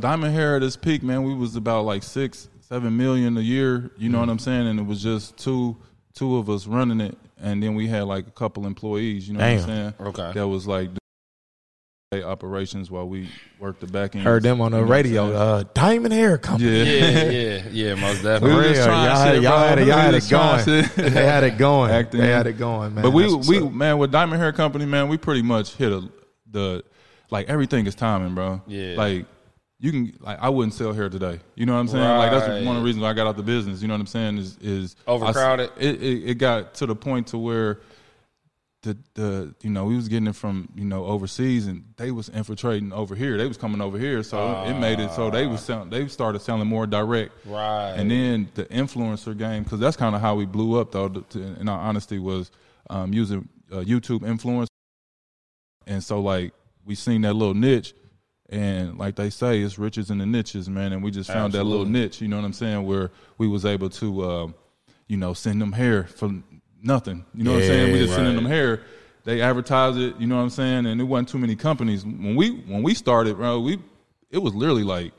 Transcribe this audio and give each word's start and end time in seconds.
Diamond 0.00 0.32
Hair 0.34 0.56
at 0.56 0.62
its 0.62 0.76
peak, 0.76 1.02
man, 1.02 1.24
we 1.24 1.34
was 1.34 1.56
about 1.56 1.84
like 1.84 2.02
six, 2.04 2.48
seven 2.60 2.96
million 2.96 3.36
a 3.36 3.40
year. 3.40 3.90
You 3.98 4.08
know 4.08 4.20
what 4.20 4.28
I'm 4.28 4.38
saying? 4.38 4.68
And 4.68 4.78
it 4.78 4.86
was 4.86 5.02
just 5.02 5.36
two, 5.36 5.76
two 6.14 6.36
of 6.36 6.48
us 6.48 6.66
running 6.66 7.00
it, 7.00 7.18
and 7.40 7.60
then 7.62 7.74
we 7.74 7.88
had 7.88 8.04
like 8.04 8.26
a 8.28 8.30
couple 8.30 8.66
employees. 8.66 9.26
You 9.28 9.34
know 9.34 9.40
what 9.40 9.48
I'm 9.48 9.60
saying? 9.60 9.94
Okay. 10.00 10.32
That 10.34 10.46
was 10.46 10.66
like 10.68 10.90
operations 12.24 12.90
while 12.90 13.06
we 13.06 13.28
worked 13.58 13.80
the 13.80 13.86
back 13.86 14.14
end. 14.16 14.24
Heard 14.24 14.42
them 14.42 14.60
on 14.60 14.72
the 14.72 14.78
You 14.78 14.84
know 14.84 14.90
radio. 14.90 15.34
Uh, 15.34 15.64
Diamond 15.74 16.14
Hair 16.14 16.38
Company. 16.38 16.70
yeah. 16.78 16.84
Yeah, 16.84 17.30
yeah, 17.30 17.62
yeah, 17.70 17.94
most 17.96 18.18
We 18.18 18.22
definitely. 18.22 18.56
was 18.56 18.64
Real. 18.64 18.74
just 18.74 18.86
trying 18.86 19.04
y'all, 19.04 19.34
shit, 19.34 19.42
y'all 19.42 19.58
had 19.58 19.78
it, 19.78 19.86
y'all 19.86 19.98
had 19.98 20.14
it 20.14 20.28
going. 20.30 21.12
they 21.12 21.24
had 21.26 21.44
it 21.44 21.58
going. 21.58 21.90
Acting 21.90 22.20
they 22.20 22.28
had 22.28 22.46
it 22.46 22.54
going, 22.54 22.94
man. 22.94 23.02
But 23.02 23.10
we 23.10 23.34
we 23.34 23.58
up. 23.58 23.72
man 23.72 23.98
with 23.98 24.10
Diamond 24.10 24.40
Hair 24.40 24.52
Company, 24.52 24.86
man, 24.86 25.08
we 25.08 25.18
pretty 25.18 25.42
much 25.42 25.74
hit 25.74 25.92
a 25.92 26.08
the 26.50 26.82
like 27.30 27.48
everything 27.48 27.86
is 27.86 27.94
timing, 27.94 28.34
bro. 28.34 28.62
Yeah. 28.66 28.94
Like 28.96 29.26
you 29.80 29.92
can 29.92 30.16
like 30.20 30.38
I 30.40 30.48
wouldn't 30.48 30.74
sell 30.74 30.92
hair 30.92 31.08
today. 31.08 31.40
You 31.54 31.66
know 31.66 31.74
what 31.74 31.80
I'm 31.80 31.88
saying? 31.88 32.04
Like 32.04 32.30
that's 32.30 32.64
one 32.64 32.76
of 32.76 32.82
the 32.82 32.86
reasons 32.86 33.02
why 33.02 33.10
I 33.10 33.12
got 33.14 33.26
out 33.26 33.36
the 33.36 33.42
business. 33.42 33.80
You 33.80 33.88
know 33.88 33.94
what 33.94 34.00
I'm 34.00 34.06
saying? 34.06 34.38
Is 34.38 34.58
is 34.58 34.96
I- 35.06 35.10
Overcrowded? 35.12 35.70
it, 35.78 36.02
it 36.02 36.30
it 36.30 36.34
got 36.34 36.74
to 36.74 36.86
the 36.86 36.96
point 36.96 37.28
to 37.28 37.38
where 37.38 37.80
the 38.82 38.96
the 39.14 39.54
you 39.62 39.70
know 39.70 39.84
we 39.86 39.96
was 39.96 40.08
getting 40.08 40.28
it 40.28 40.36
from 40.36 40.68
you 40.74 40.84
know 40.84 41.04
overseas 41.04 41.66
and 41.66 41.84
they 41.96 42.10
was 42.10 42.28
infiltrating 42.28 42.92
over 42.92 43.14
here. 43.14 43.36
They 43.36 43.46
was 43.46 43.56
coming 43.56 43.80
over 43.80 43.98
here, 43.98 44.22
so 44.22 44.64
it 44.64 44.74
made 44.74 45.00
it 45.00 45.12
so 45.12 45.30
they 45.30 45.46
was 45.46 45.60
selling, 45.60 45.90
they 45.90 46.06
started 46.08 46.40
selling 46.40 46.66
more 46.66 46.86
direct. 46.86 47.32
Right. 47.46 47.94
And 47.94 48.10
then 48.10 48.48
the 48.54 48.64
influencer 48.66 49.36
game, 49.36 49.64
because 49.64 49.80
that's 49.80 49.96
kind 49.96 50.14
of 50.14 50.20
how 50.20 50.34
we 50.36 50.46
blew 50.46 50.80
up, 50.80 50.92
though. 50.92 51.08
To, 51.08 51.40
in 51.60 51.68
our 51.68 51.78
honesty, 51.78 52.18
was 52.18 52.50
um, 52.88 53.12
using 53.12 53.48
uh, 53.72 53.76
YouTube 53.76 54.26
influence. 54.26 54.68
And 55.86 56.02
so, 56.04 56.20
like, 56.20 56.52
we 56.84 56.94
seen 56.94 57.22
that 57.22 57.34
little 57.34 57.54
niche, 57.54 57.94
and 58.48 58.98
like 58.98 59.16
they 59.16 59.30
say, 59.30 59.60
it's 59.60 59.78
riches 59.78 60.10
in 60.10 60.18
the 60.18 60.26
niches, 60.26 60.68
man. 60.68 60.92
And 60.92 61.02
we 61.02 61.10
just 61.10 61.30
found 61.30 61.52
that 61.52 61.64
little 61.64 61.84
niche. 61.86 62.20
You 62.20 62.28
know 62.28 62.36
what 62.36 62.44
I'm 62.44 62.52
saying? 62.52 62.86
Where 62.86 63.10
we 63.36 63.46
was 63.48 63.64
able 63.66 63.90
to, 63.90 64.22
uh, 64.22 64.46
you 65.06 65.16
know, 65.16 65.34
send 65.34 65.60
them 65.60 65.72
hair 65.72 66.04
for 66.04 66.30
nothing. 66.82 67.24
You 67.34 67.44
know 67.44 67.52
what 67.52 67.62
I'm 67.62 67.66
saying? 67.66 67.92
We 67.92 67.98
Yeah, 67.98 68.04
just 68.04 68.16
sending 68.16 68.34
them 68.36 68.46
hair. 68.46 68.82
They 69.24 69.42
advertise 69.42 69.96
it. 69.98 70.16
You 70.18 70.26
know 70.26 70.36
what 70.36 70.42
I'm 70.42 70.50
saying? 70.50 70.86
And 70.86 71.00
it 71.00 71.04
wasn't 71.04 71.28
too 71.28 71.38
many 71.38 71.56
companies 71.56 72.04
when 72.04 72.34
we 72.36 72.50
when 72.50 72.82
we 72.82 72.94
started, 72.94 73.36
bro. 73.36 73.60
We 73.60 73.78
it 74.30 74.38
was 74.38 74.54
literally 74.54 74.84
like, 74.84 75.12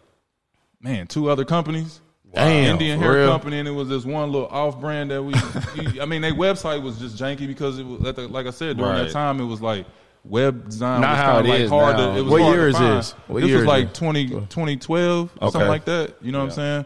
man, 0.82 1.08
two 1.08 1.30
other 1.30 1.46
companies. 1.46 2.02
Damn, 2.34 2.74
Indian 2.74 3.00
hair 3.00 3.14
real? 3.14 3.28
company, 3.28 3.58
and 3.58 3.68
it 3.68 3.72
was 3.72 3.90
this 3.90 4.06
one 4.06 4.32
little 4.32 4.48
off 4.50 4.80
brand 4.80 5.10
that 5.10 5.22
we. 5.24 5.34
we- 5.94 6.00
I 6.00 6.06
mean, 6.06 6.22
their 6.22 6.34
website 6.34 6.82
was 6.84 7.00
just 7.00 7.18
janky 7.18 7.48
because 7.48 7.80
it 7.80 7.86
was 7.86 8.02
like, 8.02 8.18
like 8.30 8.46
I 8.46 8.52
said 8.52 8.78
during 8.78 8.92
Right. 8.92 9.04
that 9.06 9.12
time 9.12 9.40
it 9.40 9.46
was 9.46 9.62
like 9.62 9.88
web 10.24 10.66
design 10.70 11.02
Not 11.02 11.12
was 11.12 11.18
how 11.18 11.34
kind 11.34 11.48
it 11.48 11.50
like 11.50 11.62
is 11.62 11.70
hard. 11.70 11.98
now. 11.98 12.14
To, 12.14 12.20
it 12.20 12.22
was 12.24 12.32
What 12.32 12.42
hard 12.42 12.54
year 12.56 12.64
to 12.64 12.70
is 12.70 12.76
find. 12.76 12.98
this? 12.98 13.12
What 13.28 13.40
this 13.42 13.48
year 13.48 13.56
was 13.58 13.64
is 13.64 13.68
like 13.68 13.90
this? 13.90 13.98
20, 14.00 14.28
2012 14.30 15.30
or 15.42 15.48
Okay. 15.48 15.52
something 15.52 15.68
like 15.70 15.86
that. 15.86 16.16
You 16.22 16.32
know 16.32 16.40
what 16.40 16.46
I'm 16.46 16.52
saying? 16.52 16.86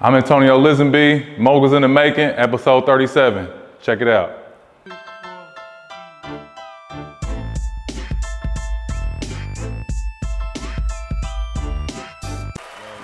I'm 0.00 0.14
Antonio 0.14 0.58
Lisenby, 0.58 1.38
Moguls 1.38 1.74
in 1.74 1.82
the 1.82 1.88
Making, 1.88 2.30
episode 2.30 2.86
37. 2.86 3.48
Check 3.82 4.00
it 4.00 4.08
out. 4.08 4.36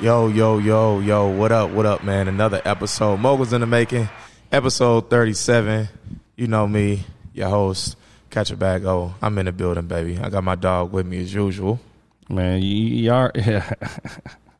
Yo, 0.01 0.29
yo, 0.29 0.59
yo, 0.59 1.01
yo, 1.01 1.27
what 1.29 1.51
up, 1.53 1.71
what 1.71 1.87
up, 1.87 2.05
man? 2.05 2.29
Another 2.29 2.61
episode. 2.65 3.19
Moguls 3.19 3.53
in 3.55 3.63
the 3.63 3.67
making, 3.67 4.09
episode 4.53 5.09
37. 5.09 5.89
You 6.37 6.47
know 6.49 6.67
me, 6.69 7.05
your 7.33 7.49
host, 7.49 7.97
Catch 8.31 8.51
a 8.51 8.57
Bag 8.57 8.85
Oh, 8.85 9.15
I'm 9.23 9.39
in 9.39 9.47
the 9.47 9.53
building, 9.53 9.87
baby. 9.87 10.19
I 10.19 10.29
got 10.29 10.45
my 10.45 10.55
dog 10.57 10.93
with 10.93 11.07
me 11.07 11.21
as 11.23 11.33
usual. 11.33 11.81
Man, 12.29 12.61
y- 12.61 12.67
you 12.67 13.13
are. 13.13 13.31
yeah. 13.35 13.71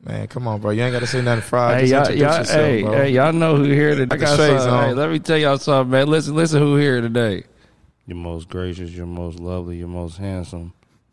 Man, 0.03 0.27
come 0.27 0.47
on, 0.47 0.61
bro. 0.61 0.71
You 0.71 0.83
ain't 0.83 0.93
got 0.93 0.99
to 0.99 1.07
say 1.07 1.21
nothing 1.21 1.41
fried. 1.43 1.81
hey, 1.81 1.87
y'all, 1.89 2.09
y'all, 2.09 2.37
yourself, 2.37 2.49
hey, 2.49 2.81
bro. 2.81 2.91
hey, 2.93 3.09
y'all 3.11 3.33
know 3.33 3.57
who 3.57 3.63
here 3.63 3.93
today. 3.95 4.15
I 4.15 4.17
got 4.17 4.37
shades 4.37 4.63
something. 4.63 4.69
on. 4.73 4.87
Hey, 4.89 4.93
let 4.93 5.09
me 5.11 5.19
tell 5.19 5.37
y'all 5.37 5.57
something, 5.57 5.91
man. 5.91 6.07
Listen, 6.07 6.33
listen, 6.35 6.59
who 6.61 6.77
here 6.77 7.01
today? 7.01 7.43
Your 8.05 8.17
most 8.17 8.47
gracious, 8.47 8.91
your 8.91 9.05
most 9.05 9.39
lovely, 9.39 9.77
your 9.77 9.89
most 9.89 10.17
handsome. 10.17 10.71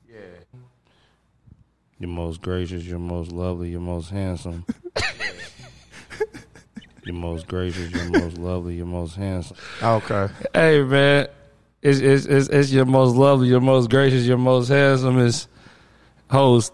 Yeah. 0.08 0.20
Your 1.98 2.10
most 2.10 2.40
gracious, 2.40 2.84
your 2.84 3.00
most 3.00 3.32
lovely, 3.32 3.70
your 3.70 3.80
most 3.80 4.10
handsome. 4.10 4.64
your 7.04 7.16
most 7.16 7.48
gracious, 7.48 7.90
your 7.90 8.10
most 8.10 8.38
lovely, 8.38 8.76
your 8.76 8.86
most 8.86 9.16
handsome. 9.16 9.56
Okay. 9.82 10.28
Hey 10.54 10.82
man, 10.82 11.26
it's 11.84 12.00
it's 12.00 12.26
it's, 12.26 12.48
it's 12.48 12.72
your 12.72 12.86
most 12.86 13.14
lovely, 13.14 13.48
your 13.48 13.60
most 13.60 13.90
gracious, 13.90 14.24
your 14.24 14.38
most 14.38 14.68
handsome 14.68 15.18
is 15.18 15.46
host 16.30 16.72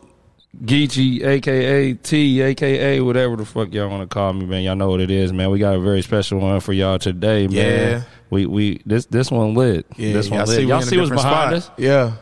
Geechee, 0.65 1.25
aka 1.25 1.95
T, 1.95 2.41
aka 2.43 3.01
whatever 3.01 3.37
the 3.37 3.45
fuck 3.45 3.73
y'all 3.73 3.89
want 3.89 4.09
to 4.09 4.13
call 4.13 4.33
me, 4.33 4.47
man. 4.47 4.63
Y'all 4.63 4.75
know 4.75 4.91
what 4.91 5.01
it 5.01 5.11
is, 5.11 5.33
man. 5.33 5.51
We 5.51 5.59
got 5.59 5.75
a 5.75 5.81
very 5.81 6.03
special 6.03 6.41
one 6.41 6.61
for 6.61 6.73
y'all 6.73 6.99
today, 6.99 7.47
man. 7.47 7.57
Yeah. 7.57 8.03
We 8.31 8.47
we 8.47 8.83
this 8.85 9.07
this 9.07 9.31
one 9.31 9.55
lit. 9.55 9.87
Yeah, 9.97 10.13
this 10.13 10.29
one 10.29 10.39
y'all 10.39 10.47
lit. 10.49 10.57
see, 10.57 10.65
y'all 10.65 10.83
see 10.83 10.99
what's 10.99 11.11
behind 11.11 11.23
spot. 11.23 11.53
Us? 11.55 11.71
Yeah. 11.77 12.17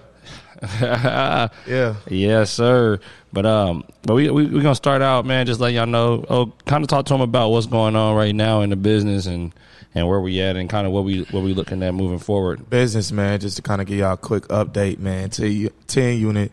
Yes, 2.09 2.51
sir. 2.51 3.01
But 3.33 3.47
um, 3.47 3.85
but 4.03 4.15
we 4.15 4.31
we 4.31 4.47
we 4.47 4.61
gonna 4.61 4.75
start 4.75 5.03
out, 5.03 5.27
man. 5.27 5.47
Just 5.47 5.61
let 5.61 5.73
y'all 5.73 5.87
know. 5.87 6.25
Oh, 6.29 6.53
kind 6.67 6.83
of 6.83 6.89
talk 6.89 7.07
to 7.07 7.15
them 7.15 7.21
about 7.21 7.51
what's 7.51 7.67
going 7.67 7.95
on 7.97 8.17
right 8.17 8.35
now 8.35 8.63
in 8.63 8.71
the 8.71 8.77
business 8.77 9.27
and 9.27 9.53
and 9.95 10.09
where 10.09 10.21
we 10.21 10.41
at 10.41 10.57
and 10.57 10.69
kind 10.69 10.87
of 10.87 10.93
what 10.93 11.05
we 11.05 11.23
what 11.25 11.43
we 11.43 11.55
looking 11.55 11.83
at 11.83 11.95
moving 11.95 12.19
forward. 12.19 12.69
business, 12.71 13.13
man, 13.13 13.41
just 13.41 13.57
to 13.57 13.63
kind 13.63 13.81
of 13.81 13.87
give 13.87 13.99
y'all 13.99 14.15
a 14.15 14.17
quick 14.17 14.45
update, 14.49 14.99
man. 14.99 15.31
T- 15.31 15.71
10 15.87 16.19
unit 16.19 16.53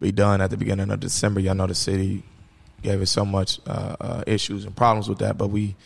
be 0.00 0.12
done 0.12 0.40
at 0.40 0.50
the 0.50 0.56
beginning 0.56 0.90
of 0.90 1.00
December. 1.00 1.40
Y'all 1.40 1.54
know 1.54 1.66
the 1.66 1.74
city 1.74 2.22
gave 2.82 3.00
us 3.00 3.10
so 3.10 3.24
much 3.24 3.60
uh, 3.66 3.96
uh, 4.00 4.24
issues 4.26 4.64
and 4.64 4.76
problems 4.76 5.08
with 5.08 5.18
that, 5.18 5.38
but 5.38 5.48
we, 5.48 5.76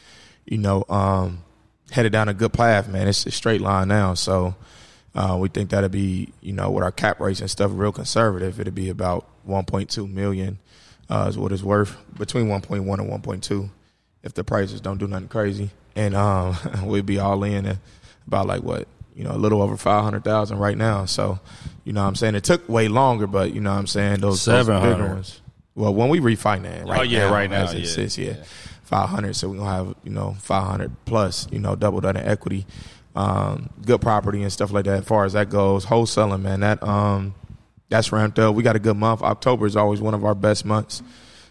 you 0.46 0.56
know, 0.58 0.84
um, 0.88 1.42
headed 1.90 2.12
down 2.12 2.28
a 2.28 2.34
good 2.34 2.52
path, 2.52 2.88
man. 2.88 3.06
It's 3.08 3.26
a 3.26 3.30
straight 3.30 3.60
line 3.60 3.88
now. 3.88 4.14
So 4.14 4.54
uh, 5.16 5.36
we 5.40 5.48
think 5.48 5.70
that'll 5.70 5.88
be, 5.88 6.32
you 6.42 6.52
know, 6.52 6.70
with 6.70 6.84
our 6.84 6.92
cap 6.92 7.18
rates 7.18 7.40
and 7.40 7.50
stuff, 7.50 7.70
real 7.74 7.90
conservative. 7.90 8.60
It'll 8.60 8.72
be 8.72 8.90
about 8.90 9.26
1.2 9.48 10.12
million 10.12 10.58
uh, 11.08 11.26
is 11.28 11.38
what 11.38 11.52
it's 11.52 11.62
worth, 11.62 11.96
between 12.18 12.46
1.1 12.48 12.78
and 12.78 13.24
1.2 13.24 13.70
if 14.22 14.34
the 14.34 14.44
prices 14.44 14.80
don't 14.80 14.98
do 14.98 15.06
nothing 15.06 15.28
crazy. 15.28 15.70
And 15.94 16.14
um, 16.14 16.56
we'd 16.84 17.06
be 17.06 17.18
all 17.18 17.42
in 17.44 17.64
at 17.66 17.78
about 18.26 18.46
like 18.46 18.62
what, 18.62 18.86
you 19.14 19.24
know, 19.24 19.30
a 19.32 19.38
little 19.38 19.62
over 19.62 19.76
500,000 19.76 20.58
right 20.58 20.76
now. 20.76 21.06
So, 21.06 21.38
you 21.84 21.92
know 21.94 22.02
what 22.02 22.08
I'm 22.08 22.16
saying? 22.16 22.34
It 22.34 22.44
took 22.44 22.68
way 22.68 22.88
longer, 22.88 23.26
but 23.26 23.54
you 23.54 23.60
know 23.60 23.72
what 23.72 23.78
I'm 23.78 23.86
saying? 23.86 24.20
Those, 24.20 24.44
those 24.44 24.66
bigger 24.66 24.78
700. 24.80 25.08
ones. 25.14 25.40
Well, 25.74 25.94
when 25.94 26.08
we 26.10 26.20
refinance 26.20 26.86
right 26.86 27.00
Oh, 27.00 27.02
yeah, 27.02 27.20
now, 27.20 27.32
right 27.32 27.48
now, 27.50 27.70
yeah. 27.70 27.84
sits, 27.86 28.18
yeah, 28.18 28.34
500. 28.82 29.34
So 29.36 29.48
we're 29.48 29.56
going 29.56 29.68
to 29.68 29.74
have, 29.74 29.94
you 30.04 30.10
know, 30.10 30.34
500 30.40 30.90
plus, 31.04 31.46
you 31.50 31.58
know, 31.58 31.76
double 31.76 32.00
that 32.02 32.16
in 32.16 32.26
equity. 32.26 32.66
Um, 33.16 33.70
good 33.84 34.00
property 34.00 34.42
and 34.42 34.52
stuff 34.52 34.72
like 34.72 34.84
that. 34.84 34.98
As 34.98 35.04
far 35.06 35.24
as 35.24 35.32
that 35.32 35.48
goes, 35.48 35.86
wholesaling, 35.86 36.42
man, 36.42 36.60
that, 36.60 36.82
um, 36.82 37.34
that's 37.88 38.12
ramped 38.12 38.38
up. 38.38 38.54
We 38.54 38.62
got 38.62 38.76
a 38.76 38.80
good 38.80 38.96
month. 38.96 39.22
October 39.22 39.66
is 39.66 39.76
always 39.76 40.00
one 40.00 40.14
of 40.14 40.24
our 40.24 40.34
best 40.34 40.64
months. 40.64 41.02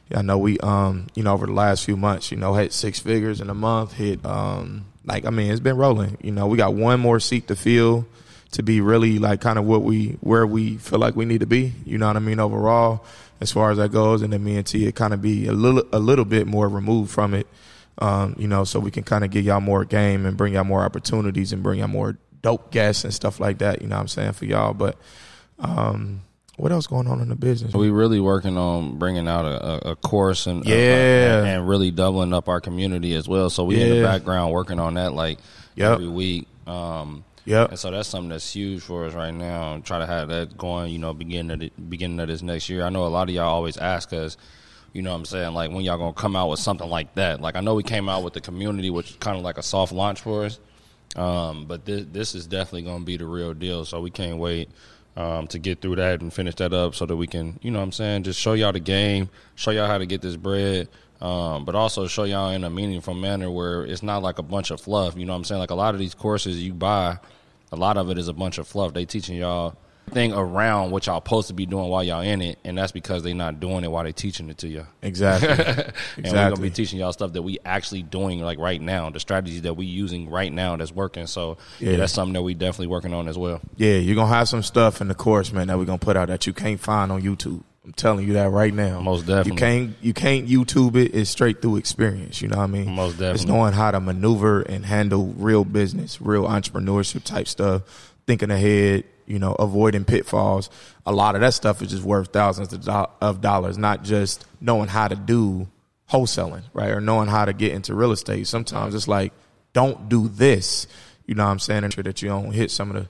Yeah, 0.09 0.19
I 0.19 0.21
know 0.21 0.37
we 0.37 0.59
um 0.59 1.07
you 1.15 1.23
know 1.23 1.33
over 1.33 1.47
the 1.47 1.53
last 1.53 1.83
few 1.83 1.97
months 1.97 2.29
you 2.31 2.37
know 2.37 2.53
hit 2.53 2.73
six 2.73 2.99
figures 2.99 3.41
in 3.41 3.49
a 3.49 3.55
month 3.55 3.93
hit 3.93 4.23
um 4.23 4.85
like 5.03 5.25
I 5.25 5.31
mean 5.31 5.49
it's 5.49 5.59
been 5.59 5.77
rolling 5.77 6.17
you 6.21 6.31
know 6.31 6.45
we 6.45 6.57
got 6.57 6.75
one 6.75 6.99
more 6.99 7.19
seat 7.19 7.47
to 7.47 7.55
fill 7.55 8.05
to 8.51 8.61
be 8.61 8.81
really 8.81 9.17
like 9.17 9.41
kind 9.41 9.57
of 9.57 9.65
what 9.65 9.81
we 9.81 10.17
where 10.21 10.45
we 10.45 10.77
feel 10.77 10.99
like 10.99 11.15
we 11.15 11.25
need 11.25 11.39
to 11.39 11.47
be 11.47 11.73
you 11.85 11.97
know 11.97 12.05
what 12.05 12.17
I 12.17 12.19
mean 12.19 12.39
overall 12.39 13.03
as 13.41 13.51
far 13.51 13.71
as 13.71 13.77
that 13.77 13.91
goes 13.91 14.21
and 14.21 14.31
then 14.31 14.43
me 14.43 14.57
and 14.57 14.67
T 14.67 14.85
it 14.85 14.93
kind 14.93 15.11
of 15.11 15.23
be 15.23 15.47
a 15.47 15.53
little 15.53 15.83
a 15.91 15.97
little 15.97 16.25
bit 16.25 16.45
more 16.45 16.69
removed 16.69 17.09
from 17.09 17.33
it 17.33 17.47
um 17.99 18.35
you 18.37 18.47
know 18.47 18.63
so 18.63 18.79
we 18.79 18.91
can 18.91 19.03
kind 19.03 19.23
of 19.23 19.31
give 19.31 19.45
y'all 19.45 19.61
more 19.61 19.85
game 19.85 20.25
and 20.25 20.35
bring 20.37 20.53
y'all 20.53 20.63
more 20.63 20.83
opportunities 20.83 21.53
and 21.53 21.63
bring 21.63 21.79
y'all 21.79 21.87
more 21.87 22.17
dope 22.41 22.71
guests 22.71 23.03
and 23.03 23.13
stuff 23.13 23.39
like 23.39 23.57
that 23.59 23.81
you 23.81 23.87
know 23.87 23.95
what 23.95 24.01
I'm 24.01 24.07
saying 24.07 24.33
for 24.33 24.45
y'all 24.45 24.73
but 24.73 24.97
um 25.59 26.21
what 26.57 26.71
else 26.71 26.87
going 26.87 27.07
on 27.07 27.19
in 27.19 27.27
the 27.27 27.35
business 27.35 27.73
We 27.73 27.89
really 27.89 28.19
working 28.21 28.57
on 28.57 28.97
bringing 28.97 29.27
out 29.27 29.43
a, 29.45 29.89
a, 29.89 29.91
a 29.91 29.95
course 29.97 30.47
and 30.47 30.65
uh, 30.65 30.69
Yeah. 30.69 31.39
and, 31.39 31.47
and 31.47 31.67
really 31.67 31.91
doubling 31.91 32.33
up 32.33 32.47
our 32.47 32.61
community 32.61 33.13
as 33.13 33.27
well. 33.27 33.49
So 33.49 33.65
we 33.65 33.81
in 33.81 33.89
the 33.89 34.01
background 34.01 34.53
working 34.53 34.79
on 34.79 34.93
that 34.93 35.11
like 35.13 35.39
Yep. 35.75 35.91
every 35.93 36.07
week. 36.07 36.47
Um, 36.65 37.25
Yep. 37.43 37.71
And 37.71 37.77
so 37.79 37.91
that's 37.91 38.07
something 38.07 38.29
that's 38.29 38.53
huge 38.53 38.81
for 38.81 39.05
us 39.05 39.13
right 39.13 39.33
now. 39.33 39.79
Try 39.83 39.99
to 39.99 40.05
have 40.07 40.29
that 40.29 40.57
going, 40.57 40.91
you 40.93 40.97
know, 40.97 41.13
beginning 41.13 41.51
of 41.51 41.59
the, 41.59 41.71
beginning 41.89 42.19
of 42.21 42.27
this 42.29 42.41
next 42.41 42.69
year. 42.69 42.83
I 42.85 42.89
know 42.89 43.05
a 43.05 43.09
lot 43.09 43.27
of 43.27 43.35
y'all 43.35 43.49
always 43.49 43.75
ask 43.77 44.13
us, 44.13 44.35
you 44.95 45.01
know 45.01 45.11
what 45.11 45.17
I'm 45.17 45.25
saying, 45.25 45.53
like 45.53 45.71
when 45.71 45.81
y'all 45.81 45.97
gonna 45.97 46.13
come 46.13 46.37
out 46.37 46.49
with 46.49 46.59
something 46.59 46.89
like 46.89 47.13
that. 47.15 47.41
Like 47.41 47.57
I 47.57 47.59
know 47.59 47.75
we 47.75 47.83
came 47.83 48.07
out 48.07 48.23
with 48.23 48.33
the 48.33 48.39
community, 48.39 48.89
which 48.89 49.09
is 49.11 49.15
kind 49.17 49.37
of 49.37 49.43
like 49.43 49.57
a 49.57 49.63
soft 49.63 49.91
launch 49.91 50.21
for 50.21 50.45
us. 50.45 50.57
Um, 51.17 51.65
but 51.65 51.83
this 51.83 52.05
this 52.13 52.33
is 52.33 52.47
definitely 52.47 52.83
gonna 52.83 53.03
be 53.03 53.17
the 53.17 53.25
real 53.25 53.53
deal. 53.53 53.83
So 53.83 53.99
we 53.99 54.09
can't 54.09 54.37
wait 54.37 54.69
um, 55.17 55.47
to 55.47 55.59
get 55.59 55.81
through 55.81 55.97
that 55.97 56.21
and 56.21 56.33
finish 56.33 56.55
that 56.55 56.71
up 56.71 56.95
so 56.95 57.05
that 57.05 57.15
we 57.17 57.27
can, 57.27 57.59
you 57.61 57.71
know 57.71 57.79
what 57.79 57.85
I'm 57.85 57.91
saying, 57.91 58.23
just 58.23 58.39
show 58.39 58.53
y'all 58.53 58.71
the 58.71 58.79
game, 58.79 59.29
show 59.55 59.71
y'all 59.71 59.87
how 59.87 59.97
to 59.97 60.05
get 60.05 60.21
this 60.21 60.37
bread. 60.37 60.87
Um, 61.19 61.65
but 61.65 61.75
also 61.75 62.07
show 62.07 62.23
y'all 62.23 62.51
in 62.51 62.63
a 62.63 62.69
meaningful 62.69 63.15
manner 63.15 63.51
where 63.51 63.85
it's 63.85 64.03
not 64.03 64.23
like 64.23 64.39
a 64.39 64.43
bunch 64.43 64.71
of 64.71 64.79
fluff. 64.79 65.17
You 65.17 65.25
know 65.25 65.33
what 65.33 65.39
I'm 65.39 65.43
saying? 65.43 65.59
Like 65.59 65.71
a 65.71 65.75
lot 65.75 65.93
of 65.93 65.99
these 65.99 66.13
courses 66.13 66.63
you 66.63 66.73
buy, 66.73 67.19
a 67.73 67.75
lot 67.75 67.97
of 67.97 68.09
it 68.11 68.17
is 68.17 68.29
a 68.29 68.33
bunch 68.33 68.59
of 68.59 68.67
fluff. 68.67 68.93
They 68.93 69.03
teaching 69.03 69.35
y'all 69.35 69.75
thing 70.07 70.33
around 70.33 70.91
what 70.91 71.05
y'all 71.07 71.17
supposed 71.17 71.47
to 71.47 71.53
be 71.53 71.65
doing 71.65 71.89
while 71.89 72.03
y'all 72.03 72.21
in 72.21 72.41
it, 72.41 72.59
and 72.63 72.77
that's 72.77 72.91
because 72.91 73.23
they 73.23 73.33
not 73.33 73.59
doing 73.59 73.83
it 73.83 73.91
while 73.91 74.03
they 74.03 74.11
teaching 74.11 74.49
it 74.49 74.57
to 74.59 74.67
you. 74.67 74.85
Exactly. 75.01 75.47
and 76.17 76.25
we're 76.25 76.31
gonna 76.49 76.57
be 76.57 76.69
teaching 76.69 76.99
y'all 76.99 77.11
stuff 77.13 77.33
that 77.33 77.41
we 77.41 77.59
actually 77.65 78.03
doing 78.03 78.41
like 78.41 78.59
right 78.59 78.81
now, 78.81 79.09
the 79.09 79.19
strategies 79.19 79.63
that 79.63 79.75
we 79.75 79.85
using 79.85 80.29
right 80.29 80.51
now 80.51 80.75
that's 80.75 80.91
working. 80.91 81.27
So 81.27 81.57
yeah, 81.79 81.91
Yeah. 81.91 81.97
that's 81.97 82.13
something 82.13 82.33
that 82.33 82.43
we 82.43 82.53
definitely 82.53 82.87
working 82.87 83.13
on 83.13 83.27
as 83.27 83.37
well. 83.37 83.61
Yeah, 83.77 83.95
you're 83.95 84.15
gonna 84.15 84.33
have 84.33 84.47
some 84.47 84.63
stuff 84.63 85.01
in 85.01 85.07
the 85.07 85.15
course, 85.15 85.51
man, 85.51 85.67
that 85.67 85.77
we're 85.77 85.85
gonna 85.85 85.97
put 85.97 86.17
out 86.17 86.27
that 86.29 86.47
you 86.47 86.53
can't 86.53 86.79
find 86.79 87.11
on 87.11 87.21
YouTube. 87.21 87.61
I'm 87.83 87.93
telling 87.93 88.25
you 88.27 88.33
that 88.33 88.49
right 88.49 88.73
now. 88.73 88.99
Most 88.99 89.27
definitely. 89.27 89.51
You 89.51 89.57
can't 89.57 89.95
you 90.01 90.13
can't 90.13 90.47
YouTube 90.47 90.95
it. 90.95 91.13
It's 91.13 91.29
straight 91.29 91.61
through 91.61 91.75
experience. 91.77 92.41
You 92.41 92.47
know 92.47 92.57
what 92.57 92.63
I 92.63 92.67
mean? 92.67 92.89
Most 92.95 93.13
definitely. 93.13 93.35
It's 93.35 93.45
knowing 93.45 93.73
how 93.73 93.91
to 93.91 93.99
maneuver 93.99 94.61
and 94.61 94.85
handle 94.85 95.33
real 95.37 95.63
business, 95.63 96.19
real 96.19 96.45
entrepreneurship 96.47 97.23
type 97.23 97.47
stuff, 97.47 98.13
thinking 98.25 98.49
ahead, 98.49 99.03
you 99.25 99.39
know, 99.39 99.53
avoiding 99.53 100.05
pitfalls. 100.05 100.69
A 101.05 101.11
lot 101.11 101.35
of 101.35 101.41
that 101.41 101.53
stuff 101.53 101.81
is 101.81 101.91
just 101.91 102.03
worth 102.03 102.31
thousands 102.31 102.73
of, 102.73 103.41
dollars, 103.41 103.77
not 103.77 104.03
just 104.03 104.45
knowing 104.61 104.87
how 104.87 105.07
to 105.07 105.15
do 105.15 105.67
wholesaling, 106.11 106.63
right? 106.73 106.91
Or 106.91 107.01
knowing 107.01 107.27
how 107.27 107.45
to 107.45 107.53
get 107.53 107.71
into 107.71 107.95
real 107.95 108.11
estate. 108.11 108.47
Sometimes 108.47 108.93
it's 108.95 109.07
like, 109.07 109.33
don't 109.73 110.09
do 110.09 110.27
this. 110.27 110.87
You 111.25 111.35
know 111.35 111.45
what 111.45 111.51
I'm 111.51 111.59
saying? 111.59 111.83
And 111.83 111.93
sure 111.93 112.03
that 112.03 112.21
you 112.21 112.29
don't 112.29 112.51
hit 112.51 112.71
some 112.71 112.89
of 112.91 112.95
the 112.95 113.09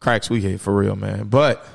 cracks 0.00 0.30
we 0.30 0.40
hit 0.40 0.60
for 0.60 0.74
real, 0.74 0.96
man. 0.96 1.24
But 1.28 1.66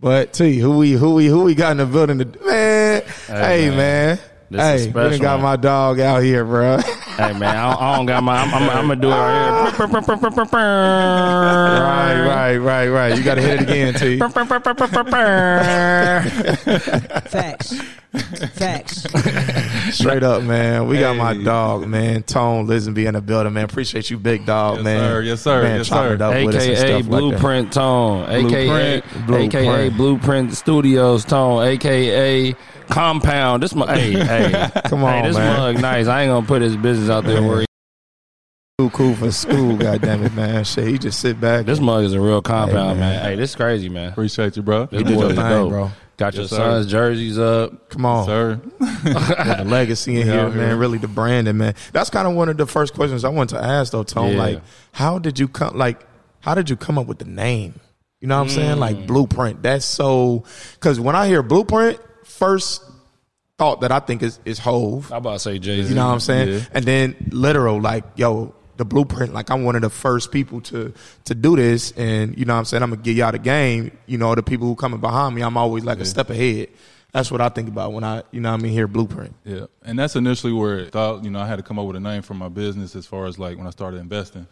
but 0.00 0.34
T, 0.34 0.58
who 0.58 0.76
we 0.76 0.92
who 0.92 1.14
we 1.14 1.26
who 1.26 1.44
we 1.44 1.54
got 1.54 1.72
in 1.72 1.76
the 1.78 1.86
building? 1.86 2.18
To, 2.18 2.24
man, 2.44 3.02
hey, 3.26 3.70
man. 3.70 3.76
man, 3.76 4.18
This 4.50 4.84
hey, 4.84 5.08
we 5.10 5.18
got 5.18 5.40
my 5.40 5.56
dog 5.56 5.98
out 5.98 6.22
here, 6.22 6.44
bro. 6.44 6.78
hey 7.16 7.32
man, 7.32 7.56
I 7.56 7.70
don't, 7.72 7.82
I 7.82 7.96
don't 7.96 8.06
got 8.06 8.22
my. 8.22 8.36
I'm, 8.38 8.54
I'm, 8.54 8.70
I'm 8.70 8.88
gonna 8.88 9.00
do 9.00 9.08
it 9.08 9.10
right 9.10 9.72
right, 11.80 12.14
here. 12.14 12.26
right, 12.26 12.56
right, 12.58 12.88
right. 12.88 13.16
You 13.18 13.24
got 13.24 13.34
to 13.36 13.42
hit 13.42 13.60
it 13.60 13.62
again, 13.62 13.94
T. 13.94 14.18
Facts. 17.30 17.74
Facts. 18.54 19.06
Straight 19.96 20.22
up, 20.22 20.42
man. 20.44 20.86
We 20.86 20.98
got 21.00 21.16
my 21.16 21.34
dog, 21.36 21.86
man. 21.88 22.22
Tone 22.22 22.66
Lisenby 22.66 23.06
in 23.06 23.14
the 23.14 23.20
building, 23.20 23.52
man. 23.52 23.64
Appreciate 23.64 24.08
you, 24.10 24.18
big 24.18 24.46
dog, 24.46 24.76
Yes, 24.76 24.84
man. 24.84 25.00
sir. 25.00 25.22
Yes, 25.22 25.40
sir. 25.42 25.62
Man, 25.62 25.76
Yes, 25.78 25.88
chopping 25.88 26.08
sir. 26.10 26.14
it 26.14 26.22
up 26.22 26.44
with 26.46 26.54
us 26.54 26.62
and 26.64 26.72
AKA 26.72 26.76
stuff 26.76 27.10
like. 27.10 27.20
Blueprint 27.20 27.72
Tone, 27.72 28.30
AKA 28.30 29.00
Blueprint. 29.26 29.54
AKA 29.54 29.88
Blueprint 29.90 30.52
Studios 30.54 31.24
Tone, 31.24 31.64
AKA 31.66 32.54
Compound. 32.88 33.62
This 33.62 33.74
mug, 33.74 33.88
hey, 33.88 34.12
hey, 34.12 34.70
Come 34.86 35.00
hey, 35.00 35.06
on, 35.18 35.24
this 35.24 35.36
man. 35.36 35.56
mug 35.58 35.80
nice. 35.82 36.06
I 36.06 36.22
ain't 36.22 36.30
gonna 36.30 36.46
put 36.46 36.62
his 36.62 36.76
business 36.76 37.10
out 37.10 37.24
there. 37.24 37.42
Where 37.42 37.60
he, 37.60 37.66
Too 38.78 38.90
cool 38.90 39.14
for 39.14 39.30
school, 39.32 39.76
goddamn 39.76 40.24
it, 40.24 40.34
man. 40.34 40.64
Shit, 40.64 40.86
he 40.88 40.98
just 40.98 41.20
sit 41.20 41.40
back. 41.40 41.66
this 41.66 41.80
mug 41.80 42.04
is 42.04 42.12
a 42.12 42.20
real 42.20 42.42
compound, 42.42 42.94
Hey, 42.94 43.00
man. 43.00 43.16
man. 43.16 43.24
Hey, 43.24 43.36
this 43.36 43.50
is 43.50 43.56
crazy, 43.56 43.88
man. 43.88 44.10
Appreciate 44.12 44.56
you, 44.56 44.62
bro. 44.62 44.86
This 44.86 44.98
you 45.00 45.04
did 45.04 45.14
boy 45.14 45.20
your 45.26 45.28
thing, 45.34 45.48
dope. 45.48 45.70
bro. 45.70 45.90
Got 46.16 46.34
your 46.34 46.42
Yes, 46.42 46.50
sir. 46.50 46.56
son's 46.56 46.86
jerseys 46.86 47.38
up. 47.40 47.88
Come 47.90 48.06
on. 48.06 48.24
Sir. 48.26 48.60
Yeah, 48.80 49.54
the 49.56 49.64
legacy 49.64 50.20
in 50.20 50.26
We 50.28 50.32
here, 50.32 50.48
man. 50.48 50.52
here. 50.68 50.76
Really, 50.76 50.98
the 50.98 51.08
branding, 51.08 51.56
man. 51.56 51.74
That's 51.92 52.08
kind 52.10 52.28
of 52.28 52.34
one 52.34 52.48
of 52.48 52.56
the 52.56 52.66
first 52.66 52.94
questions 52.94 53.24
I 53.24 53.30
wanted 53.30 53.56
to 53.56 53.64
ask, 53.64 53.90
though, 53.92 54.04
Tone. 54.04 54.32
Yeah. 54.32 54.38
Like, 54.38 54.62
how 54.92 55.18
did 55.18 55.38
you 55.40 55.48
come? 55.48 55.76
Like, 55.76 56.06
how 56.40 56.54
did 56.54 56.70
you 56.70 56.76
come 56.76 56.98
up 56.98 57.06
with 57.06 57.18
the 57.18 57.24
name? 57.24 57.80
You 58.20 58.28
know 58.28 58.36
what 58.38 58.44
I'm 58.44 58.48
saying? 58.50 58.76
Mm. 58.76 58.80
Like 58.80 59.06
Blueprint. 59.08 59.62
That's 59.62 59.84
so. 59.84 60.44
Because 60.74 61.00
when 61.00 61.16
I 61.16 61.26
hear 61.26 61.42
Blueprint, 61.42 61.98
first 62.44 62.82
thought 63.58 63.80
that 63.82 63.92
I 63.92 64.00
think 64.00 64.22
is 64.22 64.40
is 64.44 64.58
Hov. 64.58 65.08
How 65.10 65.18
about 65.18 65.34
to 65.34 65.38
say 65.38 65.58
Jay 65.58 65.82
Z? 65.82 65.88
You 65.88 65.94
know 65.94 66.06
what 66.06 66.12
I'm 66.12 66.20
saying? 66.20 66.48
Yeah. 66.48 66.60
And 66.72 66.84
then 66.84 67.16
literal, 67.30 67.80
like, 67.80 68.04
yo, 68.16 68.54
the 68.76 68.84
blueprint, 68.84 69.32
like 69.32 69.50
I'm 69.50 69.64
one 69.64 69.76
of 69.76 69.82
the 69.82 69.90
first 69.90 70.32
people 70.32 70.60
to 70.62 70.92
to 71.24 71.34
do 71.34 71.56
this. 71.56 71.92
And 71.92 72.36
you 72.38 72.44
know 72.44 72.54
what 72.54 72.60
I'm 72.60 72.64
saying? 72.64 72.82
I'm 72.82 72.90
gonna 72.90 73.02
give 73.02 73.16
y'all 73.16 73.32
the 73.32 73.38
game. 73.38 73.96
You 74.06 74.18
know, 74.18 74.34
the 74.34 74.42
people 74.42 74.66
who 74.66 74.74
coming 74.74 75.00
behind 75.00 75.34
me, 75.34 75.42
I'm 75.42 75.56
always 75.56 75.84
like 75.84 76.00
a 76.00 76.04
step 76.04 76.30
ahead. 76.30 76.68
That's 77.12 77.30
what 77.30 77.40
I 77.40 77.48
think 77.48 77.68
about 77.68 77.92
when 77.92 78.02
I, 78.02 78.24
you 78.32 78.40
know 78.40 78.50
what 78.50 78.58
I 78.58 78.62
mean, 78.64 78.72
hear 78.72 78.88
blueprint. 78.88 79.36
Yeah, 79.44 79.66
and 79.84 79.96
that's 79.96 80.16
initially 80.16 80.52
where 80.52 80.80
it 80.80 80.92
thought 80.92 81.22
you 81.22 81.30
know 81.30 81.40
I 81.40 81.46
had 81.46 81.56
to 81.56 81.62
come 81.62 81.78
up 81.78 81.86
with 81.86 81.94
a 81.94 82.00
name 82.00 82.22
for 82.22 82.34
my 82.34 82.48
business 82.48 82.96
as 82.96 83.06
far 83.06 83.26
as 83.26 83.38
like 83.38 83.56
when 83.56 83.66
I 83.68 83.70
started 83.70 84.00
investing. 84.00 84.46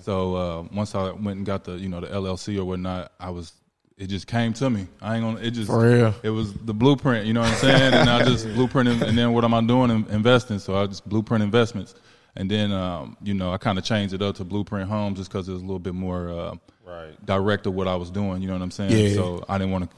So 0.00 0.34
uh, 0.34 0.62
once 0.74 0.96
I 0.96 1.12
went 1.12 1.36
and 1.36 1.46
got 1.46 1.62
the 1.62 1.74
you 1.74 1.88
know 1.88 2.00
the 2.00 2.08
LLC 2.08 2.58
or 2.58 2.64
whatnot, 2.64 3.12
I 3.20 3.30
was 3.30 3.52
it 3.98 4.08
just 4.08 4.26
came 4.26 4.52
to 4.54 4.68
me. 4.68 4.86
I 5.00 5.16
ain't 5.16 5.24
gonna 5.24 5.40
it 5.40 5.52
just 5.52 5.68
For 5.70 5.80
real. 5.80 6.14
It 6.22 6.30
was 6.30 6.52
the 6.52 6.74
blueprint, 6.74 7.26
you 7.26 7.32
know 7.32 7.40
what 7.40 7.50
I'm 7.50 7.56
saying? 7.56 7.94
and 7.94 8.10
I 8.10 8.24
just 8.24 8.46
blueprint 8.54 8.88
and 8.88 9.16
then 9.16 9.32
what 9.32 9.44
am 9.44 9.54
I 9.54 9.62
doing? 9.62 9.90
Investing. 10.10 10.58
So 10.58 10.76
I 10.76 10.86
just 10.86 11.08
blueprint 11.08 11.42
investments, 11.42 11.94
and 12.36 12.50
then 12.50 12.72
um, 12.72 13.16
you 13.22 13.32
know 13.34 13.52
I 13.52 13.58
kind 13.58 13.78
of 13.78 13.84
changed 13.84 14.12
it 14.14 14.20
up 14.22 14.36
to 14.36 14.44
Blueprint 14.44 14.88
Homes 14.90 15.18
just 15.18 15.30
because 15.30 15.48
it 15.48 15.52
was 15.52 15.62
a 15.62 15.64
little 15.64 15.78
bit 15.78 15.94
more 15.94 16.28
uh, 16.28 16.54
Right. 16.84 17.26
direct 17.26 17.66
of 17.66 17.74
what 17.74 17.88
I 17.88 17.96
was 17.96 18.10
doing. 18.10 18.42
You 18.42 18.48
know 18.48 18.54
what 18.54 18.62
I'm 18.62 18.70
saying? 18.70 18.90
Yeah. 19.08 19.14
So 19.14 19.44
I 19.48 19.58
didn't 19.58 19.72
want 19.72 19.90
to 19.90 19.96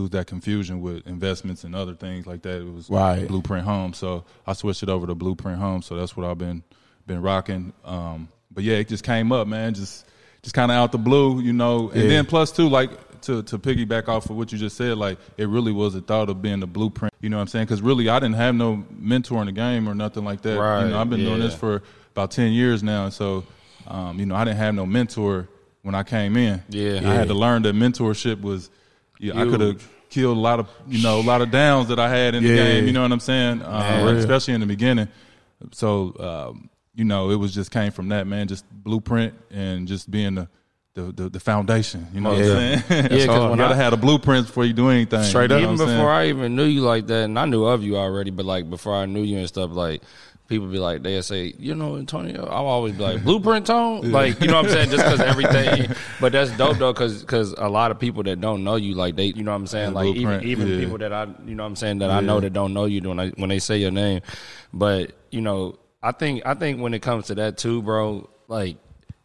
lose 0.00 0.10
that 0.10 0.26
confusion 0.26 0.80
with 0.80 1.06
investments 1.06 1.64
and 1.64 1.74
other 1.74 1.94
things 1.94 2.26
like 2.26 2.42
that. 2.42 2.60
It 2.62 2.72
was 2.72 2.88
Right. 2.88 3.28
Blueprint 3.28 3.64
Home. 3.66 3.92
So 3.92 4.24
I 4.46 4.52
switched 4.54 4.82
it 4.82 4.88
over 4.88 5.06
to 5.06 5.14
Blueprint 5.14 5.58
Home. 5.58 5.82
So 5.82 5.96
that's 5.96 6.16
what 6.16 6.24
I've 6.26 6.38
been 6.38 6.62
been 7.06 7.20
rocking. 7.20 7.72
Um, 7.84 8.28
but 8.50 8.64
yeah, 8.64 8.76
it 8.76 8.88
just 8.88 9.04
came 9.04 9.32
up, 9.32 9.46
man. 9.48 9.74
Just 9.74 10.06
just 10.42 10.54
kind 10.54 10.70
of 10.70 10.76
out 10.76 10.92
the 10.92 10.98
blue, 10.98 11.40
you 11.40 11.52
know. 11.52 11.90
And 11.90 12.02
Yeah. 12.04 12.08
then 12.08 12.26
plus 12.26 12.50
two, 12.52 12.68
like 12.68 12.90
to 13.24 13.42
to 13.44 13.58
piggyback 13.58 14.08
off 14.08 14.30
of 14.30 14.36
what 14.36 14.52
you 14.52 14.58
just 14.58 14.76
said, 14.76 14.96
like 14.96 15.18
it 15.36 15.48
really 15.48 15.72
was 15.72 15.94
a 15.94 16.00
thought 16.00 16.28
of 16.28 16.42
being 16.42 16.60
the 16.60 16.66
blueprint. 16.66 17.12
You 17.20 17.30
know 17.30 17.36
what 17.36 17.42
I'm 17.42 17.48
saying? 17.48 17.66
Because 17.66 17.82
really, 17.82 18.08
I 18.08 18.18
didn't 18.18 18.36
have 18.36 18.54
no 18.54 18.84
mentor 18.90 19.40
in 19.40 19.46
the 19.46 19.52
game 19.52 19.88
or 19.88 19.94
nothing 19.94 20.24
like 20.24 20.42
that. 20.42 20.58
Right, 20.58 20.84
You 20.84 20.90
know, 20.90 21.00
I've 21.00 21.10
been 21.10 21.20
doing 21.20 21.40
this 21.40 21.54
for 21.54 21.82
about 22.12 22.30
ten 22.30 22.52
years 22.52 22.82
now, 22.82 23.04
and 23.04 23.12
so 23.12 23.44
um, 23.86 24.18
you 24.18 24.26
know, 24.26 24.34
I 24.34 24.44
didn't 24.44 24.58
have 24.58 24.74
no 24.74 24.86
mentor 24.86 25.48
when 25.82 25.94
I 25.94 26.02
came 26.02 26.36
in. 26.36 26.62
Yeah. 26.68 27.00
I 27.04 27.14
had 27.14 27.28
to 27.28 27.34
learn 27.34 27.62
that 27.62 27.74
mentorship 27.74 28.40
was. 28.40 28.70
Yeah, 29.20 29.40
I 29.40 29.44
could 29.44 29.60
have 29.60 29.88
killed 30.10 30.36
a 30.36 30.40
lot 30.40 30.60
of 30.60 30.68
you 30.88 31.02
know 31.02 31.20
a 31.20 31.22
lot 31.22 31.40
of 31.40 31.50
downs 31.50 31.88
that 31.88 31.98
I 31.98 32.08
had 32.08 32.34
in 32.34 32.42
the 32.42 32.54
game. 32.54 32.86
You 32.86 32.92
know 32.92 33.02
what 33.02 33.12
I'm 33.12 33.20
saying? 33.20 33.62
Um, 33.62 34.08
especially 34.16 34.54
in 34.54 34.60
the 34.60 34.66
beginning. 34.66 35.08
So 35.72 36.14
um, 36.18 36.70
you 36.94 37.04
know, 37.04 37.30
it 37.30 37.36
was 37.36 37.54
just 37.54 37.70
came 37.70 37.92
from 37.92 38.08
that 38.08 38.26
man, 38.26 38.48
just 38.48 38.64
blueprint 38.70 39.34
and 39.50 39.88
just 39.88 40.10
being 40.10 40.34
the 40.34 40.48
the, 40.94 41.12
the, 41.12 41.28
the 41.28 41.40
foundation. 41.40 42.06
You 42.14 42.20
know 42.20 42.30
what 42.30 42.38
Yeah. 42.38 42.44
I'm 42.44 42.48
saying? 42.58 42.72
Yeah, 42.88 43.08
'cause 43.08 43.50
you 43.50 43.56
gotta 43.56 43.74
I- 43.74 43.76
have 43.76 43.92
a 43.92 43.96
blueprint 43.96 44.46
before 44.46 44.64
you 44.64 44.72
do 44.72 44.90
anything. 44.90 45.22
Straight 45.24 45.50
you 45.50 45.56
up. 45.56 45.62
know 45.62 45.66
even 45.72 45.78
what 45.78 45.86
saying? 45.86 45.98
before 45.98 46.10
I 46.12 46.28
even 46.28 46.56
knew 46.56 46.64
you 46.64 46.80
like 46.82 47.06
that, 47.08 47.24
and 47.24 47.38
I 47.38 47.46
knew 47.46 47.64
of 47.64 47.82
you 47.82 47.96
already, 47.96 48.30
but 48.30 48.46
like 48.46 48.70
before 48.70 48.94
I 48.94 49.06
knew 49.06 49.22
you 49.22 49.38
and 49.38 49.48
stuff, 49.48 49.70
like 49.72 50.02
people 50.46 50.68
be 50.68 50.78
like, 50.78 51.02
they'd 51.02 51.22
say, 51.22 51.52
you 51.58 51.74
know, 51.74 51.96
Antonio, 51.96 52.46
I'll 52.46 52.66
always 52.66 52.92
be 52.94 53.02
like, 53.02 53.24
blueprint 53.24 53.66
tone, 53.66 54.12
like 54.12 54.40
you 54.40 54.46
know 54.46 54.54
what 54.54 54.66
I'm 54.66 54.70
saying, 54.70 54.90
just 54.90 55.04
because 55.04 55.20
everything. 55.32 55.90
But 56.20 56.30
that's 56.30 56.52
dope 56.56 56.76
though, 56.78 56.92
because 56.92 57.54
a 57.58 57.68
lot 57.68 57.90
of 57.90 57.98
people 57.98 58.22
that 58.24 58.40
don't 58.40 58.62
know 58.62 58.76
you, 58.76 58.94
like 58.94 59.16
they, 59.16 59.26
you 59.26 59.42
know 59.42 59.50
what 59.50 59.56
I'm 59.56 59.66
saying, 59.66 59.88
Yeah, 59.90 59.94
like 59.96 60.06
even 60.14 60.22
Blueprint, 60.22 60.44
even 60.44 60.68
yeah. 60.68 60.78
people 60.78 60.98
that 60.98 61.12
I, 61.12 61.24
you 61.44 61.56
know 61.56 61.64
what 61.64 61.70
I'm 61.70 61.76
saying, 61.76 61.98
that 61.98 62.10
I 62.10 62.20
know 62.20 62.38
that 62.38 62.52
don't 62.52 62.72
know 62.72 62.84
you 62.84 63.00
when 63.02 63.18
I 63.18 63.30
when 63.30 63.48
they 63.48 63.58
say 63.58 63.78
your 63.78 63.90
name, 63.90 64.20
but 64.72 65.10
you 65.32 65.40
know, 65.40 65.76
I 66.04 66.12
think 66.12 66.42
I 66.46 66.54
think 66.54 66.80
when 66.80 66.94
it 66.94 67.02
comes 67.02 67.26
to 67.26 67.34
that 67.34 67.58
too, 67.58 67.82
bro, 67.82 68.30
like. 68.46 68.76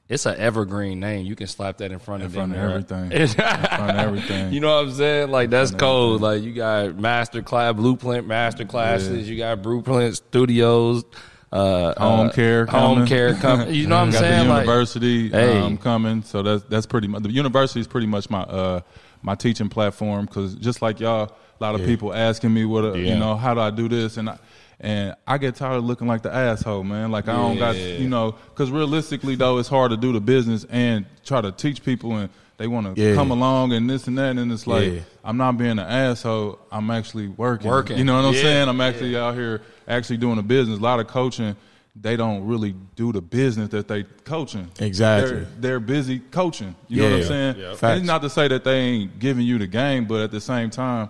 It's 0.09 0.25
an 0.25 0.37
evergreen 0.37 0.99
name. 0.99 1.25
You 1.27 1.35
can 1.35 1.45
slap 1.45 1.77
that 1.77 1.91
in 1.91 1.99
front 1.99 2.23
in 2.23 2.27
of 2.27 2.33
front 2.33 2.53
of 2.53 2.57
everything. 2.59 3.11
in 3.11 3.27
front 3.27 3.91
of 3.91 3.95
everything. 3.97 4.51
You 4.51 4.59
know 4.59 4.75
what 4.75 4.85
I'm 4.87 4.91
saying? 4.93 5.29
Like 5.29 5.51
that's 5.51 5.69
cold. 5.71 6.21
Like 6.21 6.41
you 6.41 6.51
got 6.53 6.95
master 6.95 7.43
class, 7.43 7.75
blueprint 7.75 8.25
master 8.25 8.65
classes. 8.65 9.29
You 9.29 9.37
got 9.37 9.61
blueprint 9.61 10.15
studios, 10.17 11.03
uh, 11.51 11.93
home 11.99 12.27
uh, 12.27 12.31
care, 12.31 12.65
home 12.65 12.93
coming. 12.95 13.07
care. 13.07 13.35
Com- 13.35 13.69
you 13.71 13.85
know 13.85 13.97
what 13.97 14.01
I'm 14.01 14.11
got 14.11 14.19
saying? 14.19 14.47
The 14.47 14.53
Like, 14.53 14.61
university 14.65 15.29
Hey. 15.29 15.59
um, 15.59 15.77
coming, 15.77 16.23
so 16.23 16.41
that's 16.41 16.63
that's 16.63 16.85
pretty 16.87 17.07
much 17.07 17.21
the 17.21 17.29
university 17.31 17.79
is 17.79 17.87
pretty 17.87 18.07
much 18.07 18.31
my 18.31 18.41
uh, 18.41 18.81
my 19.21 19.35
teaching 19.35 19.69
platform 19.69 20.25
because 20.25 20.55
just 20.55 20.81
like 20.81 20.99
y'all, 20.99 21.25
a 21.59 21.63
lot 21.63 21.75
of 21.75 21.85
people 21.85 22.15
asking 22.15 22.51
me 22.53 22.65
what 22.65 22.83
uh, 22.83 22.93
Yeah. 22.93 23.13
you 23.13 23.19
know 23.19 23.35
how 23.35 23.53
do 23.53 23.59
I 23.59 23.69
do 23.69 23.87
this 23.87 24.17
and 24.17 24.29
I, 24.31 24.39
and 24.81 25.15
I 25.27 25.37
get 25.37 25.55
tired 25.55 25.77
of 25.77 25.83
looking 25.83 26.07
like 26.07 26.21
the 26.21 26.33
asshole, 26.33 26.83
man. 26.83 27.11
Like 27.11 27.27
I 27.27 27.33
don't 27.35 27.57
got 27.57 27.75
you 27.75 28.07
know 28.09 28.31
because 28.53 28.71
realistically 28.71 29.35
though 29.35 29.57
it's 29.57 29.69
hard 29.69 29.91
to 29.91 29.97
do 29.97 30.13
the 30.13 30.21
business 30.21 30.65
and 30.69 31.05
try 31.25 31.41
to 31.41 31.51
teach 31.51 31.83
people 31.83 32.15
and 32.15 32.29
they 32.57 32.67
want 32.67 32.93
to 32.95 33.01
Yeah. 33.01 33.15
come 33.15 33.31
along 33.31 33.71
and 33.73 33.89
this 33.89 34.07
and 34.07 34.17
that 34.17 34.37
and 34.37 34.51
it's 34.51 34.67
like 34.67 34.91
Yeah. 34.91 34.99
I'm 35.23 35.37
not 35.37 35.57
being 35.57 35.71
an 35.71 35.79
asshole. 35.79 36.59
I'm 36.71 36.89
actually 36.91 37.27
working. 37.27 37.69
Working. 37.69 37.97
You 37.97 38.03
know 38.03 38.15
what 38.15 38.25
I'm 38.25 38.33
saying? 38.33 38.67
I'm 38.69 38.81
actually 38.81 39.15
out 39.17 39.35
here 39.35 39.61
actually 39.87 40.17
doing 40.17 40.37
a 40.39 40.43
business. 40.43 40.79
A 40.79 40.81
lot 40.81 40.99
of 40.99 41.07
coaching, 41.07 41.55
they 41.95 42.15
don't 42.15 42.45
really 42.45 42.75
do 42.95 43.11
the 43.11 43.21
business 43.21 43.69
that 43.69 43.87
they 43.87 44.03
coaching. 44.23 44.69
Exactly. 44.79 45.31
They're, 45.39 45.47
they're 45.59 45.79
busy 45.79 46.19
coaching. 46.19 46.75
You 46.87 47.01
know 47.01 47.09
what 47.11 47.19
I'm 47.21 47.27
saying? 47.27 47.55
Yeah. 47.59 47.75
And 47.81 47.97
It's 47.99 48.07
not 48.07 48.21
to 48.21 48.29
say 48.29 48.47
that 48.49 48.63
they 48.63 48.77
ain't 48.79 49.19
giving 49.19 49.45
you 49.45 49.57
the 49.57 49.67
game, 49.67 50.05
but 50.05 50.21
at 50.21 50.31
the 50.31 50.41
same 50.41 50.69
time, 50.69 51.09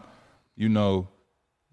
you 0.56 0.70
know, 0.70 1.08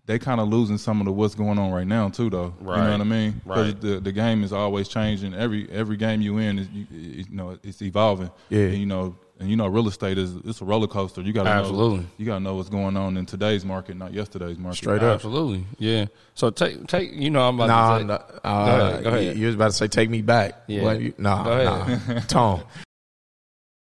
they 0.07 0.19
kind 0.19 0.41
of 0.41 0.49
losing 0.49 0.79
some 0.79 1.01
of 1.01 1.05
the 1.07 1.13
what's 1.13 1.35
going 1.35 1.59
on 1.59 1.71
right 1.73 1.87
now 1.87 2.09
too, 2.09 2.31
though. 2.31 2.55
Right. 2.61 2.77
You 2.79 2.85
know 2.85 2.91
what 2.93 3.01
I 3.01 3.05
mean? 3.05 3.41
Because 3.45 3.73
Right. 3.73 3.81
the 3.81 4.01
the 4.01 4.13
game 4.13 4.45
is 4.45 4.53
always 4.53 4.89
changing. 4.89 5.35
Every 5.35 5.69
every 5.71 5.97
game 5.97 6.21
you 6.23 6.39
in 6.39 6.59
is 6.61 6.69
you, 6.71 6.87
you 6.91 7.25
know 7.31 7.59
it's 7.63 7.83
evolving. 7.83 8.31
Yeah. 8.49 8.61
And, 8.67 8.79
you 8.79 8.87
know. 8.87 9.17
And 9.39 9.51
you 9.51 9.57
know, 9.57 9.67
real 9.67 9.87
estate 9.87 10.17
is 10.17 10.35
it's 10.47 10.63
a 10.63 10.65
roller 10.65 10.87
coaster. 10.87 11.21
You 11.21 11.35
gotta 11.35 11.51
Absolutely. 11.51 11.99
know, 11.99 12.05
you 12.17 12.25
gotta 12.25 12.41
know 12.41 12.55
what's 12.55 12.71
going 12.71 12.97
on 12.97 13.19
in 13.19 13.27
today's 13.27 13.67
market, 13.67 13.95
not 13.99 14.15
yesterday's 14.15 14.57
market. 14.57 14.79
Straight 14.79 15.03
up. 15.03 15.17
absolutely, 15.17 15.67
yeah. 15.79 16.07
So 16.33 16.49
take 16.49 16.87
take. 16.87 17.13
You 17.13 17.29
know, 17.29 17.47
I'm 17.47 17.61
about 17.61 17.67
Nah, 17.69 17.95
to 17.99 18.01
say. 18.01 18.07
nah, 18.07 18.17
Go 18.17 18.49
uh, 18.49 18.89
ahead, 18.89 19.05
go 19.05 19.11
ahead. 19.11 19.25
You, 19.37 19.41
you 19.43 19.47
was 19.49 19.55
about 19.55 19.67
to 19.67 19.73
say, 19.75 19.89
"Take 19.89 20.09
me 20.09 20.23
back." 20.23 20.55
Yeah. 20.69 20.85
What 20.85 21.01
you- 21.03 21.13
nah, 21.19 21.45
Go 21.45 21.53
ahead. 21.53 22.09
nah. 22.09 22.21
Tone, 22.29 22.63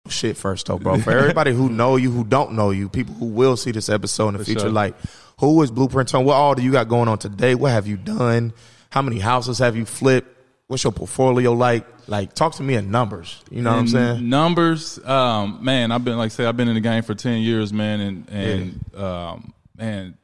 shit 0.08 0.36
first 0.36 0.66
though, 0.66 0.78
bro. 0.78 0.98
For 0.98 1.10
everybody 1.12 1.52
who 1.52 1.68
know 1.68 1.96
you, 1.96 2.10
who 2.10 2.24
don't 2.24 2.52
know 2.52 2.70
you, 2.70 2.88
people 2.88 3.14
who 3.14 3.26
will 3.26 3.56
see 3.56 3.70
this 3.70 3.88
episode 3.88 4.28
in 4.28 4.32
the 4.34 4.38
For 4.38 4.44
future, 4.46 4.60
sure. 4.60 4.70
like 4.70 4.94
who 5.38 5.62
is 5.62 5.70
Blueprint 5.70 6.08
Tone? 6.08 6.24
What 6.24 6.34
all 6.34 6.54
do 6.54 6.62
you 6.62 6.72
got 6.72 6.88
going 6.88 7.08
on 7.08 7.18
today? 7.18 7.54
What 7.54 7.72
have 7.72 7.86
you 7.86 7.96
done? 7.96 8.52
How 8.90 9.02
many 9.02 9.18
houses 9.18 9.58
have 9.58 9.76
you 9.76 9.84
flipped? 9.84 10.28
What's 10.66 10.84
your 10.84 10.92
portfolio 10.92 11.52
like? 11.52 11.86
Like, 12.06 12.34
talk 12.34 12.54
to 12.56 12.62
me 12.62 12.74
in 12.74 12.90
numbers. 12.90 13.42
You 13.50 13.62
know 13.62 13.72
what 13.72 13.78
I'm 13.80 13.88
saying? 13.88 14.28
Numbers, 14.28 14.98
um, 15.04 15.58
man. 15.62 15.90
I've 15.90 16.04
been 16.04 16.16
like 16.18 16.26
I 16.26 16.28
say, 16.28 16.44
I've 16.46 16.56
been 16.56 16.68
in 16.68 16.74
the 16.74 16.80
game 16.80 17.02
for 17.02 17.14
ten 17.14 17.40
years, 17.40 17.72
man, 17.72 18.00
and 18.00 18.30
and 18.30 18.94
um, 19.02 19.54
man, 19.76 20.16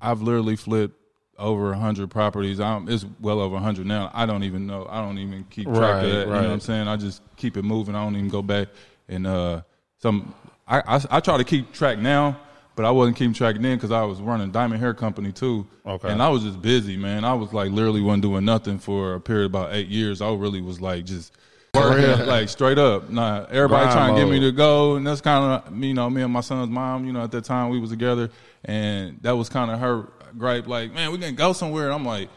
I've 0.00 0.22
literally 0.22 0.56
flipped 0.56 0.94
over 1.38 1.72
hundred 1.74 2.10
properties. 2.10 2.58
I'm, 2.60 2.88
it's 2.88 3.04
well 3.20 3.40
over 3.40 3.58
hundred 3.58 3.86
now. 3.86 4.10
I 4.14 4.24
don't 4.26 4.44
even 4.44 4.66
know. 4.66 4.86
I 4.88 5.00
don't 5.02 5.18
even 5.18 5.44
keep 5.50 5.66
track 5.66 5.78
Right, 5.78 6.04
of 6.04 6.10
that. 6.10 6.26
You 6.26 6.32
know 6.32 6.40
what 6.42 6.50
I'm 6.50 6.60
saying? 6.60 6.88
I 6.88 6.96
just 6.96 7.22
keep 7.36 7.56
it 7.58 7.62
moving. 7.62 7.94
I 7.94 8.02
don't 8.02 8.16
even 8.16 8.28
go 8.28 8.42
back 8.42 8.68
and 9.08 9.26
uh, 9.26 9.62
some. 9.98 10.34
I, 10.66 10.96
I 10.96 11.00
I 11.10 11.20
try 11.20 11.36
to 11.36 11.44
keep 11.44 11.72
track 11.72 11.98
now, 11.98 12.38
but 12.76 12.84
I 12.84 12.90
wasn't 12.90 13.16
keeping 13.16 13.32
track 13.32 13.56
then 13.56 13.76
because 13.76 13.90
I 13.90 14.02
was 14.02 14.20
running 14.20 14.50
Diamond 14.52 14.80
Hair 14.80 14.94
Company 14.94 15.32
too. 15.32 15.66
Okay. 15.84 16.10
and 16.10 16.22
I 16.22 16.28
was 16.28 16.44
just 16.44 16.60
busy, 16.60 16.96
man. 16.96 17.24
I 17.24 17.32
was 17.32 17.52
like 17.52 17.72
literally 17.72 18.02
wasn't 18.02 18.22
doing 18.22 18.44
nothing 18.44 18.78
for 18.78 19.14
a 19.14 19.20
period 19.20 19.46
of 19.46 19.50
about 19.52 19.74
eight 19.74 19.88
years. 19.88 20.20
I 20.20 20.32
really 20.32 20.60
was 20.60 20.80
like 20.80 21.06
just 21.06 21.32
working 21.74 22.26
like 22.26 22.50
straight 22.50 22.78
up. 22.78 23.08
Nah, 23.08 23.46
everybody 23.48 23.84
Grind 23.84 23.92
trying 23.92 24.14
to 24.14 24.20
get 24.20 24.30
me 24.30 24.40
to 24.40 24.52
go, 24.52 24.96
and 24.96 25.06
that's 25.06 25.22
kind 25.22 25.62
of 25.66 25.82
you 25.82 25.94
know 25.94 26.08
me 26.10 26.22
and 26.22 26.32
my 26.32 26.42
son's 26.42 26.70
mom. 26.70 27.06
You 27.06 27.12
know, 27.12 27.22
at 27.22 27.30
that 27.32 27.44
time 27.44 27.70
we 27.70 27.80
was 27.80 27.90
together, 27.90 28.30
and 28.64 29.18
that 29.22 29.32
was 29.32 29.48
kind 29.48 29.70
of 29.70 29.80
her 29.80 30.06
gripe. 30.36 30.66
Like, 30.66 30.92
man, 30.92 31.10
we 31.12 31.18
can 31.18 31.34
go 31.34 31.52
somewhere. 31.52 31.86
And 31.86 31.94
I'm 31.94 32.04
like. 32.04 32.28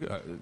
"God, 0.00 0.22
we 0.26 0.34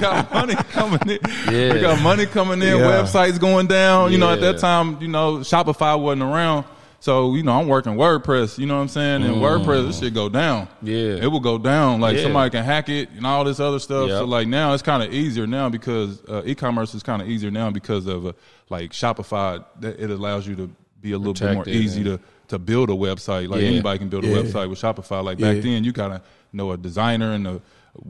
got 0.00 0.32
money 0.32 0.54
coming 0.54 1.00
in. 1.08 1.18
Yeah. 1.50 1.74
We 1.74 1.80
got 1.80 2.00
money 2.02 2.24
coming 2.24 2.62
in. 2.62 2.78
Yeah. 2.78 2.84
Websites 2.84 3.40
going 3.40 3.66
down. 3.66 4.12
You 4.12 4.18
know, 4.18 4.30
at 4.30 4.40
that 4.40 4.58
time, 4.58 5.02
you 5.02 5.08
know, 5.08 5.38
Shopify 5.38 6.00
wasn't 6.00 6.22
around. 6.22 6.66
So, 7.04 7.34
you 7.34 7.42
know, 7.42 7.52
I'm 7.60 7.68
working 7.68 7.96
WordPress, 7.96 8.56
you 8.56 8.64
know 8.64 8.76
what 8.76 8.80
I'm 8.80 8.88
saying? 8.88 9.24
And 9.24 9.34
WordPress, 9.34 9.88
this 9.88 9.98
shit 9.98 10.14
go 10.14 10.30
down. 10.30 10.66
Mm. 10.66 10.70
Yeah. 10.84 11.24
It 11.24 11.26
will 11.26 11.38
go 11.38 11.58
down. 11.58 12.00
Like 12.00 12.16
Yeah. 12.16 12.22
somebody 12.22 12.48
can 12.48 12.64
hack 12.64 12.88
it 12.88 13.10
and 13.10 13.26
all 13.26 13.44
this 13.44 13.60
other 13.60 13.78
stuff. 13.78 14.08
So 14.08 14.24
like 14.24 14.48
now 14.48 14.72
it's 14.72 14.82
kind 14.82 15.02
of 15.02 15.12
easier 15.12 15.46
now 15.46 15.68
because 15.68 16.24
uh, 16.30 16.40
e-commerce 16.46 16.94
is 16.94 17.02
kind 17.02 17.20
of 17.20 17.28
easier 17.28 17.50
now 17.50 17.70
because 17.70 18.06
of 18.06 18.24
uh, 18.24 18.32
like 18.70 18.92
Shopify. 18.92 19.62
That 19.80 20.00
it 20.00 20.08
allows 20.08 20.46
you 20.46 20.54
to 20.56 20.70
be 21.02 21.12
a 21.12 21.18
little 21.18 21.34
bit 21.34 21.52
more 21.52 21.64
Protected 21.64 21.82
easy 21.84 22.04
to 22.04 22.18
to 22.48 22.58
build 22.58 22.88
a 22.88 22.94
website. 22.94 23.48
Like 23.50 23.60
Yeah. 23.60 23.68
anybody 23.68 23.98
can 23.98 24.08
build 24.08 24.24
a 24.24 24.28
Yeah. 24.28 24.36
website 24.38 24.70
with 24.70 24.80
Shopify. 24.80 25.22
Like 25.22 25.36
back 25.38 25.56
Yeah. 25.56 25.60
then, 25.60 25.84
you 25.84 25.92
gotta 25.92 26.22
know 26.54 26.70
a 26.72 26.78
designer 26.78 27.32
and 27.32 27.46
a, 27.46 27.60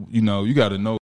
you 0.09 0.21
know, 0.21 0.45
you 0.45 0.53
gotta 0.53 0.77
know 0.77 0.97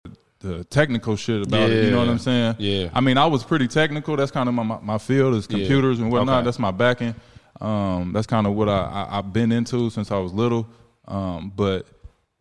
the 0.42 0.64
technical 0.66 1.16
shit 1.16 1.42
about 1.42 1.72
it. 1.72 1.86
You 1.86 1.90
know 1.90 1.98
what 1.98 2.08
I'm 2.10 2.20
saying? 2.20 2.58
Yeah. 2.60 2.90
I 2.94 3.02
mean, 3.02 3.18
I 3.18 3.26
was 3.26 3.44
pretty 3.44 3.68
technical. 3.68 4.16
That's 4.16 4.30
kind 4.30 4.48
of 4.48 4.54
my, 4.54 4.62
my, 4.62 4.78
my 4.80 4.98
field 5.00 5.34
is 5.34 5.48
computers 5.48 5.98
and 5.98 6.12
whatnot. 6.12 6.38
Okay. 6.42 6.46
That's 6.46 6.60
my 6.60 6.70
backing. 6.70 7.16
Um, 7.62 8.12
that's 8.14 8.28
kind 8.28 8.48
of 8.48 8.54
what 8.54 8.70
I, 8.70 8.80
I, 9.12 9.18
I've 9.20 9.34
been 9.34 9.52
into 9.52 9.90
since 9.90 10.12
I 10.12 10.18
was 10.18 10.34
little. 10.34 10.68
Um, 11.08 11.52
but 11.56 11.88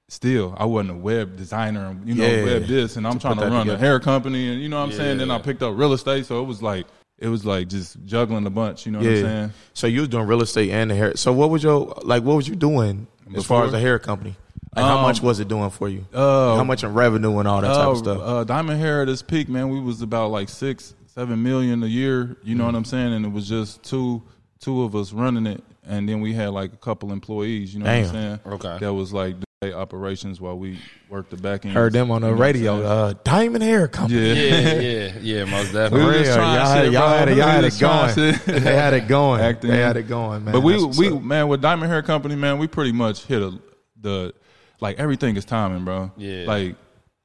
still, 0.08 0.54
I 0.58 0.64
wasn't 0.64 0.90
a 0.92 0.94
web 0.94 1.36
designer 1.36 1.86
and, 1.86 2.08
you 2.08 2.14
know, 2.14 2.26
Yeah. 2.26 2.44
web 2.44 2.66
this. 2.66 2.96
And 2.96 3.06
I'm 3.06 3.14
To 3.14 3.18
trying 3.18 3.38
to 3.38 3.46
run 3.46 3.68
a 3.68 3.76
hair 3.76 3.98
company. 4.00 4.48
And, 4.52 4.60
you 4.62 4.68
know 4.68 4.78
what 4.78 4.86
I'm 4.86 4.92
saying? 4.92 5.18
Then 5.18 5.30
I 5.30 5.38
picked 5.38 5.62
up 5.62 5.76
real 5.76 5.92
estate. 5.92 6.26
So 6.26 6.40
it 6.42 6.46
was 6.46 6.62
like, 6.62 6.86
it 7.18 7.28
was 7.28 7.44
like 7.44 7.68
just 7.68 8.02
juggling 8.04 8.46
a 8.46 8.50
bunch. 8.50 8.86
You 8.86 8.92
know 8.92 8.98
what 9.00 9.08
I'm 9.08 9.16
saying? 9.22 9.52
So 9.74 9.86
you 9.86 10.00
was 10.00 10.08
doing 10.08 10.26
real 10.26 10.40
estate 10.42 10.70
and 10.70 10.90
the 10.90 10.94
hair. 10.94 11.16
So 11.16 11.32
what 11.32 11.50
was 11.50 11.62
your 11.62 11.94
like? 12.02 12.22
What 12.22 12.36
was 12.36 12.46
you 12.48 12.54
doing 12.54 13.08
as 13.34 13.44
far 13.44 13.64
as 13.64 13.72
the 13.72 13.80
hair 13.80 13.98
company? 13.98 14.36
Like 14.76 14.84
how 14.84 14.96
Um, 14.98 15.02
much 15.02 15.20
was 15.20 15.40
it 15.40 15.48
doing 15.48 15.70
for 15.70 15.88
you? 15.88 16.06
uh, 16.14 16.56
how 16.56 16.62
much 16.62 16.84
in 16.84 16.94
revenue 16.94 17.38
and 17.38 17.48
all 17.48 17.60
that 17.60 17.66
type 17.74 17.86
Uh, 17.86 17.90
of 17.90 17.98
stuff? 17.98 18.20
Uh, 18.22 18.44
Diamond 18.44 18.78
Hair 18.80 19.02
at 19.02 19.08
its 19.08 19.22
peak, 19.22 19.48
man, 19.48 19.68
we 19.70 19.80
was 19.80 20.00
about 20.02 20.30
like 20.30 20.48
six, 20.48 20.94
seven 21.06 21.42
million 21.42 21.82
a 21.82 21.86
year. 21.86 22.36
You 22.44 22.54
know 22.54 22.66
what 22.66 22.76
I'm 22.76 22.84
saying? 22.84 23.12
And 23.14 23.24
it 23.26 23.32
was 23.32 23.48
just 23.48 23.82
two, 23.82 24.22
two 24.60 24.82
of 24.82 24.94
us 24.96 25.12
running 25.12 25.46
it, 25.46 25.62
and 25.86 26.08
then 26.08 26.20
we 26.20 26.32
had 26.34 26.50
like 26.50 26.72
a 26.72 26.76
couple 26.76 27.12
employees. 27.12 27.72
You 27.74 27.80
know 27.80 27.86
what 27.86 27.94
I'm 27.94 28.02
Damn. 28.04 28.12
saying? 28.12 28.40
Okay. 28.54 28.78
That 28.80 28.94
was 28.94 29.12
like 29.12 29.36
day 29.60 29.72
operations 29.72 30.40
while 30.40 30.56
we 30.56 30.78
worked 31.08 31.30
the 31.30 31.36
back 31.36 31.64
end. 31.64 31.74
Heard 31.74 31.92
them 31.92 32.10
on 32.12 32.22
the 32.22 32.28
You 32.28 32.34
know 32.34 32.40
radio. 32.40 32.82
Uh, 32.84 33.14
Diamond 33.24 33.64
Hair 33.64 33.88
Company. 33.88 34.20
yeah. 34.28 34.34
Yeah, 34.34 34.80
yeah, 34.80 35.12
yeah, 35.20 35.44
most 35.44 35.68
We 35.68 35.72
definitely. 35.72 36.06
was 36.06 36.14
Yeah, 36.16 36.22
just 36.22 36.36
trying 36.36 36.54
y'all, 36.54 36.66
had, 36.68 36.84
shit, 36.84 36.92
y'all 36.92 37.08
had 37.08 37.28
it, 37.28 37.36
y'all 37.36 37.48
had 37.48 37.64
it 37.64 37.78
going. 37.80 38.62
they 38.64 38.74
had 38.76 38.94
it 38.94 39.08
going. 39.08 39.40
Acting. 39.40 39.70
They 39.70 39.78
had 39.80 39.96
it 39.96 40.02
going, 40.08 40.44
man. 40.44 40.52
But 40.52 40.60
we 40.60 40.84
we 40.84 41.08
up. 41.08 41.22
man 41.22 41.48
with 41.48 41.60
Diamond 41.60 41.90
Hair 41.90 42.02
Company, 42.02 42.36
man, 42.36 42.58
we 42.58 42.66
pretty 42.68 42.92
much 42.92 43.24
hit 43.24 43.42
a 43.42 43.58
the 44.00 44.32
like 44.80 44.98
everything 45.00 45.36
is 45.36 45.44
timing, 45.44 45.84
bro. 45.84 46.12
Yeah. 46.16 46.44
Like 46.46 46.76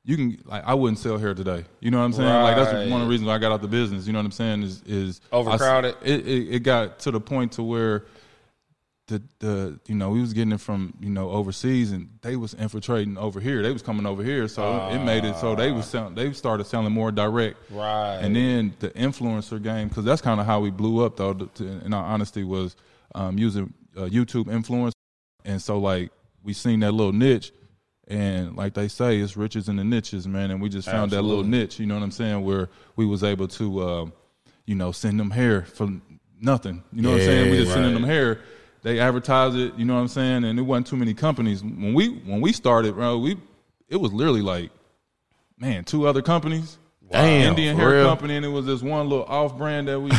you 0.05 0.17
can 0.17 0.37
like 0.45 0.63
I 0.65 0.73
wouldn't 0.73 0.99
sell 0.99 1.17
hair 1.17 1.33
today. 1.33 1.65
You 1.79 1.91
know 1.91 1.99
what 1.99 2.05
I'm 2.05 2.13
saying? 2.13 2.29
Like 2.29 2.55
that's 2.55 2.73
one 2.89 3.01
of 3.01 3.07
the 3.07 3.11
reasons 3.11 3.27
why 3.27 3.35
I 3.35 3.37
got 3.37 3.51
out 3.51 3.61
the 3.61 3.67
business. 3.67 4.05
You 4.05 4.13
know 4.13 4.19
what 4.19 4.25
I'm 4.25 4.31
saying? 4.31 4.63
Is 4.63 4.81
is 4.83 5.21
I- 5.31 5.35
Overcrowded? 5.37 5.95
it, 6.03 6.27
it 6.27 6.55
it 6.55 6.59
got 6.59 6.99
to 6.99 7.11
the 7.11 7.21
point 7.21 7.53
to 7.53 7.63
where 7.63 8.05
the 9.07 9.21
the 9.39 9.79
you 9.87 9.95
know 9.95 10.09
we 10.11 10.21
was 10.21 10.33
getting 10.33 10.53
it 10.53 10.61
from 10.61 10.93
you 10.99 11.09
know 11.09 11.29
overseas 11.29 11.91
and 11.91 12.09
they 12.21 12.35
was 12.35 12.53
infiltrating 12.53 13.17
over 13.17 13.39
here. 13.39 13.61
They 13.61 13.71
was 13.71 13.81
coming 13.81 14.05
over 14.05 14.23
here, 14.23 14.47
so 14.47 14.89
it 14.89 14.99
made 14.99 15.25
it 15.25 15.35
so 15.37 15.55
they 15.55 15.71
was 15.71 15.85
selling, 15.85 16.15
they 16.15 16.31
started 16.33 16.65
selling 16.65 16.91
more 16.91 17.11
direct. 17.11 17.57
Right. 17.69 18.17
And 18.17 18.35
then 18.35 18.73
the 18.79 18.89
influencer 18.91 19.61
game, 19.61 19.89
because 19.89 20.05
that's 20.05 20.21
kind 20.21 20.39
of 20.39 20.45
how 20.45 20.59
we 20.61 20.69
blew 20.69 21.05
up, 21.05 21.17
though. 21.17 21.33
To, 21.33 21.65
in 21.85 21.93
our 21.93 22.03
honesty, 22.03 22.43
was 22.43 22.75
um, 23.15 23.37
using 23.37 23.73
uh, 23.97 24.01
YouTube 24.01 24.51
influence, 24.51 24.95
and 25.43 25.61
so 25.61 25.79
like 25.79 26.11
we 26.41 26.53
seen 26.53 26.79
that 26.81 26.93
little 26.93 27.13
niche, 27.13 27.51
and 28.07 28.55
like 28.55 28.73
they 28.73 28.87
say, 28.87 29.19
it's 29.19 29.37
riches 29.37 29.69
in 29.69 29.77
the 29.77 29.83
niches, 29.83 30.27
man. 30.27 30.51
And 30.51 30.61
we 30.61 30.69
just 30.69 30.89
found 30.89 31.11
that 31.11 31.21
little 31.21 31.43
niche. 31.43 31.79
You 31.79 31.85
know 31.85 31.95
what 31.95 32.03
I'm 32.03 32.11
saying? 32.11 32.43
Where 32.43 32.69
we 32.95 33.05
was 33.05 33.23
able 33.23 33.47
to, 33.49 33.79
uh, 33.79 34.05
you 34.65 34.75
know, 34.75 34.91
send 34.91 35.19
them 35.19 35.31
hair 35.31 35.63
for 35.63 35.89
nothing. 36.39 36.83
You 36.91 37.01
know 37.01 37.11
what 37.11 37.21
I'm 37.21 37.25
saying? 37.25 37.51
We 37.51 37.57
Yeah, 37.57 37.63
just 37.63 37.73
sending 37.73 37.93
them 37.93 38.03
hair. 38.03 38.41
They 38.81 38.99
advertise 38.99 39.55
it. 39.55 39.75
You 39.75 39.85
know 39.85 39.95
what 39.95 40.01
I'm 40.01 40.07
saying? 40.09 40.43
And 40.43 40.59
it 40.59 40.63
wasn't 40.63 40.87
too 40.87 40.97
many 40.97 41.13
companies 41.13 41.63
when 41.63 41.93
we 41.93 42.09
when 42.09 42.41
we 42.41 42.51
started, 42.51 42.95
bro. 42.95 43.17
We 43.17 43.37
it 43.87 43.95
was 43.95 44.11
literally 44.11 44.41
like, 44.41 44.71
man, 45.57 45.85
two 45.85 46.05
other 46.05 46.21
companies. 46.21 46.77
Damn, 47.09 47.49
Indian 47.51 47.77
hair 47.77 47.91
real? 47.91 48.05
company, 48.05 48.35
and 48.37 48.45
it 48.45 48.49
was 48.49 48.65
this 48.65 48.81
one 48.81 49.07
little 49.07 49.25
off 49.25 49.55
brand 49.55 49.87
that 49.87 49.99
we. 49.99 50.11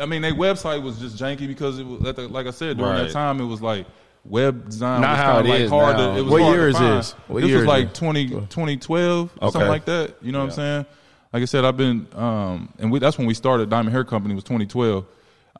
I 0.00 0.06
mean, 0.06 0.22
their 0.22 0.34
website 0.34 0.82
was 0.82 0.98
just 0.98 1.16
janky 1.16 1.48
because 1.48 1.78
it 1.78 1.84
was 1.86 2.00
like 2.30 2.46
I 2.46 2.50
said 2.50 2.76
during 2.76 2.94
that 2.96 3.10
time, 3.10 3.40
it 3.40 3.46
was 3.46 3.62
like 3.62 3.86
web 4.28 4.66
design. 4.66 5.00
Not 5.00 5.10
was 5.10 5.18
how 5.18 5.38
it 5.38 5.46
like 5.46 5.60
is 5.62 5.70
hard 5.70 5.96
now. 5.96 6.12
To, 6.14 6.18
it 6.18 6.22
was 6.22 6.32
What 6.32 6.42
hard 6.42 6.54
year 6.54 6.62
to 6.64 6.68
is 6.68 6.76
find. 6.76 6.98
this? 6.98 7.12
What 7.28 7.40
this 7.40 7.48
year 7.48 7.58
was 7.58 7.66
like 7.66 7.88
this? 7.90 7.98
20, 7.98 8.28
2012 8.28 9.30
or 9.40 9.44
Okay. 9.46 9.52
something 9.52 9.68
like 9.68 9.84
that. 9.86 10.16
You 10.22 10.32
know 10.32 10.38
what 10.40 10.44
I'm 10.46 10.50
saying? 10.52 10.86
Like 11.32 11.42
I 11.42 11.46
said, 11.46 11.64
I've 11.64 11.76
been, 11.76 12.06
um, 12.14 12.72
and 12.78 12.90
we, 12.90 12.98
that's 12.98 13.18
when 13.18 13.26
we 13.26 13.34
started 13.34 13.68
Diamond 13.68 13.92
Hair 13.92 14.04
Company 14.04 14.34
was 14.34 14.44
2012, 14.44 15.04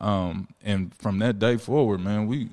um, 0.01 0.47
and 0.63 0.93
from 0.95 1.19
that 1.19 1.39
day 1.39 1.57
forward, 1.57 1.99
man, 1.99 2.27
we 2.27 2.49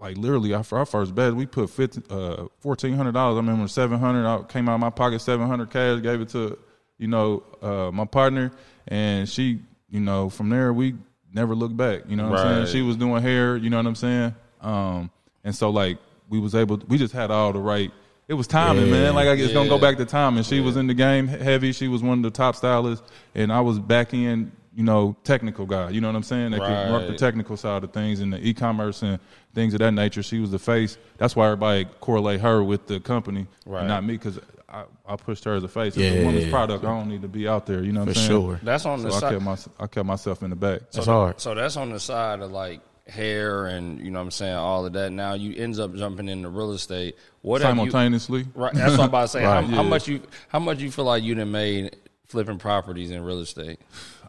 like 0.00 0.16
literally 0.16 0.52
our, 0.52 0.64
our 0.72 0.84
first 0.84 1.14
bet, 1.14 1.34
we 1.34 1.46
put 1.46 1.70
50, 1.70 2.02
uh, 2.10 2.44
fourteen 2.60 2.94
hundred 2.94 3.12
dollars. 3.12 3.34
I 3.34 3.36
remember 3.38 3.68
seven 3.68 3.98
hundred. 4.00 4.26
I 4.26 4.42
came 4.44 4.68
out 4.68 4.74
of 4.74 4.80
my 4.80 4.90
pocket 4.90 5.20
seven 5.20 5.46
hundred 5.46 5.70
cash, 5.70 6.00
gave 6.02 6.20
it 6.20 6.28
to 6.30 6.58
you 6.98 7.06
know 7.08 7.42
uh, 7.62 7.90
my 7.92 8.04
partner, 8.04 8.50
and 8.88 9.28
she, 9.28 9.60
you 9.88 10.00
know, 10.00 10.28
from 10.28 10.48
there 10.50 10.72
we 10.72 10.94
never 11.32 11.54
looked 11.54 11.76
back. 11.76 12.02
You 12.08 12.16
know 12.16 12.28
what 12.30 12.40
I'm 12.40 12.66
saying? 12.66 12.72
She 12.74 12.82
was 12.82 12.96
doing 12.96 13.22
hair. 13.22 13.56
You 13.56 13.70
know 13.70 13.76
what 13.78 13.86
I'm 13.86 13.94
saying? 13.94 14.34
Um, 14.62 15.10
and 15.44 15.54
so 15.54 15.70
like 15.70 15.98
we 16.28 16.38
was 16.40 16.54
able, 16.54 16.80
we 16.88 16.98
just 16.98 17.12
had 17.12 17.30
all 17.30 17.52
the 17.52 17.58
right. 17.58 17.90
It 18.28 18.34
was 18.34 18.46
timing, 18.46 18.86
Yeah. 18.86 18.92
man. 18.92 19.14
Like 19.14 19.28
I 19.28 19.34
guess 19.36 19.52
gonna 19.52 19.68
go 19.68 19.78
back 19.78 19.96
to 19.98 20.04
timing. 20.06 20.44
She 20.44 20.60
was 20.60 20.76
in 20.76 20.86
the 20.86 20.94
game 20.94 21.26
heavy. 21.26 21.72
She 21.72 21.88
was 21.88 22.02
one 22.02 22.18
of 22.18 22.22
the 22.22 22.30
top 22.30 22.56
stylists, 22.56 23.06
and 23.34 23.52
I 23.52 23.60
was 23.60 23.78
back 23.78 24.14
in, 24.14 24.52
you 24.74 24.84
know, 24.84 25.16
technical 25.24 25.66
guy. 25.66 25.90
You 25.90 26.00
know 26.00 26.08
what 26.08 26.16
I'm 26.16 26.22
saying? 26.22 26.52
That 26.52 26.60
could 26.60 26.92
work 26.92 27.06
the 27.08 27.16
technical 27.16 27.56
side 27.56 27.84
of 27.84 27.92
things 27.92 28.20
and 28.20 28.32
the 28.32 28.38
e-commerce 28.46 29.02
and 29.02 29.18
things 29.54 29.74
of 29.74 29.80
that 29.80 29.92
nature. 29.92 30.22
She 30.22 30.38
was 30.38 30.50
the 30.50 30.58
face. 30.58 30.96
That's 31.18 31.34
why 31.36 31.46
everybody 31.46 31.84
correlate 32.00 32.40
her 32.40 32.62
with 32.64 32.86
the 32.86 33.00
company, 33.00 33.46
Right. 33.66 33.80
and 33.80 33.88
not 33.88 34.04
me, 34.04 34.14
because 34.14 34.38
I, 34.68 34.84
I 35.06 35.16
pushed 35.16 35.44
her 35.44 35.54
as 35.54 35.64
a 35.64 35.68
face. 35.68 35.96
It's 35.96 35.98
Yeah. 35.98 36.22
a 36.22 36.24
woman's 36.24 36.48
product. 36.48 36.84
I 36.84 36.88
don't 36.96 37.08
need 37.08 37.20
to 37.22 37.28
be 37.28 37.46
out 37.48 37.66
there. 37.66 37.82
You 37.82 37.92
know 37.92 38.00
what 38.04 38.14
For 38.14 38.20
I'm 38.20 38.26
saying? 38.26 38.40
sure. 38.40 38.60
That's 38.62 38.86
on 38.86 39.00
So 39.00 39.08
the 39.08 39.14
I 39.14 39.18
side. 39.18 39.32
kept 39.32 39.42
my 39.42 39.56
I 39.80 39.86
kept 39.88 40.06
myself 40.06 40.42
in 40.42 40.50
the 40.50 40.56
back. 40.56 40.90
That's 40.92 41.06
hard. 41.06 41.40
So 41.40 41.54
that's 41.54 41.76
on 41.76 41.90
the 41.90 42.00
side 42.00 42.40
of 42.40 42.50
like 42.52 42.80
hair 43.06 43.66
and 43.66 44.00
you 44.00 44.10
know 44.10 44.18
what 44.20 44.26
I'm 44.26 44.30
saying 44.30 44.54
all 44.54 44.86
of 44.86 44.92
that. 44.92 45.12
Now 45.12 45.34
you 45.34 45.54
ends 45.60 45.78
up 45.78 45.94
jumping 45.94 46.28
into 46.28 46.48
real 46.48 46.72
estate. 46.72 47.16
What 47.40 47.60
have 47.62 47.74
you, 47.76 47.80
Simultaneously, 47.80 48.46
right? 48.54 48.72
That's 48.72 48.92
what 48.92 49.00
I'm 49.00 49.08
about 49.08 49.22
to 49.22 49.28
say. 49.28 49.42
Right, 49.44 49.64
how, 49.64 49.76
how 49.76 49.82
much 49.82 50.08
you 50.08 50.22
how 50.48 50.58
much 50.58 50.80
you 50.80 50.90
feel 50.90 51.04
like 51.06 51.22
you 51.22 51.34
done 51.34 51.50
made 51.50 51.96
flipping 52.26 52.58
properties 52.58 53.10
in 53.10 53.22
real 53.22 53.40
estate? 53.40 53.80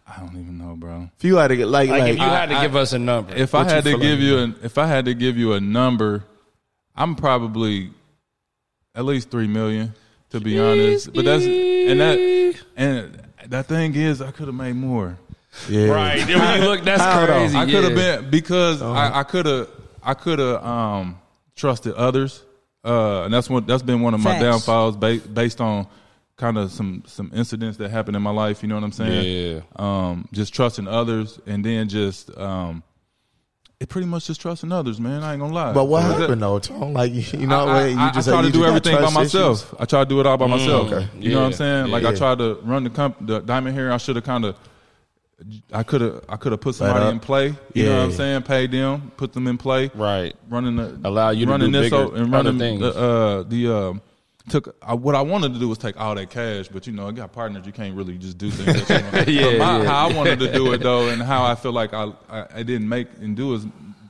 I 0.06 0.20
don't 0.20 0.32
even 0.32 0.58
know, 0.58 0.76
bro. 0.76 1.10
If 1.18 1.24
you 1.24 1.38
had 1.38 1.48
to 1.48 1.56
get 1.56 1.68
like, 1.68 1.90
Like, 1.90 2.02
like, 2.02 2.12
if 2.12 2.18
you 2.18 2.24
had 2.24 2.50
to 2.50 2.56
I- 2.56 2.62
give 2.64 2.76
us 2.76 2.92
a 2.94 3.00
number, 3.00 3.34
If 3.36 3.56
I 3.56 3.64
had 3.64 3.84
to 3.86 3.92
give 3.92 4.02
like, 4.02 4.20
you 4.20 4.38
an 4.40 4.56
if 4.64 4.78
I 4.78 4.88
had 4.88 5.06
to 5.06 5.14
give 5.14 5.38
you 5.38 5.54
a 5.54 5.62
number, 5.62 6.26
I'm 6.96 7.16
probably 7.16 7.92
at 8.96 9.06
least 9.06 9.30
three 9.32 9.48
million 9.48 9.94
to 10.32 10.40
be 10.40 10.60
honest. 10.60 11.14
But 11.14 11.26
that's 11.26 11.46
and 11.46 12.00
that 12.00 12.56
and 12.76 13.20
that 13.48 13.68
thing 13.68 13.96
is 13.96 14.22
I 14.22 14.32
could 14.32 14.48
have 14.48 14.56
made 14.56 14.76
more. 14.76 15.18
Yeah. 15.70 15.88
right? 15.88 16.26
Then 16.26 16.40
when 16.40 16.62
you 16.62 16.68
look, 16.70 16.84
that's 16.84 17.02
How 17.02 17.20
though? 17.26 17.28
crazy. 17.28 17.58
I 17.58 17.66
could 17.66 17.84
have 17.84 17.98
yeah. 17.98 18.18
been 18.22 18.30
because 18.30 18.82
Uh-huh. 18.82 18.92
I, 18.94 19.20
I 19.20 19.24
could 19.24 19.46
have 19.46 19.68
I 20.04 20.14
could 20.14 20.40
have 20.40 20.64
um, 20.66 21.18
trusted 21.56 21.94
others, 21.94 22.44
uh, 22.84 23.24
and 23.24 23.34
that's 23.34 23.50
what 23.50 23.66
that's 23.68 23.84
been 23.84 24.02
one 24.02 24.14
of 24.14 24.20
my 24.20 24.32
Facts. 24.32 24.44
downfalls 24.44 24.98
ba- 24.98 25.22
based 25.34 25.62
on 25.62 25.88
kind 26.36 26.58
of 26.58 26.72
some 26.72 27.04
some 27.08 27.32
incidents 27.34 27.78
that 27.78 27.90
happened 27.92 28.16
in 28.18 28.22
my 28.24 28.32
life. 28.32 28.64
You 28.64 28.70
know 28.70 28.76
what 28.76 28.84
I'm 28.84 28.92
saying? 28.92 29.56
Yeah. 29.56 29.62
Um, 29.78 30.28
just 30.34 30.54
trusting 30.54 30.88
others, 30.88 31.40
and 31.46 31.64
then 31.64 31.88
just 31.88 32.36
um, 32.38 32.84
it 33.80 33.88
pretty 33.90 34.08
much 34.08 34.26
just 34.28 34.42
trusting 34.42 34.72
others, 34.72 35.00
man. 35.00 35.24
I 35.24 35.34
ain't 35.34 35.42
gonna 35.42 35.54
lie. 35.54 35.72
But 35.74 35.86
what 35.86 36.02
That- 36.04 36.20
happened 36.22 36.42
though, 36.42 36.60
Tom? 36.60 36.94
Like 36.94 37.14
you 37.14 37.24
you 37.40 37.48
know, 37.48 37.68
I, 37.68 37.74
where 37.74 37.88
you 37.90 38.12
just 38.14 38.28
I 38.28 38.32
try 38.32 38.42
to 38.42 38.48
you 38.48 38.54
do 38.54 38.66
everything 38.66 38.96
by 38.96 39.10
myself. 39.12 39.60
issues? 39.64 39.76
I 39.80 39.86
try 39.86 40.04
to 40.04 40.10
do 40.10 40.20
it 40.20 40.26
all 40.26 40.38
by 40.38 40.48
myself. 40.48 40.92
okay. 40.92 41.08
You 41.20 41.32
know 41.32 41.40
what 41.40 41.46
I'm 41.46 41.52
Yeah. 41.52 41.58
saying? 41.58 41.92
Like 41.92 42.04
I 42.04 42.10
Yeah. 42.12 42.16
tried 42.18 42.38
to 42.40 42.56
run 42.64 42.84
the 42.84 42.90
comp, 42.90 43.26
the 43.26 43.40
diamond 43.40 43.76
hair. 43.76 43.92
I 43.94 43.98
should 43.98 44.16
have 44.18 44.26
kind 44.26 44.44
of, 44.46 44.56
I 45.72 45.84
could 45.84 46.02
have, 46.02 46.24
I 46.30 46.36
could 46.38 46.52
have 46.52 46.62
put 46.62 46.76
somebody 46.76 47.10
in 47.10 47.20
play. 47.20 47.56
You 47.74 47.86
know 47.86 47.98
what 47.98 48.04
I'm 48.06 48.12
saying? 48.12 48.44
Pay 48.44 48.68
them, 48.68 49.12
put 49.18 49.34
them 49.34 49.48
in 49.48 49.58
play. 49.58 49.92
Right. 49.94 50.36
Running 50.50 50.76
the 50.76 51.00
Allow 51.04 51.32
you 51.32 51.46
to 51.46 51.52
running 51.52 51.72
do 51.72 51.82
this 51.82 51.92
bigger, 51.92 52.16
and 52.16 52.32
running 52.32 52.60
things. 52.60 52.82
the 52.82 52.96
uh, 52.96 53.44
the 53.44 53.68
um 53.68 54.02
took 54.50 54.76
I, 54.82 54.94
what 54.94 55.16
I 55.16 55.22
wanted 55.22 55.54
to 55.54 55.60
do 55.60 55.70
was 55.70 55.78
take 55.78 56.00
all 56.00 56.16
that 56.16 56.30
cash, 56.30 56.68
but 56.68 56.88
you 56.88 56.94
know, 56.94 57.08
I 57.08 57.12
got 57.12 57.32
partners. 57.32 57.66
You 57.66 57.72
can't 57.72 57.96
really 57.96 58.18
just 58.18 58.38
do 58.38 58.52
things. 58.52 58.88
That 58.88 59.28
you 59.28 59.42
want. 59.42 59.54
Yeah, 59.58 59.58
my, 59.58 59.80
yeah. 59.80 59.86
How 59.86 60.10
I 60.10 60.14
wanted 60.14 60.40
to 60.40 60.52
do 60.52 60.72
it 60.74 60.78
though, 60.82 61.10
and 61.10 61.22
how 61.22 61.44
I 61.44 61.56
feel 61.56 61.74
like 61.74 61.94
I, 61.94 62.12
I 62.30 62.46
I 62.56 62.64
didn't 62.64 62.88
make 62.88 63.08
and 63.20 63.36
do 63.36 63.56
as 63.56 63.66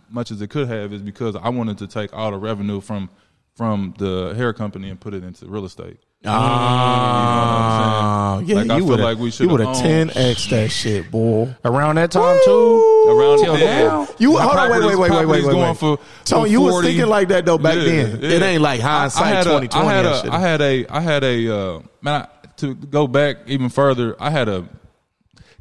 much 0.10 0.32
as 0.32 0.42
it 0.42 0.50
could 0.50 0.68
have 0.68 0.94
is 0.94 1.02
because 1.02 1.36
I 1.36 1.50
wanted 1.50 1.78
to 1.80 1.88
take 1.88 2.14
all 2.14 2.32
the 2.32 2.38
revenue 2.38 2.82
from 2.82 3.10
from 3.56 3.94
the 3.98 4.34
hair 4.36 4.54
company 4.54 4.90
and 4.90 5.00
put 5.00 5.14
it 5.14 5.24
into 5.24 5.46
real 5.48 5.66
estate. 5.66 6.00
Ah, 6.26 8.40
You 8.40 8.56
know 8.56 8.56
what 8.56 8.56
I'm 8.56 8.56
yeah, 8.56 8.56
Like, 8.56 8.70
I 8.72 8.76
you 8.78 8.82
feel 8.82 8.88
would 8.90 9.00
like 9.00 9.18
we 9.18 9.26
you 9.26 9.32
should've 9.32 9.52
would 9.52 9.62
have 9.62 9.78
ten 9.78 10.10
x 10.16 10.48
that 10.48 10.70
shit, 10.72 11.10
boy. 11.12 11.54
Around 11.66 11.96
that 11.96 12.12
time 12.12 12.40
too. 12.46 13.06
Around 13.10 13.40
Till 13.44 13.58
then, 13.58 13.88
now? 13.88 14.08
You 14.20 14.38
hold 14.38 14.56
on, 14.56 14.72
wait, 14.72 14.86
wait, 14.86 14.98
wait, 14.98 15.12
wait, 15.12 15.26
wait, 15.46 15.56
wait. 15.56 15.78
For, 15.78 16.00
Tony, 16.26 16.44
for 16.44 16.48
you 16.52 16.62
was 16.62 16.86
thinking 16.86 17.08
like 17.08 17.28
that 17.30 17.46
though 17.46 17.58
back 17.58 17.76
Yeah, 17.76 17.84
then. 17.84 18.22
yeah. 18.22 18.30
It 18.30 18.42
ain't 18.42 18.62
like 18.62 18.80
hindsight 18.82 19.46
twenty 19.46 19.68
twenty. 19.68 19.88
I 19.88 19.94
had 19.94 20.06
a, 20.06 20.22
shit. 20.22 20.32
I 20.32 20.40
had 20.40 20.62
a, 20.62 20.86
I 20.90 21.00
had 21.02 21.24
a, 21.24 21.56
uh, 21.56 21.80
man. 22.02 22.22
I, 22.22 22.28
to 22.58 22.76
go 22.76 23.08
back 23.08 23.38
even 23.48 23.70
further, 23.70 24.16
I 24.20 24.30
had 24.30 24.48
a. 24.48 24.68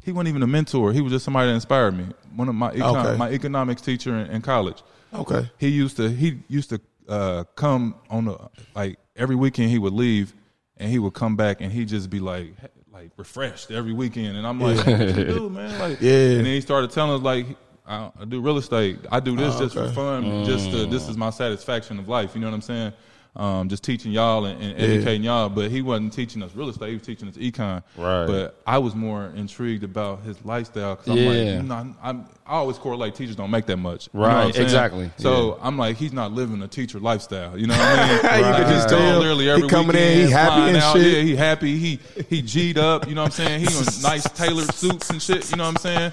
He 0.03 0.11
wasn't 0.11 0.29
even 0.29 0.43
a 0.43 0.47
mentor. 0.47 0.91
He 0.93 1.01
was 1.01 1.11
just 1.13 1.25
somebody 1.25 1.47
that 1.49 1.55
inspired 1.55 1.97
me. 1.97 2.05
One 2.35 2.49
of 2.49 2.55
my 2.55 2.71
econ, 2.71 3.05
Okay. 3.05 3.17
my 3.17 3.29
economics 3.31 3.81
teacher 3.81 4.15
in, 4.17 4.27
in 4.29 4.41
college. 4.41 4.81
okay. 5.13 5.49
He 5.57 5.69
used 5.69 5.97
to 5.97 6.09
he 6.09 6.39
used 6.47 6.69
to 6.69 6.81
uh, 7.09 7.43
come 7.55 7.95
on 8.09 8.25
the 8.25 8.37
like 8.75 8.97
every 9.15 9.35
weekend. 9.35 9.69
He 9.69 9.79
would 9.79 9.93
leave 9.93 10.33
and 10.77 10.89
he 10.89 10.99
would 10.99 11.13
come 11.13 11.35
back 11.35 11.61
and 11.61 11.71
he'd 11.71 11.87
just 11.87 12.09
be 12.09 12.19
like 12.19 12.53
like 12.91 13.11
refreshed 13.17 13.71
every 13.71 13.93
weekend. 13.93 14.37
And 14.37 14.45
I'm 14.45 14.59
like, 14.59 14.77
what 14.85 14.99
you 14.99 15.13
do, 15.13 15.49
man? 15.49 15.79
Like, 15.79 15.99
Yeah. 16.01 16.11
And 16.11 16.45
then 16.45 16.53
he 16.53 16.61
started 16.61 16.91
telling 16.91 17.15
us 17.17 17.21
like. 17.21 17.45
I, 17.85 18.09
do 18.29 18.39
real 18.39 18.57
estate. 18.57 18.99
I 19.11 19.19
do 19.19 19.35
this 19.35 19.55
Oh, 19.57 19.59
just 19.59 19.75
okay. 19.75 19.89
for 19.89 19.93
fun. 19.93 20.45
Just 20.45 20.71
to, 20.71 20.85
this 20.85 21.03
mm. 21.03 21.09
is 21.09 21.17
my 21.17 21.31
satisfaction 21.31 21.99
of 21.99 22.07
life. 22.07 22.33
You 22.33 22.39
know 22.39 22.47
what 22.47 22.53
I'm 22.53 22.61
saying? 22.61 22.93
Um, 23.35 23.67
just 23.67 23.83
teaching 23.83 24.11
y'all 24.11 24.45
and, 24.45 24.61
and 24.61 24.79
educating 24.79 25.23
y'all. 25.23 25.49
But 25.49 25.71
he 25.71 25.81
wasn't 25.81 26.13
teaching 26.13 26.43
us 26.43 26.53
real 26.53 26.69
estate. 26.69 26.89
He 26.89 26.93
was 26.97 27.01
teaching 27.03 27.27
us 27.27 27.35
econ. 27.35 27.81
Right. 27.97 28.27
But 28.27 28.61
I 28.67 28.77
was 28.77 28.93
more 28.93 29.33
intrigued 29.35 29.83
about 29.83 30.21
his 30.21 30.37
lifestyle 30.45 30.95
because 30.95 31.09
I'm 31.09 31.17
Yeah. 31.17 31.27
like, 31.29 31.37
you 31.37 31.63
know, 31.63 31.75
I'm, 31.75 31.95
I'm, 32.03 32.25
I 32.45 32.51
always 32.57 32.77
correlate 32.77 33.15
teachers 33.15 33.35
don't 33.35 33.49
make 33.49 33.65
that 33.65 33.77
much. 33.77 34.09
You 34.13 34.19
know 34.19 34.27
Right, 34.27 34.55
exactly. 34.55 35.09
So 35.17 35.57
I'm 35.63 35.79
like, 35.79 35.95
he's 35.97 36.13
not 36.13 36.31
living 36.31 36.61
a 36.61 36.67
teacher 36.67 36.99
lifestyle. 36.99 37.57
You 37.57 37.65
know 37.65 37.73
what 37.75 37.81
I 37.81 38.07
mean? 38.07 38.43
You 38.43 38.53
could 38.55 38.67
just 38.67 38.89
He's 38.89 38.91
going 38.91 39.03
tell 39.09 39.19
literally 39.19 39.45
he 39.45 39.49
every 39.51 39.67
coming 39.67 39.95
in, 39.95 40.01
weekend, 40.03 40.25
he 40.27 40.31
happy 40.31 40.55
flying 40.55 40.75
and 40.75 40.83
out. 40.83 40.95
shit. 40.95 41.13
Yeah, 41.17 41.21
he 41.23 41.35
happy. 41.35 41.77
He 41.79 41.99
he 42.29 42.41
G'd 42.43 42.77
up. 42.77 43.07
You 43.07 43.15
know 43.15 43.23
what 43.23 43.39
I'm 43.39 43.45
saying? 43.47 43.59
He 43.61 43.65
in 43.75 43.83
nice 44.03 44.29
tailored 44.33 44.71
suits 44.75 45.09
and 45.09 45.19
shit. 45.19 45.49
You 45.49 45.57
know 45.57 45.63
what 45.63 45.69
I'm 45.69 45.77
saying? 45.77 46.11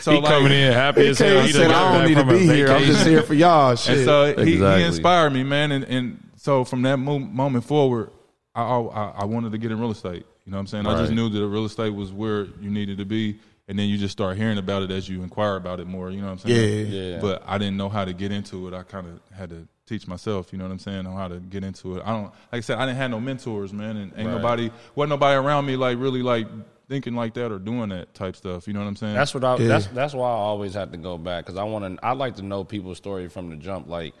So 0.00 0.12
He 0.12 0.20
coming 0.20 0.52
in 0.52 0.72
happy 0.74 1.02
He 1.04 1.08
as 1.08 1.18
hell. 1.18 1.42
He 1.42 1.52
said, 1.52 1.60
done 1.68 1.70
got 1.70 1.94
"I 1.94 1.98
don't 1.98 2.08
need 2.08 2.14
to 2.16 2.24
be 2.26 2.44
here. 2.54 2.68
I'm 2.72 2.84
just 2.84 3.06
here 3.06 3.22
for 3.22 3.32
y'all." 3.34 3.74
Shit. 3.76 3.98
and 3.98 4.04
so 4.04 4.24
he, 4.44 4.54
Exactly. 4.54 4.80
he 4.82 4.86
inspired 4.86 5.30
me, 5.32 5.44
man. 5.44 5.72
And, 5.72 5.84
and 5.84 6.27
so 6.38 6.64
from 6.64 6.82
that 6.82 6.96
mo- 6.96 7.18
moment 7.18 7.64
forward, 7.64 8.10
I, 8.54 8.62
I 8.62 9.08
I 9.18 9.24
wanted 9.24 9.52
to 9.52 9.58
get 9.58 9.70
in 9.70 9.78
real 9.78 9.90
estate. 9.90 10.24
You 10.46 10.52
know 10.52 10.56
what 10.56 10.60
I'm 10.60 10.66
saying? 10.68 10.86
I 10.86 10.96
just 10.96 11.12
knew 11.12 11.28
that 11.28 11.46
real 11.46 11.66
estate 11.66 11.90
was 11.94 12.10
where 12.12 12.44
you 12.60 12.70
needed 12.70 12.98
to 12.98 13.04
be. 13.04 13.38
And 13.70 13.78
then 13.78 13.86
you 13.90 13.98
just 13.98 14.12
start 14.12 14.38
hearing 14.38 14.56
about 14.56 14.82
it 14.82 14.90
as 14.90 15.10
you 15.10 15.22
inquire 15.22 15.56
about 15.56 15.78
it 15.78 15.86
more. 15.86 16.10
You 16.10 16.22
know 16.22 16.28
what 16.28 16.32
I'm 16.32 16.38
saying? 16.38 16.90
Yeah. 16.90 17.00
Yeah. 17.00 17.18
But 17.20 17.42
I 17.46 17.58
didn't 17.58 17.76
know 17.76 17.90
how 17.90 18.06
to 18.06 18.14
get 18.14 18.32
into 18.32 18.66
it. 18.66 18.72
I 18.72 18.82
kind 18.82 19.06
of 19.06 19.20
had 19.36 19.50
to 19.50 19.68
teach 19.84 20.06
myself. 20.08 20.52
You 20.52 20.58
know 20.58 20.64
what 20.64 20.70
I'm 20.70 20.78
saying? 20.78 21.06
On 21.06 21.14
how 21.14 21.28
to 21.28 21.36
get 21.38 21.64
into 21.64 21.98
it. 21.98 22.02
I 22.02 22.12
don't. 22.12 22.22
Like 22.24 22.32
I 22.52 22.60
said, 22.60 22.78
I 22.78 22.86
didn't 22.86 22.96
have 22.96 23.10
no 23.10 23.20
mentors, 23.20 23.74
man, 23.74 23.98
and 23.98 24.12
ain't 24.16 24.26
Right. 24.28 24.36
nobody. 24.36 24.70
wasn't 24.94 25.10
nobody 25.10 25.36
around 25.36 25.66
me 25.66 25.76
like 25.76 25.98
really 25.98 26.22
like 26.22 26.46
thinking 26.88 27.14
like 27.14 27.34
that 27.34 27.52
or 27.52 27.58
doing 27.58 27.90
that 27.90 28.14
type 28.14 28.36
stuff. 28.36 28.66
You 28.66 28.72
know 28.72 28.80
what 28.80 28.86
I'm 28.86 28.96
saying? 28.96 29.14
That's 29.14 29.34
what 29.34 29.44
I. 29.44 29.56
Yeah. 29.58 29.68
That's 29.68 29.86
that's 29.88 30.14
why 30.14 30.28
I 30.28 30.32
always 30.32 30.72
have 30.72 30.90
to 30.92 30.96
go 30.96 31.18
back 31.18 31.44
because 31.44 31.58
I 31.58 31.64
want 31.64 31.98
to. 31.98 32.02
I 32.02 32.12
like 32.12 32.36
to 32.36 32.42
know 32.42 32.64
people's 32.64 32.96
story 32.96 33.28
from 33.28 33.50
the 33.50 33.56
jump. 33.56 33.86
Like 33.86 34.14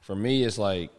for 0.00 0.14
me, 0.14 0.44
it's 0.44 0.58
like 0.58 0.92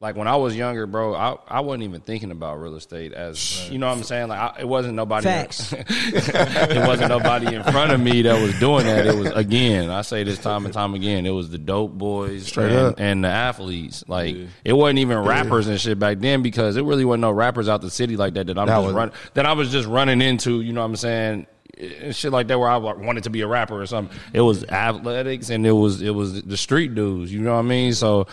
like 0.00 0.14
when 0.14 0.28
I 0.28 0.36
was 0.36 0.54
younger, 0.56 0.86
bro. 0.86 1.12
I 1.14 1.36
I 1.48 1.60
wasn't 1.60 1.82
even 1.82 2.00
thinking 2.00 2.30
about 2.30 2.60
real 2.60 2.76
estate 2.76 3.12
as 3.12 3.68
you 3.68 3.78
know 3.78 3.88
what 3.88 3.96
I'm 3.96 4.04
saying. 4.04 4.28
Like 4.28 4.38
I, 4.38 4.60
it 4.60 4.68
wasn't 4.68 4.94
nobody. 4.94 5.24
Facts. 5.24 5.72
it 5.76 6.86
wasn't 6.86 7.08
nobody 7.08 7.52
in 7.54 7.64
front 7.64 7.90
of 7.90 7.98
me 8.00 8.22
that 8.22 8.40
was 8.40 8.56
doing 8.60 8.86
that. 8.86 9.06
It 9.06 9.16
was 9.16 9.32
again. 9.32 9.90
I 9.90 10.02
say 10.02 10.22
this 10.22 10.38
time 10.38 10.64
and 10.66 10.72
time 10.72 10.94
again. 10.94 11.26
It 11.26 11.30
was 11.30 11.50
the 11.50 11.58
dope 11.58 11.92
boys 11.98 12.46
Straight 12.46 12.70
and, 12.70 12.76
up. 12.78 12.94
and 12.98 13.24
the 13.24 13.28
athletes. 13.28 14.04
Like 14.06 14.36
it 14.64 14.72
wasn't 14.72 15.00
even 15.00 15.18
rappers 15.18 15.66
and 15.66 15.80
shit 15.80 15.98
back 15.98 16.18
then 16.20 16.42
because 16.42 16.76
it 16.76 16.84
really 16.84 17.04
wasn't 17.04 17.22
no 17.22 17.32
rappers 17.32 17.68
out 17.68 17.80
the 17.80 17.90
city 17.90 18.16
like 18.16 18.34
that 18.34 18.46
that 18.46 18.56
I'm 18.58 18.68
That 18.68 18.76
just 18.76 18.86
was- 18.86 18.94
run 18.94 19.12
that 19.34 19.46
I 19.46 19.52
was 19.54 19.72
just 19.72 19.88
running 19.88 20.22
into. 20.22 20.60
You 20.60 20.72
know 20.74 20.82
what 20.82 20.86
I'm 20.90 20.96
saying? 20.96 21.46
And 21.76 22.14
shit 22.14 22.30
like 22.32 22.46
that 22.48 22.58
where 22.58 22.68
I 22.68 22.76
wanted 22.76 23.24
to 23.24 23.30
be 23.30 23.40
a 23.40 23.46
rapper 23.48 23.80
or 23.80 23.86
something. 23.86 24.16
It 24.32 24.40
was 24.40 24.62
athletics 24.64 25.50
and 25.50 25.66
it 25.66 25.72
was 25.72 26.02
it 26.02 26.10
was 26.14 26.40
the 26.42 26.56
street 26.56 26.94
dudes. 26.94 27.32
You 27.32 27.40
know 27.40 27.54
what 27.54 27.58
I 27.60 27.62
mean? 27.62 27.94
So 27.94 28.26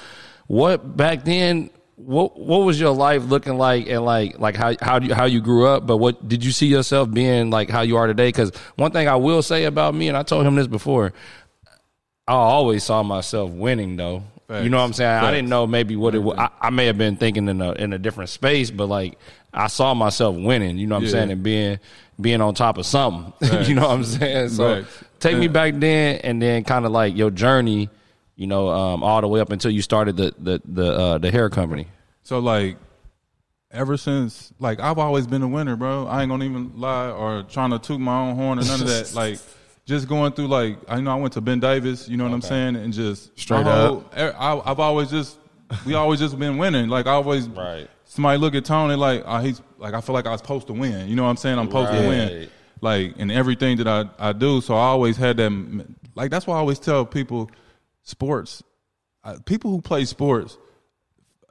what 0.47 0.95
back 0.97 1.23
then? 1.25 1.69
What 1.97 2.37
what 2.37 2.59
was 2.65 2.77
your 2.79 2.93
life 2.93 3.23
looking 3.23 3.57
like 3.57 3.87
and 3.87 4.03
like 4.03 4.37
like 4.37 4.55
how 4.55 4.73
how 4.81 4.99
you, 4.99 5.13
how 5.13 5.25
you 5.25 5.39
grew 5.41 5.65
up? 5.67 5.87
But 5.87 5.97
what 5.97 6.27
did 6.27 6.43
you 6.43 6.51
see 6.51 6.67
yourself 6.67 7.09
being 7.11 7.49
like 7.49 7.69
how 7.69 7.81
you 7.81 7.95
are 7.97 8.05
today? 8.05 8.27
Because 8.27 8.51
one 8.75 8.91
thing 8.91 9.07
I 9.07 9.15
will 9.15 9.41
say 9.41 9.63
about 9.63 9.95
me, 9.95 10.09
and 10.09 10.17
I 10.17 10.23
told 10.23 10.45
him 10.45 10.55
this 10.55 10.67
before, 10.67 11.13
I 12.27 12.33
always 12.33 12.83
saw 12.83 13.01
myself 13.01 13.49
winning 13.51 13.95
though. 13.95 14.23
You 14.47 14.69
know 14.69 14.77
what 14.77 14.83
I'm 14.83 14.93
saying? 14.93 15.09
I 15.09 15.31
didn't 15.31 15.49
know 15.49 15.65
maybe 15.65 15.95
what 15.95 16.13
it 16.13 16.19
was. 16.19 16.37
I, 16.37 16.49
I 16.61 16.69
may 16.69 16.85
have 16.85 16.97
been 16.99 17.15
thinking 17.15 17.47
in 17.47 17.59
a 17.61 17.71
in 17.71 17.93
a 17.93 17.97
different 17.97 18.29
space, 18.29 18.69
but 18.69 18.87
like 18.87 19.17
I 19.53 19.67
saw 19.67 19.93
myself 19.95 20.35
winning. 20.35 20.77
You 20.77 20.85
know 20.85 20.95
what 20.95 20.99
I'm 20.99 21.05
Yeah. 21.05 21.11
saying? 21.11 21.31
And 21.31 21.41
being 21.43 21.79
being 22.21 22.41
on 22.41 22.53
top 22.53 22.77
of 22.77 22.85
something. 22.85 23.33
you 23.63 23.73
know 23.73 23.81
what 23.87 23.91
I'm 23.91 24.03
saying? 24.03 24.49
So 24.49 24.85
take 25.19 25.37
me 25.37 25.47
back 25.47 25.73
then, 25.77 26.17
and 26.17 26.39
then 26.41 26.63
kind 26.63 26.85
of 26.85 26.91
like 26.91 27.15
your 27.17 27.31
journey. 27.31 27.89
You 28.35 28.47
know, 28.47 28.67
um, 28.69 29.03
all 29.03 29.21
the 29.21 29.27
way 29.27 29.39
up 29.39 29.51
until 29.51 29.71
you 29.71 29.81
started 29.81 30.17
the 30.17 30.33
the 30.37 30.61
the 30.65 30.91
uh, 30.91 31.17
the 31.17 31.31
hair 31.31 31.49
company. 31.49 31.87
So 32.23 32.39
like 32.39 32.77
ever 33.71 33.97
since 33.97 34.53
like 34.59 34.79
I've 34.79 34.97
always 34.97 35.27
been 35.27 35.41
a 35.41 35.47
winner, 35.47 35.75
bro. 35.75 36.07
I 36.07 36.21
ain't 36.21 36.29
gonna 36.29 36.45
even 36.45 36.71
lie 36.79 37.09
or 37.09 37.43
trying 37.43 37.71
to 37.71 37.79
toot 37.79 37.99
my 37.99 38.19
own 38.19 38.35
horn 38.35 38.59
or 38.59 38.65
none 38.65 38.81
of 38.81 38.87
that. 38.87 39.11
Like 39.13 39.39
just 39.85 40.07
going 40.07 40.33
through 40.33 40.47
like 40.47 40.77
I 40.87 40.99
know 40.99 41.11
I 41.11 41.15
went 41.15 41.33
to 41.33 41.41
Ben 41.41 41.59
Davis, 41.59 42.09
you 42.09 42.17
know 42.17 42.23
what 42.23 42.33
I'm 42.33 42.41
saying, 42.41 42.75
and 42.75 42.91
just 42.91 43.37
Straight 43.39 43.67
up. 43.67 44.13
I, 44.15 44.61
I've 44.65 44.79
always 44.79 45.09
just 45.09 45.37
we 45.85 45.93
always 45.93 46.19
just 46.19 46.37
been 46.37 46.57
winning. 46.57 46.89
Like 46.89 47.07
I 47.07 47.11
always 47.11 47.47
Right. 47.47 47.87
somebody 48.03 48.37
look 48.37 48.55
at 48.55 48.65
Tony 48.65 48.95
like 48.95 49.23
oh, 49.25 49.39
he's 49.39 49.61
like 49.77 49.93
I 49.93 50.01
feel 50.01 50.13
like 50.13 50.25
I 50.27 50.31
was 50.31 50.41
supposed 50.41 50.67
to 50.67 50.73
win. 50.73 51.07
You 51.07 51.15
know 51.15 51.23
what 51.23 51.29
I'm 51.29 51.37
saying? 51.37 51.57
I'm 51.59 51.67
supposed 51.67 51.91
to 51.91 52.07
win. 52.07 52.49
Like 52.81 53.17
in 53.17 53.31
everything 53.31 53.77
that 53.77 53.87
I 53.87 54.09
I 54.19 54.33
do. 54.33 54.59
So 54.61 54.73
I 54.73 54.87
always 54.87 55.15
had 55.17 55.37
that. 55.37 55.85
Like 56.15 56.31
that's 56.31 56.47
why 56.47 56.55
I 56.55 56.59
always 56.59 56.79
tell 56.79 57.05
people 57.05 57.49
sports. 58.05 58.63
Uh, 59.23 59.37
people 59.45 59.71
who 59.71 59.81
play 59.81 60.05
sports 60.05 60.57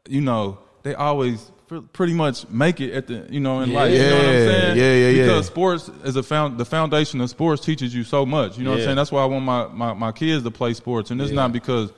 you 0.06 0.20
know, 0.20 0.58
they 0.82 0.94
always 0.94 1.50
pr- 1.66 1.78
pretty 1.78 2.12
much 2.12 2.46
make 2.50 2.78
it 2.78 2.92
at 2.92 3.06
the, 3.06 3.26
you 3.30 3.40
know, 3.40 3.60
in 3.60 3.72
life. 3.72 3.90
You 3.90 3.98
know 4.00 4.16
what 4.16 4.26
I'm 4.26 4.32
Yeah, 4.34 4.46
saying? 4.46 4.76
yeah, 4.76 4.92
yeah, 4.92 5.08
yeah. 5.08 5.22
Because 5.22 5.46
sports 5.46 5.88
is 6.04 6.16
a 6.16 6.22
found 6.22 6.58
the 6.58 6.66
foundation 6.66 7.22
of 7.22 7.30
sports 7.30 7.64
teaches 7.64 7.94
you 7.94 8.04
so 8.04 8.26
much. 8.26 8.58
You 8.58 8.64
know 8.64 8.72
what 8.72 8.80
I'm 8.80 8.84
saying? 8.84 8.96
That's 8.96 9.10
why 9.10 9.22
I 9.22 9.24
want 9.24 9.44
my, 9.46 9.66
my, 9.68 9.94
my 9.94 10.12
kids 10.12 10.44
to 10.44 10.50
play 10.50 10.74
sports, 10.74 11.10
and 11.10 11.20
it's 11.20 11.32
not 11.32 11.52
because. 11.52 11.92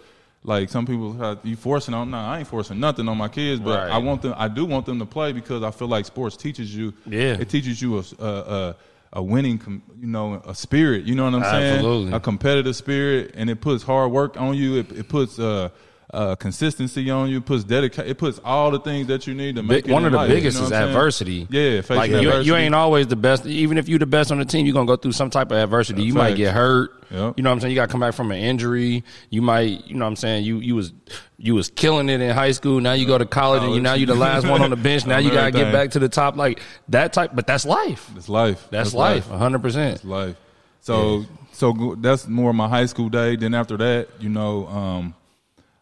Like 0.44 0.68
some 0.68 0.86
people, 0.86 1.12
have, 1.14 1.40
you 1.42 1.56
forcing 1.56 1.92
on. 1.92 2.12
No, 2.12 2.18
I 2.18 2.38
ain't 2.38 2.46
forcing 2.46 2.78
nothing 2.78 3.08
on 3.08 3.18
my 3.18 3.26
kids, 3.26 3.60
but 3.60 3.80
Right. 3.80 3.90
I 3.90 3.98
want 3.98 4.22
them. 4.22 4.32
I 4.36 4.46
do 4.46 4.64
want 4.64 4.86
them 4.86 5.00
to 5.00 5.04
play 5.04 5.32
because 5.32 5.64
I 5.64 5.72
feel 5.72 5.88
like 5.88 6.04
sports 6.04 6.36
teaches 6.36 6.72
you. 6.72 6.94
Yeah. 7.04 7.32
it 7.40 7.48
teaches 7.48 7.82
you 7.82 7.98
a 7.98 8.04
a, 8.20 8.24
a, 8.24 8.76
a 9.16 9.22
winning, 9.22 9.58
com, 9.58 9.82
you 9.98 10.06
know, 10.06 10.42
a 10.44 10.54
spirit. 10.54 11.04
You 11.06 11.14
know 11.14 11.24
what 11.24 11.34
I'm 11.34 11.42
Absolutely. 11.42 12.04
saying? 12.04 12.14
A 12.14 12.20
competitive 12.20 12.76
spirit, 12.76 13.32
and 13.34 13.48
it 13.48 13.62
puts 13.62 13.82
hard 13.82 14.12
work 14.12 14.38
on 14.38 14.54
you. 14.54 14.76
It, 14.76 14.92
it 14.92 15.08
puts 15.08 15.38
uh, 15.38 15.70
uh, 16.12 16.36
consistency 16.36 17.10
on 17.10 17.28
you. 17.28 17.40
Puts 17.40 17.64
dedication. 17.64 18.10
It 18.10 18.18
puts 18.18 18.40
all 18.44 18.70
the 18.70 18.78
things 18.78 19.08
that 19.08 19.26
you 19.26 19.34
need 19.34 19.56
to 19.56 19.62
make 19.62 19.86
one 19.86 20.04
of 20.04 20.12
the 20.12 20.18
life, 20.18 20.28
you 20.28 20.36
biggest 20.36 20.58
know 20.58 20.64
is 20.64 20.70
what 20.70 20.76
I'm 20.76 20.82
saying? 20.84 20.96
adversity. 20.96 21.46
Yeah, 21.50 21.82
like 21.90 22.10
you, 22.10 22.18
adversity. 22.18 22.46
you 22.46 22.56
ain't 22.56 22.74
always 22.74 23.06
the 23.06 23.16
best. 23.16 23.46
Even 23.46 23.78
if 23.78 23.88
you 23.88 23.98
the 23.98 24.06
best 24.06 24.30
on 24.30 24.38
the 24.38 24.44
team, 24.44 24.66
you're 24.66 24.74
gonna 24.74 24.86
go 24.86 24.96
through 24.96 25.12
some 25.12 25.30
type 25.30 25.50
of 25.50 25.58
adversity. 25.58 26.02
You 26.04 26.14
might 26.14 26.36
get 26.36 26.54
hurt. 26.54 26.92
Yep. 27.10 27.34
You 27.36 27.42
know 27.42 27.50
what 27.50 27.54
I'm 27.54 27.60
saying? 27.60 27.70
You 27.70 27.76
got 27.76 27.86
to 27.86 27.92
come 27.92 28.00
back 28.00 28.14
from 28.14 28.32
an 28.32 28.38
injury. 28.38 29.04
You 29.30 29.40
might, 29.40 29.86
you 29.86 29.94
know 29.94 30.04
what 30.04 30.10
I'm 30.10 30.16
saying? 30.16 30.44
You 30.44 30.58
you 30.58 30.74
was 30.74 30.92
you 31.38 31.54
was 31.54 31.70
killing 31.70 32.08
it 32.08 32.20
in 32.20 32.34
high 32.34 32.52
school. 32.52 32.80
Now 32.80 32.94
you 32.94 33.06
go 33.06 33.16
to 33.18 33.26
college, 33.26 33.62
and 33.62 33.74
you 33.74 33.80
now 33.80 33.94
you 33.94 34.06
the 34.06 34.14
last 34.14 34.46
one 34.46 34.62
on 34.62 34.70
the 34.70 34.76
bench. 34.76 35.06
Now 35.06 35.18
you 35.18 35.30
got 35.30 35.44
to 35.44 35.50
get 35.52 35.72
back 35.72 35.90
to 35.90 35.98
the 35.98 36.08
top. 36.08 36.36
Like 36.36 36.60
that 36.88 37.12
type. 37.12 37.30
But 37.32 37.46
that's 37.46 37.64
life. 37.64 38.10
It's 38.16 38.28
life. 38.28 38.68
That's, 38.70 38.92
life. 38.92 39.28
100. 39.30 39.62
percent 39.62 39.94
It's 39.96 40.04
life. 40.04 40.36
So 40.80 41.26
so 41.52 41.96
that's 41.98 42.26
more 42.26 42.52
my 42.52 42.68
high 42.68 42.86
school 42.86 43.08
day. 43.08 43.36
Then 43.36 43.54
after 43.54 43.76
that, 43.76 44.08
you 44.20 44.28
know, 44.28 44.66
um, 44.66 45.14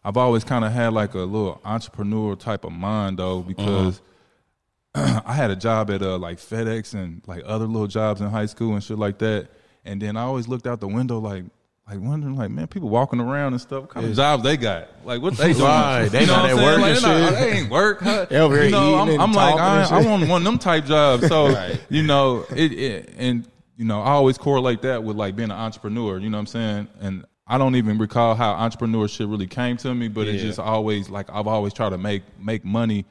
I've 0.05 0.17
always 0.17 0.43
kind 0.43 0.63
of 0.63 0.71
had 0.71 0.93
like 0.93 1.15
a 1.15 1.19
little 1.19 1.59
entrepreneur 1.65 2.35
type 2.35 2.63
of 2.63 2.71
mind 2.71 3.17
though, 3.17 3.41
because 3.41 4.01
I 4.95 5.33
had 5.33 5.49
a 5.51 5.55
job 5.55 5.89
at 5.89 6.01
uh, 6.01 6.17
like 6.19 6.37
FedEx 6.37 6.93
and 6.93 7.21
like 7.27 7.41
other 7.45 7.65
little 7.65 7.87
jobs 7.87 8.21
in 8.21 8.29
high 8.29 8.45
school 8.45 8.73
and 8.75 8.83
shit 8.83 8.97
like 8.99 9.17
that. 9.17 9.49
And 9.83 10.01
then 10.01 10.15
I 10.15 10.21
always 10.21 10.47
looked 10.47 10.67
out 10.67 10.79
the 10.79 10.87
window 10.87 11.19
like 11.19 11.43
like 11.89 11.99
wondering 11.99 12.35
like 12.35 12.49
man, 12.51 12.67
people 12.67 12.89
walking 12.89 13.19
around 13.19 13.53
and 13.53 13.61
stuff. 13.61 13.81
What 13.81 13.89
kind 13.91 14.05
of 14.05 14.15
jobs 14.15 14.43
they 14.43 14.57
got? 14.57 14.87
Like 15.03 15.21
what 15.21 15.35
they 15.37 15.53
doing? 15.53 15.65
Right, 15.65 16.07
they 16.07 16.21
You 16.21 16.27
know 16.27 16.35
not 16.35 16.49
at 16.51 16.55
work 16.55 16.79
Like, 16.79 16.95
they, 16.95 17.01
not- 17.01 17.29
shit. 17.29 17.39
they 17.39 17.51
ain't 17.59 17.69
work. 17.71 17.99
Huh? 18.03 18.25
You 18.29 18.69
know, 18.69 18.95
I'm, 18.95 19.19
I'm 19.21 19.33
like 19.33 19.55
I, 19.55 19.83
I 19.89 20.05
want 20.05 20.27
one 20.29 20.41
of 20.41 20.45
them 20.45 20.59
type 20.59 20.85
jobs. 20.85 21.27
So 21.27 21.47
Right. 21.53 21.81
you 21.89 22.03
know 22.03 22.45
it, 22.55 22.71
it 22.73 23.13
and 23.17 23.47
you 23.75 23.85
know 23.85 24.01
I 24.01 24.11
always 24.11 24.37
correlate 24.37 24.83
that 24.83 25.03
with 25.03 25.15
like 25.17 25.35
being 25.35 25.49
an 25.51 25.57
entrepreneur. 25.57 26.19
You 26.19 26.29
know 26.29 26.37
what 26.37 26.41
I'm 26.41 26.47
saying? 26.47 26.87
And 27.01 27.25
I 27.47 27.57
don't 27.57 27.75
even 27.75 27.97
recall 27.97 28.33
how 28.35 28.53
entrepreneurship 28.55 29.29
really 29.29 29.47
came 29.47 29.77
to 29.77 29.93
me, 29.93 30.07
but 30.07 30.27
it's 30.27 30.41
just 30.41 30.59
always 30.59 31.09
like 31.09 31.29
I've 31.31 31.47
always 31.47 31.73
tried 31.73 31.89
to 31.89 31.97
make 31.97 32.23
make 32.39 32.65
money. 32.65 33.05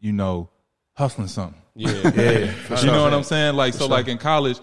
You 0.00 0.12
know, 0.12 0.48
hustling 0.94 1.28
something. 1.28 1.60
Yeah. 1.74 1.90
Yeah, 2.14 2.80
You 2.80 2.86
know 2.88 3.02
what 3.04 3.14
I'm 3.14 3.22
saying? 3.22 3.54
Like 3.54 3.72
so, 3.72 3.86
like 3.86 4.08
in 4.08 4.18
college, 4.18 4.58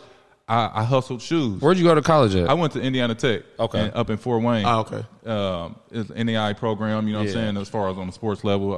I, 0.47 0.69
I 0.81 0.83
hustled 0.83 1.21
shoes. 1.21 1.61
Where'd 1.61 1.77
you 1.77 1.83
go 1.85 1.95
to 1.95 2.01
college 2.01 2.35
at? 2.35 2.49
I 2.49 2.53
went 2.53 2.73
to 2.73 2.81
Indiana 2.81 3.15
Tech. 3.15 3.43
Okay. 3.59 3.79
and- 3.85 3.95
up 3.95 4.09
in 4.09 4.17
Fort 4.17 4.43
Wayne. 4.43 4.65
Oh, 4.65 4.79
okay. 4.81 5.03
Um, 5.25 5.75
it's 5.91 6.09
an 6.09 6.27
NAIA 6.27 6.57
program. 6.57 7.07
You 7.07 7.13
know 7.13 7.19
what 7.19 7.29
Yeah. 7.29 7.39
I'm 7.39 7.45
saying? 7.45 7.57
As 7.57 7.69
far 7.69 7.89
as 7.89 7.97
on 7.97 8.07
the 8.07 8.13
sports 8.13 8.43
level, 8.43 8.73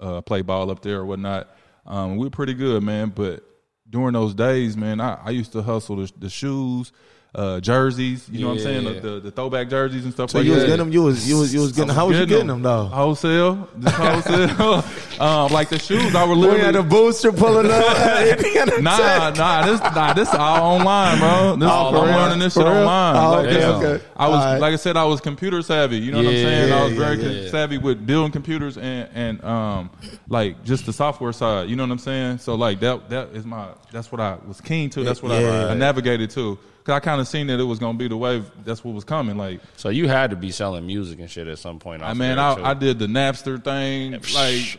uh, 0.00 0.04
uh, 0.04 0.20
play 0.22 0.42
ball 0.42 0.70
up 0.70 0.80
there 0.82 0.98
or 1.00 1.04
whatnot. 1.06 1.48
Um, 1.86 2.16
We're 2.16 2.30
pretty 2.30 2.54
good, 2.54 2.82
man. 2.82 3.10
But 3.14 3.42
during 3.90 4.12
those 4.12 4.34
days, 4.34 4.76
man, 4.76 5.00
I, 5.00 5.18
I 5.24 5.30
used 5.30 5.52
to 5.52 5.62
hustle 5.62 5.96
the, 5.96 6.12
the 6.18 6.30
shoes. 6.30 6.92
Uh, 7.34 7.60
jerseys, 7.60 8.26
you 8.30 8.40
know 8.40 8.48
what 8.48 8.52
I'm 8.54 8.58
saying, 8.60 8.84
the, 8.84 8.92
the, 9.00 9.20
the 9.20 9.30
throwback 9.30 9.68
jerseys 9.68 10.02
and 10.04 10.14
stuff 10.14 10.30
So 10.30 10.38
like 10.38 10.46
you 10.46 10.52
was 10.52 10.62
that. 10.62 10.66
getting 10.68 10.86
them. 10.86 10.92
You 10.92 11.02
was 11.02 11.28
you 11.28 11.36
was 11.38 11.52
you 11.52 11.60
was 11.60 11.72
getting. 11.72 11.94
How 11.94 12.06
was 12.08 12.18
you 12.18 12.24
getting 12.24 12.46
them 12.46 12.62
though? 12.62 12.84
Wholesale, 12.86 13.68
just 13.78 13.96
wholesale. 13.96 14.82
um, 15.20 15.52
like 15.52 15.68
the 15.68 15.78
shoes, 15.78 16.14
I 16.14 16.24
were 16.24 16.34
We 16.34 16.40
literally 16.40 16.62
had 16.64 16.74
a 16.76 16.82
booster 16.82 17.30
pulling 17.30 17.70
up. 17.70 18.28
Indiana 18.38 18.80
Nah, 18.80 19.30
nah, 19.36 19.66
this 19.66 19.78
nah, 19.80 20.14
this 20.14 20.32
all 20.34 20.78
online, 20.78 21.18
bro. 21.18 21.56
This 21.56 21.68
Oh, 21.70 21.92
for 21.92 21.98
I'm 22.08 22.16
learning 22.16 22.38
this 22.38 22.54
For 22.54 22.60
shit 22.60 22.66
real? 22.66 22.76
online. 22.78 23.16
Oh, 23.16 23.30
Like, 23.32 23.46
okay, 23.46 23.54
this- 23.54 23.64
okay. 23.64 24.04
I 24.16 24.28
was 24.28 24.36
All 24.44 24.52
right. 24.52 24.60
like 24.62 24.72
I 24.72 24.76
said, 24.76 24.96
I 24.96 25.04
was 25.04 25.20
computer 25.20 25.60
savvy. 25.60 25.98
You 25.98 26.10
know 26.12 26.18
what 26.18 26.28
I'm 26.28 26.32
Yeah, 26.34 26.42
saying? 26.42 26.72
I 26.72 26.84
was 26.84 26.92
very 26.94 27.16
yeah. 27.18 27.42
co- 27.44 27.48
savvy 27.50 27.76
with 27.76 28.06
building 28.06 28.32
computers 28.32 28.78
and 28.78 29.08
and 29.14 29.44
um 29.44 29.90
like 30.30 30.64
just 30.64 30.86
the 30.86 30.94
software 30.94 31.34
side. 31.34 31.68
You 31.68 31.76
know 31.76 31.82
what 31.84 31.92
I'm 31.92 31.98
saying? 31.98 32.38
So 32.38 32.54
like 32.54 32.80
that 32.80 33.10
that 33.10 33.28
is 33.34 33.44
my 33.44 33.68
that's 33.92 34.10
what 34.10 34.20
I 34.22 34.38
was 34.46 34.62
keen 34.62 34.88
to. 34.90 35.04
That's 35.04 35.22
what 35.22 35.38
Yeah. 35.38 35.66
I, 35.66 35.72
I 35.72 35.74
navigated 35.74 36.30
to. 36.30 36.58
Cause 36.88 36.96
I 36.96 37.00
kind 37.00 37.20
of 37.20 37.28
seen 37.28 37.48
that 37.48 37.60
it 37.60 37.64
was 37.64 37.78
gonna 37.78 37.98
be 37.98 38.08
the 38.08 38.16
wave. 38.16 38.50
That's 38.64 38.82
what 38.82 38.94
was 38.94 39.04
coming. 39.04 39.36
Like 39.36 39.60
so 39.76 39.90
you 39.90 40.08
had 40.08 40.30
to 40.30 40.36
be 40.36 40.50
selling 40.50 40.86
music 40.86 41.20
and 41.20 41.30
shit 41.30 41.46
at 41.46 41.58
some 41.58 41.78
point. 41.78 42.02
I 42.02 42.14
mean. 42.14 42.38
I, 42.38 42.70
I 42.70 42.72
did 42.72 42.98
the 42.98 43.04
Napster 43.04 43.62
thing, 43.62 44.12
like 44.12 44.22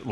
LimeWire. 0.02 0.10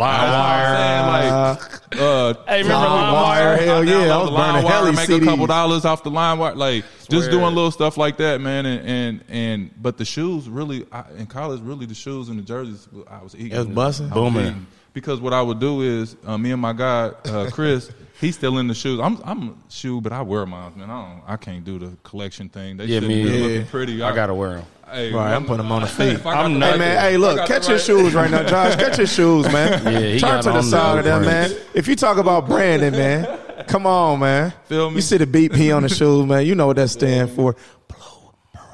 like 1.08 1.98
uh, 2.00 2.34
Hey, 2.46 2.62
remember 2.62 2.86
LimeWire? 2.86 3.58
LimeWire? 3.58 3.64
Hell 3.64 3.84
yeah, 3.84 4.14
I 4.14 4.16
was 4.18 4.30
the 4.30 4.36
burning 4.36 4.62
LimeWire, 4.62 4.68
heli 4.68 4.92
make 4.92 5.22
a 5.22 5.24
couple 5.24 5.46
dollars 5.48 5.84
off 5.84 6.04
the 6.04 6.10
LimeWire, 6.10 6.54
like 6.54 6.84
just 7.08 7.10
Swear. 7.10 7.30
doing 7.30 7.54
little 7.56 7.72
stuff 7.72 7.96
like 7.96 8.16
that, 8.18 8.40
man. 8.40 8.64
And 8.64 8.86
and, 8.86 9.24
and 9.28 9.82
but 9.82 9.96
the 9.98 10.04
shoes 10.04 10.48
really 10.48 10.86
I, 10.92 11.02
in 11.16 11.26
college, 11.26 11.60
really 11.62 11.86
the 11.86 11.96
shoes 11.96 12.28
and 12.28 12.38
the 12.38 12.44
jerseys, 12.44 12.86
I 13.10 13.24
was 13.24 13.34
eating. 13.34 13.50
It 13.50 13.58
was 13.58 13.66
busting? 13.66 14.10
Booming. 14.10 14.68
Because 14.94 15.20
what 15.20 15.32
I 15.32 15.42
would 15.42 15.58
do 15.58 15.82
is, 15.82 16.16
uh, 16.24 16.38
me 16.38 16.52
and 16.52 16.62
my 16.62 16.72
guy 16.72 17.10
uh, 17.24 17.50
Chris, 17.52 17.90
he's 18.20 18.34
still 18.36 18.58
in 18.58 18.66
the 18.68 18.74
shoes. 18.74 19.00
I'm 19.00 19.18
I'm 19.24 19.48
a 19.50 19.54
shoe, 19.68 20.00
but 20.00 20.12
I 20.12 20.22
wear 20.22 20.44
mine, 20.46 20.72
man. 20.76 20.90
I 20.90 21.02
don't, 21.08 21.22
I 21.26 21.36
can't 21.36 21.64
do 21.64 21.78
the 21.78 21.96
collection 22.02 22.48
thing. 22.48 22.76
They 22.76 22.86
Yeah, 22.86 23.00
should 23.00 23.08
me 23.08 23.22
be 23.24 23.30
either. 23.30 23.38
looking 23.48 23.66
pretty. 23.66 24.02
I 24.02 24.14
gotta 24.14 24.34
wear 24.34 24.56
them. 24.56 24.66
Hey, 24.90 25.12
Right, 25.12 25.34
I'm 25.34 25.42
putting 25.44 25.58
them 25.58 25.70
on 25.72 25.82
the 25.82 25.88
feet. 25.98 26.14
I 26.20 26.22
got 26.22 26.44
I'm 26.46 26.54
the 26.54 26.58
not- 26.60 26.66
right- 26.66 26.72
Hey 26.72 26.78
man, 26.78 27.00
hey 27.02 27.16
look, 27.18 27.36
got 27.36 27.48
the 27.48 27.54
catch 27.54 27.68
your 27.68 27.78
shoes 27.78 28.14
right 28.14 28.30
now, 28.30 28.42
Josh. 28.48 28.76
Catch 28.76 28.98
your 28.98 29.06
shoes, 29.06 29.44
man. 29.52 29.82
Yeah, 29.84 30.00
he 30.00 30.18
Turn 30.18 30.30
got 30.30 30.42
to 30.44 30.48
the 30.50 30.56
on 30.56 30.62
side 30.62 30.98
of 30.98 31.04
the 31.04 31.10
them, 31.10 31.24
man. 31.24 31.52
If 31.74 31.86
you 31.88 31.94
talk 31.96 32.16
about 32.16 32.46
branding, 32.46 32.92
man, 32.92 33.38
come 33.66 33.86
on, 33.86 34.20
man. 34.20 34.52
Feel 34.64 34.88
me? 34.90 34.96
You 34.96 35.02
see 35.02 35.18
the 35.18 35.26
BP 35.26 35.74
on 35.76 35.82
the 35.82 35.88
shoes, 35.90 36.24
man. 36.26 36.46
You 36.46 36.54
know 36.54 36.66
what 36.68 36.76
that 36.76 36.88
stands 36.88 37.34
for. 37.34 37.54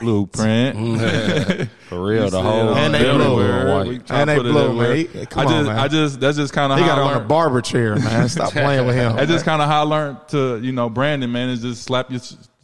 Blueprint. 0.04 0.76
For 1.88 2.04
real, 2.04 2.30
the 2.30 2.42
whole 2.42 2.74
And 2.74 2.94
they 2.94 3.00
building 3.02 3.26
blue. 3.28 3.74
white. 3.74 3.88
And 3.88 4.06
to 4.08 4.24
they 4.26 4.36
put 4.36 4.42
blue, 4.44 4.58
everywhere. 4.64 4.88
man. 4.88 4.96
He- 4.96 5.26
come 5.26 5.40
I 5.40 5.44
on, 5.44 5.50
just, 5.52 5.66
man. 5.68 5.78
I 5.78 5.88
just, 5.88 6.20
that's 6.20 6.36
just 6.36 6.52
kind 6.52 6.72
of 6.72 6.78
He 6.78 6.84
how 6.84 6.96
got 6.96 6.98
I 6.98 7.10
it 7.12 7.16
on 7.16 7.22
a 7.22 7.24
barber 7.26 7.60
chair, 7.60 7.96
man. 7.96 8.28
Stop 8.28 8.52
playing 8.52 8.86
with 8.86 8.96
him. 8.96 9.16
That's 9.16 9.30
just 9.30 9.44
kind 9.44 9.60
of 9.62 9.68
how 9.68 9.80
I 9.80 9.86
learned 9.86 10.18
to, 10.28 10.60
you 10.62 10.72
know, 10.72 10.88
Brandon, 10.90 11.30
man. 11.32 11.48
Is 11.48 11.62
just 11.62 11.82
slap 11.84 12.10
your, 12.10 12.20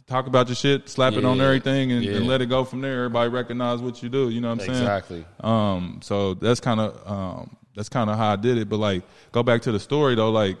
talk 0.07 0.27
about 0.27 0.47
your 0.47 0.55
shit, 0.55 0.89
slap 0.89 1.13
it 1.13 1.25
on 1.25 1.39
everything, 1.41 1.91
and, 1.91 2.03
Yeah. 2.03 2.13
and 2.17 2.27
let 2.27 2.41
it 2.41 2.47
go 2.47 2.63
from 2.63 2.81
there. 2.81 3.05
Everybody 3.05 3.29
recognize 3.29 3.79
what 3.81 4.01
you 4.03 4.09
do. 4.09 4.29
You 4.29 4.41
know 4.41 4.49
what 4.49 4.59
I'm 4.61 4.65
saying? 4.67 4.71
Exactly. 4.81 5.25
Um, 5.41 5.99
so 6.03 6.33
that's 6.35 6.59
kind 6.59 6.79
of, 6.79 7.09
um, 7.09 7.57
that's 7.75 7.89
kind 7.89 8.09
of 8.09 8.17
how 8.17 8.33
I 8.33 8.35
did 8.35 8.57
it. 8.57 8.67
But 8.69 8.77
like, 8.77 9.03
go 9.31 9.43
back 9.43 9.61
to 9.63 9.71
the 9.71 9.79
story 9.79 10.15
though. 10.15 10.31
Like, 10.31 10.57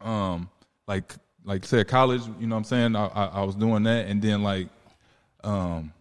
um, 0.00 0.48
like, 0.86 1.14
like 1.44 1.64
I 1.64 1.66
said, 1.66 1.88
college. 1.88 2.22
You 2.38 2.46
know 2.46 2.54
what 2.54 2.58
I'm 2.60 2.64
saying? 2.64 2.96
I, 2.96 3.06
I, 3.06 3.24
I 3.26 3.42
was 3.42 3.54
doing 3.54 3.82
that, 3.84 4.06
and 4.06 4.20
then 4.22 4.42
like, 4.42 4.68
um, 5.44 5.92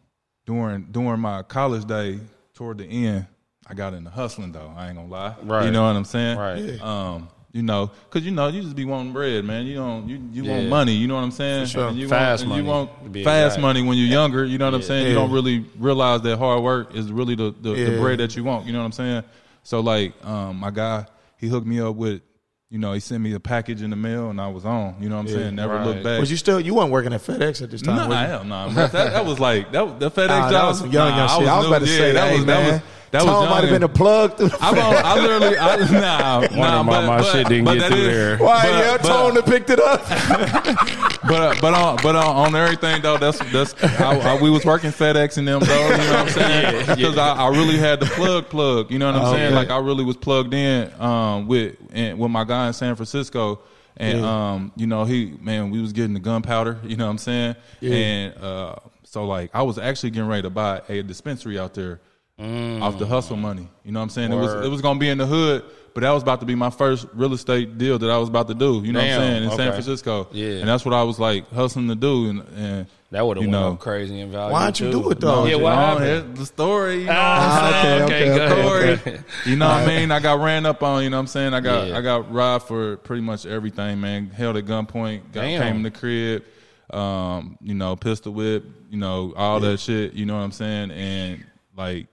during 0.46 0.84
during 0.92 1.20
my 1.20 1.44
college 1.44 1.86
day, 1.86 2.20
toward 2.54 2.80
the 2.80 2.86
end, 2.86 3.28
I 3.68 3.74
got 3.74 3.94
into 3.94 4.10
hustling 4.10 4.52
though. 4.52 4.74
I 4.76 4.88
ain't 4.88 4.96
gonna 4.98 5.08
lie. 5.08 5.36
Right. 5.44 5.66
You 5.66 5.72
know 5.72 5.84
what 5.84 5.96
I'm 5.96 6.06
saying? 6.06 6.38
Right. 6.38 6.82
Um, 6.82 7.30
you 7.52 7.64
know, 7.64 7.90
cause 8.12 8.22
you 8.24 8.30
know, 8.32 8.48
you 8.48 8.62
just 8.62 8.76
be 8.76 8.86
wanting 8.86 9.12
bread, 9.12 9.44
man. 9.44 9.66
You 9.66 9.76
don't, 9.76 10.08
you, 10.08 10.22
you 10.32 10.44
want 10.50 10.68
money. 10.68 10.94
You 10.94 11.08
know 11.08 11.16
what 11.16 11.24
I'm 11.24 11.32
saying? 11.32 11.66
sure. 11.66 11.88
And 11.88 11.98
you 11.98 12.08
Fast 12.08 12.46
want, 12.46 12.60
and 12.60 12.64
You 12.66 12.72
want 12.72 12.90
fast 13.24 13.56
exact. 13.58 13.62
money 13.62 13.82
when 13.82 13.98
you're 13.98 14.08
younger. 14.08 14.46
You 14.46 14.60
know 14.60 14.66
what 14.66 14.76
I'm 14.76 14.84
saying? 14.84 15.08
You 15.08 15.16
don't 15.16 15.32
really 15.32 15.66
realize 15.80 16.22
that 16.22 16.38
hard 16.38 16.62
work 16.62 16.94
is 16.94 17.12
really 17.12 17.34
the 17.36 17.54
the, 17.60 17.74
the 17.74 18.00
bread 18.00 18.20
that 18.20 18.36
you 18.36 18.44
want. 18.44 18.68
You 18.68 18.74
know 18.74 18.80
what 18.80 18.86
I'm 18.86 18.92
saying? 18.92 19.24
So 19.64 19.80
like, 19.80 20.14
um, 20.26 20.58
my 20.58 20.70
guy, 20.70 21.06
he 21.38 21.48
hooked 21.48 21.68
me 21.68 21.80
up 21.80 21.96
with. 21.96 22.22
You 22.72 22.78
know, 22.78 22.94
he 22.94 23.00
sent 23.00 23.24
me 23.24 23.34
a 23.34 23.40
package 23.40 23.82
in 23.82 23.90
the 23.90 23.96
mail, 23.96 24.30
and 24.30 24.40
I 24.40 24.48
was 24.48 24.64
on. 24.64 24.98
You 25.00 25.10
know 25.10 25.16
what 25.16 25.22
I'm 25.22 25.28
saying? 25.28 25.56
Never 25.56 25.74
right. 25.74 25.88
looked 25.88 26.04
back. 26.04 26.20
Was 26.20 26.30
you 26.30 26.38
still? 26.38 26.60
You 26.60 26.76
weren't 26.76 26.92
working 26.92 27.12
at 27.14 27.22
FedEx 27.22 27.64
at 27.64 27.72
this 27.72 27.82
time. 27.82 27.96
No, 27.96 28.08
was 28.08 28.20
you? 28.20 28.28
hell 28.28 28.44
no. 28.44 28.70
That, 28.70 28.92
that 28.92 29.26
was 29.26 29.40
like 29.40 29.72
that. 29.72 30.00
The 30.00 30.12
FedEx 30.12 30.28
Nah, 30.28 30.42
job 30.42 30.52
that 30.52 30.64
was 30.66 30.80
some 30.80 30.92
young, 30.92 31.10
nah, 31.10 31.18
young 31.18 31.40
shit. 31.40 31.48
I 31.48 31.58
was 31.58 31.66
new- 31.66 31.74
about 31.74 31.86
to 31.86 31.92
yeah, 31.92 31.98
say, 31.98 32.12
that 32.12 32.30
hey, 32.30 32.36
was 32.36 32.46
man, 32.46 32.64
that 32.64 32.74
was 32.74 32.82
that 33.12 33.20
Tone 33.24 33.28
was 33.28 33.50
might 33.50 33.62
have 33.62 33.70
been 33.70 33.84
a 33.84 33.90
plug 33.90 34.38
through 34.38 34.50
the 34.50 34.58
I'm 34.62 34.76
I 34.78 35.16
literally, 35.16 35.58
I, 35.58 35.76
nah, 35.92 36.42
nah, 36.42 36.84
why 36.84 36.84
but, 36.84 37.08
my 37.08 37.18
but, 37.18 37.32
shit 37.32 37.48
didn't 37.48 37.66
but 37.66 37.76
get 37.80 37.92
through 37.92 37.98
is- 38.02 38.08
there. 38.08 38.38
Why? 38.38 38.62
But- 38.64 38.72
yeah, 38.72 38.98
but- 38.98 39.08
Tone 39.08 39.34
that 39.36 39.46
picked 39.46 39.70
it 39.70 39.80
up. 39.80 41.00
But 41.22 41.42
uh, 41.42 41.62
but 41.62 41.74
on 41.74 41.98
but 41.98 42.16
on, 42.16 42.26
on 42.26 42.56
everything 42.56 43.02
though, 43.02 43.18
that's 43.18 43.38
that's 43.52 43.76
I, 44.00 44.18
I, 44.38 44.42
we 44.42 44.50
was 44.50 44.64
working 44.66 44.90
FedEx 44.90 45.38
and 45.38 45.48
them 45.48 45.60
though. 45.60 45.84
You 45.90 45.90
know 45.90 45.98
what 45.98 46.16
I'm 46.16 46.30
saying? 46.30 46.86
Because 46.96 47.18
I, 47.18 47.34
I 47.34 47.50
really 47.50 47.78
had 47.78 48.00
the 48.00 48.06
plug 48.08 48.50
plug. 48.50 48.90
You 48.90 49.00
know 49.00 49.12
what 49.12 49.22
I'm 49.22 49.34
saying? 49.36 49.48
Okay. 49.48 49.56
Like 49.56 49.70
I 49.70 49.78
really 49.80 50.04
was 50.06 50.16
plugged 50.16 50.54
in 50.54 50.92
um, 51.00 51.46
with 51.48 51.76
and, 51.92 52.18
with 52.18 52.32
my 52.32 52.46
guy 52.46 52.68
in 52.68 52.74
San 52.74 52.96
Francisco. 52.96 53.60
And 53.98 54.20
Yeah. 54.22 54.54
um, 54.54 54.72
you 54.78 54.88
know, 54.88 55.04
he 55.04 55.38
man, 55.42 55.72
we 55.72 55.82
was 55.82 55.92
getting 55.92 56.14
the 56.14 56.20
gunpowder. 56.22 56.80
You 56.84 56.96
know 56.96 57.06
what 57.06 57.12
I'm 57.12 57.18
saying? 57.18 57.56
Yeah. 57.82 57.94
And 57.96 58.38
uh, 58.44 58.76
so 59.04 59.26
like, 59.26 59.52
I 59.54 59.62
was 59.64 59.78
actually 59.78 60.12
getting 60.12 60.30
ready 60.30 60.44
to 60.44 60.50
buy 60.50 60.82
a 60.88 61.04
dispensary 61.04 61.60
out 61.60 61.74
there 61.74 62.00
off 62.40 62.98
the 62.98 63.06
hustle 63.06 63.36
money. 63.38 63.68
You 63.84 63.92
know 63.92 64.00
what 64.00 64.04
I'm 64.06 64.10
saying? 64.10 64.32
It 64.32 64.36
was 64.36 64.66
it 64.66 64.70
was 64.70 64.82
gonna 64.82 65.00
be 65.00 65.10
in 65.10 65.18
the 65.18 65.26
hood, 65.26 65.64
but 65.94 66.02
that 66.02 66.12
was 66.12 66.24
about 66.24 66.40
to 66.40 66.46
be 66.46 66.56
my 66.56 66.70
first 66.70 67.06
real 67.14 67.34
estate 67.34 67.78
deal 67.78 68.00
that 68.00 68.10
I 68.10 68.18
was 68.18 68.30
about 68.30 68.48
to 68.48 68.54
do. 68.54 68.82
You 68.84 68.94
know 68.94 69.02
Damn, 69.02 69.20
what 69.20 69.26
I'm 69.26 69.32
saying? 69.32 69.44
In 69.44 69.58
San. 69.58 69.72
Francisco. 69.74 70.28
Yeah. 70.32 70.48
And 70.60 70.68
that's 70.68 70.86
what 70.86 70.94
I 70.94 71.04
was 71.04 71.20
like 71.20 71.50
hustling 71.52 71.88
to 71.90 71.96
do. 71.96 72.30
And, 72.30 72.44
and 72.56 72.88
That 73.12 73.26
would 73.26 73.36
have 73.38 73.44
you 73.46 73.50
went 73.52 73.62
know, 73.62 73.74
up 73.74 73.80
crazy 73.80 74.20
in 74.22 74.32
value. 74.32 74.54
Why'd 74.54 74.80
you 74.80 74.92
too. 74.92 75.02
do 75.02 75.12
it, 75.12 75.20
though? 75.20 75.46
Yeah, 75.48 75.56
why 75.56 75.76
happened? 75.76 76.38
The 76.38 76.46
story. 76.46 77.00
You 77.02 77.06
know 77.08 77.14
Ah, 77.16 77.62
what 77.66 77.74
I'm 77.76 77.84
saying? 77.84 78.04
okay, 78.04 78.32
okay, 78.32 78.44
okay. 78.94 78.96
Story. 78.96 79.20
You 79.46 79.56
know 79.58 79.68
what 79.68 79.78
I 79.82 79.86
mean? 79.88 80.12
I 80.12 80.20
got 80.22 80.40
ran 80.40 80.66
up 80.66 80.82
on. 80.84 81.04
You 81.04 81.10
know 81.10 81.18
what 81.18 81.22
I'm 81.22 81.28
saying? 81.28 81.54
I 81.54 81.60
got 81.60 81.88
Yeah. 81.90 81.98
I 81.98 82.02
got 82.02 82.32
robbed 82.32 82.68
for 82.68 82.96
pretty 82.98 83.22
much 83.24 83.46
everything, 83.46 84.00
man. 84.00 84.30
Held 84.30 84.56
at 84.56 84.66
gunpoint. 84.66 85.34
Got 85.34 85.42
Damn. 85.42 85.62
came 85.62 85.76
in 85.78 85.84
the 85.84 85.92
crib. 85.92 86.44
Um, 86.92 87.58
you 87.62 87.74
know, 87.74 87.96
pistol 87.98 88.32
whip. 88.34 88.64
You 88.90 88.98
know, 88.98 89.34
all 89.36 89.60
that 89.60 89.80
shit. 89.82 90.14
You 90.14 90.26
know 90.26 90.36
what 90.38 90.44
I'm 90.44 90.52
saying? 90.52 90.92
And 90.92 91.46
like, 91.76 92.08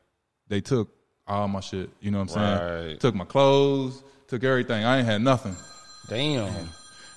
they 0.49 0.61
took 0.61 0.89
all 1.27 1.49
my 1.49 1.61
shit. 1.61 1.91
You 2.01 2.11
know 2.11 2.19
what 2.21 2.37
I'm 2.37 2.59
saying? 2.61 2.89
Right. 2.91 3.01
Took 3.01 3.15
my 3.15 3.25
clothes. 3.25 4.03
Took 4.29 4.45
everything. 4.45 4.85
I 4.85 4.99
ain't 4.99 5.07
had 5.07 5.23
nothing. 5.23 5.57
Damn. 6.09 6.69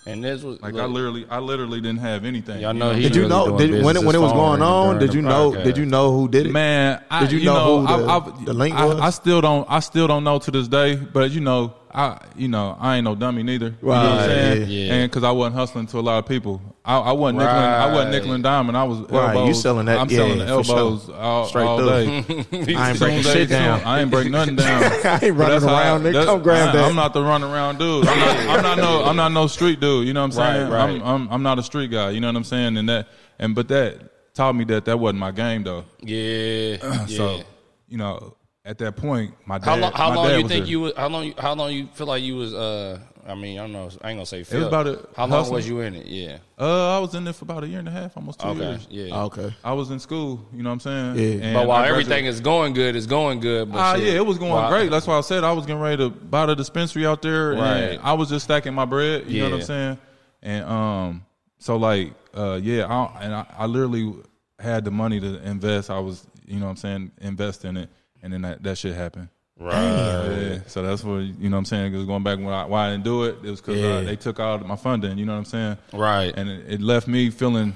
And 0.06 0.24
this 0.24 0.42
was 0.42 0.60
Like 0.62 0.74
look, 0.74 0.82
I 0.82 0.86
literally, 0.86 1.26
I 1.30 1.40
literally 1.40 1.82
didn't 1.82 2.00
have 2.00 2.26
anything. 2.26 2.62
Y'all 2.62 2.74
you 2.74 2.80
know 2.80 2.94
he 2.94 3.04
Did 3.04 3.16
you 3.16 3.24
really 3.24 3.30
know? 3.30 3.58
doing 3.58 3.72
Did, 3.72 3.84
when 3.86 3.96
it 3.98 4.04
when 4.04 4.16
it 4.16 4.20
was 4.22 4.32
going 4.32 4.62
on? 4.62 4.98
Did 4.98 5.14
you 5.14 5.22
know? 5.22 5.52
podcast. 5.52 5.64
Did 5.66 5.78
you 5.78 5.86
know 5.86 6.12
who 6.18 6.28
did 6.28 6.48
it? 6.48 6.52
Man, 6.52 7.04
I, 7.12 7.20
Did 7.22 7.34
you 7.34 7.40
you 7.40 7.46
know 7.46 7.84
know, 7.84 7.86
who 7.86 7.88
I, 8.10 8.20
the- 8.20 8.32
I, 8.42 8.46
the 8.46 8.54
link 8.54 8.76
I, 8.76 8.86
was? 8.86 9.00
I 9.00 9.10
still 9.12 9.42
don't. 9.42 9.70
I 9.70 9.80
still 9.82 10.08
don't 10.08 10.24
know 10.24 10.40
to 10.40 10.50
this 10.52 10.68
day. 10.68 10.96
But 10.96 11.30
you 11.32 11.42
know, 11.42 11.76
I 11.94 12.20
you 12.36 12.48
know 12.48 12.76
I 12.80 12.96
ain't 12.96 13.04
no 13.04 13.14
dummy 13.14 13.44
neither. 13.44 13.68
You 13.68 13.72
know 13.82 13.88
what 13.90 13.98
I'm 13.98 14.18
Right, 14.18 14.26
saying? 14.26 14.62
yeah, 14.62 14.66
yeah. 14.68 14.94
And 14.94 15.12
because 15.12 15.24
I 15.24 15.32
wasn't 15.32 15.56
hustling 15.58 15.86
to 15.88 16.00
a 16.00 16.02
lot 16.02 16.18
of 16.20 16.26
people, 16.28 16.62
I, 16.90 16.98
I 16.98 17.12
wasn't 17.12 17.38
nickel. 17.40 17.54
I 17.54 17.86
wasn't 17.86 17.96
Right. 18.06 18.10
nickel 18.12 18.34
and 18.34 18.44
diamond. 18.44 18.76
I 18.78 18.84
was 18.84 19.00
Right, 19.02 19.36
elbows. 19.36 19.48
you 19.48 19.54
selling 19.54 19.86
that- 19.86 20.00
I'm 20.00 20.10
yeah, 20.10 20.18
selling 20.18 20.40
the 20.40 20.48
for 20.48 20.64
sure. 20.64 20.78
elbows 20.78 21.10
all, 21.12 21.46
Straight 21.46 21.66
all 21.66 21.78
day. 21.86 22.08
I 22.76 22.90
ain't 22.90 23.00
breaking 23.00 23.22
shit 23.24 23.50
down. 23.58 23.82
I 23.82 24.02
ain't 24.02 24.10
break 24.10 24.32
nothing 24.32 24.56
down. 24.56 24.84
I 24.84 24.88
ain't 24.88 25.22
But 25.22 25.32
running 25.34 25.38
that's 25.38 25.64
how- 25.66 25.74
around. 25.78 26.02
Nigga, 26.02 26.14
that's- 26.14 26.26
come 26.26 26.42
grab 26.42 26.70
I, 26.70 26.72
that. 26.72 26.86
I'm 26.90 26.96
not 26.96 27.14
the 27.14 27.22
run 27.22 27.44
around 27.44 27.78
dude. 27.78 28.08
I'm 28.08 28.20
not, 28.20 28.38
I'm 28.58 28.64
not 28.64 28.78
no. 28.80 29.04
I'm 29.06 29.16
not 29.16 29.32
no 29.32 29.46
street 29.48 29.80
dude. 29.80 30.08
You 30.08 30.14
know 30.14 30.22
what 30.22 30.26
I'm 30.38 30.56
saying? 30.56 30.70
right. 30.70 30.90
I'm, 30.90 31.02
I'm 31.04 31.30
I'm 31.32 31.44
not 31.44 31.60
a 31.60 31.64
street 31.64 31.92
guy. 31.92 32.10
You 32.10 32.22
know 32.22 32.28
what 32.28 32.36
I'm 32.38 32.44
saying? 32.44 32.76
And 32.78 32.90
that 32.90 33.08
and 33.38 33.54
but 33.54 33.68
that 33.68 34.34
taught 34.34 34.56
me 34.56 34.64
that 34.66 34.86
that 34.86 35.00
wasn't 35.00 35.20
my 35.20 35.32
game 35.32 35.64
though. 35.64 35.86
Yeah. 36.02 36.78
yeah. 36.82 37.06
So, 37.08 37.42
you 37.88 37.98
know, 37.98 38.36
at 38.66 38.78
that 38.80 38.96
point, 38.96 39.34
my 39.46 39.58
dad. 39.60 39.66
how 39.66 39.76
long? 39.78 39.92
How 39.94 40.10
my 40.10 40.16
long 40.16 40.28
dad 40.30 40.38
you 40.38 40.44
was 40.44 40.52
think 40.52 40.66
there. 40.66 40.72
you? 40.72 40.80
was- 40.82 40.94
How 40.98 41.08
long? 41.08 41.24
you- 41.26 41.34
How 41.38 41.54
long 41.54 41.72
you 41.72 41.88
feel 41.94 42.08
like 42.08 42.24
you 42.24 42.36
was? 42.36 42.54
Uh, 42.54 43.00
I 43.30 43.36
mean, 43.36 43.60
I 43.60 43.62
don't 43.62 43.72
know. 43.74 43.90
I 44.02 44.10
ain't 44.10 44.18
gonna 44.18 44.26
say. 44.26 44.40
was 44.40 44.52
about 44.54 44.88
a 44.88 45.08
How 45.16 45.24
long 45.24 45.30
hustle. 45.40 45.54
was 45.54 45.68
you 45.70 45.82
in 45.82 45.94
it? 45.96 46.08
Yeah. 46.08 46.38
Uh, 46.60 46.98
I 46.98 47.00
was 47.00 47.14
in 47.14 47.24
there 47.24 47.34
for 47.34 47.46
about 47.46 47.64
a 47.64 47.68
year 47.68 47.80
and 47.80 47.88
a 47.88 47.92
half, 47.92 48.18
almost 48.18 48.40
two 48.40 48.48
Okay. 48.50 48.60
years. 48.60 48.88
Yeah. 48.90 49.24
Okay. 49.26 49.54
I 49.64 49.74
was 49.74 49.92
in 49.92 50.00
school. 50.00 50.46
You 50.54 50.64
know 50.64 50.70
what 50.70 50.86
I'm 50.86 51.16
saying? 51.16 51.16
Yeah. 51.16 51.46
And 51.46 51.54
but 51.54 51.68
while 51.68 51.84
everything 51.86 52.26
is 52.26 52.42
going 52.42 52.74
good, 52.74 52.96
it's 52.96 53.06
going 53.06 53.40
good. 53.40 53.72
But 53.72 53.78
Ah, 53.78 53.96
shit, 53.96 54.06
yeah, 54.08 54.14
it 54.14 54.26
was 54.26 54.38
going 54.40 54.52
while- 54.52 54.70
great. 54.70 54.90
That's 54.90 55.06
why 55.08 55.18
I 55.18 55.22
said 55.22 55.44
I 55.44 55.52
was 55.52 55.66
getting 55.66 55.82
ready 55.82 55.98
to 55.98 56.10
buy 56.10 56.48
the 56.48 56.56
dispensary 56.56 57.06
out 57.06 57.22
there, 57.22 57.52
Right. 57.52 57.78
and 57.78 58.02
I 58.02 58.14
was 58.14 58.30
just 58.30 58.46
stacking 58.46 58.74
my 58.74 58.86
bread. 58.86 59.26
You 59.28 59.44
know 59.44 59.50
what 59.52 59.56
I'm 59.60 59.62
saying? 59.62 59.98
And 60.42 60.66
um, 60.66 61.26
so 61.60 61.78
like, 61.78 62.14
uh, 62.36 62.60
yeah, 62.62 62.86
I, 62.88 63.24
and 63.24 63.36
I, 63.36 63.46
I 63.60 63.66
literally 63.68 64.14
had 64.60 64.86
the 64.86 64.92
money 64.92 65.20
to 65.20 65.42
invest. 65.48 65.90
I 65.90 66.00
was, 66.00 66.26
you 66.48 66.56
know 66.60 66.66
what 66.66 66.72
I'm 66.72 66.78
saying, 66.78 67.12
invest 67.22 67.64
in 67.66 67.78
it, 67.78 67.90
and 68.24 68.34
then 68.34 68.42
that, 68.42 68.64
that 68.64 68.78
shit 68.78 68.96
happened. 68.96 69.30
Right. 69.60 69.84
Yeah, 69.84 70.60
so 70.68 70.82
that's 70.84 71.04
what 71.04 71.18
you 71.20 71.50
know 71.50 71.58
what 71.58 71.60
I'm 71.60 71.66
saying. 71.66 71.92
Because 71.92 72.06
going 72.08 72.24
back 72.24 72.38
when 72.38 72.48
I, 72.48 72.66
why 72.66 72.88
I 72.88 72.92
didn't 72.92 73.04
do 73.04 73.24
it, 73.26 73.38
it 73.44 73.50
was 73.50 73.60
because 73.60 73.78
Yeah. 73.80 73.88
uh, 73.90 74.02
they 74.02 74.16
took 74.16 74.40
out 74.40 74.66
my 74.66 74.78
funding. 74.78 75.18
You 75.18 75.26
know 75.26 75.34
what 75.34 75.40
I'm 75.40 75.46
saying? 75.46 75.78
Right. 75.94 76.34
and 76.36 76.50
it, 76.50 76.74
it 76.76 76.82
left 76.82 77.08
me 77.08 77.30
feeling 77.30 77.76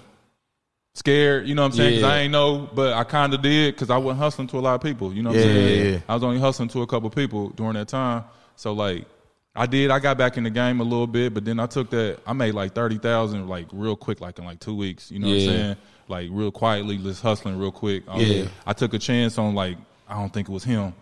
scared. 0.96 1.48
You 1.48 1.56
know 1.56 1.63
what 1.63 1.72
I'm 1.72 1.78
saying? 1.78 2.00
Yeah. 2.02 2.08
I 2.08 2.17
ain't 2.19 2.32
know, 2.32 2.69
but 2.74 2.93
I 2.93 3.04
kind 3.04 3.34
of 3.34 3.41
did 3.41 3.76
because 3.76 3.89
I 3.89 3.98
wasn't 3.98 4.19
hustling 4.19 4.48
to 4.50 4.58
a 4.58 4.62
lot 4.62 4.76
of 4.76 4.82
people. 4.82 5.13
You 5.13 5.24
know 5.24 5.32
what 5.32 5.39
Yeah, 5.39 5.46
I'm 5.46 5.52
saying? 5.54 6.04
I 6.08 6.13
was 6.13 6.24
only 6.24 6.39
hustling 6.39 6.69
to 6.69 6.82
a 6.82 6.88
couple 6.88 7.10
people 7.10 7.50
during 7.50 7.74
that 7.74 7.88
time. 7.88 8.24
So 8.56 8.74
like, 8.74 9.06
I 9.56 9.65
did. 9.67 9.91
I 9.91 10.00
got 10.00 10.17
back 10.17 10.38
in 10.38 10.43
the 10.43 10.50
game 10.50 10.80
a 10.80 10.84
little 10.84 11.06
bit, 11.06 11.34
but 11.34 11.46
then 11.46 11.60
I 11.60 11.67
took 11.67 11.89
that. 11.91 12.19
I 12.26 12.34
made 12.34 12.54
like 12.54 12.74
thirty 12.74 12.98
thousand, 12.98 13.48
like 13.48 13.67
real 13.72 13.96
quick, 13.96 14.19
like 14.22 14.39
in 14.39 14.46
like 14.46 14.60
two 14.60 14.76
weeks. 14.76 15.12
You 15.12 15.19
know 15.19 15.28
what 15.28 15.34
I'm 15.36 15.39
saying? 15.41 15.76
Like 16.08 16.30
real 16.32 16.52
quietly, 16.52 16.98
just 16.98 17.22
hustling 17.22 17.58
real 17.60 17.72
quick. 17.72 18.04
I 18.08 18.17
was- 18.17 18.30
Yeah. 18.30 18.46
I 18.65 18.74
took 18.74 18.93
a 18.93 19.00
chance 19.00 19.38
on 19.38 19.54
like 19.54 19.78
I 20.08 20.15
don't 20.15 20.32
think 20.34 20.50
it 20.50 20.52
was 20.52 20.63
him. 20.63 20.93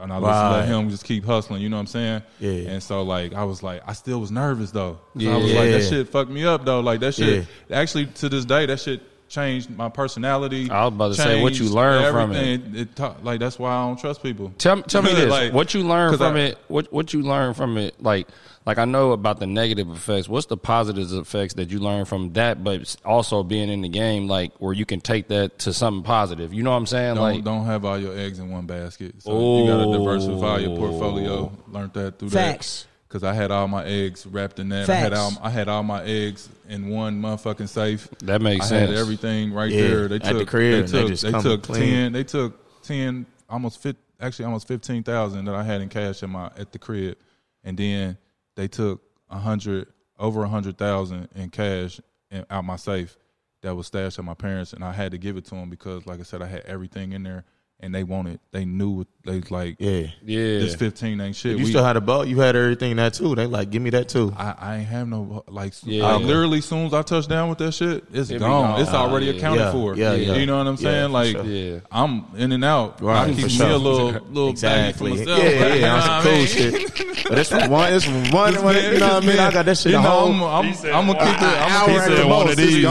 And 0.00 0.12
I 0.12 0.18
Right. 0.18 0.50
let 0.58 0.66
him 0.68 0.90
just 0.90 1.04
keep 1.04 1.24
hustling, 1.24 1.62
you 1.62 1.68
know 1.68 1.76
what 1.76 1.80
I'm 1.82 1.86
saying? 1.86 2.22
Yeah. 2.40 2.70
And 2.72 2.82
so 2.82 3.02
like 3.02 3.34
I 3.34 3.44
was 3.44 3.62
like 3.62 3.82
I 3.86 3.92
still 3.92 4.20
was 4.20 4.32
nervous 4.32 4.72
though. 4.72 4.98
'Cause 5.16 5.26
I 5.28 5.36
was 5.36 5.52
like 5.52 5.70
that 5.70 5.82
shit 5.88 6.08
fucked 6.08 6.30
me 6.30 6.44
up 6.44 6.64
though. 6.64 6.80
Like 6.80 6.98
that 7.00 7.14
shit 7.14 7.46
actually 7.70 8.06
to 8.06 8.28
this 8.28 8.44
day 8.44 8.66
that 8.66 8.80
shit 8.80 9.00
changed 9.28 9.70
my 9.70 9.88
personality. 9.88 10.70
I 10.70 10.84
was 10.84 10.94
about 10.94 11.08
to 11.08 11.14
say, 11.14 11.42
what 11.42 11.52
you 11.54 11.60
changed 11.60 11.74
learned 11.74 12.12
from 12.12 12.32
it. 12.32 12.36
everything. 12.60 12.76
It, 12.80 12.96
ta- 12.96 13.16
like 13.22 13.40
that's 13.40 13.58
why 13.58 13.70
I 13.72 13.86
don't 13.86 13.98
trust 13.98 14.22
people. 14.22 14.52
Tell, 14.58 14.82
tell 14.82 15.02
me 15.02 15.12
this: 15.14 15.30
Like, 15.30 15.52
what 15.52 15.74
you 15.74 15.82
learned 15.82 16.12
'cause 16.12 16.18
from 16.26 16.36
I- 16.36 16.40
it? 16.40 16.58
What 16.68 16.92
what 16.92 17.12
you 17.12 17.22
learned 17.22 17.56
from 17.56 17.76
it? 17.78 18.00
Like 18.02 18.28
like 18.64 18.78
I 18.78 18.84
know 18.84 19.12
about 19.12 19.38
the 19.38 19.46
negative 19.46 19.88
effects. 19.90 20.28
What's 20.28 20.46
the 20.46 20.56
positive 20.56 21.12
effects 21.12 21.54
that 21.54 21.70
you 21.70 21.78
learned 21.78 22.08
from 22.08 22.32
that? 22.32 22.64
But 22.64 22.96
also 23.04 23.42
being 23.42 23.68
in 23.68 23.80
the 23.82 23.88
game, 23.88 24.26
like 24.28 24.52
where 24.58 24.72
you 24.72 24.84
can 24.84 25.00
take 25.00 25.28
that 25.28 25.58
to 25.60 25.72
something 25.72 26.02
positive. 26.02 26.52
You 26.52 26.62
know 26.64 26.70
what 26.70 26.76
I'm 26.78 26.86
saying? 26.86 27.14
Don't 27.14 27.22
like 27.22 27.44
don't 27.44 27.66
have 27.66 27.84
all 27.84 27.98
your 27.98 28.16
eggs 28.18 28.38
in 28.38 28.50
one 28.50 28.66
basket. 28.66 29.14
So 29.22 29.58
you 29.64 29.66
gotta 29.70 29.92
diversify 29.98 30.58
your 30.58 30.70
Oh. 30.72 30.76
portfolio. 30.76 31.52
Learned 31.68 31.92
that 31.94 32.18
through 32.18 32.30
Facts. 32.30 32.86
Because 33.08 33.22
I 33.22 33.34
had 33.34 33.50
all 33.52 33.68
my 33.68 33.84
eggs 33.84 34.26
wrapped 34.26 34.58
in 34.58 34.68
that. 34.70 34.88
I 34.90 34.94
had 34.96 35.12
all 35.12 35.32
I 35.40 35.50
had 35.50 35.68
all 35.68 35.82
my 35.84 36.02
eggs 36.02 36.48
in 36.68 36.88
one 36.88 37.20
motherfucking 37.22 37.68
safe. 37.68 38.08
that 38.24 38.42
makes 38.42 38.66
I 38.66 38.68
sense. 38.70 38.90
had 38.90 38.98
everything 38.98 39.52
right 39.52 39.70
Yeah, 39.70 39.82
there. 39.88 40.08
They 40.08 40.16
at 40.16 40.22
took 40.24 40.38
the 40.38 40.44
crib, 40.46 40.72
They 40.72 40.78
and 40.80 40.88
they 40.88 40.98
took 41.00 41.08
just 41.08 41.22
they 41.22 41.32
took 41.40 41.62
clean. 41.62 41.82
ten. 41.82 42.12
They 42.12 42.24
took 42.24 42.82
ten, 42.82 43.26
almost 43.48 43.80
fit. 43.80 43.96
Actually, 44.20 44.46
almost 44.46 44.66
fifteen 44.66 45.02
thousand 45.02 45.44
that 45.44 45.54
I 45.54 45.62
had 45.62 45.80
in 45.82 45.88
cash 45.88 46.22
in 46.22 46.30
my 46.30 46.46
at 46.56 46.72
the 46.72 46.78
crib, 46.78 47.16
and 47.62 47.76
then 47.76 48.16
they 48.56 48.66
took 48.66 49.02
a 49.30 49.38
hundred 49.38 49.88
over 50.18 50.42
a 50.42 50.48
hundred 50.48 50.78
thousand 50.78 51.28
in 51.34 51.50
cash 51.50 52.00
in, 52.30 52.44
out 52.50 52.64
my 52.64 52.76
safe 52.76 53.16
that 53.62 53.74
was 53.76 53.86
stashed 53.86 54.18
at 54.18 54.24
my 54.24 54.34
parents, 54.34 54.72
and 54.72 54.82
I 54.82 54.92
had 54.92 55.12
to 55.12 55.18
give 55.18 55.36
it 55.36 55.44
to 55.46 55.54
them 55.54 55.68
because, 55.70 56.06
like 56.06 56.18
I 56.18 56.22
said, 56.22 56.40
I 56.42 56.46
had 56.46 56.62
everything 56.62 57.12
in 57.12 57.22
there, 57.22 57.44
and 57.80 57.94
they 57.94 58.04
wanted. 58.04 58.40
They 58.52 58.64
knew 58.64 58.90
what 58.90 59.06
they 59.24 59.40
like. 59.50 59.76
Yeah. 59.78 60.06
yeah, 60.24 60.58
This 60.60 60.74
fifteen 60.76 61.20
ain't 61.20 61.36
shit. 61.36 61.58
You 61.58 61.64
We- 61.64 61.70
still 61.70 61.84
had 61.84 61.96
a 61.96 62.00
belt. 62.00 62.26
You 62.28 62.40
had 62.40 62.56
everything 62.56 62.96
that 62.96 63.12
too. 63.14 63.34
They 63.34 63.46
like, 63.46 63.70
give 63.70 63.82
me 63.82 63.90
that 63.90 64.08
too. 64.08 64.32
I, 64.36 64.54
I 64.58 64.76
ain't 64.78 64.86
have 64.88 65.08
no 65.08 65.44
like. 65.48 65.74
Yeah. 65.82 66.06
I 66.06 66.16
literally, 66.16 66.58
as 66.58 66.64
soon 66.64 66.86
as 66.86 66.94
I 66.94 67.02
touch 67.02 67.28
down 67.28 67.48
with 67.50 67.58
that 67.58 67.72
shit, 67.72 68.04
It 68.12 68.28
be 68.28 68.38
gone. 68.38 68.70
gone. 68.72 68.80
It's 68.80 68.90
already 68.92 69.26
Yeah. 69.26 69.32
accounted 69.32 69.60
Yeah. 69.60 69.72
for. 69.72 69.96
Yeah, 69.96 70.14
yeah. 70.14 70.34
You 70.36 70.46
know 70.46 70.58
what 70.58 70.66
I'm 70.66 70.76
saying? 70.76 71.08
for 71.08 71.12
like, 71.12 71.32
sure. 71.36 71.44
Yeah. 71.44 71.78
I'm 71.92 72.24
in 72.36 72.52
and 72.52 72.64
out. 72.64 73.02
Right, 73.02 73.28
I 73.30 73.34
keep 73.34 73.50
for 73.50 73.64
me 73.64 73.70
a 73.72 73.76
little 73.76 74.06
little 74.30 74.50
exactly. 74.50 75.12
baggie 75.12 75.18
for 75.24 75.24
myself. 75.26 75.42
yeah, 75.42 75.74
You 75.74 75.80
yeah. 75.80 75.94
what 75.94 76.02
I 76.02 76.22
some 76.22 76.22
cool 76.22 76.32
mean? 76.32 76.46
shit. 76.46 77.24
But 77.28 77.38
it's 77.38 77.50
from 77.50 77.70
one. 77.70 77.92
It's 77.92 78.04
from 78.04 78.14
one. 78.30 78.54
One 78.64 78.74
you 78.76 78.98
know 79.00 79.14
what 79.14 79.24
I 79.24 79.26
mean? 79.26 79.38
I 79.38 79.52
got 79.52 79.66
that 79.66 79.76
shit. 79.76 79.92
You 79.92 79.98
know, 79.98 80.02
whole, 80.02 80.32
I'm, 80.32 80.66
I'm, 80.66 80.74
said 80.74 80.92
I'm 80.92 81.06
gonna 81.06 81.18
keep 81.18 81.28
it. 81.36 81.42
I'm 81.42 81.72
hour 81.72 81.86
gonna 81.88 82.08
keep 82.08 82.18
it. 82.18 82.26
One 82.26 82.48
of 82.48 82.56
these. 82.56 82.82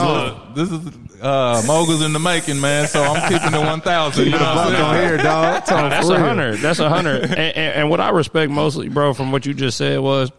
this 0.55 0.71
is 0.71 1.21
uh, 1.21 1.63
moguls 1.65 2.01
in 2.03 2.11
the 2.13 2.19
making, 2.19 2.59
man. 2.59 2.87
So 2.87 3.01
I'm 3.01 3.31
keeping 3.31 3.51
the 3.51 3.61
one 3.61 3.81
thousand. 3.81 4.25
You 4.25 4.31
know 4.31 4.37
what 4.37 4.47
I'm 4.57 4.74
On 4.81 4.95
here, 4.95 5.17
dog. 5.17 5.65
That's 5.65 6.09
a 6.09 6.19
hundred. 6.19 6.57
That's 6.57 6.79
a 6.79 6.89
hundred. 6.89 7.23
and, 7.23 7.33
and, 7.33 7.57
and 7.57 7.89
what 7.89 7.99
I 7.99 8.09
respect 8.09 8.51
mostly, 8.51 8.89
bro, 8.89 9.13
from 9.13 9.31
what 9.31 9.45
you 9.45 9.53
just 9.53 9.77
said 9.77 9.99
was 9.99 10.31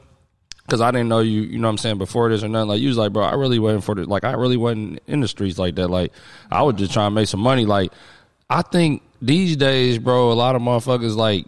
because 0.66 0.80
I 0.80 0.90
didn't 0.90 1.08
know 1.08 1.20
you. 1.20 1.42
You 1.42 1.58
know 1.58 1.68
what 1.68 1.72
I'm 1.72 1.78
saying 1.78 1.98
before 1.98 2.28
this 2.28 2.42
or 2.42 2.48
nothing. 2.48 2.68
Like 2.68 2.80
you 2.80 2.88
was 2.88 2.98
like, 2.98 3.12
bro, 3.12 3.24
I 3.24 3.34
really 3.34 3.58
wasn't 3.58 3.84
for 3.84 3.94
the 3.94 4.04
like. 4.04 4.24
I 4.24 4.32
really 4.32 4.56
wasn't 4.56 5.00
in 5.06 5.20
the 5.20 5.28
streets 5.28 5.58
like 5.58 5.76
that. 5.76 5.88
Like 5.88 6.12
I 6.50 6.62
was 6.62 6.76
just 6.76 6.92
trying 6.92 7.10
to 7.10 7.14
make 7.14 7.28
some 7.28 7.40
money. 7.40 7.64
Like 7.64 7.92
I 8.50 8.62
think 8.62 9.02
these 9.22 9.56
days, 9.56 9.98
bro, 9.98 10.32
a 10.32 10.34
lot 10.34 10.56
of 10.56 10.62
motherfuckers 10.62 11.16
like. 11.16 11.46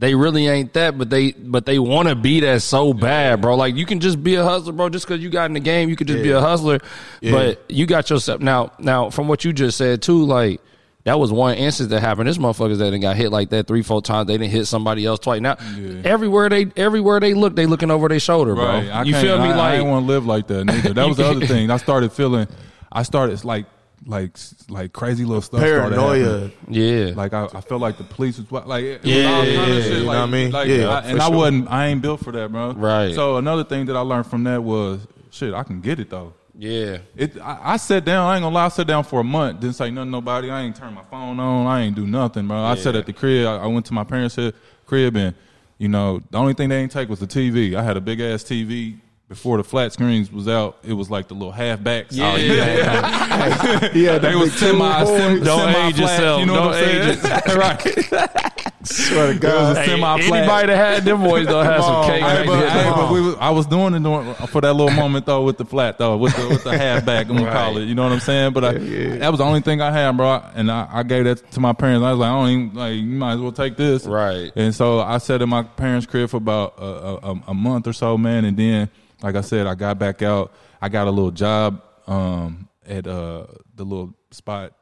They 0.00 0.14
really 0.14 0.46
ain't 0.46 0.74
that, 0.74 0.96
but 0.96 1.10
they 1.10 1.32
but 1.32 1.66
they 1.66 1.80
want 1.80 2.06
to 2.06 2.14
be 2.14 2.38
that 2.38 2.62
so 2.62 2.94
bad, 2.94 3.40
bro. 3.40 3.56
Like 3.56 3.74
you 3.74 3.84
can 3.84 3.98
just 3.98 4.22
be 4.22 4.36
a 4.36 4.44
hustler, 4.44 4.72
bro. 4.72 4.88
Just 4.90 5.08
because 5.08 5.20
you 5.20 5.28
got 5.28 5.46
in 5.46 5.54
the 5.54 5.60
game, 5.60 5.88
you 5.88 5.96
could 5.96 6.06
just 6.06 6.22
be 6.22 6.30
a 6.30 6.40
hustler. 6.40 6.78
But 7.20 7.68
you 7.68 7.84
got 7.84 8.08
yourself 8.08 8.40
now. 8.40 8.70
Now, 8.78 9.10
from 9.10 9.26
what 9.26 9.44
you 9.44 9.52
just 9.52 9.76
said 9.76 10.00
too, 10.00 10.22
like 10.24 10.60
that 11.08 11.18
was 11.18 11.32
one 11.32 11.54
instance 11.54 11.88
that 11.88 12.00
happened. 12.00 12.28
This 12.28 12.36
motherfuckers 12.36 12.76
that 12.78 12.90
done 12.90 13.00
got 13.00 13.16
hit 13.16 13.32
like 13.32 13.48
that 13.48 13.66
three, 13.66 13.80
four 13.82 14.02
times. 14.02 14.26
They 14.26 14.36
didn't 14.36 14.52
hit 14.52 14.66
somebody 14.66 15.06
else 15.06 15.18
twice. 15.20 15.40
Now, 15.40 15.56
everywhere 16.04 16.50
they 16.50 16.66
everywhere 16.76 17.18
they 17.18 17.32
look, 17.32 17.56
they 17.56 17.64
looking 17.64 17.90
over 17.90 18.08
their 18.08 18.20
shoulder, 18.20 18.54
bro. 18.54 18.66
Right. 18.66 18.88
I 18.90 19.02
you 19.04 19.14
feel 19.14 19.38
me? 19.38 19.44
I, 19.44 19.52
I 19.52 19.56
like 19.56 19.72
didn't 19.78 19.88
want 19.88 20.02
to 20.04 20.06
live 20.06 20.26
like 20.26 20.46
that. 20.48 20.64
Neither. 20.64 20.92
That 20.92 21.08
was 21.08 21.16
the 21.16 21.26
other 21.26 21.46
thing. 21.54 21.70
I 21.70 21.78
started 21.78 22.12
feeling. 22.12 22.46
I 22.92 23.04
started 23.04 23.42
like 23.44 23.64
like 24.06 24.36
like 24.68 24.92
crazy 24.92 25.24
little 25.24 25.40
stuff. 25.40 25.60
started 25.60 25.96
Paranoia. 25.96 26.40
happening. 26.48 26.52
yeah, 26.68 27.12
Like 27.16 27.32
I, 27.32 27.48
I 27.54 27.60
felt 27.62 27.80
like 27.80 27.96
the 27.96 28.04
police 28.04 28.38
was 28.38 28.52
like 28.66 28.84
it 28.84 29.02
was 29.02 29.10
Yeah, 29.10 29.22
kind 29.24 29.48
of 29.48 29.54
yeah, 29.54 29.80
shit. 29.80 29.92
you 29.92 29.98
know 30.00 30.06
what 30.06 30.16
I 30.18 30.26
mean? 30.26 30.50
Like, 30.52 30.68
Yeah, 30.68 30.90
I, 30.90 31.02
for 31.02 31.08
and 31.08 31.20
I 31.22 31.28
wasn't. 31.30 31.70
I 31.70 31.86
ain't 31.86 32.02
built 32.02 32.20
for 32.20 32.32
that, 32.32 32.52
bro. 32.52 32.72
Right. 32.74 33.14
So 33.14 33.38
another 33.38 33.64
thing 33.64 33.86
that 33.86 33.96
I 33.96 34.00
learned 34.00 34.26
from 34.26 34.44
that 34.44 34.62
was 34.62 35.06
shit. 35.30 35.54
I 35.54 35.62
can 35.62 35.80
get 35.80 35.98
it 36.00 36.10
though. 36.10 36.34
Yeah, 36.58 36.98
It. 37.16 37.40
I, 37.40 37.60
I 37.62 37.76
sat 37.76 38.04
down. 38.04 38.28
I 38.28 38.34
ain't 38.34 38.42
gonna 38.42 38.54
lie. 38.54 38.66
I 38.66 38.68
sat 38.68 38.86
down 38.86 39.04
for 39.04 39.20
a 39.20 39.24
month. 39.24 39.60
Didn't 39.60 39.76
say 39.76 39.90
nothing. 39.90 40.10
Nobody. 40.10 40.50
I 40.50 40.62
ain't 40.62 40.76
turn 40.76 40.92
my 40.92 41.04
phone 41.04 41.38
on. 41.38 41.66
I 41.66 41.82
ain't 41.82 41.94
do 41.94 42.06
nothing, 42.06 42.48
bro. 42.48 42.58
I 42.58 42.74
sat 42.74 42.96
at 42.96 43.06
the 43.06 43.12
crib. 43.12 43.46
I, 43.46 43.58
I 43.58 43.66
went 43.66 43.86
to 43.86 43.94
my 43.94 44.04
parents' 44.04 44.38
crib 44.86 45.16
and. 45.16 45.34
You 45.80 45.86
know, 45.86 46.20
the 46.32 46.38
only 46.38 46.54
thing 46.54 46.70
they 46.70 46.80
ain't 46.80 46.90
take 46.90 47.08
was 47.08 47.20
the 47.20 47.26
TV. 47.28 47.76
I 47.76 47.84
had 47.84 47.96
a 47.96 48.00
big 48.00 48.20
ass 48.20 48.42
TV 48.42 48.98
before 49.28 49.58
the 49.58 49.64
flat 49.64 49.92
screens 49.92 50.32
was 50.32 50.48
out. 50.48 50.78
It 50.82 50.94
was 50.94 51.10
like 51.10 51.28
the 51.28 51.34
little 51.34 51.52
halfbacks. 51.52 52.08
Yeah. 52.10 52.32
Oh, 52.32 52.36
yeah, 52.36 53.90
yeah. 53.94 54.18
they 54.18 54.34
was 54.34 54.52
semi, 54.54 55.04
semi, 55.04 55.44
Don't 55.44 55.72
semi 55.72 55.88
age 55.88 55.96
flat, 55.96 55.98
yourself. 55.98 56.40
You 56.40 56.46
know 56.46 56.54
Don't 56.54 56.66
what 56.66 56.84
I'm 56.84 57.16
saying? 57.16 57.58
right. 57.58 58.57
Swear 58.88 59.26
to 59.28 59.32
It 59.34 59.40
God. 59.40 59.68
was 59.68 59.76
a 59.76 59.80
Hey, 59.82 59.86
semi-flat. 59.88 60.20
anybody 60.38 60.66
that 60.68 60.76
had 60.94 61.04
them 61.04 61.22
boys 61.22 61.46
don't 61.46 61.64
have 61.64 61.82
some 61.84 62.04
cake. 62.06 62.22
Hey, 62.22 62.36
back 62.38 62.46
but, 62.46 62.60
there. 62.60 62.70
hey, 62.70 62.90
but 62.94 63.12
we 63.12 63.20
was, 63.20 63.34
I 63.38 63.50
was 63.50 63.66
doing 63.66 63.94
it 63.94 64.02
during, 64.02 64.34
for 64.34 64.60
that 64.60 64.72
little 64.72 64.94
moment 64.96 65.26
though 65.26 65.42
with 65.44 65.58
the 65.58 65.64
flat 65.64 65.98
though 65.98 66.16
with 66.16 66.34
the 66.36 66.48
with 66.48 66.64
the 66.64 66.76
halfback. 66.78 67.28
I'm 67.28 67.36
gonna 67.36 67.50
call 67.52 67.76
it. 67.78 67.84
You 67.84 67.94
know 67.94 68.04
what 68.04 68.12
I'm 68.12 68.20
saying? 68.20 68.52
But 68.52 68.64
I, 68.64 68.72
that 68.74 69.30
was 69.30 69.38
the 69.38 69.44
only 69.44 69.60
thing 69.60 69.80
I 69.80 69.90
had, 69.92 70.16
bro. 70.16 70.42
And 70.54 70.70
I, 70.70 70.88
I 70.90 71.02
gave 71.02 71.24
that 71.24 71.50
to 71.52 71.60
my 71.60 71.72
parents. 71.72 72.04
I 72.04 72.10
was 72.12 72.18
like, 72.20 72.30
I 72.30 72.34
don't 72.34 72.48
even 72.48 72.74
like. 72.74 72.94
You 72.94 73.02
might 73.06 73.32
as 73.34 73.40
well 73.40 73.52
take 73.52 73.76
this. 73.76 74.06
Right. 74.06 74.52
And 74.56 74.74
so 74.74 75.00
I 75.00 75.18
sat 75.18 75.42
in 75.42 75.48
my 75.48 75.62
parents' 75.62 76.06
crib 76.06 76.30
for 76.30 76.38
about 76.38 76.74
a, 76.78 76.84
a, 76.84 77.14
a- 77.34 77.42
a 77.48 77.54
month 77.54 77.86
or 77.86 77.92
so, 77.92 78.16
man. 78.18 78.44
And 78.44 78.56
then, 78.56 78.88
like 79.22 79.34
I 79.36 79.40
said, 79.42 79.66
I 79.66 79.74
got 79.74 79.98
back 79.98 80.22
out. 80.22 80.52
I 80.80 80.88
got 80.88 81.06
a 81.08 81.10
little 81.10 81.30
job 81.32 81.82
um, 82.06 82.68
at 82.86 83.06
uh, 83.06 83.46
the 83.74 83.84
little 83.84 84.14
spot 84.30 84.72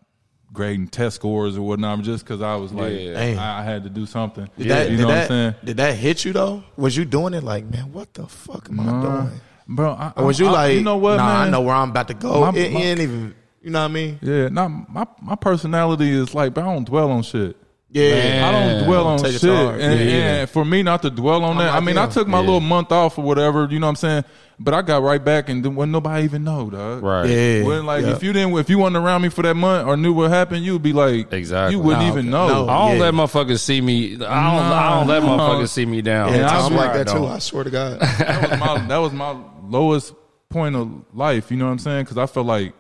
grading 0.53 0.89
test 0.89 1.17
scores 1.17 1.57
or 1.57 1.63
whatnot, 1.63 2.01
just 2.03 2.25
because 2.25 2.41
I 2.43 2.57
was 2.57 2.73
like, 2.73 2.93
Yeah. 2.99 3.37
I, 3.39 3.61
I 3.61 3.63
had 3.65 3.85
to 3.85 3.91
do 3.91 4.07
something. 4.07 4.49
Did 4.57 4.69
that, 4.69 4.91
you 4.91 4.97
did 4.97 5.03
know 5.03 5.09
that, 5.09 5.15
what 5.15 5.23
I'm 5.23 5.29
saying? 5.53 5.55
Did 5.65 5.77
that 5.79 5.95
hit 5.97 6.25
you 6.25 6.33
though? 6.33 6.65
Was 6.77 6.97
you 6.97 7.05
doing 7.05 7.35
it 7.35 7.43
like, 7.43 7.65
man, 7.67 7.93
what 7.93 8.13
the 8.15 8.27
fuck 8.27 8.69
am 8.71 8.81
I 8.81 8.85
doing? 9.03 9.41
bro. 9.69 9.93
I, 9.93 10.13
Or 10.17 10.27
was 10.27 10.39
you 10.39 10.47
I- 10.47 10.53
like, 10.53 10.75
you 10.75 10.83
know 10.83 10.97
what, 10.97 11.17
nah, 11.17 11.27
man? 11.27 11.49
I 11.49 11.51
know 11.51 11.61
where 11.61 11.75
I'm 11.75 11.91
about 11.91 12.09
to 12.09 12.15
go. 12.15 12.41
My- 12.41 12.59
it, 12.59 12.73
my- 12.73 12.81
it 12.81 12.85
ain't 12.85 13.01
even, 13.01 13.35
you 13.63 13.71
know 13.71 13.81
what 13.81 13.85
I 13.91 13.95
mean? 13.95 14.19
Yeah, 14.23 14.49
not 14.49 14.69
my 14.69 15.07
my 15.21 15.35
personality 15.35 16.11
is 16.11 16.35
like, 16.35 16.55
but 16.55 16.63
I 16.65 16.73
don't 16.73 16.85
dwell 16.87 17.11
on 17.11 17.23
shit. 17.23 17.57
Yeah. 17.89 18.11
Man. 18.11 18.45
I 18.45 18.53
don't 18.77 18.85
dwell 18.85 19.07
on 19.07 19.19
Take 19.21 19.33
shit, 19.39 19.45
and, 19.45 19.81
Yeah, 19.81 19.91
yeah. 20.07 20.35
and 20.41 20.51
for 20.51 20.65
me 20.65 20.83
not 20.83 21.03
to 21.03 21.11
dwell 21.11 21.45
on 21.45 21.57
that, 21.59 21.69
I 21.71 21.75
like 21.77 21.85
mean, 21.85 21.99
I 21.99 22.07
took 22.07 22.27
my 22.27 22.39
Yeah. 22.39 22.45
little 22.45 22.61
month 22.61 22.91
off 22.91 23.17
or 23.17 23.23
whatever, 23.23 23.69
you 23.71 23.79
know 23.79 23.87
what 23.87 23.91
I'm 23.91 23.97
saying. 23.97 24.25
But 24.59 24.75
I 24.75 24.83
got 24.83 25.03
right 25.03 25.23
back, 25.23 25.49
and 25.49 25.65
then 25.65 25.77
when 25.77 25.93
nobody 25.93 26.25
even 26.25 26.43
know, 26.43 26.69
dog. 26.71 27.03
Right. 27.03 27.29
Yeah. 27.29 27.63
When 27.65 27.87
like 27.87 28.05
yeah. 28.05 28.13
if 28.17 28.23
you 28.23 28.33
didn't, 28.33 28.57
if 28.59 28.69
you 28.71 28.79
wasn't 28.79 28.97
around 28.97 29.23
me 29.23 29.29
for 29.29 29.43
that 29.43 29.55
month 29.55 29.87
or 29.87 29.97
knew 29.97 30.13
what 30.15 30.31
happened, 30.31 30.65
you'd 30.65 30.83
be 30.83 30.93
like, 30.93 31.33
Exactly. 31.33 31.77
you 31.77 31.81
wouldn't 31.83 32.03
Nah, 32.05 32.11
even 32.11 32.31
know. 32.31 32.49
No. 32.49 32.69
I 32.69 32.89
don't 32.89 32.97
Yeah. 32.97 33.03
let 33.05 33.15
motherfuckers 33.15 33.61
see 33.61 33.81
me. 33.81 34.15
I 34.15 34.19
don't. 34.19 34.29
I 34.29 34.99
don't 34.99 35.07
let 35.09 35.23
Nah, 35.23 35.37
nah. 35.37 35.49
motherfuckers 35.49 35.69
see 35.69 35.87
me 35.87 36.03
down. 36.03 36.33
Yeah, 36.35 36.49
I 36.51 36.67
I'm 36.67 36.75
like 36.75 36.93
that 36.95 37.09
too. 37.09 37.27
I 37.27 37.39
swear 37.39 37.65
to 37.65 37.71
God. 37.71 38.01
that 38.01 38.51
was 38.51 38.59
my 38.59 38.79
that 38.89 38.97
was 38.97 39.13
my 39.13 39.37
lowest 39.69 40.15
point 40.49 40.75
of 40.75 40.91
life. 41.15 41.51
You 41.51 41.59
know 41.59 41.67
what 41.67 41.73
I'm 41.73 41.79
saying? 41.79 42.05
Because 42.05 42.19
I 42.19 42.27
felt 42.27 42.47
like 42.47 42.73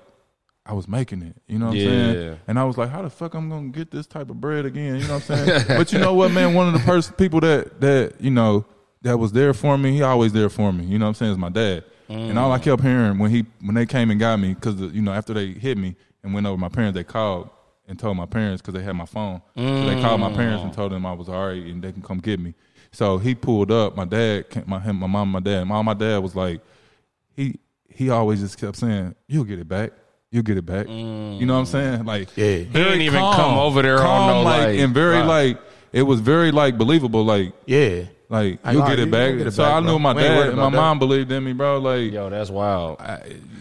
I 0.68 0.72
was 0.72 0.88
making 0.88 1.22
it. 1.22 1.36
You 1.46 1.58
know 1.58 1.68
what 1.68 1.76
Yeah. 1.76 1.88
I'm 1.88 2.14
saying? 2.14 2.38
And 2.48 2.58
I 2.58 2.64
was 2.64 2.76
like, 2.76 2.90
how 2.90 3.02
the 3.02 3.10
fuck 3.10 3.34
I'm 3.34 3.48
gonna 3.48 3.68
get 3.68 3.90
this 3.90 4.06
type 4.06 4.30
of 4.30 4.40
bread 4.40 4.64
again? 4.64 4.96
You 4.96 5.06
know 5.06 5.14
what 5.14 5.30
I'm 5.30 5.46
saying? 5.46 5.64
but 5.68 5.92
you 5.92 5.98
know 5.98 6.14
what, 6.14 6.32
man? 6.32 6.54
One 6.54 6.66
of 6.66 6.72
the 6.72 6.80
pers- 6.80 7.10
people 7.10 7.40
that 7.40 7.80
that 7.80 8.20
you 8.20 8.30
know 8.30 8.64
that 9.02 9.18
was 9.18 9.32
there 9.32 9.54
for 9.54 9.78
me, 9.78 9.92
he 9.92 10.02
always 10.02 10.32
there 10.32 10.48
for 10.48 10.72
me. 10.72 10.84
You 10.84 10.98
know 10.98 11.04
what 11.04 11.10
I'm 11.10 11.14
saying? 11.14 11.32
Is 11.32 11.38
my 11.38 11.50
dad. 11.50 11.84
And 12.08 12.38
all 12.38 12.52
I 12.52 12.58
mm. 12.58 12.62
kept 12.62 12.82
hearing 12.82 13.18
when 13.18 13.30
he 13.30 13.46
when 13.60 13.74
they 13.74 13.86
came 13.86 14.10
and 14.10 14.20
got 14.20 14.38
me 14.38 14.54
because 14.54 14.80
you 14.80 15.02
know 15.02 15.12
after 15.12 15.34
they 15.34 15.48
hit 15.48 15.76
me 15.76 15.96
and 16.22 16.32
went 16.34 16.46
over 16.46 16.56
my 16.56 16.68
parents, 16.68 16.96
they 16.96 17.04
called 17.04 17.50
and 17.88 17.98
told 17.98 18.16
my 18.16 18.26
parents 18.26 18.62
because 18.62 18.74
they 18.74 18.82
had 18.82 18.94
my 18.94 19.06
phone. 19.06 19.40
So 19.56 19.86
they 19.86 20.00
called 20.00 20.20
my 20.20 20.32
parents 20.32 20.62
and 20.62 20.72
mm. 20.72 20.76
told 20.76 20.92
them 20.92 21.06
I 21.06 21.12
was 21.12 21.28
all 21.28 21.48
right 21.48 21.62
and 21.62 21.82
they 21.82 21.92
can 21.92 22.02
come 22.02 22.18
get 22.18 22.40
me. 22.40 22.54
So 22.92 23.18
he 23.18 23.34
pulled 23.34 23.70
up. 23.70 23.96
My 23.96 24.04
dad, 24.04 24.50
came, 24.50 24.64
my 24.66 24.80
him, 24.80 24.96
my 24.96 25.06
mom, 25.06 25.30
my 25.30 25.40
dad. 25.40 25.64
My 25.64 25.82
my 25.82 25.94
dad 25.94 26.18
was 26.18 26.34
like, 26.34 26.60
he 27.34 27.58
he 27.88 28.10
always 28.10 28.40
just 28.40 28.58
kept 28.58 28.76
saying, 28.76 29.14
"You'll 29.26 29.44
get 29.44 29.58
it 29.58 29.68
back. 29.68 29.92
You'll 30.32 30.42
get 30.42 30.56
it 30.58 30.66
back." 30.66 30.88
You 30.88 31.46
know 31.46 31.54
what 31.54 31.60
I'm 31.60 31.66
saying? 31.66 32.04
Like, 32.04 32.28
Yeah. 32.36 32.56
He 32.58 32.64
didn't 32.64 33.00
even 33.02 33.20
come 33.20 33.58
over 33.58 33.82
there 33.82 33.98
on 33.98 34.02
calm, 34.04 34.28
no, 34.28 34.42
like- 34.42 34.78
and 34.78 34.92
very 34.94 35.18
Right. 35.18 35.26
like 35.26 35.58
it 35.92 36.02
was 36.02 36.20
very 36.20 36.50
like 36.50 36.76
believable. 36.76 37.24
Like, 37.24 37.52
Yeah. 37.66 38.02
like 38.28 38.58
you'll 38.64 38.82
know, 38.82 38.88
get 38.88 38.98
you 38.98 39.04
it 39.04 39.10
back. 39.10 39.36
get 39.38 39.46
it 39.46 39.52
so 39.52 39.62
back, 39.64 39.74
I 39.74 39.80
knew 39.80 39.86
bro. 39.86 39.98
my 40.00 40.12
We 40.14 40.22
dad 40.22 40.46
and 40.48 40.56
my 40.56 40.64
that. 40.70 40.76
mom 40.76 40.98
believed 40.98 41.30
in 41.32 41.44
me, 41.44 41.52
bro. 41.52 41.78
Like, 41.78 42.12
Yo, 42.12 42.28
that's 42.28 42.50
wild. 42.50 42.98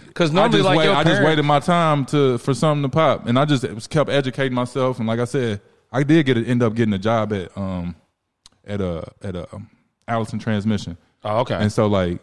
Because 0.07 0.31
I 0.31 0.33
normally, 0.33 0.57
just, 0.59 0.65
like 0.65 0.77
wait, 0.79 0.85
your 0.85 0.95
I 0.95 1.03
just 1.03 1.21
waited 1.23 1.43
my 1.43 1.59
time 1.59 2.05
to 2.05 2.37
for 2.39 2.53
something 2.53 2.83
to 2.83 2.89
pop, 2.89 3.27
and 3.27 3.37
I 3.37 3.45
just 3.45 3.63
was 3.73 3.85
kept 3.87 4.09
educating 4.09 4.53
myself. 4.55 4.97
And 4.99 5.07
like 5.07 5.19
I 5.19 5.25
said, 5.25 5.61
I 5.91 6.03
did 6.03 6.25
get 6.25 6.37
a, 6.37 6.41
end 6.43 6.63
up 6.63 6.73
getting 6.73 6.93
a 6.93 6.97
job 6.99 7.31
at 7.31 7.55
um 7.57 7.95
at 8.65 8.81
a 8.81 9.03
at 9.23 9.35
a 9.35 9.47
um, 9.53 9.69
Allison 10.07 10.39
Transmission, 10.39 10.97
Oh, 11.23 11.39
okay. 11.39 11.55
and 11.55 11.71
so 11.71 11.87
like 11.87 12.19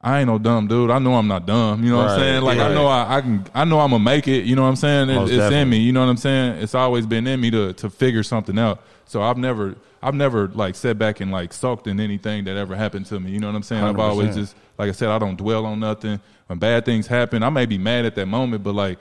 I 0.00 0.20
ain't 0.20 0.28
no 0.28 0.38
dumb 0.38 0.68
dude. 0.68 0.90
I 0.90 0.98
know 1.00 1.14
I'm 1.16 1.26
not 1.26 1.44
dumb. 1.44 1.82
You 1.82 1.90
know 1.90 1.96
what 1.98 2.10
I'm 2.10 2.18
saying? 2.20 2.42
Like 2.42 2.58
I 2.58 2.68
know 2.74 2.86
I, 2.86 3.16
I 3.16 3.20
can 3.20 3.46
I 3.54 3.64
know 3.64 3.80
I'm 3.80 3.90
gonna 3.90 4.02
make 4.04 4.28
it. 4.28 4.44
You 4.44 4.54
know 4.54 4.62
what 4.62 4.68
I'm 4.68 4.76
saying? 4.76 5.10
It- 5.10 5.14
it's 5.30 5.32
in 5.62 5.68
me. 5.70 5.78
You 5.78 5.92
know 5.92 6.00
what 6.00 6.08
I'm 6.10 6.16
saying? 6.16 6.62
It's 6.62 6.74
always 6.74 7.04
been 7.06 7.26
in 7.26 7.40
me 7.40 7.50
to 7.50 7.72
to 7.72 7.90
figure 7.90 8.22
something 8.22 8.58
out. 8.58 8.80
So 9.06 9.22
I've 9.22 9.38
never 9.38 9.74
I've 10.00 10.14
never 10.14 10.46
like 10.48 10.76
sat 10.76 10.98
back 10.98 11.20
and 11.20 11.32
like 11.32 11.52
sulked 11.52 11.88
in 11.88 11.98
anything 11.98 12.44
that 12.44 12.56
ever 12.56 12.76
happened 12.76 13.06
to 13.06 13.18
me. 13.18 13.32
You 13.32 13.40
know 13.40 13.48
what 13.48 13.56
I'm 13.56 13.62
saying? 13.64 13.82
I've 13.90 13.96
always 14.10 14.28
just 14.42 14.56
like 14.78 14.88
I 14.88 14.92
said, 14.92 15.08
I 15.08 15.18
don't 15.18 15.36
dwell 15.36 15.66
on 15.66 15.80
nothing. 15.80 16.20
When 16.46 16.58
bad 16.60 16.84
things 16.84 17.08
happen, 17.08 17.42
I 17.42 17.50
may 17.50 17.66
be 17.66 17.76
mad 17.76 18.04
at 18.06 18.14
that 18.14 18.26
moment, 18.26 18.62
but 18.62 18.74
like 18.76 18.98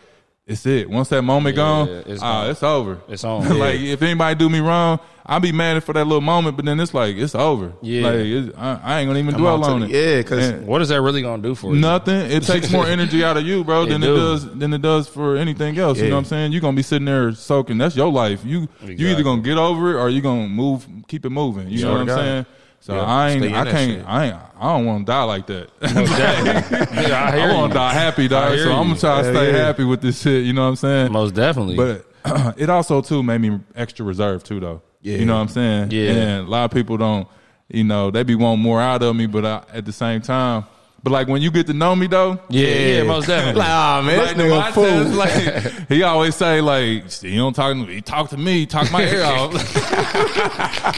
it's 0.48 0.66
it. 0.66 0.90
Once 0.90 1.10
that 1.10 1.22
moment 1.24 1.56
Yeah, 1.56 1.64
gone, 1.64 1.90
it's 2.08 2.22
ah, 2.22 2.42
gone. 2.44 2.50
it's 2.52 2.64
over. 2.64 3.02
It's 3.10 3.24
on. 3.24 3.60
like 3.60 3.80
if 3.80 4.02
anybody 4.02 4.36
do 4.36 4.50
me 4.50 4.60
wrong, 4.60 5.00
I'll 5.30 5.42
be 5.42 5.52
mad 5.52 5.84
for 5.84 5.92
that 5.92 6.06
little 6.06 6.22
moment, 6.22 6.56
but 6.56 6.64
then 6.64 6.80
it's 6.80 6.94
like 6.94 7.18
it's 7.18 7.36
over. 7.36 7.74
Yeah. 7.82 8.08
like 8.08 8.16
it's, 8.16 8.58
I, 8.58 8.80
I 8.82 9.00
ain't 9.00 9.10
gonna 9.10 9.20
even 9.20 9.34
Come 9.34 9.42
dwell 9.42 9.64
on 9.66 9.84
it. 9.84 9.90
yeah, 9.90 10.24
'cause- 10.24 10.48
And- 10.48 10.66
what 10.66 10.82
is 10.82 10.88
that 10.88 11.02
really 11.02 11.22
gonna 11.22 11.44
do 11.44 11.54
for 11.54 11.74
you? 11.76 11.82
Nothing. 11.82 12.32
It 12.32 12.44
takes 12.44 12.72
more 12.72 12.86
energy 12.96 13.26
out 13.26 13.36
of 13.36 13.44
you, 13.46 13.66
bro, 13.66 13.84
It 13.84 13.90
than 13.90 14.00
do. 14.02 14.14
it 14.14 14.18
does 14.18 14.50
than 14.58 14.74
it 14.74 14.82
does 14.82 15.10
for 15.10 15.36
anything 15.36 15.78
else. 15.78 15.98
You 16.00 16.06
know 16.08 16.16
what 16.16 16.20
I'm 16.20 16.26
saying? 16.26 16.54
You're 16.54 16.62
gonna 16.62 16.78
be 16.78 16.82
sitting 16.82 17.06
there 17.06 17.34
soaking. 17.34 17.78
That's 17.78 17.98
your 17.98 18.10
life. 18.10 18.46
You 18.46 18.70
you 18.86 19.08
either 19.10 19.24
gonna 19.24 19.42
get 19.42 19.58
over 19.58 19.92
it 19.98 20.02
or 20.02 20.10
you 20.10 20.20
are 20.20 20.22
gonna 20.24 20.48
move, 20.48 20.88
keep 21.10 21.26
it 21.26 21.30
moving. 21.30 21.68
You 21.70 21.84
know 21.84 21.92
what 21.92 22.02
I'm 22.04 22.08
saying? 22.08 22.44
God. 22.44 22.54
So 22.80 22.96
Yeah, 22.96 23.02
I 23.02 23.30
ain't. 23.32 23.44
I 23.56 23.72
can't. 23.72 24.08
I 24.08 24.26
ain't. 24.28 24.36
I 24.60 24.74
don't 24.74 24.86
want 24.86 25.06
to 25.06 25.12
die 25.12 25.24
like 25.24 25.48
that. 25.48 25.70
Yeah, 25.82 27.32
I 27.34 27.38
I 27.50 27.54
want 27.54 27.72
to 27.74 27.78
die 27.78 27.94
happy, 27.94 28.28
dog. 28.28 28.58
So 28.58 28.72
I'm 28.72 28.88
gonna 28.88 29.00
try 29.00 29.22
to 29.22 29.34
stay 29.34 29.52
happy 29.52 29.84
with 29.84 30.02
this 30.02 30.22
shit. 30.22 30.46
You 30.46 30.54
know 30.54 30.64
what 30.64 30.70
I'm 30.70 30.76
saying? 30.78 31.12
Most 31.12 31.36
definitely. 31.36 31.76
But 31.76 32.06
it 32.58 32.70
also 32.70 33.02
too 33.02 33.24
made 33.24 33.42
me 33.42 33.60
extra 33.76 34.06
reserved 34.06 34.46
too, 34.46 34.60
though. 34.60 34.82
Yeah. 35.02 35.18
You 35.18 35.26
know 35.26 35.36
what 35.36 35.42
I'm 35.42 35.48
saying? 35.50 35.92
Yeah. 35.92 36.12
And 36.12 36.48
a 36.48 36.50
lot 36.50 36.66
of 36.66 36.72
people 36.72 36.98
don't. 36.98 37.28
You 37.70 37.84
know, 37.84 38.12
they 38.12 38.24
be 38.24 38.36
wanting 38.36 38.64
more 38.64 38.80
out 38.80 39.04
of 39.04 39.14
me, 39.14 39.26
but 39.26 39.46
I, 39.46 39.64
at 39.74 39.86
the 39.86 39.92
same 39.92 40.22
time, 40.22 40.64
but 41.08 41.14
like 41.14 41.28
when 41.30 41.42
you 41.42 41.52
get 41.52 41.68
to 41.68 41.74
know 41.74 41.96
me 41.96 42.08
though, 42.08 42.38
yeah, 42.50 42.68
yeah, 42.68 43.04
most 43.04 43.28
definitely. 43.28 43.62
Like, 43.62 43.70
ah, 43.70 44.02
man, 44.06 44.18
like, 44.18 44.36
this 44.36 44.46
nigga 44.46 44.72
fool. 44.74 45.16
like 45.16 45.88
he 45.88 46.04
always 46.04 46.36
say 46.36 46.60
like 46.60 47.10
he 47.10 47.38
don't 47.38 47.54
talk 47.54 47.72
to 47.72 47.76
me, 47.76 47.94
he 47.94 48.02
talk 48.02 48.30
to 48.32 48.38
me, 48.38 48.66
talk 48.66 48.92
my 48.92 49.04
ear 49.04 49.24
off. 49.24 49.54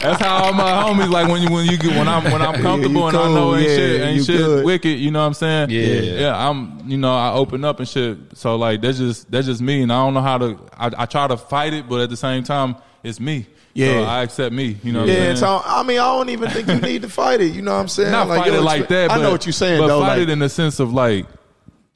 That's 0.02 0.20
how 0.20 0.46
all 0.46 0.52
my 0.52 0.68
homies 0.68 1.10
like 1.10 1.28
when 1.28 1.42
you 1.42 1.48
when 1.48 1.66
you 1.66 1.78
get 1.78 1.96
when 1.96 2.08
I'm 2.08 2.24
when 2.24 2.42
I'm 2.42 2.60
comfortable 2.60 3.02
you 3.02 3.06
and 3.06 3.16
I 3.16 3.28
know 3.32 3.54
ain't 3.54 3.68
yeah, 3.68 3.76
shit 3.76 4.00
ain't 4.00 4.24
shit 4.24 4.38
good. 4.38 4.64
wicked, 4.64 4.98
you 4.98 5.12
know 5.12 5.20
what 5.20 5.26
I'm 5.26 5.34
saying? 5.34 5.70
Yeah. 5.70 6.18
yeah. 6.20 6.48
I'm 6.48 6.82
you 6.90 6.98
know 6.98 7.14
I 7.14 7.32
open 7.32 7.64
up 7.64 7.78
and 7.78 7.88
shit. 7.88 8.18
So 8.34 8.56
like 8.56 8.80
that's 8.80 8.98
just 8.98 9.30
that's 9.30 9.46
just 9.46 9.62
me, 9.62 9.82
and 9.82 9.92
I 9.92 10.04
don't 10.04 10.14
know 10.14 10.22
how 10.22 10.38
to. 10.38 10.58
I, 10.76 10.90
I 10.98 11.06
try 11.06 11.28
to 11.28 11.36
fight 11.36 11.72
it, 11.72 11.88
but 11.88 12.00
at 12.00 12.10
the 12.10 12.16
same 12.16 12.42
time, 12.42 12.74
it's 13.04 13.20
me. 13.20 13.46
Yeah. 13.74 13.86
so 13.92 14.02
I 14.04 14.22
accept 14.22 14.54
me. 14.54 14.76
You 14.82 14.92
know 14.92 15.00
what 15.00 15.08
Yeah, 15.08 15.14
I'm 15.14 15.20
and 15.30 15.38
saying? 15.38 15.60
so 15.62 15.62
I 15.64 15.82
mean, 15.82 15.98
I 15.98 16.04
don't 16.16 16.28
even 16.30 16.50
think 16.50 16.68
you 16.68 16.80
need 16.80 17.02
to 17.02 17.08
fight 17.08 17.40
it. 17.40 17.54
You 17.54 17.62
know 17.62 17.72
what 17.74 17.80
I'm 17.80 17.88
saying? 17.88 18.10
not 18.10 18.28
fight 18.28 18.52
it 18.52 18.60
like 18.60 18.88
that. 18.88 19.10
I 19.10 19.18
know 19.20 19.30
what 19.30 19.46
you're 19.46 19.52
saying, 19.52 19.80
but 19.80 19.86
though. 19.88 20.00
fight 20.00 20.18
Like, 20.18 20.22
it 20.22 20.30
in 20.30 20.38
the 20.40 20.48
sense 20.48 20.80
of 20.80 20.92
like, 20.92 21.26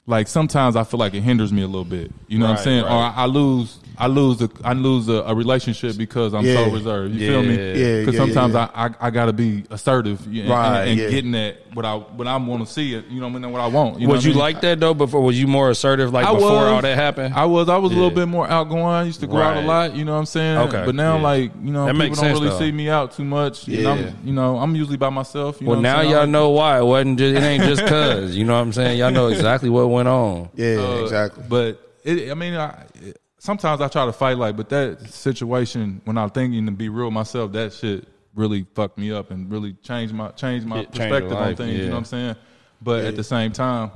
like 0.07 0.27
sometimes 0.27 0.75
I 0.75 0.83
feel 0.83 0.99
like 0.99 1.13
it 1.15 1.21
hinders 1.21 1.51
me 1.51 1.61
a 1.63 1.67
little 1.67 1.83
bit. 1.85 2.11
You 2.27 2.37
know 2.39 2.45
what 2.45 2.49
I'm 2.51 2.55
Right, 2.57 2.63
saying? 2.63 2.83
Or 2.83 2.87
right. 2.89 3.13
I, 3.15 3.23
I 3.23 3.25
lose, 3.25 3.79
I 3.97 4.05
lose, 4.07 4.41
a, 4.41 4.49
I 4.63 4.73
lose 4.73 5.07
a, 5.07 5.13
a 5.23 5.33
relationship 5.33 5.97
because 5.97 6.33
I'm 6.35 6.45
Yeah. 6.45 6.65
so 6.65 6.71
reserved. 6.71 7.15
You 7.15 7.27
feel 7.31 7.41
me? 7.43 7.55
Yeah. 7.55 7.73
Yeah, 7.73 7.99
Because 8.01 8.13
yeah, 8.15 8.19
sometimes 8.19 8.53
yeah. 8.53 8.69
I, 8.75 8.85
I, 8.87 8.89
I 9.01 9.09
got 9.09 9.25
to 9.25 9.33
be 9.33 9.63
assertive 9.71 10.23
and, 10.27 10.47
Right, 10.49 10.81
and, 10.81 10.89
and 10.91 10.99
yeah. 10.99 11.09
getting 11.09 11.33
at 11.35 11.57
what 11.73 11.85
I, 11.85 11.95
what 11.95 12.27
I 12.27 12.37
want 12.37 12.65
to 12.67 12.71
see. 12.71 12.93
It. 12.93 13.07
You 13.07 13.19
know 13.19 13.27
what 13.27 13.37
I 13.37 13.39
mean? 13.39 13.51
What 13.51 13.61
I 13.61 13.67
want. 13.67 13.99
You 13.99 14.07
was 14.07 14.17
what 14.17 14.23
you 14.25 14.29
mean? 14.31 14.39
like 14.39 14.61
that 14.61 14.79
though? 14.79 14.93
Before 14.93 15.21
was 15.23 15.39
you 15.39 15.47
more 15.47 15.71
assertive 15.71 16.13
like 16.13 16.25
I 16.25 16.33
before 16.33 16.51
was. 16.51 16.61
all 16.67 16.81
that 16.81 16.95
happened? 16.95 17.33
I 17.33 17.45
was 17.45 17.67
I 17.67 17.77
was 17.77 17.91
a 17.91 17.95
little 17.95 18.11
bit 18.11 18.27
more 18.27 18.47
outgoing. 18.47 18.83
I 18.85 19.03
used 19.03 19.19
to 19.21 19.27
go 19.27 19.37
out 19.37 19.57
a 19.57 19.61
lot, 19.61 19.95
you 19.95 20.05
know 20.05 20.13
what 20.13 20.19
I'm 20.19 20.25
saying? 20.25 20.57
Okay, 20.69 20.83
But 20.85 20.95
now 20.95 21.15
yeah. 21.17 21.21
like, 21.23 21.51
you 21.63 21.71
know, 21.71 21.85
That 21.87 21.95
people 21.95 22.15
don't 22.15 22.31
really 22.33 22.49
though. 22.49 22.59
see 22.59 22.71
me 22.71 22.89
out 22.89 23.11
too 23.13 23.25
much. 23.25 23.67
And 23.67 23.75
Yeah. 23.77 23.89
I'm 23.91 24.17
you 24.23 24.33
know, 24.33 24.57
I'm 24.57 24.75
usually 24.75 24.97
by 24.97 25.09
myself. 25.09 25.59
You 25.61 25.67
well, 25.67 25.81
know 25.81 25.89
what 25.89 25.95
now 25.95 25.97
I'm 25.97 26.03
saying? 26.03 26.11
y'all 26.15 26.27
know 26.27 26.49
why. 26.51 26.79
It 26.79 26.83
wasn't 26.85 27.17
just. 27.19 27.35
It 27.35 27.43
ain't 27.43 27.63
just 27.63 27.85
cause. 27.87 28.35
You 28.35 28.43
know 28.45 28.53
what 28.53 28.59
I'm 28.61 28.71
saying? 28.73 28.97
Y'all 28.99 29.11
know 29.11 29.27
exactly 29.27 29.69
what 29.69 29.89
went 29.95 30.07
on. 30.07 30.49
yeah, 30.55 30.75
Uh, 30.79 31.03
exactly. 31.03 31.43
But 31.49 31.79
it, 32.03 32.29
I 32.31 32.33
mean, 32.35 32.53
I, 32.53 32.85
it, 32.95 33.19
sometimes 33.39 33.81
I 33.81 33.87
try 33.87 34.05
to 34.05 34.13
fight 34.13 34.37
like, 34.37 34.55
but 34.55 34.69
that 34.69 35.09
situation 35.09 36.01
when 36.05 36.17
I'm 36.17 36.29
thinking 36.29 36.65
to 36.65 36.71
be 36.71 36.89
real 36.89 37.11
myself, 37.11 37.51
that 37.53 37.73
shit 37.73 38.07
really 38.35 38.65
fucked 38.75 38.97
me 38.97 39.11
up 39.11 39.31
and 39.31 39.49
really 39.51 39.73
changed 39.81 40.13
my 40.13 40.29
changed 40.31 40.67
my 40.67 40.79
It 40.79 40.91
changed 40.91 40.97
your 40.97 41.09
perspective 41.09 41.37
on 41.37 41.43
life, 41.43 41.57
things. 41.57 41.77
You 41.79 41.85
know 41.85 41.91
what 41.91 41.97
I'm 41.99 42.05
saying? 42.05 42.35
But 42.81 43.05
at 43.05 43.15
the 43.15 43.23
same 43.23 43.51
time. 43.51 43.91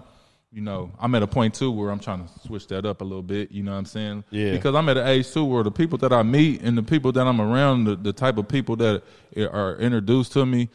You 0.51 0.62
know, 0.62 0.89
I'm 0.99 1.13
at 1.13 1.21
a 1.21 1.27
point 1.27 1.53
too 1.53 1.69
where 1.71 1.91
I'm 1.91 1.99
trying 1.99 2.25
to 2.27 2.39
switch 2.47 2.65
that 2.69 2.83
up 2.83 3.01
a 3.01 3.03
little 3.03 3.21
bit. 3.21 3.51
You 3.51 3.62
know 3.62 3.73
what 3.73 3.77
I'm 3.77 3.85
saying? 3.85 4.23
Yeah. 4.31 4.49
Because 4.53 4.73
I'm 4.73 4.89
at 4.89 4.97
an 4.97 5.05
age 5.05 5.31
too 5.31 5.45
where 5.45 5.62
the 5.62 5.69
people 5.69 5.99
that 5.99 6.12
I 6.12 6.23
meet 6.23 6.63
and 6.63 6.75
the 6.75 6.81
people 6.81 7.12
that 7.12 7.27
I'm 7.27 7.39
around, 7.39 7.83
the, 7.83 7.95
the 7.95 8.12
type 8.12 8.39
of 8.39 8.47
people 8.47 8.75
that 8.77 9.03
are 9.38 9.75
introduced 9.77 10.31
to 10.33 10.47
me, 10.47 10.67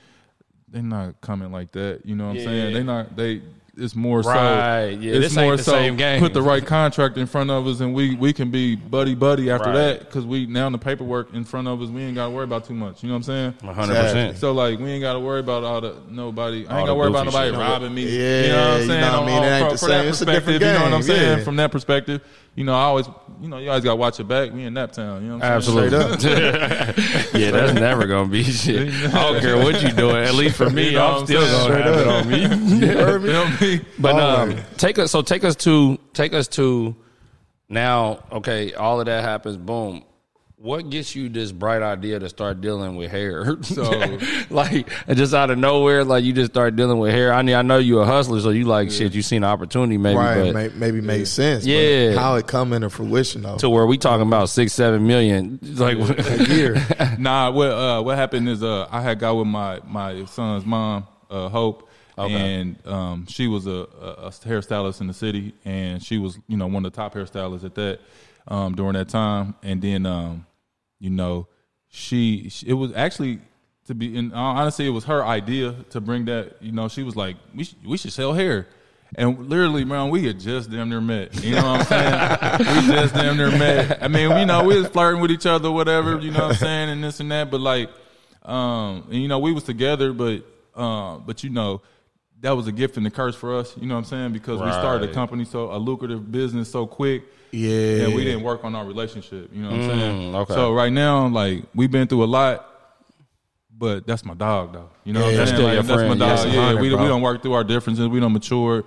they're 0.68 0.80
not 0.80 1.20
coming 1.22 1.50
like 1.50 1.72
that. 1.72 2.02
You 2.04 2.14
know 2.14 2.26
what 2.26 2.30
I'm 2.30 2.36
Yeah. 2.36 2.44
saying? 2.44 2.72
They 2.74 2.82
not 2.84 3.16
they. 3.16 3.42
It's 3.76 3.96
more 3.96 4.22
so. 4.22 4.30
Right. 4.30 4.90
Yeah, 4.90 5.14
it's 5.14 5.20
this 5.28 5.36
ain't 5.36 5.46
more 5.46 5.56
the 5.56 5.62
so 5.64 5.72
same 5.72 5.96
game. 5.96 6.20
put 6.20 6.32
the 6.32 6.42
right 6.42 6.64
contract 6.64 7.16
in 7.16 7.26
front 7.26 7.50
of 7.50 7.66
us, 7.66 7.80
and 7.80 7.92
we 7.92 8.14
we 8.14 8.32
can 8.32 8.50
be 8.50 8.76
buddy 8.76 9.16
buddy 9.16 9.50
after 9.50 9.70
Right. 9.70 9.74
that 9.74 9.98
because 10.00 10.24
we 10.24 10.46
now 10.46 10.70
the 10.70 10.78
paperwork 10.78 11.34
in 11.34 11.44
front 11.44 11.66
of 11.66 11.82
us. 11.82 11.88
We 11.88 12.02
ain't 12.02 12.14
got 12.14 12.26
to 12.26 12.30
worry 12.30 12.44
about 12.44 12.66
too 12.66 12.74
much. 12.74 13.02
You 13.02 13.08
know 13.08 13.14
what 13.16 13.18
I'm 13.18 13.22
saying? 13.24 13.54
100. 13.62 13.94
percent 13.94 14.38
So 14.38 14.52
like 14.52 14.78
we 14.78 14.90
ain't 14.90 15.02
got 15.02 15.14
to 15.14 15.20
worry 15.20 15.40
about 15.40 15.64
all 15.64 15.80
the 15.80 15.96
nobody. 16.08 16.58
I 16.68 16.78
ain't 16.78 16.86
got 16.86 16.86
to 16.86 16.94
worry 16.94 17.08
about 17.08 17.24
nobody 17.26 17.50
shit. 17.50 17.58
robbing 17.58 17.94
me. 17.94 18.02
Yeah, 18.04 18.42
you 18.42 18.48
know 18.52 18.56
what 18.58 18.66
I'm 18.76 18.80
you 18.82 18.86
saying? 18.86 19.00
know 19.00 19.06
what 19.06 19.14
I 19.14 19.18
On- 19.18 19.26
mean? 19.26 19.36
on- 19.38 19.44
It 19.44 19.60
ain't 19.60 19.70
the 19.70 19.78
same. 19.78 19.88
that 19.90 20.04
It's 20.06 20.20
a 20.20 20.24
different 20.24 20.44
perspective, 20.44 20.68
You 20.68 20.78
know 20.78 20.84
what 20.84 20.94
I'm 20.94 21.02
saying? 21.02 21.44
From 21.44 21.56
that 21.56 21.72
perspective, 21.72 22.20
you 22.54 22.64
know, 22.64 22.72
I 22.74 22.82
always, 22.84 23.08
you 23.40 23.48
know, 23.48 23.58
you 23.58 23.68
always 23.68 23.82
got 23.82 23.90
to 23.92 23.96
watch 23.96 24.18
your 24.18 24.28
back. 24.28 24.52
We 24.52 24.62
in 24.64 24.74
Naptown. 24.74 25.22
You 25.22 25.28
know 25.28 25.36
what 25.38 25.44
I'm 25.44 25.62
saying? 25.62 25.92
Absolutely. 25.94 27.40
yeah, 27.40 27.50
that's 27.50 27.74
never 27.74 28.06
gonna 28.06 28.28
be 28.28 28.44
shit. 28.44 28.88
I 29.14 29.32
don't 29.32 29.40
care 29.40 29.56
what 29.56 29.82
you 29.82 29.90
doing. 29.90 30.16
At 30.24 30.34
least 30.34 30.56
for 30.56 30.70
me, 30.70 30.90
You 30.90 30.92
know 30.98 31.18
I'm 31.18 31.24
still 31.26 31.42
saying? 31.42 31.68
gonna 31.68 31.82
have 31.82 32.00
it 32.00 32.06
on 32.06 32.28
me. 32.28 32.76
You 32.86 32.92
heard 32.92 33.22
me? 33.22 33.28
You 33.28 33.32
know 33.34 33.44
what 33.46 33.84
But 33.98 34.14
um, 34.20 34.56
take 34.76 34.98
us. 34.98 35.10
So 35.10 35.22
take 35.22 35.42
us 35.44 35.56
to 35.56 35.98
take 36.12 36.32
us 36.32 36.46
to 36.48 36.94
now. 37.68 38.24
Okay, 38.30 38.72
all 38.74 39.00
of 39.00 39.06
that 39.06 39.24
happens. 39.24 39.56
Boom. 39.56 40.04
What 40.64 40.88
gets 40.88 41.14
you 41.14 41.28
this 41.28 41.52
bright 41.52 41.82
idea 41.82 42.18
to 42.18 42.28
start 42.30 42.62
dealing 42.62 42.96
with 42.96 43.10
hair? 43.10 43.58
So- 43.64 43.82
like 44.50 44.88
just 45.14 45.34
out 45.34 45.50
of 45.50 45.58
nowhere, 45.58 46.04
like 46.04 46.24
you 46.24 46.32
just 46.32 46.52
start 46.52 46.74
dealing 46.74 46.96
with 46.98 47.12
hair. 47.12 47.34
I 47.34 47.42
mean, 47.42 47.54
I 47.54 47.60
know 47.60 47.76
you 47.76 47.98
a 47.98 48.06
hustler, 48.06 48.40
so 48.40 48.48
you 48.48 48.64
like 48.64 48.90
shit. 48.90 49.12
You 49.14 49.20
seen 49.20 49.44
an 49.44 49.50
opportunity, 49.50 49.98
maybe, 49.98 50.16
right, 50.16 50.42
but 50.44 50.54
may, 50.54 50.68
maybe 50.70 51.02
made 51.02 51.28
sense. 51.28 51.64
but 51.64 51.70
Yeah. 51.70 52.14
how 52.18 52.36
it 52.36 52.46
come 52.46 52.72
into 52.72 52.88
fruition 52.88 53.42
though? 53.42 53.58
to 53.58 53.68
where 53.68 53.84
we 53.84 53.98
talking 53.98 54.26
about 54.26 54.48
six, 54.48 54.72
seven 54.72 55.06
million, 55.06 55.58
like 55.62 55.98
a 55.98 56.46
year. 56.48 56.82
Nah, 57.18 57.50
what 57.50 57.68
uh, 57.70 58.00
what 58.02 58.16
happened 58.16 58.48
is 58.48 58.62
uh, 58.62 58.88
I 58.90 59.02
had 59.02 59.18
got 59.18 59.34
with 59.34 59.46
my 59.46 59.80
my 59.86 60.24
son's 60.24 60.64
mom, 60.64 61.06
uh, 61.28 61.50
Hope, 61.50 61.90
Okay. 62.16 62.32
and 62.32 62.86
um, 62.86 63.26
she 63.28 63.48
was 63.48 63.66
a, 63.66 63.70
a, 64.00 64.08
a 64.28 64.30
hairstylist 64.30 65.02
in 65.02 65.08
the 65.08 65.14
city, 65.14 65.52
and 65.66 66.02
she 66.02 66.16
was 66.16 66.38
you 66.48 66.56
know 66.56 66.68
one 66.68 66.86
of 66.86 66.90
the 66.90 66.96
top 66.96 67.12
hairstylists 67.12 67.64
at 67.64 67.74
that 67.74 68.00
um, 68.48 68.74
during 68.74 68.94
that 68.94 69.10
time, 69.10 69.54
and 69.62 69.82
then 69.82 70.06
um, 70.06 70.46
you 71.04 71.10
know 71.10 71.46
she, 71.88 72.48
she 72.48 72.68
it 72.68 72.72
was 72.72 72.92
actually 72.94 73.38
to 73.86 73.94
be 73.94 74.16
in 74.16 74.32
honestly 74.32 74.86
it 74.86 74.90
was 74.90 75.04
her 75.04 75.24
idea 75.24 75.74
to 75.90 76.00
bring 76.00 76.24
that 76.24 76.56
you 76.62 76.72
know 76.72 76.88
she 76.88 77.02
was 77.02 77.14
like 77.14 77.36
we 77.54 77.64
sh- 77.64 77.76
we 77.86 77.96
should 77.96 78.12
sell 78.12 78.32
hair. 78.32 78.66
And 79.16 79.48
literally, 79.48 79.84
man, 79.84 80.10
we 80.10 80.26
had 80.26 80.40
just 80.40 80.72
damn 80.72 80.88
near 80.88 81.00
met. 81.00 81.40
You 81.44 81.54
know 81.54 81.72
what 81.72 81.92
I'm 81.92 82.56
saying? 82.56 82.58
we 82.88 82.92
just 82.92 83.14
damn 83.14 83.36
near 83.36 83.50
met. 83.50 84.02
I 84.02 84.08
mean, 84.08 84.36
you 84.36 84.44
know, 84.44 84.64
we 84.64 84.76
was 84.76 84.88
flirting 84.88 85.20
with 85.20 85.30
each 85.30 85.46
other, 85.46 85.70
whatever. 85.70 86.18
You 86.18 86.32
know 86.32 86.40
what 86.40 86.52
I'm 86.52 86.56
saying, 86.56 86.88
and 86.88 87.04
this 87.04 87.20
and 87.20 87.30
that. 87.30 87.48
But 87.48 87.60
like, 87.60 87.90
um, 88.42 89.06
and 89.10 89.22
you 89.22 89.28
know, 89.28 89.38
we 89.38 89.52
was 89.52 89.62
together, 89.62 90.12
but 90.12 90.42
uh, 90.74 91.18
but 91.18 91.44
you 91.44 91.50
know, 91.50 91.82
that 92.44 92.52
was 92.54 92.66
a 92.66 92.72
gift 92.72 92.98
and 92.98 93.06
a 93.06 93.10
curse 93.10 93.34
for 93.34 93.56
us. 93.56 93.74
You 93.78 93.86
know 93.86 93.94
what 93.94 94.00
I'm 94.00 94.04
saying? 94.04 94.32
Because 94.34 94.60
we 94.60 94.70
started 94.70 95.08
a 95.08 95.12
company 95.12 95.44
so 95.46 95.72
a 95.72 95.78
lucrative 95.78 96.30
business 96.30 96.70
so 96.70 96.86
quick. 96.86 97.24
Yeah. 97.50 98.04
and 98.06 98.14
we 98.14 98.24
didn't 98.24 98.42
work 98.42 98.64
on 98.64 98.74
our 98.74 98.84
relationship. 98.84 99.48
You 99.52 99.62
know 99.62 99.70
what 99.70 99.80
I'm 99.80 99.88
saying? 99.88 100.32
Mm, 100.32 100.34
okay. 100.42 100.54
So 100.54 100.72
right 100.74 100.92
now, 100.92 101.26
like 101.28 101.64
we've 101.74 101.90
been 101.90 102.06
through 102.06 102.24
a 102.24 102.26
lot, 102.26 102.68
but 103.76 104.06
that's 104.06 104.24
my 104.24 104.34
dog 104.34 104.72
though. 104.74 104.90
You 105.04 105.14
know, 105.14 105.20
Yeah, 105.20 105.26
what 105.26 105.30
I'm 105.30 105.36
saying? 105.36 105.48
still 105.56 105.60
your 105.72 105.76
Like, 105.82 105.86
that's 105.86 106.02
my 106.02 106.08
dog. 106.08 106.18
that's 106.18 106.44
Yeah, 106.46 106.74
we 106.80 106.90
bro. 106.90 107.02
we 107.02 107.08
don't 107.08 107.22
work 107.22 107.42
through 107.42 107.54
our 107.54 107.64
differences. 107.64 108.08
We 108.08 108.20
don't 108.20 108.32
mature, 108.32 108.84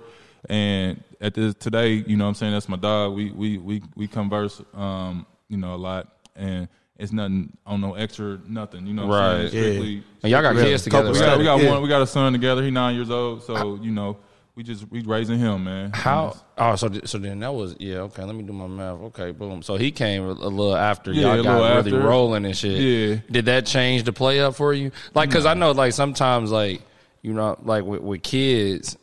and 0.48 1.02
at 1.20 1.34
this 1.34 1.54
today, 1.54 1.94
you 2.06 2.16
know, 2.16 2.24
what 2.24 2.28
I'm 2.28 2.34
saying 2.34 2.52
that's 2.52 2.68
my 2.68 2.76
dog. 2.76 3.14
We 3.14 3.32
we 3.32 3.58
we 3.58 3.82
we 3.96 4.06
converse, 4.06 4.62
um, 4.74 5.26
you 5.48 5.56
know, 5.56 5.74
a 5.74 5.76
lot, 5.76 6.08
and 6.36 6.68
it's 6.98 7.12
nothing 7.12 7.56
on 7.66 7.80
no 7.80 7.94
extra 7.94 8.38
nothing. 8.48 8.86
You 8.86 8.94
know, 8.94 9.06
what 9.06 9.14
I'm 9.18 9.40
Right. 9.42 9.50
saying? 9.50 9.62
Strictly, 9.74 10.02
And 10.22 10.32
y'all 10.32 10.42
got 10.42 10.56
kids 10.56 10.82
together, 10.82 11.12
we 11.12 11.18
got 11.18 11.38
we 11.38 11.44
got 11.44 11.60
Yeah. 11.60 11.70
one. 11.70 11.82
We 11.82 11.88
got 11.88 12.02
a 12.02 12.06
son 12.06 12.32
together. 12.32 12.62
He 12.62 12.70
nine 12.70 12.94
years 12.96 13.10
old. 13.10 13.42
So 13.44 13.76
you 13.80 13.90
know, 13.92 14.16
we 14.56 14.64
just 14.64 14.90
we 14.90 15.02
raising 15.02 15.38
him, 15.38 15.64
man. 15.64 15.92
How? 15.94 16.34
Oh, 16.56 16.74
so 16.74 16.90
so 17.04 17.18
then 17.18 17.38
that 17.40 17.54
was 17.54 17.76
yeah. 17.78 17.98
Okay, 17.98 18.24
let 18.24 18.34
me 18.34 18.42
do 18.42 18.52
my 18.52 18.66
math. 18.66 19.00
Okay, 19.00 19.30
boom. 19.30 19.62
So 19.62 19.76
he 19.76 19.92
came 19.92 20.24
a, 20.24 20.30
a 20.32 20.50
little 20.50 20.74
after 20.76 21.12
Yeah, 21.12 21.34
y'all 21.36 21.44
got 21.44 21.54
really 21.60 21.92
after. 21.92 22.00
rolling 22.00 22.44
and 22.44 22.56
shit. 22.56 22.80
Yeah. 22.80 23.20
Did 23.30 23.44
that 23.46 23.66
change 23.66 24.02
the 24.02 24.12
play 24.12 24.40
up 24.40 24.56
for 24.56 24.74
you? 24.74 24.90
Like, 25.14 25.30
cause 25.30 25.46
I 25.46 25.54
know 25.54 25.70
like 25.70 25.92
sometimes 25.92 26.50
like 26.50 26.82
you 27.22 27.32
know 27.32 27.56
like 27.62 27.84
with, 27.84 28.00
with 28.00 28.22
kids, 28.24 28.96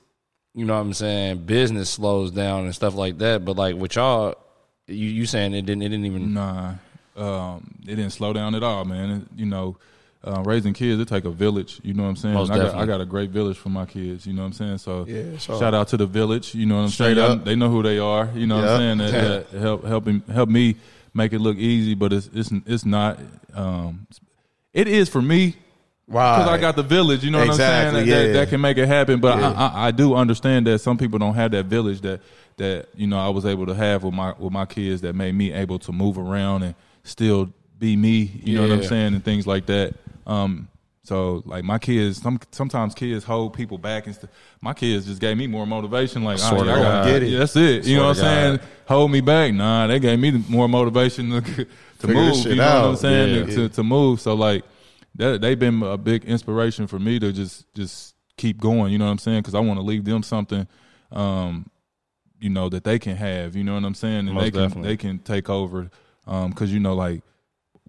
you 0.53 0.65
know 0.65 0.73
what 0.75 0.81
I'm 0.81 0.93
saying, 0.93 1.45
business 1.45 1.89
slows 1.91 2.31
down 2.31 2.65
and 2.65 2.75
stuff 2.75 2.93
like 2.95 3.19
that. 3.19 3.45
But 3.45 3.55
like 3.55 3.77
with 3.77 3.95
y'all, 3.95 4.35
you 4.87 5.07
you 5.07 5.25
saying 5.25 5.53
it 5.53 5.65
didn't 5.65 5.83
it 5.83 5.89
didn't 5.89 6.05
even 6.05 6.33
Nah, 6.33 6.73
um, 7.16 7.76
it 7.84 7.95
didn't 7.95 8.11
slow 8.11 8.34
down 8.34 8.55
at 8.55 8.63
all, 8.63 8.86
man. 8.86 9.09
It- 9.11 9.39
you 9.39 9.45
know, 9.45 9.78
uh, 10.24 10.41
raising 10.43 10.74
kids 10.74 10.99
it 10.99 11.07
take 11.07 11.26
a 11.26 11.30
village. 11.30 11.80
You 11.84 11.93
know 11.93 12.03
what 12.03 12.09
I'm 12.09 12.16
saying? 12.16 12.34
Most 12.34 12.51
I 12.51 12.57
got. 12.57 12.76
I 12.76 12.86
got 12.86 12.99
a 13.01 13.05
great 13.05 13.30
village 13.30 13.57
for 13.57 13.70
my 13.70 13.86
kids. 13.86 14.26
You 14.26 14.34
know 14.34 14.41
what 14.41 14.47
I'm 14.47 14.53
saying? 14.53 14.78
So 14.80 15.05
Yeah, 15.07 15.38
sure. 15.38 15.59
shout 15.59 15.74
out 15.76 15.88
to 15.89 15.97
the 15.97 16.07
village. 16.07 16.55
You 16.55 16.66
know 16.66 16.78
what 16.78 16.82
I'm 16.86 16.89
Straight 16.89 17.16
saying? 17.18 17.32
up. 17.39 17.45
They 17.45 17.55
know 17.55 17.70
who 17.70 17.84
they 17.84 17.99
are. 17.99 18.30
You 18.34 18.47
know 18.47 18.55
what 18.57 18.68
I'm 18.68 18.78
saying? 18.80 18.97
That, 19.11 19.51
that 19.51 19.59
help 19.59 19.84
helping 19.86 20.22
help 20.32 20.49
me 20.49 20.76
make 21.13 21.32
it 21.32 21.39
look 21.39 21.57
easy, 21.57 21.93
but 21.93 22.11
it's 22.11 22.30
it's 22.34 22.49
it's 22.66 22.86
not. 22.86 23.20
Um, 23.53 24.07
it 24.74 24.88
is 24.88 25.07
for 25.09 25.22
me 25.22 25.55
Wow. 26.07 26.38
because 26.38 26.51
I 26.51 26.57
got 26.59 26.76
the 26.76 26.84
village. 26.84 27.24
You 27.24 27.32
know 27.32 27.39
what 27.39 27.47
Exactly, 27.49 27.99
I'm 27.99 28.05
saying? 28.05 28.09
That, 28.09 28.11
yeah. 28.28 28.28
that, 28.28 28.34
that 28.34 28.49
can 28.49 28.61
make 28.61 28.78
it 28.78 28.88
happen. 28.88 29.20
But 29.20 29.39
Yeah. 29.39 29.51
I, 29.51 29.68
I, 29.68 29.88
I 29.88 29.91
do 29.91 30.16
understand 30.16 30.68
that 30.68 30.80
some 30.80 30.97
people 30.97 31.18
don't 31.20 31.36
have 31.36 31.51
that 31.51 31.66
village 31.68 32.01
that 32.01 32.20
that 32.57 32.88
you 32.95 33.05
know 33.07 33.20
I 33.20 33.30
was 33.30 33.45
able 33.45 33.66
to 33.68 33.76
have 33.76 34.03
with 34.03 34.13
my 34.16 34.34
with 34.39 34.51
my 34.51 34.66
kids 34.66 35.01
that 35.01 35.13
made 35.13 35.36
me 35.36 35.51
able 35.53 35.78
to 35.80 35.91
move 35.91 36.18
around 36.18 36.63
and 36.63 36.74
still 37.06 37.53
be 37.80 37.95
me. 37.95 38.30
You 38.43 38.58
know 38.58 38.64
what 38.64 38.72
I'm 38.72 38.84
saying 38.84 39.14
and 39.14 39.24
things 39.24 39.47
like 39.47 39.66
that. 39.68 39.95
Um, 40.28 40.68
so 41.03 41.43
like 41.45 41.64
my 41.64 41.78
kids, 41.78 42.22
some 42.22 42.39
sometimes 42.51 42.93
kids 42.95 43.24
hold 43.24 43.53
people 43.53 43.78
back 43.78 44.08
and. 44.08 44.18
My 44.62 44.74
kids 44.74 45.06
just 45.06 45.22
gave 45.22 45.38
me 45.38 45.45
more 45.45 45.68
motivation. 45.68 46.24
Like, 46.24 46.39
oh, 46.41 46.62
I 46.64 46.66
gotta- 46.66 47.12
Get 47.12 47.22
it. 47.22 47.30
yeah, 47.30 47.38
that's 47.39 47.56
it. 47.56 47.86
You 47.86 47.97
know 47.97 48.08
what 48.08 48.18
I'm 48.18 48.24
saying? 48.58 48.60
Hold 48.88 49.12
me 49.12 49.22
back. 49.22 49.53
Nah, 49.53 49.86
they 49.86 49.99
gave 49.99 50.18
me 50.18 50.32
more 50.49 50.68
motivation 50.68 51.30
to, 51.30 51.41
to 51.43 51.66
Figure 51.99 52.16
move. 52.16 52.45
You 52.47 52.56
know 52.56 52.66
what 52.66 52.76
I'm 52.86 52.91
out. 52.93 52.99
saying? 52.99 53.49
Yeah. 53.49 53.56
To, 53.56 53.70
to 53.70 53.84
move. 53.84 54.22
So 54.22 54.34
like 54.34 54.64
that 55.16 55.41
they've 55.41 55.60
been 55.60 55.84
a 55.84 55.97
big 55.97 56.26
inspiration 56.26 56.88
for 56.88 56.97
me 56.97 57.20
to 57.20 57.32
just 57.32 57.72
just 57.76 58.16
keep 58.38 58.60
going. 58.60 58.91
You 58.91 58.97
know 58.97 59.06
what 59.06 59.12
I'm 59.12 59.18
saying? 59.20 59.41
Because 59.41 59.53
I 59.53 59.60
want 59.60 59.78
to 59.78 59.84
leave 59.86 60.03
them 60.03 60.24
something, 60.24 60.68
um, 61.12 61.70
you 62.39 62.49
know, 62.49 62.68
that 62.70 62.84
they 62.84 62.97
can 62.97 63.16
have. 63.16 63.56
You 63.56 63.64
know 63.64 63.76
what 63.76 63.84
I'm 63.84 63.93
saying? 63.93 64.28
And 64.28 64.34
Most 64.34 64.45
they 64.45 64.51
can 64.51 64.62
definitely. 64.62 64.89
they 64.89 64.97
can 64.97 65.20
take 65.20 65.47
over. 65.47 65.91
Um, 66.28 66.49
because 66.49 66.73
you 66.73 66.80
know, 66.80 66.95
like 66.95 67.21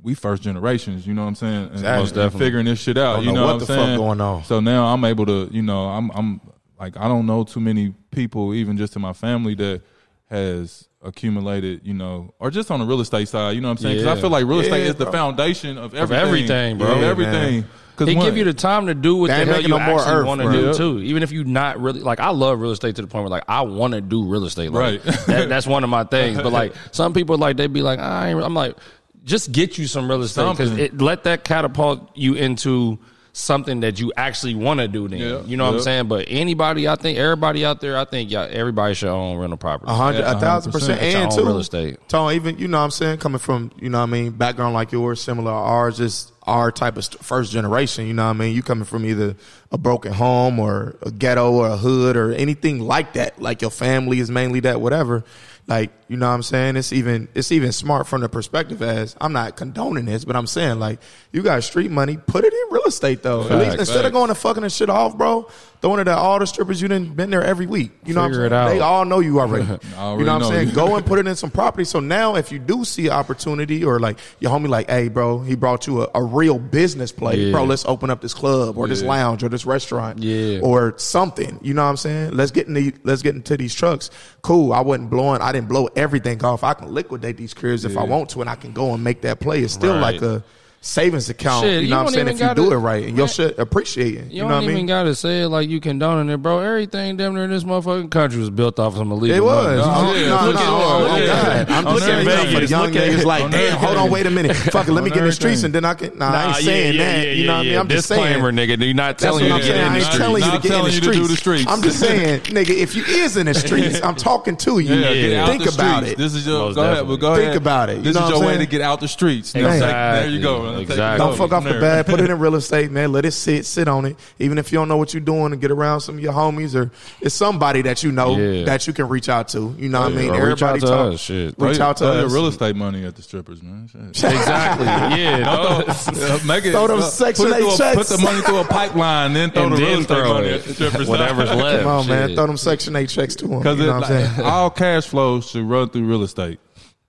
we 0.02 0.14
first 0.14 0.42
generations. 0.42 1.06
You 1.06 1.14
know 1.14 1.22
what 1.22 1.28
I'm 1.28 1.34
saying? 1.36 1.62
And, 1.64 1.72
Exactly. 1.72 2.02
Most 2.02 2.16
and 2.16 2.38
figuring 2.38 2.66
this 2.66 2.78
shit 2.80 2.98
out. 2.98 3.16
Don't 3.16 3.24
you 3.24 3.32
know 3.32 3.40
know 3.40 3.46
what 3.46 3.60
what, 3.60 3.66
the 3.66 3.72
I'm 3.72 3.78
fuck 3.78 3.86
saying? 3.86 3.98
going 3.98 4.20
on. 4.20 4.44
So 4.44 4.60
now 4.60 4.86
I'm 4.86 5.04
able 5.04 5.26
to, 5.26 5.48
you 5.50 5.62
know, 5.62 5.86
I'm 5.88 6.10
I'm 6.14 6.40
like 6.78 6.96
I 6.96 7.08
don't 7.08 7.26
know 7.26 7.44
too 7.44 7.60
many 7.60 7.94
people, 8.10 8.52
even 8.54 8.76
just 8.76 8.94
in 8.96 9.02
my 9.02 9.12
family 9.14 9.54
that 9.56 9.82
has 10.28 10.88
accumulated, 11.02 11.80
you 11.84 11.94
know, 11.94 12.34
or 12.38 12.50
just 12.50 12.70
on 12.70 12.80
the 12.80 12.86
real 12.86 13.00
estate 13.00 13.28
side. 13.28 13.54
You 13.54 13.60
know 13.60 13.68
what 13.68 13.72
I'm 13.72 13.78
saying? 13.78 13.96
Because 13.98 14.06
Yeah. 14.06 14.12
I 14.12 14.20
feel 14.20 14.30
like 14.30 14.44
real 14.44 14.60
estate 14.60 14.82
Yeah, 14.82 14.90
is 14.90 14.94
the 14.96 15.10
foundation 15.10 15.78
of 15.78 15.94
everything. 15.94 16.26
everything, 16.26 16.78
bro. 16.78 16.92
Of 16.96 17.00
Yeah, 17.00 17.06
everything. 17.06 17.64
Because 17.96 18.08
He 18.08 18.20
give 18.20 18.36
you 18.36 18.44
the 18.44 18.52
time 18.54 18.86
to 18.86 18.94
do 18.94 19.16
what 19.16 19.28
They 19.28 19.44
the 19.44 19.52
hell 19.52 19.62
you 19.62 19.68
no 19.68 19.78
actually 19.78 20.24
want 20.24 20.42
to 20.42 20.52
do 20.52 20.74
too. 20.74 21.00
Even 21.00 21.22
if 21.22 21.32
you 21.32 21.44
not 21.44 21.80
really 21.80 22.00
like, 22.00 22.20
I 22.20 22.30
love 22.30 22.60
real 22.60 22.72
estate 22.72 22.96
to 22.96 23.02
the 23.02 23.08
point 23.08 23.22
where 23.22 23.30
like 23.30 23.44
I 23.48 23.62
want 23.62 23.94
to 23.94 24.00
do 24.00 24.24
real 24.24 24.44
estate. 24.44 24.70
Like, 24.70 25.04
Right. 25.04 25.16
that, 25.26 25.48
that's 25.48 25.66
one 25.66 25.82
of 25.84 25.90
my 25.90 26.04
things. 26.04 26.36
But 26.36 26.52
like 26.52 26.74
some 26.92 27.14
people 27.14 27.38
like 27.38 27.56
they 27.56 27.66
be 27.66 27.82
like, 27.82 27.98
I 27.98 28.28
ain't, 28.30 28.42
I'm 28.42 28.54
like, 28.54 28.76
just 29.24 29.50
get 29.50 29.78
you 29.78 29.86
some 29.86 30.08
real 30.10 30.22
estate 30.22 30.50
because 30.50 30.72
it 30.78 31.00
let 31.00 31.24
that 31.24 31.44
catapult 31.44 32.16
you 32.16 32.34
into 32.34 32.98
something 33.36 33.80
that 33.80 34.00
you 34.00 34.12
actually 34.16 34.54
want 34.54 34.80
to 34.80 34.88
do. 34.88 35.08
Then 35.08 35.18
Yeah, 35.18 35.42
you 35.44 35.56
know 35.58 35.66
what 35.66 35.74
I'm 35.74 35.80
saying. 35.82 36.08
But 36.08 36.24
anybody, 36.28 36.88
I 36.88 36.96
think 36.96 37.18
everybody 37.18 37.64
out 37.66 37.80
there, 37.82 37.98
I 37.98 38.06
think 38.06 38.30
y'all, 38.30 38.48
everybody 38.50 38.94
should 38.94 39.10
own 39.10 39.36
rental 39.36 39.58
property. 39.58 39.92
A 39.92 39.94
hundred, 39.94 40.20
Yeah, 40.20 40.32
a 40.36 40.40
thousand 40.40 40.72
100%. 40.72 40.98
and 40.98 41.30
all 41.30 41.36
too, 41.36 41.44
real 41.44 41.58
estate. 41.58 42.08
Tone, 42.08 42.32
even 42.32 42.58
you 42.58 42.66
know, 42.66 42.78
what 42.78 42.84
I'm 42.84 42.90
saying, 42.90 43.18
coming 43.18 43.38
from 43.38 43.70
you 43.78 43.90
know, 43.90 43.98
what 43.98 44.04
I 44.08 44.12
mean, 44.12 44.30
background 44.32 44.72
like 44.74 44.90
yours, 44.90 45.20
similar 45.20 45.50
to 45.50 45.54
ours, 45.54 45.98
just 45.98 46.32
our 46.44 46.72
type 46.72 46.96
of 46.96 47.04
st- 47.04 47.22
first 47.22 47.52
generation. 47.52 48.06
You 48.06 48.14
know, 48.14 48.24
what 48.24 48.30
I 48.36 48.38
mean, 48.38 48.54
you 48.54 48.62
coming 48.62 48.84
from 48.84 49.04
either 49.04 49.36
a 49.70 49.76
broken 49.76 50.12
home 50.14 50.58
or 50.58 50.96
a 51.02 51.10
ghetto 51.10 51.52
or 51.52 51.68
a 51.68 51.76
hood 51.76 52.16
or 52.16 52.32
anything 52.32 52.80
like 52.80 53.12
that. 53.14 53.40
Like 53.40 53.60
your 53.60 53.70
family 53.70 54.18
is 54.18 54.30
mainly 54.30 54.60
that, 54.60 54.80
whatever. 54.80 55.24
Like 55.68 55.90
you 56.08 56.16
know, 56.16 56.28
what 56.28 56.34
I'm 56.34 56.42
saying, 56.44 56.76
it's 56.76 56.92
even 56.92 57.26
it's 57.34 57.50
even 57.50 57.72
smart 57.72 58.06
from 58.06 58.20
the 58.20 58.28
perspective 58.28 58.82
as 58.82 59.16
I'm 59.20 59.32
not 59.32 59.56
condoning 59.56 60.04
this, 60.04 60.24
but 60.24 60.36
I'm 60.36 60.46
saying 60.46 60.78
like 60.78 61.00
you 61.32 61.42
got 61.42 61.60
street 61.64 61.90
money, 61.90 62.16
put 62.16 62.44
it 62.44 62.52
in 62.52 62.72
real 62.72 62.84
estate 62.84 63.24
though. 63.24 63.48
At 63.48 63.58
least 63.58 63.78
instead 63.80 64.04
of 64.04 64.12
going 64.12 64.30
and 64.30 64.38
fucking 64.38 64.62
this 64.62 64.76
shit 64.76 64.88
off, 64.88 65.18
bro, 65.18 65.48
throwing 65.82 65.98
it 65.98 66.06
at 66.06 66.16
all 66.16 66.38
the 66.38 66.46
strippers 66.46 66.80
you 66.80 66.86
didn't 66.86 67.16
been 67.16 67.30
there 67.30 67.42
every 67.42 67.66
week. 67.66 67.90
You 68.04 68.14
know, 68.14 68.28
Figure 68.28 68.44
what 68.44 68.52
I'm 68.52 68.68
saying? 68.68 68.76
out. 68.76 68.78
They 68.78 68.80
all 68.80 69.04
know 69.04 69.18
you 69.18 69.40
already. 69.40 69.64
already 69.96 70.20
you 70.20 70.26
know 70.26 70.34
what 70.38 70.42
I'm 70.44 70.52
saying? 70.52 70.70
Go 70.70 70.94
and 70.94 71.04
put 71.04 71.18
it 71.18 71.26
in 71.26 71.34
some 71.34 71.50
property. 71.50 71.82
So 71.82 71.98
now, 71.98 72.36
if 72.36 72.52
you 72.52 72.60
do 72.60 72.84
see 72.84 73.06
an 73.08 73.14
opportunity, 73.14 73.84
or 73.84 73.98
like 73.98 74.20
your 74.38 74.52
homie, 74.52 74.68
like, 74.68 74.88
hey, 74.88 75.08
bro, 75.08 75.40
he 75.40 75.56
brought 75.56 75.88
you 75.88 76.02
a, 76.04 76.08
a 76.14 76.22
real 76.22 76.60
business 76.60 77.10
play, 77.10 77.38
Yeah. 77.38 77.50
bro. 77.52 77.64
Let's 77.64 77.84
open 77.86 78.10
up 78.10 78.20
this 78.20 78.34
club 78.34 78.78
or 78.78 78.86
this 78.86 79.02
lounge 79.02 79.42
or 79.42 79.48
this 79.48 79.66
restaurant, 79.66 80.20
Yeah. 80.20 80.60
or 80.62 80.94
something. 80.96 81.58
You 81.60 81.74
know 81.74 81.82
what 81.82 81.90
I'm 81.90 81.96
saying? 81.96 82.34
Let's 82.36 82.52
get 82.52 82.68
in 82.68 82.74
the, 82.74 82.94
let's 83.02 83.22
get 83.22 83.34
into 83.34 83.56
these 83.56 83.74
trucks. 83.74 84.10
Cool. 84.42 84.72
I 84.72 84.80
wasn't 84.80 85.10
blowing. 85.10 85.40
I 85.40 85.55
didn't 85.56 85.68
blow 85.68 85.88
everything 85.96 86.44
off. 86.44 86.62
I 86.62 86.74
can 86.74 86.88
liquidate 86.88 87.36
these 87.36 87.54
careers 87.54 87.84
if 87.84 87.96
I 87.96 88.04
want 88.04 88.30
to, 88.30 88.40
and 88.42 88.50
I 88.50 88.54
can 88.54 88.72
go 88.72 88.94
and 88.94 89.02
make 89.02 89.22
that 89.22 89.40
play. 89.40 89.60
It's 89.62 89.72
still 89.72 89.94
Right. 89.94 90.20
like 90.20 90.22
a 90.22 90.44
savings 90.86 91.28
account. 91.28 91.64
Shit, 91.64 91.74
you 91.74 91.80
you 91.80 91.90
know 91.90 91.98
what 91.98 92.06
I'm 92.08 92.12
saying? 92.14 92.28
If 92.28 92.34
you 92.34 92.38
gotta- 92.40 92.54
do 92.62 92.72
it 92.72 92.76
right, 92.76 93.04
and 93.06 93.16
your 93.16 93.26
Man. 93.26 93.32
shit 93.34 93.58
appreciating. 93.58 94.30
You, 94.30 94.36
You, 94.36 94.40
don't 94.42 94.50
know 94.50 94.56
what 94.56 94.64
I 94.68 94.70
even 94.70 94.86
gotta 94.86 95.14
say 95.14 95.42
it 95.42 95.48
like 95.48 95.68
you 95.68 95.80
condoning 95.80 96.30
it, 96.32 96.36
bro. 96.38 96.60
Everything 96.60 97.16
damn 97.16 97.34
near 97.34 97.44
in 97.44 97.50
this 97.50 97.64
motherfucking 97.64 98.10
country 98.10 98.38
was 98.40 98.50
built 98.50 98.78
off 98.78 98.92
of 98.92 98.98
some 98.98 99.10
illegal 99.12 99.36
It 99.36 99.42
was. 99.44 99.66
money. 99.66 99.82
Oh, 99.82 100.02
no, 100.02 100.14
yeah, 100.14 100.28
no, 100.28 100.36
no, 100.36 100.58
at- 100.58 100.68
oh, 100.68 100.98
look 101.00 101.10
oh, 101.10 101.16
at- 101.16 101.26
God. 101.26 101.70
I'm 101.76 101.86
on 101.88 101.94
just 101.94 102.06
saying 102.06 102.28
everything. 102.28 102.38
something 102.38 102.54
for 102.54 102.60
the 102.60 102.66
young 102.68 102.92
niggas 102.92 103.24
like, 103.24 103.50
damn, 103.50 103.78
hold 103.78 103.96
on, 103.96 104.10
wait 104.10 104.26
a 104.26 104.30
minute. 104.30 104.56
Fuck 104.76 104.88
it, 104.88 104.92
let 104.92 105.02
me 105.04 105.10
get 105.10 105.18
in 105.20 105.24
the 105.26 105.32
streets 105.32 105.62
and 105.64 105.74
then 105.74 105.84
I 105.84 105.94
can. 105.94 106.16
Nah, 106.18 106.30
I 106.30 106.46
ain't 106.48 106.56
saying 106.56 106.96
that. 106.98 107.26
you 107.36 107.46
know 107.46 107.54
what 107.54 107.58
I 107.60 107.68
mean? 107.68 107.78
I'm 107.78 107.88
just 107.88 108.08
saying. 108.08 108.22
Disclaimer, 108.22 108.52
nigga. 108.52 108.84
You're 108.84 108.94
not 108.94 109.18
telling 109.18 109.50
what 109.50 109.56
you 109.56 109.62
to 109.62 109.66
get 109.66 109.76
in 109.76 109.84
I 109.84 109.88
the 109.90 109.94
ain't 109.96 110.04
street. 110.04 110.18
telling 110.18 110.42
you 110.44 110.50
to 110.50 110.58
get 110.58 110.64
in 110.64 110.70
the 110.70 110.76
telling 110.76 110.92
you 110.94 111.00
to 111.00 111.06
do 111.06 111.12
streets. 111.12 111.28
the 111.30 111.36
streets. 111.36 111.64
I'm 111.68 111.82
just 111.82 111.98
saying, 112.00 112.40
nigga, 112.42 112.70
if 112.70 112.94
you 112.94 113.04
is 113.04 113.36
in 113.36 113.46
the 113.46 113.54
streets, 113.66 114.00
I'm 114.02 114.14
talking 114.14 114.56
to 114.58 114.78
you. 114.78 114.94
Yeah, 114.94 115.46
Think 115.46 115.66
about 115.72 116.04
it. 116.04 116.16
This 116.16 116.34
is 116.34 116.46
your 116.46 116.72
go 116.74 116.82
ahead, 116.82 116.94
definitely. 117.06 117.16
but 117.18 117.36
Think 117.36 117.54
about 117.56 117.90
it. 117.90 118.02
This 118.04 118.16
is 118.16 118.28
your 118.30 118.40
way 118.46 118.56
to 118.58 118.66
get 118.66 118.80
out 118.80 119.00
the 119.00 119.08
streets. 119.08 119.52
There 119.52 120.28
you 120.28 120.40
go. 120.40 120.75
Take 120.80 120.90
Exactly. 120.90 121.26
Don't 121.26 121.36
fuck 121.36 121.52
off 121.52 121.64
the 121.64 121.70
there. 121.72 121.80
bag. 121.80 122.06
Put 122.06 122.20
it 122.20 122.30
in 122.30 122.38
real 122.38 122.54
estate, 122.54 122.90
man. 122.90 123.12
Let 123.12 123.24
it 123.24 123.32
sit, 123.32 123.66
sit 123.66 123.88
on 123.88 124.04
it. 124.06 124.16
Even 124.38 124.58
if 124.58 124.72
you 124.72 124.78
don't 124.78 124.88
know 124.88 124.96
what 124.96 125.12
you're 125.14 125.20
doing, 125.20 125.52
and 125.52 125.60
get 125.60 125.70
around 125.70 126.00
some 126.00 126.16
of 126.16 126.20
your 126.22 126.32
homies 126.32 126.74
or 126.74 126.90
it's 127.20 127.34
somebody 127.34 127.82
that 127.82 128.02
you 128.02 128.12
know 128.12 128.36
Yeah. 128.36 128.64
that 128.64 128.86
you 128.86 128.92
can 128.92 129.08
reach 129.08 129.28
out 129.28 129.48
to. 129.48 129.74
You 129.78 129.88
know 129.88 130.00
what 130.02 130.12
I 130.12 130.14
mean? 130.16 130.30
Or 130.30 130.46
reach 130.48 130.62
out 130.62 130.76
Everybody 130.76 130.80
to 130.80 130.86
talk. 130.86 131.14
us, 131.14 131.20
shit. 131.20 131.54
Reach 131.58 131.80
out 131.80 131.96
to 131.98 132.04
throw 132.04 132.26
us. 132.26 132.32
real 132.32 132.46
estate 132.46 132.76
money 132.76 133.04
at 133.04 133.16
the 133.16 133.22
strippers, 133.22 133.62
man. 133.62 133.88
Shit. 134.12 134.24
Exactly. 134.36 134.86
Yeah. 134.86 135.38
don't- 135.56 136.44
make 136.46 136.64
it, 136.64 136.72
Throw 136.72 136.86
them 136.86 136.98
uh, 136.98 137.02
Section 137.02 137.46
put, 137.46 137.56
8 137.56 137.62
a- 137.72 137.76
checks. 137.76 137.96
put 137.96 138.06
the 138.16 138.22
money 138.22 138.40
through 138.42 138.58
a 138.58 138.64
pipeline, 138.64 139.32
then 139.32 139.50
throw 139.50 139.64
and 139.64 139.72
the 139.72 139.76
real 139.78 139.88
then 139.90 140.00
estate 140.02 140.24
money 140.24 140.48
at 140.50 140.64
the 140.64 140.70
it. 140.70 140.74
strippers. 140.74 141.08
Whatever's 141.08 141.48
left. 141.50 141.82
Come 141.82 141.90
on, 141.92 142.06
man. 142.06 142.34
Throw 142.34 142.46
them 142.46 142.56
Section 142.56 142.96
8 142.96 143.08
checks 143.08 143.34
to 143.36 143.46
them. 143.46 143.58
Because 143.58 143.78
You 143.78 143.86
know 143.86 143.94
what 144.00 144.10
I'm 144.10 144.34
saying? 144.34 144.40
all 144.46 144.70
cash 144.70 145.06
flows 145.06 145.46
should 145.50 145.64
run 145.64 145.88
through 145.88 146.04
real 146.04 146.22
estate. 146.22 146.58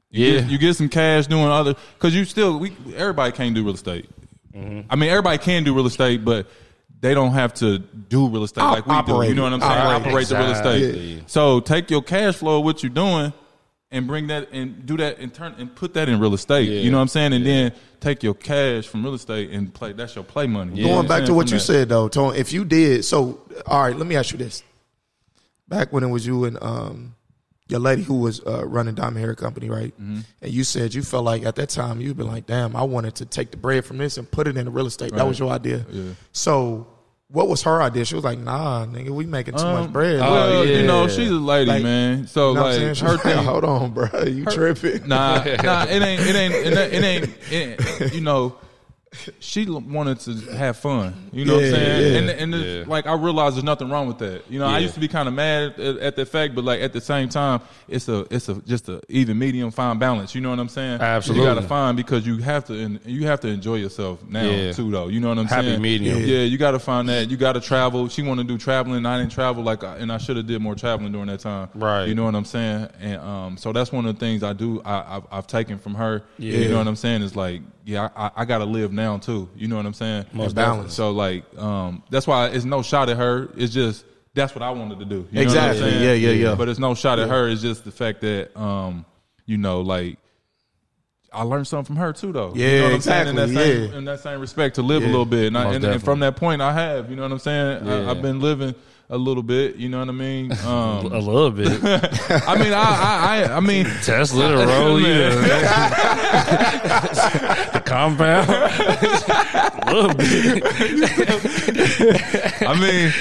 You 0.09 0.25
Yeah. 0.25 0.41
get, 0.41 0.49
you 0.49 0.57
get 0.57 0.75
some 0.75 0.89
cash 0.89 1.27
doing 1.27 1.45
other 1.45 1.75
because 1.95 2.15
you 2.15 2.25
still 2.25 2.59
we 2.59 2.73
everybody 2.95 3.31
can't 3.35 3.53
do 3.55 3.63
real 3.63 3.73
estate. 3.75 4.09
Mm-hmm. 4.55 4.87
I 4.89 4.95
mean, 4.95 5.09
everybody 5.09 5.37
can 5.37 5.63
do 5.63 5.73
real 5.75 5.85
estate, 5.87 6.23
but 6.25 6.47
they 6.99 7.13
don't 7.13 7.33
have 7.33 7.53
to 7.55 7.77
do 7.79 8.27
real 8.27 8.43
estate 8.43 8.61
Op- 8.61 8.87
like 8.87 9.07
we 9.07 9.13
do. 9.13 9.27
You 9.27 9.35
know 9.35 9.43
what 9.43 9.53
I'm 9.53 9.61
saying? 9.61 9.71
it. 10.01 10.07
Operate 10.07 10.27
the 10.27 10.35
real 10.35 10.51
estate. 10.51 10.81
Exactly. 10.83 11.23
So 11.27 11.59
take 11.59 11.91
your 11.91 12.01
cash 12.01 12.35
flow, 12.37 12.59
what 12.61 12.81
you're 12.81 12.89
doing, 12.89 13.33
and 13.91 14.07
bring 14.07 14.27
that 14.27 14.49
and 14.51 14.85
do 14.85 14.97
that 14.97 15.19
and 15.19 15.31
turn 15.33 15.53
and 15.59 15.73
put 15.75 15.93
that 15.93 16.09
in 16.09 16.19
real 16.19 16.33
estate. 16.33 16.69
Yeah. 16.69 16.79
You 16.79 16.89
know 16.89 16.97
what 16.97 17.03
I'm 17.03 17.07
saying? 17.09 17.33
And 17.33 17.45
then 17.45 17.73
take 17.99 18.23
your 18.23 18.33
cash 18.33 18.87
from 18.87 19.03
real 19.03 19.13
estate 19.13 19.51
and 19.51 19.71
play. 19.73 19.91
That's 19.93 20.15
your 20.15 20.23
play 20.23 20.47
money. 20.47 20.75
You 20.77 20.85
Going 20.87 21.07
back 21.07 21.25
to 21.25 21.33
what 21.33 21.47
you 21.51 21.57
that. 21.57 21.63
said 21.63 21.89
though, 21.89 22.07
Tone, 22.07 22.33
if 22.35 22.51
you 22.53 22.65
did 22.65 23.05
so 23.05 23.41
all 23.67 23.83
right, 23.83 23.95
let 23.95 24.07
me 24.07 24.15
ask 24.15 24.31
you 24.31 24.37
this. 24.39 24.63
Back 25.67 25.91
when 25.93 26.03
it 26.03 26.07
was 26.07 26.25
you 26.25 26.45
and 26.45 26.57
um 26.63 27.13
your 27.69 27.79
lady 27.79 28.03
who 28.03 28.15
was 28.19 28.41
uh, 28.45 28.65
running 28.65 28.95
Diamond 28.95 29.17
Hair 29.19 29.35
Company, 29.35 29.69
right? 29.69 29.93
Mm-hmm. 30.01 30.19
And 30.41 30.51
you 30.51 30.63
said 30.63 30.93
you 30.93 31.03
felt 31.03 31.25
like 31.25 31.43
at 31.43 31.55
that 31.55 31.69
time 31.69 31.99
you'd 32.01 32.17
been 32.17 32.27
like, 32.27 32.45
damn, 32.45 32.75
I 32.75 32.83
wanted 32.83 33.15
to 33.15 33.25
take 33.25 33.51
the 33.51 33.57
bread 33.57 33.85
from 33.85 33.97
this 33.97 34.17
and 34.17 34.29
put 34.29 34.47
it 34.47 34.57
into 34.57 34.71
real 34.71 34.87
estate. 34.87 35.13
That 35.13 35.27
was 35.27 35.37
your 35.39 35.51
idea. 35.51 35.85
Yeah. 35.89 36.11
So 36.31 36.87
what 37.29 37.49
was 37.49 37.61
her 37.63 37.81
idea? 37.81 38.05
She 38.05 38.15
was 38.15 38.23
like, 38.23 38.39
nah, 38.39 38.85
nigga, 38.85 39.09
we 39.09 39.25
making 39.25 39.55
too 39.55 39.65
much 39.65 39.87
Um, 39.87 39.91
bread. 39.91 40.21
Well, 40.21 40.65
yeah. 40.65 40.77
you 40.79 40.87
know, 40.87 41.09
she's 41.09 41.29
a 41.29 41.33
lady, 41.33 41.69
Like, 41.69 41.83
man. 41.83 42.25
So 42.27 42.49
You 42.51 42.55
know 42.55 42.61
like 42.63 42.97
her 42.97 43.11
like, 43.15 43.21
thing. 43.21 43.43
Hold 43.43 43.65
on, 43.65 43.91
bro. 43.91 44.07
You 44.25 44.45
tripping. 44.45 45.07
Nah, 45.07 45.43
nah, 45.63 45.83
it 45.83 46.01
ain't, 46.01 46.21
it 46.21 46.35
ain't, 46.35 46.53
it 46.53 46.77
ain't, 46.77 46.93
it 46.93 47.03
ain't, 47.03 47.37
it 47.51 48.01
ain't 48.01 48.13
you 48.13 48.21
know, 48.21 48.55
she 49.39 49.65
wanted 49.69 50.19
to 50.21 50.33
have 50.57 50.77
fun. 50.77 51.29
You 51.31 51.45
know 51.45 51.55
what 51.55 51.63
I'm 51.65 51.71
saying? 51.71 52.13
yeah. 52.13 52.19
And 52.19 52.53
and 52.53 52.63
Yeah. 52.63 52.83
like 52.87 53.07
I 53.07 53.13
realized 53.13 53.55
there's 53.55 53.63
nothing 53.63 53.89
wrong 53.89 54.07
with 54.07 54.17
that. 54.19 54.43
You 54.49 54.59
know, 54.59 54.65
I 54.67 54.79
used 54.79 54.93
to 54.95 54.99
be 54.99 55.07
kind 55.07 55.27
of 55.27 55.33
mad 55.33 55.79
at, 55.79 55.97
at 55.97 56.15
the 56.15 56.25
fact, 56.25 56.55
but 56.55 56.63
like 56.63 56.81
at 56.81 56.93
the 56.93 57.01
same 57.01 57.29
time, 57.29 57.61
it's 57.87 58.07
a 58.09 58.25
it's 58.29 58.49
a 58.49 58.55
just 58.63 58.89
a 58.89 59.01
even 59.09 59.39
medium 59.39 59.71
fine 59.71 59.97
balance. 59.97 60.35
You 60.35 60.41
know 60.41 60.49
what 60.49 60.59
I'm 60.59 60.69
saying? 60.69 60.99
Absolutely. 61.01 61.47
You 61.47 61.53
got 61.55 61.61
to 61.61 61.67
find 61.67 61.95
because 61.97 62.25
you 62.27 62.37
have 62.39 62.65
to 62.65 62.73
and 62.73 62.99
you 63.05 63.25
have 63.27 63.39
to 63.41 63.47
enjoy 63.47 63.75
yourself 63.75 64.23
now 64.27 64.43
Yeah. 64.43 64.71
too 64.73 64.91
though. 64.91 65.07
You 65.07 65.19
know 65.19 65.29
what 65.29 65.37
I'm 65.39 65.45
Happy 65.45 65.67
saying? 65.67 65.81
medium. 65.81 66.19
Yeah, 66.19 66.39
you 66.41 66.57
got 66.57 66.71
to 66.71 66.79
find 66.79 67.07
that. 67.09 67.29
You 67.29 67.37
got 67.37 67.53
to 67.53 67.61
travel. 67.61 68.07
She 68.09 68.21
want 68.21 68.39
to 68.39 68.43
do 68.43 68.57
traveling. 68.57 69.05
I 69.05 69.17
didn't 69.19 69.31
travel 69.31 69.63
like, 69.63 69.83
I, 69.83 69.97
and 69.97 70.11
I 70.11 70.17
should 70.17 70.37
have 70.37 70.47
did 70.47 70.61
more 70.61 70.75
traveling 70.75 71.11
during 71.11 71.27
that 71.27 71.39
time. 71.39 71.69
Right. 71.73 72.05
You 72.05 72.15
know 72.15 72.25
what 72.25 72.35
I'm 72.35 72.45
saying? 72.45 72.89
And 72.99 73.21
um, 73.21 73.57
so 73.57 73.71
that's 73.71 73.91
one 73.91 74.05
of 74.05 74.13
the 74.15 74.19
things 74.19 74.43
I 74.43 74.53
do. 74.53 74.81
I, 74.83 75.17
I've, 75.17 75.23
I've 75.31 75.47
taken 75.47 75.77
from 75.79 75.95
her. 75.95 76.23
Yeah. 76.37 76.57
You 76.59 76.69
know 76.69 76.77
what 76.77 76.87
I'm 76.87 76.95
saying? 76.95 77.23
It's 77.23 77.35
like, 77.35 77.61
yeah, 77.87 78.09
I, 78.17 78.31
I 78.35 78.45
got 78.45 78.57
to 78.57 78.65
live 78.65 78.91
now 78.91 79.17
too. 79.17 79.47
You 79.55 79.69
know 79.69 79.77
what 79.77 79.85
I'm 79.85 79.93
saying? 79.93 80.25
Most 80.33 80.55
balance. 80.55 80.93
So 80.93 81.11
like, 81.11 81.45
um, 81.57 82.03
that's 82.09 82.27
why 82.27 82.47
it's 82.47 82.65
no 82.65 82.81
shot 82.81 83.07
at 83.09 83.15
her. 83.15 83.49
It's 83.55 83.73
just 83.73 84.03
that's 84.33 84.53
what 84.53 84.61
I 84.61 84.71
wanted 84.71 84.99
to 84.99 85.05
do. 85.05 85.25
You 85.31 85.35
know 85.35 85.41
Exactly. 85.41 85.91
Yeah, 85.91 86.11
yeah, 86.11 86.31
yeah. 86.31 86.55
But 86.55 86.67
it's 86.67 86.79
no 86.79 86.95
shot 86.95 87.17
at 87.17 87.29
her. 87.29 87.47
It's 87.47 87.61
just 87.61 87.85
the 87.85 87.91
fact 87.91 88.19
that, 88.21 88.59
um, 88.59 89.05
you 89.45 89.57
know, 89.57 89.81
like. 89.81 90.19
I 91.31 91.43
learned 91.43 91.67
something 91.67 91.85
from 91.85 91.95
her 91.97 92.11
too, 92.13 92.33
though. 92.33 92.53
you 92.55 92.63
Yeah, 92.65 92.77
know 92.79 92.83
what 92.85 92.93
I'm 92.93 93.01
saying? 93.01 93.27
In 93.27 93.35
that, 93.35 93.49
exactly, 93.49 93.73
same, 93.73 93.91
yeah. 93.91 93.97
in 93.97 94.05
that 94.05 94.19
same 94.21 94.39
respect, 94.39 94.75
to 94.75 94.81
live 94.81 95.03
a 95.03 95.05
little 95.05 95.25
bit, 95.25 95.47
and, 95.47 95.57
I, 95.57 95.73
and, 95.73 95.83
and 95.83 96.03
from 96.03 96.19
that 96.21 96.35
point, 96.35 96.61
I 96.61 96.73
have. 96.73 97.09
You 97.09 97.15
know 97.15 97.23
what 97.23 97.31
I'm 97.31 97.39
saying? 97.39 97.85
Yeah. 97.85 97.93
I, 97.93 98.11
I've 98.11 98.21
been 98.21 98.39
living 98.39 98.75
a 99.09 99.17
little 99.17 99.43
bit. 99.43 99.75
You 99.77 99.87
know 99.89 99.99
what 99.99 100.09
I 100.09 100.13
mean? 100.13 100.51
Um, 100.67 101.05
a 101.05 101.19
little 101.19 101.51
bit. 101.51 101.67
I 102.47 102.57
mean, 102.57 102.73
I, 102.73 102.81
I, 102.81 103.43
I, 103.43 103.55
I 103.55 103.59
mean, 103.61 103.85
Tesla 104.03 104.49
to 104.49 104.57
roll 104.67 104.99
you. 104.99 105.07
the 107.73 107.81
compound. 107.85 108.49
a 108.49 109.91
little 109.93 110.13
bit. 110.13 110.63
I 112.67 112.79
mean, 112.79 113.13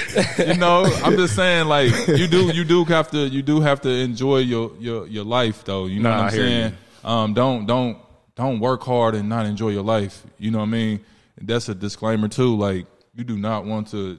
you 0.49 0.57
know, 0.57 0.83
I'm 1.03 1.15
just 1.15 1.35
saying, 1.35 1.67
like, 1.67 1.91
you 2.07 2.27
do, 2.27 2.51
you 2.53 2.63
do 2.65 2.83
have 2.85 3.09
to, 3.11 3.27
you 3.27 3.41
do 3.41 3.61
have 3.61 3.81
to 3.81 3.89
enjoy 3.89 4.39
your 4.39 4.71
your 4.79 5.07
your 5.07 5.23
life, 5.25 5.63
though. 5.63 5.85
You 5.85 6.01
know 6.01 6.09
Nah, 6.09 6.17
what 6.17 6.25
I'm 6.25 6.31
saying? 6.31 6.73
Um, 7.03 7.33
don't 7.33 7.65
don't 7.65 7.97
don't 8.35 8.59
work 8.59 8.83
hard 8.83 9.15
and 9.15 9.29
not 9.29 9.45
enjoy 9.45 9.69
your 9.69 9.83
life. 9.83 10.23
You 10.37 10.51
know 10.51 10.59
what 10.59 10.65
I 10.65 10.71
mean? 10.71 10.99
That's 11.39 11.69
a 11.69 11.75
disclaimer 11.75 12.27
too. 12.27 12.55
Like, 12.57 12.85
you 13.15 13.23
do 13.23 13.37
not 13.37 13.65
want 13.65 13.89
to 13.91 14.17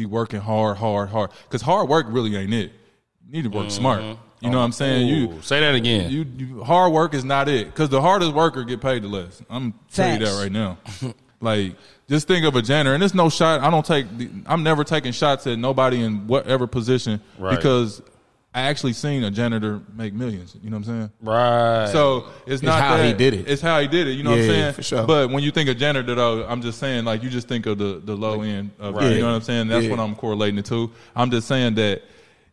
be 0.00 0.06
working 0.06 0.40
hard, 0.40 0.78
hard, 0.78 1.10
hard, 1.10 1.30
because 1.44 1.62
hard 1.62 1.88
work 1.88 2.06
really 2.08 2.34
ain't 2.36 2.54
it. 2.54 2.72
You 3.26 3.32
need 3.32 3.42
to 3.44 3.50
work 3.50 3.70
smart. 3.70 4.00
Mm-hmm. 4.00 4.44
You 4.44 4.50
know 4.50 4.58
what 4.58 4.64
I'm 4.64 4.72
saying? 4.72 5.06
You 5.06 5.42
say 5.42 5.60
that 5.60 5.74
again. 5.74 6.10
You, 6.10 6.24
you 6.38 6.64
hard 6.64 6.92
work 6.92 7.12
is 7.12 7.24
not 7.24 7.48
it 7.48 7.66
because 7.66 7.90
the 7.90 8.00
hardest 8.00 8.32
worker 8.32 8.64
get 8.64 8.80
paid 8.80 9.02
the 9.02 9.08
less. 9.08 9.42
I'm 9.50 9.74
tell 9.92 10.18
you 10.18 10.24
that 10.24 10.40
right 10.40 10.50
now. 10.50 10.78
like 11.42 11.74
just 12.08 12.26
think 12.26 12.46
of 12.46 12.56
a 12.56 12.62
janitor, 12.62 12.94
and 12.94 13.04
it's 13.04 13.14
no 13.14 13.28
shot. 13.28 13.60
I 13.60 13.70
don't 13.70 13.84
take. 13.84 14.06
I'm 14.46 14.62
never 14.62 14.82
taking 14.82 15.12
shots 15.12 15.46
at 15.46 15.58
nobody 15.58 16.02
in 16.02 16.26
whatever 16.26 16.66
position 16.66 17.20
Right. 17.38 17.54
because 17.54 18.00
I 18.52 18.62
actually 18.62 18.94
seen 18.94 19.22
a 19.22 19.30
janitor 19.30 19.80
make 19.94 20.12
millions. 20.12 20.56
You 20.60 20.70
know 20.70 20.78
what 20.78 20.88
I'm 20.88 20.98
saying? 20.98 21.10
right. 21.20 21.88
So 21.92 22.26
it's 22.46 22.62
not 22.62 22.80
how 22.80 22.96
that, 22.96 23.06
he 23.06 23.12
did 23.12 23.32
it. 23.34 23.48
It's 23.48 23.62
how 23.62 23.78
he 23.80 23.86
did 23.86 24.08
it. 24.08 24.12
You 24.12 24.24
know 24.24 24.30
what 24.30 24.40
I'm 24.40 24.46
saying? 24.46 24.72
for 24.74 24.82
sure. 24.82 25.06
But 25.06 25.30
when 25.30 25.44
you 25.44 25.52
think 25.52 25.68
of 25.68 25.76
janitor, 25.76 26.14
though, 26.16 26.44
I'm 26.46 26.60
just 26.60 26.78
saying 26.80 27.04
like 27.04 27.22
you 27.22 27.30
just 27.30 27.46
think 27.46 27.66
of 27.66 27.78
the 27.78 28.00
the 28.04 28.16
low 28.16 28.42
end 28.42 28.72
of 28.80 28.94
Right. 28.96 29.12
you 29.14 29.20
know 29.20 29.28
what 29.28 29.34
I'm 29.36 29.42
saying. 29.42 29.68
That's 29.68 29.84
Yeah. 29.84 29.90
what 29.92 30.00
I'm 30.00 30.16
correlating 30.16 30.58
it 30.58 30.64
to. 30.66 30.90
I'm 31.14 31.30
just 31.30 31.46
saying 31.46 31.76
that 31.76 32.02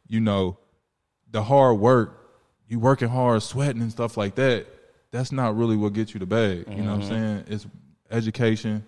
you 0.08 0.20
know 0.20 0.58
the 1.32 1.42
hard 1.42 1.80
work, 1.80 2.30
you 2.68 2.80
working 2.80 3.10
hard, 3.10 3.42
sweating 3.42 3.82
and 3.82 3.92
stuff 3.92 4.18
like 4.18 4.36
that. 4.36 4.68
That's 5.10 5.32
not 5.32 5.58
really 5.58 5.78
what 5.78 5.94
gets 5.94 6.14
you 6.14 6.20
the 6.20 6.26
bag. 6.28 6.66
You 6.70 6.84
know 6.84 6.92
what 6.96 7.02
Mm-hmm. 7.02 7.14
I'm 7.14 7.44
saying? 7.44 7.44
It's 7.48 7.66
education 8.12 8.84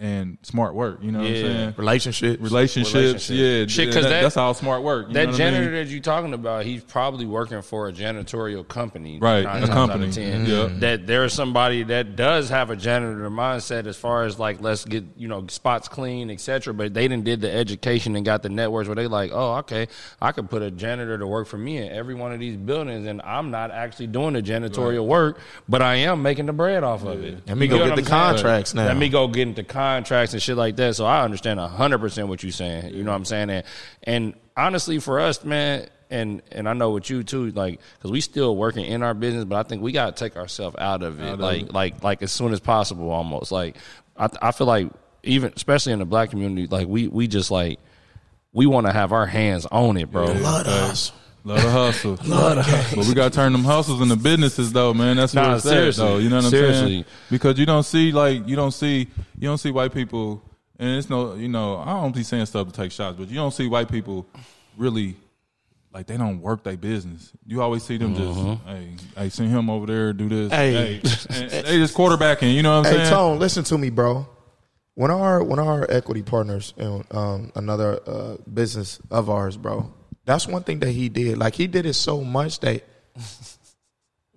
and 0.00 0.38
smart 0.42 0.74
work. 0.74 0.98
You 1.02 1.12
know 1.12 1.18
what 1.18 1.28
I'm 1.28 1.34
Yeah. 1.34 1.42
saying? 1.42 1.74
Relationships. 1.76 2.40
Relationships, 2.42 2.94
Relationships. 2.94 3.30
yeah, 3.30 3.66
Shit, 3.66 3.92
'cause 3.92 4.02
that- 4.04 4.08
that- 4.08 4.22
that's 4.22 4.36
all 4.38 4.54
smart 4.54 4.82
work. 4.82 5.08
You 5.08 5.12
know 5.12 5.20
that 5.20 5.26
what 5.32 5.40
I 5.40 5.44
mean? 5.44 5.54
janitor 5.54 5.84
that 5.84 5.90
you're 5.90 6.00
talking 6.00 6.32
about, 6.32 6.64
he's 6.64 6.82
probably 6.82 7.26
working 7.26 7.60
for 7.60 7.86
a 7.88 7.92
janitorial 7.92 8.66
company, 8.66 9.18
Right, 9.20 9.44
a 9.44 9.66
company. 9.68 10.06
Yeah. 10.08 10.68
That 10.78 11.06
there's 11.06 11.34
somebody 11.34 11.82
that 11.82 12.16
does 12.16 12.48
have 12.48 12.70
a 12.70 12.76
janitor 12.76 13.28
mindset 13.30 13.86
as 13.86 13.96
far 13.98 14.24
as 14.24 14.38
like 14.38 14.62
let's 14.62 14.86
get 14.86 15.04
you 15.18 15.28
know 15.28 15.44
spots 15.48 15.86
clean, 15.86 16.30
etc. 16.30 16.72
But 16.72 16.94
they 16.94 17.06
didn't 17.06 17.24
did 17.24 17.42
the 17.42 17.52
education 17.54 18.16
and 18.16 18.24
got 18.24 18.42
the 18.42 18.48
networks 18.48 18.88
where 18.88 18.96
they 18.96 19.06
like, 19.06 19.30
oh, 19.34 19.56
okay, 19.56 19.86
I 20.22 20.32
could 20.32 20.48
put 20.48 20.62
a 20.62 20.70
janitor 20.70 21.18
to 21.18 21.26
work 21.26 21.46
for 21.46 21.58
me 21.58 21.76
in 21.76 21.92
every 21.92 22.14
one 22.14 22.32
of 22.32 22.40
these 22.40 22.56
buildings, 22.56 23.06
and 23.06 23.20
I'm 23.22 23.50
not 23.50 23.70
actually 23.70 24.06
doing 24.06 24.32
the 24.32 24.42
janitorial 24.42 25.04
work, 25.04 25.38
but 25.68 25.82
I 25.82 25.96
am 25.96 26.22
making 26.22 26.46
the 26.46 26.54
bread 26.54 26.84
off 26.84 27.04
of 27.04 27.22
it. 27.22 27.40
Let 27.46 27.58
me 27.58 27.66
You 27.66 27.72
go 27.72 27.78
get 27.80 27.88
get 27.96 27.96
the 27.96 28.10
saying? 28.10 28.22
contracts 28.32 28.72
now. 28.74 28.86
Let 28.86 28.96
me 28.96 29.10
go 29.10 29.28
get 29.28 29.42
into 29.48 29.62
contracts 29.62 29.89
and 29.96 30.42
shit 30.42 30.56
like 30.56 30.76
that. 30.76 30.96
So 30.96 31.04
I 31.04 31.22
understand 31.22 31.60
hundred 31.60 31.98
percent 31.98 32.28
what 32.28 32.42
you're 32.42 32.52
saying. 32.52 32.94
You 32.94 33.02
know 33.02 33.10
what 33.10 33.16
I'm 33.16 33.24
saying? 33.24 33.50
And, 33.50 33.64
and 34.04 34.34
honestly, 34.56 34.98
for 34.98 35.20
us, 35.20 35.44
man, 35.44 35.88
and 36.10 36.42
and 36.52 36.68
I 36.68 36.72
know 36.72 36.90
with 36.90 37.08
you 37.08 37.22
too, 37.22 37.50
like 37.52 37.80
because 37.96 38.10
we 38.10 38.20
still 38.20 38.56
working 38.56 38.84
in 38.84 39.02
our 39.02 39.14
business, 39.14 39.44
but 39.44 39.56
I 39.56 39.68
think 39.68 39.82
we 39.82 39.92
got 39.92 40.16
to 40.16 40.24
take 40.24 40.36
ourselves 40.36 40.76
out 40.78 41.02
of 41.02 41.20
it, 41.20 41.34
of 41.34 41.40
like 41.40 41.62
it. 41.62 41.72
like 41.72 42.02
like 42.02 42.22
as 42.22 42.32
soon 42.32 42.52
as 42.52 42.60
possible, 42.60 43.10
almost. 43.10 43.52
Like 43.52 43.76
I 44.16 44.28
I 44.42 44.52
feel 44.52 44.66
like 44.66 44.88
even 45.22 45.52
especially 45.54 45.92
in 45.92 45.98
the 45.98 46.04
black 46.04 46.30
community, 46.30 46.66
like 46.66 46.88
we 46.88 47.06
we 47.08 47.28
just 47.28 47.50
like 47.50 47.78
we 48.52 48.66
want 48.66 48.86
to 48.86 48.92
have 48.92 49.12
our 49.12 49.26
hands 49.26 49.66
on 49.66 49.96
it, 49.96 50.10
bro. 50.10 50.26
Love 50.26 50.66
us. 50.66 51.12
Love 51.44 51.62
the 51.62 51.70
hustle. 51.70 52.18
Love 52.26 52.56
the 52.56 52.62
hustle. 52.62 52.96
But 52.98 53.06
we 53.06 53.14
got 53.14 53.32
to 53.32 53.36
turn 53.36 53.52
them 53.52 53.64
hustles 53.64 54.00
into 54.02 54.16
businesses, 54.16 54.72
though, 54.72 54.92
man. 54.92 55.16
That's 55.16 55.32
Nah, 55.34 55.48
what 55.48 55.56
it's 55.58 55.66
at, 55.66 55.70
seriously. 55.70 56.04
though. 56.06 56.18
You 56.18 56.28
know 56.28 56.36
what 56.36 56.44
I'm 56.46 56.50
Seriously. 56.50 56.88
saying? 56.88 57.04
Because 57.30 57.58
you 57.58 57.66
don't 57.66 57.82
see 57.84 58.12
like 58.12 58.46
you 58.46 58.56
don't 58.56 58.72
see 58.72 59.08
you 59.38 59.48
don't 59.48 59.58
see 59.58 59.70
white 59.70 59.92
people, 59.94 60.42
and 60.78 60.98
it's 60.98 61.08
no 61.08 61.34
you 61.34 61.48
know 61.48 61.78
I 61.78 61.92
don't 62.00 62.14
be 62.14 62.22
saying 62.22 62.46
stuff 62.46 62.66
to 62.68 62.72
take 62.74 62.92
shots, 62.92 63.16
but 63.18 63.28
you 63.28 63.36
don't 63.36 63.52
see 63.52 63.66
white 63.68 63.90
people 63.90 64.26
really 64.76 65.16
like 65.92 66.06
they 66.06 66.16
don't 66.16 66.40
work 66.40 66.62
their 66.62 66.76
business. 66.76 67.32
You 67.46 67.62
always 67.62 67.82
see 67.84 67.96
them 67.96 68.14
just 68.14 68.38
hey 68.66 68.88
hey 69.16 69.28
send 69.30 69.50
him 69.50 69.70
over 69.70 69.86
there 69.86 70.12
do 70.12 70.28
this. 70.28 70.52
Hey. 70.52 71.00
and 71.30 71.50
they 71.66 71.78
just 71.78 71.96
quarterbacking. 71.96 72.54
You 72.54 72.62
know 72.62 72.78
what 72.78 72.86
I'm 72.86 72.92
Hey 72.92 72.98
saying? 72.98 73.04
Hey, 73.06 73.10
Tone, 73.10 73.38
listen 73.38 73.64
to 73.64 73.78
me, 73.78 73.88
bro. 73.90 74.28
When 74.94 75.10
our 75.10 75.42
when 75.42 75.58
our 75.58 75.90
equity 75.90 76.22
partners 76.22 76.74
and 76.76 77.04
um, 77.12 77.50
another 77.54 77.98
uh, 78.06 78.36
business 78.52 79.00
of 79.10 79.30
ours, 79.30 79.56
bro, 79.56 79.90
that's 80.30 80.46
one 80.46 80.62
thing 80.62 80.78
that 80.80 80.90
he 80.90 81.08
did. 81.08 81.38
Like 81.38 81.54
he 81.54 81.66
did 81.66 81.86
it 81.86 81.94
so 81.94 82.22
much 82.22 82.60
that 82.60 82.84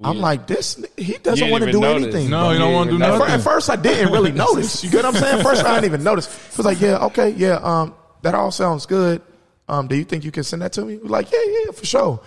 I'm 0.04 0.20
like, 0.20 0.48
this. 0.48 0.84
He 0.98 1.14
doesn't 1.18 1.50
want 1.50 1.64
to 1.64 1.72
do 1.72 1.80
notice. 1.80 2.04
anything. 2.04 2.30
No, 2.30 2.46
bro. 2.46 2.52
you 2.52 2.60
don't 2.60 2.74
want 2.74 2.90
to 2.90 2.96
do 2.96 3.00
nothing. 3.00 3.28
at 3.28 3.42
first, 3.42 3.70
I 3.70 3.76
didn't 3.76 4.12
really 4.12 4.32
notice. 4.46 4.84
You 4.84 4.90
get 4.90 5.06
what 5.06 5.16
I'm 5.16 5.22
saying? 5.22 5.44
First, 5.44 5.64
I 5.64 5.76
didn't 5.76 5.86
even 5.86 6.04
notice. 6.04 6.28
I 6.28 6.58
was 6.58 6.66
like, 6.66 6.82
yeah, 6.82 6.98
okay, 7.06 7.30
yeah, 7.30 7.60
um, 7.62 7.96
that 8.22 8.34
all 8.36 8.52
sounds 8.52 8.86
good. 8.86 9.22
Um, 9.68 9.88
do 9.88 9.96
you 9.96 10.04
think 10.04 10.26
you 10.26 10.32
can 10.32 10.44
send 10.44 10.62
that 10.62 10.74
to 10.74 10.84
me? 10.84 10.94
He 10.94 11.00
was 11.00 11.12
like, 11.12 11.32
yeah, 11.32 11.40
yeah, 11.46 11.72
for 11.72 11.86
sure. 11.86 12.22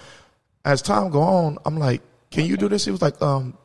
As 0.64 0.80
time 0.80 1.10
go 1.10 1.20
on, 1.20 1.58
I'm 1.64 1.78
like, 1.78 2.02
can 2.30 2.46
you 2.46 2.56
do 2.56 2.68
this? 2.68 2.84
He 2.84 2.90
was 2.90 3.02
like, 3.02 3.20
um, 3.20 3.56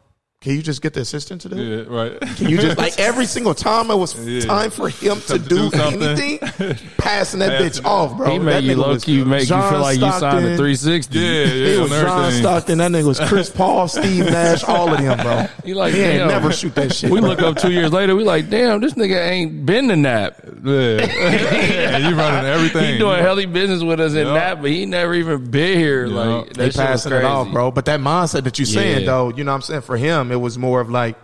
can 0.42 0.54
you 0.56 0.64
just 0.64 0.82
get 0.82 0.96
the 0.96 1.02
assistant 1.02 1.40
to 1.42 1.50
do 1.50 1.56
it? 1.56 1.88
Yeah, 1.88 1.96
right. 1.96 2.20
Can 2.36 2.50
you 2.50 2.58
just 2.58 2.76
like 2.76 3.00
every 3.00 3.28
single 3.28 3.54
time 3.54 3.92
it 3.92 3.96
was 3.96 4.16
Yeah. 4.28 4.42
time 4.42 4.72
for 4.72 4.90
him 4.90 5.22
to, 5.28 5.28
To 5.34 5.38
do, 5.38 5.70
do 5.70 5.80
anything, 5.80 6.40
passing 6.98 7.40
that 7.42 7.62
bitch 7.62 7.86
off, 7.86 8.18
bro. 8.18 8.32
He 8.32 8.40
That 8.40 8.64
you 8.64 8.74
nigga 8.74 8.78
low 8.80 8.90
was 8.90 9.04
key, 9.06 9.24
make 9.24 9.42
you 9.42 9.46
John 9.46 9.72
feel 9.72 9.82
like 9.82 9.96
you 10.00 10.02
signed 10.02 10.16
a 10.16 10.18
Stockton. 10.18 10.58
360. 10.58 11.20
Yeah, 11.20 11.46
He 11.46 11.74
yeah. 11.76 11.82
was 11.84 11.92
on 11.92 12.02
John 12.06 12.20
everything. 12.24 12.42
Stockton. 12.42 12.78
That 12.80 12.92
nigga 12.92 13.06
was 13.08 13.20
Chris 13.20 13.50
Paul, 13.52 13.88
Steve 13.88 14.26
Nash, 14.26 14.64
all 14.64 14.92
of 14.92 14.98
them, 15.00 15.18
bro. 15.20 15.46
You 15.64 15.76
like, 15.76 15.94
he 15.94 16.02
ain't 16.02 16.28
never 16.28 16.52
shoot 16.52 16.74
that 16.74 16.92
shit. 16.92 17.12
We 17.12 17.20
bro. 17.20 17.30
look 17.30 17.42
up 17.44 17.58
two 17.58 17.72
years 17.72 17.92
later, 17.94 18.16
we 18.16 18.24
like, 18.24 18.50
damn, 18.50 18.82
this 18.82 18.94
nigga 18.96 19.24
ain't 19.30 19.64
been 19.64 19.90
to 19.90 19.96
nap. 19.96 20.40
Yeah, 20.64 21.02
and 21.02 22.04
you 22.04 22.16
running 22.20 22.50
everything. 22.50 22.94
He 22.94 22.98
doing 22.98 23.20
healthy 23.22 23.46
business 23.46 23.84
with 23.84 24.00
us 24.00 24.14
in 24.14 24.26
Yeah. 24.26 24.34
nap, 24.34 24.58
but 24.62 24.72
he 24.72 24.88
never 24.88 25.14
even 25.14 25.52
been 25.52 25.78
here. 25.78 26.08
Yeah. 26.08 26.16
Like 26.16 26.54
they 26.54 26.66
that 26.66 26.74
shit 26.74 26.82
passing 26.82 27.14
it 27.14 27.24
off, 27.26 27.52
bro. 27.52 27.70
But 27.70 27.86
that 27.86 28.00
mindset 28.00 28.44
that 28.46 28.58
you're 28.58 28.66
saying, 28.66 29.06
though, 29.06 29.30
you 29.30 29.44
know 29.44 29.52
what 29.52 29.56
I'm 29.58 29.62
saying? 29.62 29.82
For 29.82 29.98
him, 29.98 30.31
it 30.34 30.38
was 30.38 30.58
more 30.58 30.82
of 30.82 30.90
like, 30.90 31.16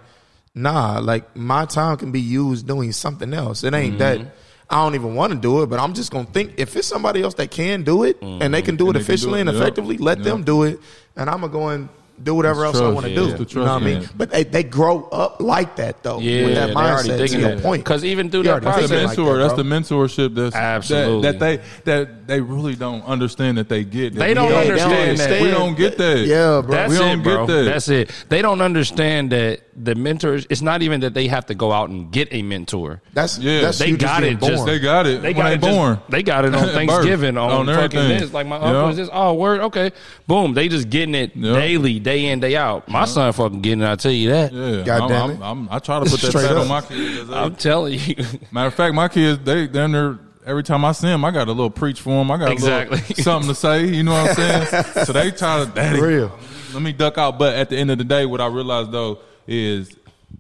nah, 0.56 1.00
like 1.00 1.36
my 1.36 1.66
time 1.66 1.98
can 1.98 2.12
be 2.12 2.22
used 2.22 2.68
doing 2.68 2.92
something 2.92 3.34
else. 3.34 3.64
It 3.64 3.74
ain't 3.74 3.98
Mm-hmm. 4.00 4.24
that 4.24 4.32
I 4.70 4.84
don't 4.84 4.96
even 4.96 5.16
want 5.16 5.32
to 5.32 5.40
do 5.40 5.62
it, 5.64 5.68
but 5.68 5.80
I'm 5.80 5.94
just 5.94 6.12
gonna 6.12 6.26
think 6.26 6.56
if 6.58 6.76
it's 6.76 6.88
somebody 6.88 7.22
else 7.22 7.36
that 7.36 7.52
can 7.52 7.84
do 7.84 8.04
it 8.04 8.22
and 8.22 8.54
they 8.54 8.62
can 8.62 8.76
do 8.76 8.88
And 8.90 8.98
it 8.98 9.00
they 9.00 9.00
do 9.00 9.12
efficiently 9.14 9.40
it, 9.40 9.48
and 9.48 9.50
effectively, 9.56 9.98
let 9.98 10.18
Yeah. 10.18 10.24
them 10.26 10.44
do 10.44 10.64
it, 10.64 10.80
and 11.16 11.30
I'm 11.30 11.40
gonna 11.42 11.54
go 11.54 11.70
and 11.70 11.88
do 12.24 12.34
whatever 12.36 12.66
It's 12.66 12.76
else 12.78 12.84
I 12.84 12.90
want 12.94 13.06
to 13.06 13.12
Yeah, 13.12 13.16
do. 13.16 13.30
it's 13.44 13.54
the 13.54 13.60
You 13.60 13.66
know 13.66 13.74
what 13.74 13.82
I 13.82 13.86
mean? 13.86 14.10
But 14.16 14.32
they, 14.32 14.44
they 14.44 14.64
grow 14.64 15.04
up 15.12 15.42
like 15.42 15.76
that 15.76 16.02
though. 16.04 16.20
Yeah, 16.20 16.46
with 16.46 16.56
that 16.56 16.68
they're 16.68 16.76
already 16.76 17.10
mindset. 17.10 17.28
To 17.30 17.40
your 17.40 17.56
that. 17.56 17.64
point, 17.64 17.84
Because 17.84 18.04
even 18.06 18.30
through 18.32 18.42
He 18.42 18.48
that 18.48 18.62
process, 18.64 18.90
That's 18.90 18.92
the 18.92 18.98
thinking 18.98 19.08
like 19.08 19.18
mentor. 19.18 19.38
that, 19.38 19.44
that's 19.44 19.88
the 19.90 19.96
mentorship. 19.96 20.36
That's 20.36 20.56
Absolutely. 20.56 21.22
that, 21.32 21.40
that 21.40 21.62
they 21.86 21.92
that 21.92 22.28
they 22.28 22.42
really 22.42 22.76
don't 22.76 23.04
understand 23.06 23.58
that 23.58 23.70
they 23.70 23.84
get. 23.84 24.14
That 24.16 24.20
They 24.20 24.28
we 24.30 24.34
don't 24.34 24.52
Yeah, 24.52 24.58
understand 24.58 25.18
that. 25.20 25.42
We 25.42 25.52
don't 25.52 25.78
get 25.78 25.98
that. 25.98 26.20
Yeah, 26.26 26.62
bro. 26.62 26.72
That's 26.76 26.92
We 26.92 26.98
don't 27.00 27.20
it, 27.20 27.24
bro. 27.24 27.46
get 27.48 27.54
that. 27.54 27.64
That's 27.64 27.88
it. 27.90 28.12
They 28.30 28.42
don't 28.42 28.62
understand 28.62 29.32
that 29.32 29.62
the 29.76 29.94
mentors. 29.96 30.48
It's 30.50 30.62
not 30.64 30.82
even 30.82 31.02
that 31.02 31.14
they 31.14 31.28
have 31.28 31.46
to 31.46 31.56
go 31.56 31.72
out 31.72 31.90
and 31.90 32.12
get 32.12 32.28
a 32.32 32.42
mentor. 32.42 33.02
That's 33.14 33.38
Yeah. 33.38 33.62
that's 33.62 33.78
They 33.78 33.92
got 33.92 34.22
being 34.22 34.34
it 34.38 34.42
just- 34.42 34.66
They 34.66 34.80
got 34.80 35.06
it. 35.06 35.22
They 35.22 35.30
when 35.34 35.36
got 35.38 35.62
they 35.62 35.68
it 35.70 35.74
born. 35.74 36.00
they 36.10 36.24
got 36.24 36.46
it 36.46 36.56
on 36.56 36.68
Thanksgiving 36.70 37.38
on, 37.38 37.52
On 37.52 37.66
fucking 37.68 38.00
this. 38.10 38.34
Like 38.34 38.48
my 38.48 38.56
uncle 38.56 38.72
Yeah. 38.74 38.90
is 38.90 38.98
this. 38.98 39.10
Oh, 39.14 39.34
word. 39.36 39.62
Okay, 39.62 39.92
boom. 40.26 40.54
They 40.54 40.68
just 40.68 40.90
getting 40.90 41.14
it 41.16 41.40
daily, 41.40 42.00
day 42.08 42.26
in 42.28 42.40
day 42.40 42.56
out. 42.56 42.88
My 42.88 43.00
uh-huh. 43.00 43.06
son 43.06 43.34
fucking 43.34 43.62
getting. 43.62 43.82
it, 43.82 43.90
I 43.90 43.96
tell 43.96 44.12
you 44.12 44.30
that. 44.30 44.54
Yeah, 44.54 44.84
God 44.84 45.02
I'm, 45.02 45.10
damn 45.10 45.24
I'm, 45.24 45.32
it. 45.32 45.42
I'm, 45.44 45.70
i 45.72 45.80
try 45.80 46.00
to 46.04 46.10
put 46.10 46.22
that 46.22 46.30
Straight 46.30 46.52
on 46.52 46.68
my 46.68 46.82
kids. 46.82 47.30
I'm 47.30 47.56
telling 47.56 48.00
you. 48.00 48.16
Matter 48.52 48.68
of 48.68 48.74
fact, 48.74 48.96
my 48.96 49.08
kids, 49.08 49.44
they 49.44 49.68
they're 49.68 49.86
in 49.86 49.92
there 49.92 50.20
every 50.48 50.64
time 50.64 50.86
I 50.86 50.94
see 50.94 51.08
them, 51.08 51.26
I 51.26 51.32
got 51.32 51.48
a 51.50 51.52
little 51.52 51.70
preach 51.70 52.02
for 52.02 52.12
them. 52.12 52.32
I 52.32 52.38
got 52.38 52.52
Exactly. 52.52 52.98
little 52.98 53.16
something 53.24 53.50
to 53.50 53.56
say. 53.56 53.86
You 53.86 54.04
know 54.04 54.14
what 54.14 54.30
I'm 54.30 54.36
saying? 54.36 54.84
so 55.06 55.14
they 55.14 55.30
try 55.32 55.64
to, 55.64 55.70
daddy, 55.70 56.02
Real. 56.02 56.32
let 56.74 56.82
me 56.82 56.94
duck 56.94 57.18
out. 57.18 57.38
But 57.38 57.56
at 57.56 57.70
the 57.70 57.78
end 57.78 57.92
of 57.92 57.98
the 57.98 58.06
day, 58.06 58.26
what 58.26 58.40
I 58.40 58.48
realized 58.48 58.92
though 58.92 59.20
is 59.46 59.96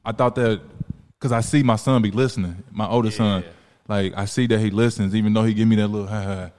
I 0.05 0.13
thought 0.13 0.35
that 0.35 0.61
because 1.19 1.31
I 1.31 1.41
see 1.41 1.61
my 1.61 1.75
son 1.75 2.01
be 2.01 2.11
listening, 2.11 2.63
my 2.71 2.87
oldest 2.87 3.17
son, 3.17 3.43
like 3.87 4.13
I 4.15 4.25
see 4.25 4.47
that 4.47 4.59
he 4.59 4.69
listens, 4.69 5.13
even 5.13 5.33
though 5.33 5.43
he 5.43 5.53
give 5.53 5.67
me 5.67 5.75
that 5.75 5.89
little 5.89 6.07
ha 6.07 6.21
ha. 6.21 6.49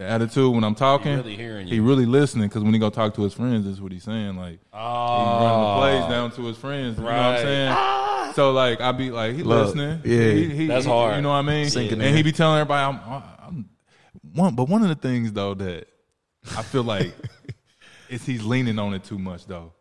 The 0.00 0.06
attitude 0.08 0.54
when 0.54 0.64
I'm 0.64 0.74
talking, 0.74 1.16
really 1.16 1.36
hearing 1.36 1.66
he 1.66 1.78
really 1.78 2.06
listening 2.06 2.48
because 2.48 2.62
when 2.62 2.72
he 2.72 2.80
go 2.80 2.88
talk 2.88 3.12
to 3.16 3.22
his 3.22 3.34
friends, 3.34 3.66
that's 3.66 3.80
what 3.80 3.92
he's 3.92 4.02
saying. 4.04 4.34
Like 4.34 4.58
oh. 4.72 4.78
he 4.78 5.24
running 5.44 5.60
the 5.60 5.66
ah. 5.66 5.78
plays 5.78 6.10
down 6.10 6.30
to 6.30 6.42
his 6.46 6.56
friends. 6.56 6.96
You 6.96 7.04
know 7.04 7.10
what 7.10 7.18
I'm 7.18 7.32
Right. 7.34 7.42
saying? 7.42 7.70
Ah. 7.70 8.32
So 8.34 8.52
like 8.52 8.80
I 8.80 8.92
be 8.92 9.10
like 9.10 9.34
he 9.36 9.42
Look, 9.42 9.66
listening. 9.66 10.00
yeah. 10.06 10.30
He- 10.30 10.48
he- 10.48 10.66
That's 10.68 10.86
he- 10.86 10.90
hard. 10.90 11.16
You 11.16 11.20
know 11.20 11.28
what 11.28 11.34
I 11.34 11.42
mean? 11.42 11.68
Sinking 11.68 11.98
and 12.00 12.02
in. 12.08 12.16
he 12.16 12.22
be 12.22 12.32
telling 12.32 12.60
everybody 12.60 12.96
I'm, 12.98 13.22
I'm 13.46 13.68
one. 14.32 14.54
But 14.54 14.70
one 14.70 14.80
of 14.80 14.88
the 14.88 14.94
things 14.94 15.34
though 15.34 15.52
that 15.52 15.86
I 16.56 16.62
feel 16.62 16.82
like 16.82 17.12
is 18.08 18.24
he's 18.24 18.42
leaning 18.42 18.78
on 18.78 18.94
it 18.94 19.04
too 19.04 19.18
much 19.18 19.44
though. 19.44 19.74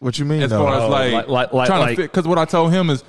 What 0.00 0.18
you 0.18 0.24
mean? 0.24 0.42
As 0.42 0.50
though? 0.50 0.64
far 0.64 0.74
as 0.74 0.82
Oh, 0.82 0.88
like, 0.88 1.12
like- 1.12 1.28
like- 1.28 1.52
like- 1.52 1.66
trying 1.68 1.80
like- 1.82 1.96
to 1.98 2.02
because 2.02 2.26
what 2.26 2.38
I 2.38 2.46
told 2.46 2.72
him 2.72 2.90
is 2.90 3.04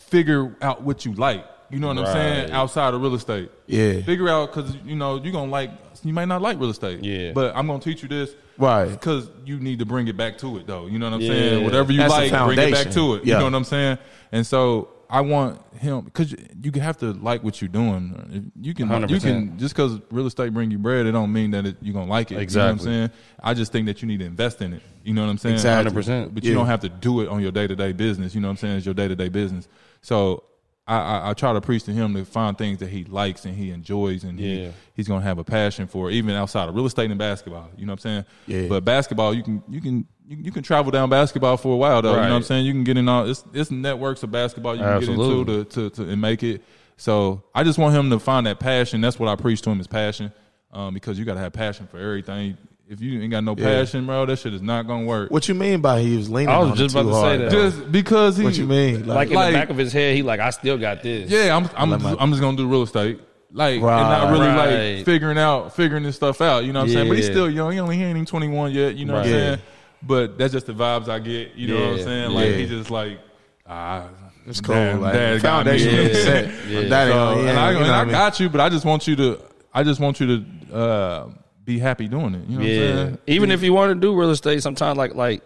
figure 0.00 0.54
out 0.60 0.82
what 0.82 1.06
you 1.06 1.14
like. 1.14 1.46
You 1.70 1.80
know 1.80 1.88
what 1.88 1.98
I'm 1.98 2.06
saying? 2.12 2.50
Outside 2.52 2.92
of 2.92 3.00
real 3.00 3.14
estate, 3.14 3.50
Yeah. 3.66 4.02
Figure 4.02 4.28
out 4.28 4.52
because 4.54 4.76
you 4.84 4.94
know 4.94 5.16
you're 5.16 5.32
gonna 5.32 5.50
like 5.50 5.70
you 6.04 6.12
might 6.12 6.26
not 6.26 6.42
like 6.42 6.58
real 6.60 6.70
estate. 6.70 7.02
Yeah. 7.02 7.32
But 7.32 7.56
I'm 7.56 7.66
gonna 7.66 7.80
teach 7.80 8.02
you 8.02 8.08
this. 8.08 8.34
Right. 8.58 8.90
Because 8.90 9.28
you 9.44 9.58
need 9.58 9.78
to 9.80 9.86
bring 9.86 10.06
it 10.08 10.16
back 10.16 10.38
to 10.38 10.56
it 10.58 10.66
though. 10.66 10.86
You 10.86 10.98
know 10.98 11.06
what 11.06 11.14
I'm 11.16 11.20
Yeah. 11.20 11.28
saying? 11.28 11.64
Whatever 11.64 11.92
you 11.92 11.98
That's 11.98 12.12
like, 12.12 12.30
bring 12.30 12.58
it 12.58 12.72
back 12.72 12.90
to 12.92 13.14
it. 13.14 13.24
You 13.26 13.34
know 13.34 13.44
what 13.44 13.54
I'm 13.54 13.64
saying? 13.64 13.98
And 14.32 14.46
so 14.46 14.88
I 15.10 15.20
want 15.20 15.60
him 15.76 16.00
because 16.02 16.34
you 16.62 16.72
have 16.80 16.96
to 16.98 17.12
like 17.12 17.44
what 17.44 17.60
you're 17.60 17.68
doing. 17.68 18.52
You 18.60 18.74
can 18.74 18.86
you 18.88 18.92
100%. 18.94 19.20
can 19.22 19.58
just 19.58 19.74
because 19.74 20.00
real 20.10 20.26
estate 20.26 20.52
bring 20.52 20.70
you 20.70 20.78
bread, 20.78 21.06
it 21.06 21.12
don't 21.12 21.32
mean 21.32 21.50
that 21.52 21.66
it, 21.66 21.76
you're 21.82 21.94
gonna 21.94 22.10
like 22.10 22.32
it. 22.32 22.38
Exactly. 22.38 22.84
You 22.86 22.96
know 22.96 23.02
what 23.02 23.04
I'm 23.04 23.10
saying? 23.10 23.20
I 23.42 23.54
just 23.54 23.72
think 23.72 23.86
that 23.86 24.02
you 24.02 24.08
need 24.08 24.20
to 24.20 24.24
invest 24.26 24.60
in 24.62 24.72
it. 24.72 24.82
You 25.04 25.14
know 25.14 25.22
what 25.22 25.30
I'm 25.30 25.38
saying? 25.38 25.54
Exactly. 25.56 25.92
100%. 25.92 26.34
But 26.34 26.44
you 26.44 26.50
Yeah. 26.50 26.56
don't 26.56 26.66
have 26.66 26.80
to 26.80 26.88
do 26.88 27.20
it 27.20 27.28
on 27.28 27.42
your 27.42 27.52
day 27.52 27.66
to 27.66 27.76
day 27.76 27.92
business. 27.92 28.34
You 28.34 28.40
know 28.40 28.48
what 28.48 28.52
I'm 28.52 28.56
saying? 28.58 28.76
It's 28.78 28.86
your 28.86 28.94
day 28.94 29.08
to 29.08 29.14
day 29.16 29.28
business. 29.28 29.68
So 30.00 30.42
I, 30.86 30.96
I, 30.98 31.30
I 31.30 31.34
try 31.34 31.52
to 31.54 31.60
preach 31.62 31.84
to 31.84 31.92
him 31.92 32.12
to 32.14 32.24
find 32.26 32.58
things 32.58 32.78
that 32.78 32.90
he 32.90 33.04
likes 33.04 33.46
and 33.46 33.54
he 33.56 33.70
enjoys 33.70 34.22
and 34.24 34.38
Yeah. 34.38 34.54
he, 34.66 34.72
he's 34.94 35.08
gonna 35.08 35.22
have 35.24 35.38
a 35.38 35.44
passion 35.44 35.86
for, 35.86 36.10
even 36.10 36.34
outside 36.34 36.68
of 36.68 36.74
real 36.74 36.84
estate 36.86 37.10
and 37.10 37.18
basketball. 37.18 37.70
You 37.76 37.86
know 37.86 37.92
what 37.92 38.04
I'm 38.04 38.24
saying? 38.24 38.24
Yeah. 38.46 38.68
But 38.68 38.84
basketball, 38.84 39.32
you 39.32 39.42
can 39.42 39.62
you 39.68 39.80
can 39.80 40.06
you, 40.28 40.36
you 40.44 40.52
can 40.52 40.62
travel 40.62 40.90
down 40.90 41.08
basketball 41.10 41.56
for 41.56 41.72
a 41.72 41.76
while 41.76 42.02
though. 42.02 42.10
You 42.10 42.16
know 42.16 42.22
what 42.30 42.32
I'm 42.36 42.42
saying? 42.42 42.66
You 42.66 42.72
can 42.72 42.84
get 42.84 42.96
in 42.98 43.08
all 43.08 43.28
it's 43.28 43.44
it's 43.54 43.70
networks 43.70 44.22
of 44.22 44.30
basketball 44.30 44.74
you 44.74 44.82
can 44.82 44.90
Absolutely. 44.90 45.44
get 45.44 45.58
into 45.58 45.64
to, 45.64 45.90
to, 45.90 46.04
to 46.04 46.10
and 46.10 46.20
make 46.20 46.42
it. 46.42 46.62
So 46.96 47.42
I 47.54 47.64
just 47.64 47.78
want 47.78 47.94
him 47.96 48.10
to 48.10 48.18
find 48.18 48.46
that 48.46 48.60
passion. 48.60 49.00
That's 49.00 49.18
what 49.18 49.28
I 49.28 49.36
preach 49.36 49.62
to 49.62 49.70
him 49.70 49.80
is 49.80 49.86
passion. 49.86 50.32
Um, 50.72 50.92
because 50.92 51.18
you 51.18 51.24
gotta 51.24 51.40
have 51.40 51.52
passion 51.52 51.86
for 51.86 51.98
everything. 51.98 52.58
If 52.88 53.00
you 53.00 53.22
ain't 53.22 53.30
got 53.30 53.42
no 53.42 53.54
Yeah. 53.56 53.64
passion, 53.64 54.04
bro, 54.04 54.26
that 54.26 54.38
shit 54.38 54.52
is 54.52 54.60
not 54.60 54.86
gonna 54.86 55.04
work. 55.06 55.30
What 55.30 55.48
you 55.48 55.54
mean 55.54 55.80
by 55.80 56.02
he 56.02 56.16
was 56.18 56.28
leaning? 56.28 56.50
I 56.54 56.58
was 56.58 56.72
on 56.72 56.76
just 56.76 56.94
too 56.94 57.00
about 57.00 57.10
to 57.10 57.14
say 57.16 57.20
hard, 57.22 57.40
that. 57.40 57.50
though? 57.50 57.70
Just 57.70 57.92
because 57.92 58.36
he 58.36 58.44
what 58.44 58.58
you 58.58 58.66
mean? 58.66 59.06
Like 59.06 59.28
in 59.28 59.34
Like- 59.34 59.52
the 59.52 59.58
back 59.58 59.70
of 59.70 59.78
his 59.78 59.92
head, 59.92 60.14
he 60.16 60.22
like, 60.22 60.38
I 60.40 60.50
still 60.50 60.76
got 60.76 61.02
this. 61.02 61.30
Yeah, 61.30 61.56
I'm 61.56 61.68
I'm 61.76 61.90
Let 61.90 62.02
my- 62.02 62.10
just, 62.10 62.22
I'm 62.22 62.30
just 62.30 62.42
gonna 62.42 62.56
do 62.58 62.68
real 62.68 62.82
estate. 62.82 63.20
Like 63.52 63.80
Right. 63.80 64.00
and 64.00 64.08
not 64.10 64.32
really 64.32 64.48
Right. 64.48 64.96
like 64.96 65.04
figuring 65.06 65.38
out 65.38 65.74
figuring 65.74 66.02
this 66.02 66.16
stuff 66.16 66.40
out. 66.42 66.64
You 66.64 66.72
know 66.74 66.80
what 66.80 66.88
I'm 66.88 66.92
saying? 66.92 67.08
But 67.08 67.16
he's 67.16 67.26
still 67.26 67.48
young. 67.48 67.72
He 67.72 67.80
only 67.80 67.96
he 67.96 68.02
ain't 68.02 68.10
even 68.16 68.26
21 68.26 68.72
yet. 68.72 68.96
You 68.96 69.06
know 69.06 69.14
what 69.14 69.26
I'm 69.26 69.32
Right. 69.32 69.38
saying? 69.40 69.58
But 70.06 70.36
that's 70.38 70.52
just 70.52 70.66
the 70.66 70.74
vibes 70.74 71.08
I 71.08 71.20
get. 71.20 71.54
You 71.54 71.68
know 71.68 71.80
what 71.80 72.00
I'm 72.00 72.04
saying? 72.04 72.30
Like 72.32 72.50
Yeah. 72.50 72.56
he 72.56 72.66
just 72.66 72.90
like 72.90 73.18
ah, 73.66 74.02
It's 74.46 74.60
cool. 74.60 74.74
Dad- 74.74 75.00
like, 75.00 75.12
dad 75.14 75.38
the 75.38 75.40
got 75.42 75.64
me. 75.64 75.70
foundation 75.72 75.94
Yeah. 76.06 76.12
set. 76.22 76.44
Yeah. 76.68 76.80
That 76.88 77.04
ain't 77.06 77.14
So, 77.14 77.18
on- 77.18 77.44
yeah, 77.44 77.50
and 77.50 77.58
I, 77.58 77.68
you 77.70 77.74
know 77.76 77.80
and 77.80 77.88
what 77.90 77.94
I 77.94 78.04
mean? 78.04 78.12
got 78.12 78.40
you, 78.40 78.48
but 78.50 78.60
I 78.60 78.68
just 78.68 78.84
want 78.84 79.08
you 79.08 79.16
to 79.16 79.38
I 79.72 79.82
just 79.84 80.00
want 80.00 80.20
you 80.20 80.26
to 80.26 80.76
uh, 80.76 81.26
be 81.64 81.78
happy 81.78 82.08
doing 82.08 82.34
it. 82.34 82.46
You 82.48 82.58
know 82.58 82.62
what 82.64 82.70
I'm 82.70 82.74
Yeah. 82.74 83.04
saying? 83.04 83.18
Even 83.26 83.50
if 83.50 83.62
you 83.62 83.72
want 83.72 83.90
to 83.90 83.94
do 84.00 84.14
real 84.18 84.30
estate, 84.30 84.62
sometimes 84.62 84.96
like 84.98 85.14
like 85.14 85.42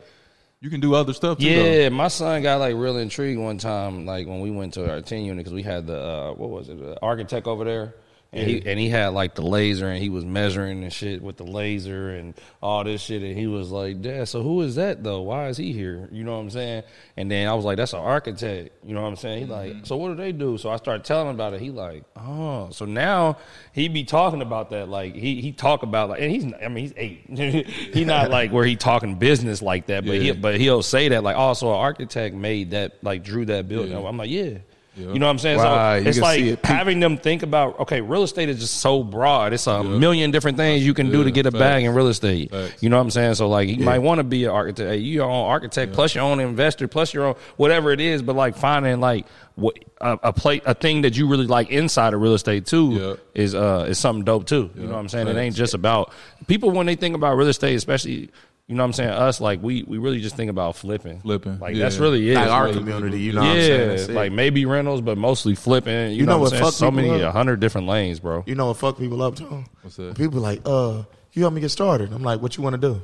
You 0.60 0.70
can 0.70 0.80
do 0.80 0.94
other 0.94 1.12
stuff 1.12 1.38
too. 1.38 1.44
though. 1.44 1.64
yeah, 1.64 1.88
my 1.88 2.08
son 2.08 2.42
got 2.42 2.58
like 2.58 2.74
real 2.74 2.96
intrigued 2.96 3.38
one 3.40 3.58
time, 3.58 4.04
like 4.06 4.26
when 4.26 4.40
we 4.40 4.50
went 4.50 4.74
to 4.74 4.90
our 4.90 5.00
ten 5.00 5.22
unit 5.22 5.38
because 5.44 5.52
we 5.54 5.62
had 5.62 5.86
the 5.86 5.96
uh, 6.00 6.32
what 6.32 6.50
was 6.50 6.68
it, 6.68 6.78
the 6.80 7.00
architect 7.00 7.46
over 7.46 7.64
there. 7.64 7.94
And 8.30 8.46
he 8.46 8.62
and 8.66 8.78
he 8.78 8.90
had 8.90 9.14
like 9.14 9.34
the 9.34 9.42
laser 9.42 9.88
and 9.88 10.02
he 10.02 10.10
was 10.10 10.22
measuring 10.22 10.82
and 10.82 10.92
shit 10.92 11.22
with 11.22 11.38
the 11.38 11.44
laser 11.44 12.10
and 12.10 12.34
all 12.62 12.84
this 12.84 13.00
shit 13.00 13.22
and 13.22 13.38
he 13.38 13.46
was 13.46 13.70
like, 13.70 14.02
Dad, 14.02 14.28
so 14.28 14.42
who 14.42 14.60
is 14.60 14.74
that 14.74 15.02
though? 15.02 15.22
Why 15.22 15.48
is 15.48 15.56
he 15.56 15.72
here? 15.72 16.10
You 16.12 16.24
know 16.24 16.34
what 16.34 16.42
I'm 16.42 16.50
saying? 16.50 16.82
And 17.16 17.30
then 17.30 17.48
I 17.48 17.54
was 17.54 17.64
like, 17.64 17.78
That's 17.78 17.94
an 17.94 18.00
architect. 18.00 18.84
You 18.84 18.94
know 18.94 19.00
what 19.00 19.08
I'm 19.08 19.16
saying? 19.16 19.38
He 19.38 19.44
like, 19.46 19.72
mm-hmm. 19.72 19.84
so 19.84 19.96
what 19.96 20.08
do 20.08 20.14
they 20.14 20.32
do? 20.32 20.58
So 20.58 20.68
I 20.68 20.76
started 20.76 21.04
telling 21.04 21.28
him 21.28 21.36
about 21.36 21.54
it. 21.54 21.62
He 21.62 21.70
like, 21.70 22.04
oh, 22.16 22.68
so 22.70 22.84
now 22.84 23.38
he 23.72 23.88
be 23.88 24.04
talking 24.04 24.42
about 24.42 24.68
that. 24.70 24.90
Like 24.90 25.14
he 25.14 25.40
he 25.40 25.52
talk 25.52 25.82
about 25.82 26.10
like, 26.10 26.20
and 26.20 26.30
he's 26.30 26.52
I 26.62 26.68
mean 26.68 26.84
he's 26.84 26.94
eight. 26.98 27.24
he 27.94 28.04
not 28.04 28.28
like 28.28 28.52
where 28.52 28.66
he 28.66 28.76
talking 28.76 29.14
business 29.14 29.62
like 29.62 29.86
that, 29.86 30.04
but 30.04 30.16
Yeah. 30.16 30.34
he 30.34 30.38
but 30.38 30.60
he'll 30.60 30.82
say 30.82 31.08
that 31.08 31.22
like, 31.22 31.36
oh, 31.38 31.54
so 31.54 31.70
an 31.70 31.76
architect 31.78 32.34
made 32.34 32.72
that 32.72 33.02
like 33.02 33.24
drew 33.24 33.46
that 33.46 33.68
building. 33.68 33.92
Yeah. 33.92 34.06
I'm 34.06 34.18
like, 34.18 34.28
yeah. 34.28 34.58
You 34.98 35.18
know 35.18 35.26
what 35.26 35.30
I'm 35.32 35.38
saying? 35.38 35.58
Right, 35.58 36.02
so 36.02 36.08
it's 36.08 36.18
like 36.18 36.40
it. 36.40 36.64
having 36.64 37.00
them 37.00 37.16
think 37.16 37.42
about 37.42 37.78
okay, 37.80 38.00
real 38.00 38.22
estate 38.22 38.48
is 38.48 38.58
just 38.60 38.74
so 38.80 39.02
broad. 39.02 39.52
It's 39.52 39.66
a 39.66 39.82
million 39.82 40.30
different 40.30 40.56
things 40.56 40.84
you 40.84 40.94
can 40.94 41.10
do 41.10 41.24
to 41.24 41.30
get 41.30 41.46
a 41.46 41.50
facts. 41.50 41.60
bag 41.60 41.84
in 41.84 41.94
real 41.94 42.08
estate. 42.08 42.50
Facts. 42.50 42.82
You 42.82 42.88
know 42.88 42.96
what 42.96 43.02
I'm 43.02 43.10
saying? 43.10 43.34
So 43.34 43.48
like 43.48 43.68
you 43.68 43.84
might 43.84 44.00
want 44.00 44.18
to 44.18 44.24
be 44.24 44.44
an 44.44 44.50
architect. 44.50 44.88
Hey, 44.90 44.96
you 44.98 45.12
your 45.14 45.30
own 45.30 45.46
architect 45.48 45.92
plus 45.92 46.14
your 46.14 46.24
own 46.24 46.40
investor 46.40 46.88
plus 46.88 47.14
your 47.14 47.24
own 47.26 47.34
whatever 47.56 47.92
it 47.92 48.00
is. 48.00 48.22
But 48.22 48.36
like 48.36 48.56
finding 48.56 49.00
like 49.00 49.26
what 49.54 49.76
a, 50.00 50.18
a 50.24 50.32
play 50.32 50.60
a 50.64 50.74
thing 50.74 51.02
that 51.02 51.16
you 51.16 51.26
really 51.28 51.46
like 51.46 51.70
inside 51.70 52.14
of 52.14 52.20
real 52.20 52.34
estate 52.34 52.66
too 52.66 52.92
Yeah. 52.92 53.42
is 53.42 53.54
uh 53.54 53.86
is 53.88 53.98
something 53.98 54.24
dope 54.24 54.46
too. 54.46 54.70
You 54.74 54.84
know 54.84 54.92
what 54.92 54.98
I'm 54.98 55.08
saying? 55.08 55.28
It 55.28 55.36
ain't 55.36 55.54
just 55.56 55.74
about 55.74 56.12
people 56.46 56.70
when 56.70 56.86
they 56.86 56.94
think 56.94 57.14
about 57.14 57.36
real 57.36 57.48
estate, 57.48 57.74
especially. 57.74 58.30
You 58.68 58.74
know 58.74 58.82
what 58.82 58.88
I'm 58.88 58.92
saying? 58.92 59.10
Us, 59.10 59.40
like, 59.40 59.62
we, 59.62 59.82
we 59.84 59.96
really 59.96 60.20
just 60.20 60.36
think 60.36 60.50
about 60.50 60.76
flipping. 60.76 61.20
Flipping, 61.20 61.58
Like, 61.58 61.74
yeah. 61.74 61.84
that's 61.84 61.96
really 61.96 62.30
it. 62.30 62.34
like 62.34 62.50
our 62.50 62.64
really- 62.66 62.74
community, 62.78 63.20
you 63.20 63.32
know 63.32 63.40
yeah, 63.42 63.48
what 63.48 63.56
I'm 63.56 63.62
saying? 63.64 63.88
That's 63.88 64.08
like 64.10 64.32
maybe 64.32 64.66
rentals, 64.66 65.00
but 65.00 65.16
mostly 65.16 65.54
flipping. 65.54 66.10
You, 66.12 66.18
You 66.18 66.26
know, 66.26 66.32
know 66.32 66.38
what 66.38 66.42
what 66.42 66.52
I'm 66.52 66.58
saying? 66.58 66.64
fuck 66.64 66.74
So 66.74 66.90
many, 66.90 67.08
a 67.22 67.32
hundred 67.32 67.60
different 67.60 67.86
lanes, 67.86 68.20
bro. 68.20 68.44
You 68.46 68.54
know 68.54 68.66
what 68.66 68.76
fuck 68.76 68.98
people 68.98 69.22
up 69.22 69.36
to? 69.36 69.64
What's 69.82 69.96
that? 69.96 70.16
People 70.18 70.40
like, 70.40 70.60
uh, 70.66 71.02
you 71.32 71.42
help 71.42 71.54
me 71.54 71.62
get 71.62 71.70
started. 71.70 72.12
I'm 72.12 72.22
like, 72.22 72.42
what 72.42 72.58
you 72.58 72.62
want 72.62 72.74
to 72.74 72.80
do? 72.80 73.00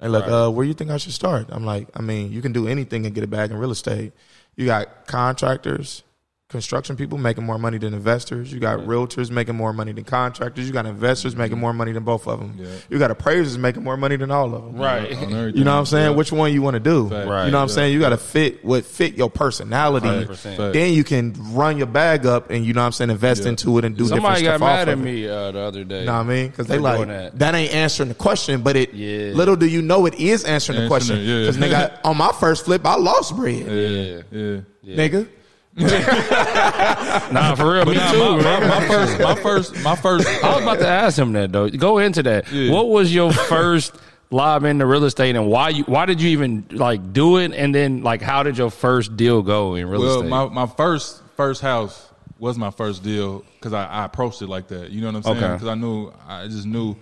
They 0.00 0.08
like, 0.08 0.24
uh, 0.26 0.50
where 0.50 0.66
you 0.66 0.74
think 0.74 0.90
I 0.90 0.96
should 0.96 1.12
start? 1.12 1.46
I'm 1.50 1.64
like, 1.64 1.86
I 1.94 2.00
mean, 2.00 2.32
you 2.32 2.42
can 2.42 2.52
do 2.52 2.66
anything 2.66 3.06
and 3.06 3.14
get 3.14 3.22
it 3.22 3.30
back 3.30 3.50
in 3.50 3.56
real 3.58 3.70
estate. 3.70 4.12
You 4.56 4.66
got 4.66 5.06
contractors, 5.06 6.02
construction 6.50 6.96
people 6.96 7.16
making 7.16 7.44
more 7.44 7.58
money 7.58 7.78
than 7.78 7.94
investors. 7.94 8.52
You 8.52 8.58
got 8.58 8.80
realtors 8.80 9.30
making 9.30 9.54
more 9.54 9.72
money 9.72 9.92
than 9.92 10.02
contractors. 10.02 10.66
You 10.66 10.72
got 10.72 10.84
investors 10.84 11.36
making 11.36 11.58
more 11.58 11.72
money 11.72 11.92
than 11.92 12.02
both 12.02 12.26
of 12.26 12.40
them. 12.40 12.56
Yeah. 12.58 12.66
You 12.88 12.98
got 12.98 13.12
appraisers 13.12 13.56
making 13.56 13.84
more 13.84 13.96
money 13.96 14.16
than 14.16 14.32
all 14.32 14.52
of 14.54 14.64
them. 14.64 14.76
Right. 14.76 15.10
You 15.30 15.64
know 15.64 15.72
what 15.72 15.78
I'm 15.80 15.86
saying? 15.86 16.10
Yeah. 16.10 16.16
Which 16.16 16.32
one 16.32 16.52
you 16.52 16.60
want 16.60 16.74
to 16.74 16.80
do? 16.80 17.08
Fact. 17.08 17.28
Right. 17.28 17.44
You 17.46 17.50
know 17.52 17.58
what 17.58 17.62
I'm 17.62 17.68
saying? 17.68 17.92
You 17.92 18.00
got 18.00 18.10
to 18.10 18.16
fit 18.16 18.64
what 18.64 18.84
fit 18.84 19.14
your 19.16 19.30
personality. 19.30 20.08
100%. 20.08 20.72
Then 20.72 20.92
you 20.92 21.04
can 21.04 21.34
run 21.54 21.76
your 21.78 21.86
bag 21.86 22.26
up 22.26 22.50
and 22.50 22.64
you 22.64 22.72
know 22.72 22.80
what 22.80 22.86
I'm 22.86 22.92
saying, 22.92 23.10
invest 23.10 23.44
Yeah. 23.44 23.50
into 23.50 23.78
it 23.78 23.84
and 23.84 23.96
do 23.96 24.06
Somebody 24.06 24.42
got 24.42 24.54
different 24.54 24.58
stuff 24.58 24.60
mad 24.60 24.88
off 24.88 24.92
at 24.92 24.98
me 24.98 25.28
uh, 25.28 25.50
the 25.52 25.58
other 25.60 25.84
day. 25.84 26.00
You 26.00 26.06
know 26.06 26.12
what 26.14 26.18
I 26.20 26.24
mean? 26.24 26.46
Because 26.48 26.66
they 26.66 26.78
like 26.78 27.06
that. 27.06 27.38
that. 27.38 27.54
ain't 27.54 27.72
answering 27.74 28.08
the 28.08 28.14
question, 28.16 28.62
but 28.62 28.74
it 28.76 28.92
Yeah. 28.92 29.32
little 29.34 29.56
do 29.56 29.66
you 29.66 29.82
know 29.82 30.06
it 30.06 30.14
is 30.14 30.44
answering 30.44 30.80
the 30.80 30.88
question. 30.88 31.18
it, 31.18 31.22
yeah. 31.22 31.40
Because 31.50 31.56
nigga, 31.58 31.98
on 32.04 32.16
my 32.16 32.32
first 32.32 32.64
flip, 32.64 32.84
I 32.84 32.96
lost 32.96 33.36
bread, 33.36 33.54
Yeah, 33.66 34.22
yeah. 34.32 34.60
nigga. 34.96 35.28
Nah, 37.32 37.54
for 37.54 37.72
real, 37.72 37.84
me 37.86 37.94
Nah, 37.94 38.12
too. 38.12 38.18
my, 38.18 38.60
my, 38.60 38.66
my 38.80 38.86
first, 38.86 39.18
my 39.20 39.34
first, 39.36 39.76
my 39.82 39.96
first. 39.96 40.26
I 40.44 40.54
was 40.54 40.62
about 40.62 40.78
to 40.80 40.88
ask 40.88 41.18
him 41.18 41.32
that 41.34 41.52
though. 41.52 41.68
Go 41.68 41.98
into 41.98 42.22
that. 42.24 42.50
Yeah. 42.52 42.72
What 42.72 42.88
was 42.88 43.14
your 43.14 43.32
first 43.32 43.94
lob 44.30 44.64
into 44.64 44.84
real 44.86 45.04
estate, 45.04 45.36
and 45.36 45.46
why 45.48 45.68
you? 45.70 45.84
Why 45.84 46.06
did 46.06 46.20
you 46.20 46.30
even 46.30 46.66
like 46.70 47.12
do 47.12 47.36
it? 47.38 47.52
And 47.52 47.74
then 47.74 48.02
like, 48.02 48.20
how 48.22 48.42
did 48.42 48.58
your 48.58 48.70
first 48.70 49.16
deal 49.16 49.42
go 49.42 49.74
in 49.76 49.88
real 49.88 50.00
Well, 50.00 50.16
estate? 50.16 50.28
my, 50.28 50.46
my 50.48 50.66
first 50.66 51.22
first 51.36 51.62
house 51.62 52.08
was 52.38 52.58
my 52.58 52.70
first 52.70 53.02
deal 53.04 53.44
because 53.54 53.72
I, 53.72 53.84
I 53.86 54.04
approached 54.04 54.42
it 54.42 54.48
like 54.48 54.68
that. 54.68 54.90
You 54.90 55.00
know 55.02 55.08
what 55.08 55.16
I'm 55.16 55.22
saying? 55.22 55.36
Okay. 55.38 55.52
Because 55.54 55.68
I 55.68 55.74
knew 55.74 56.12
I 56.26 56.46
just 56.48 56.66
knew 56.66 56.96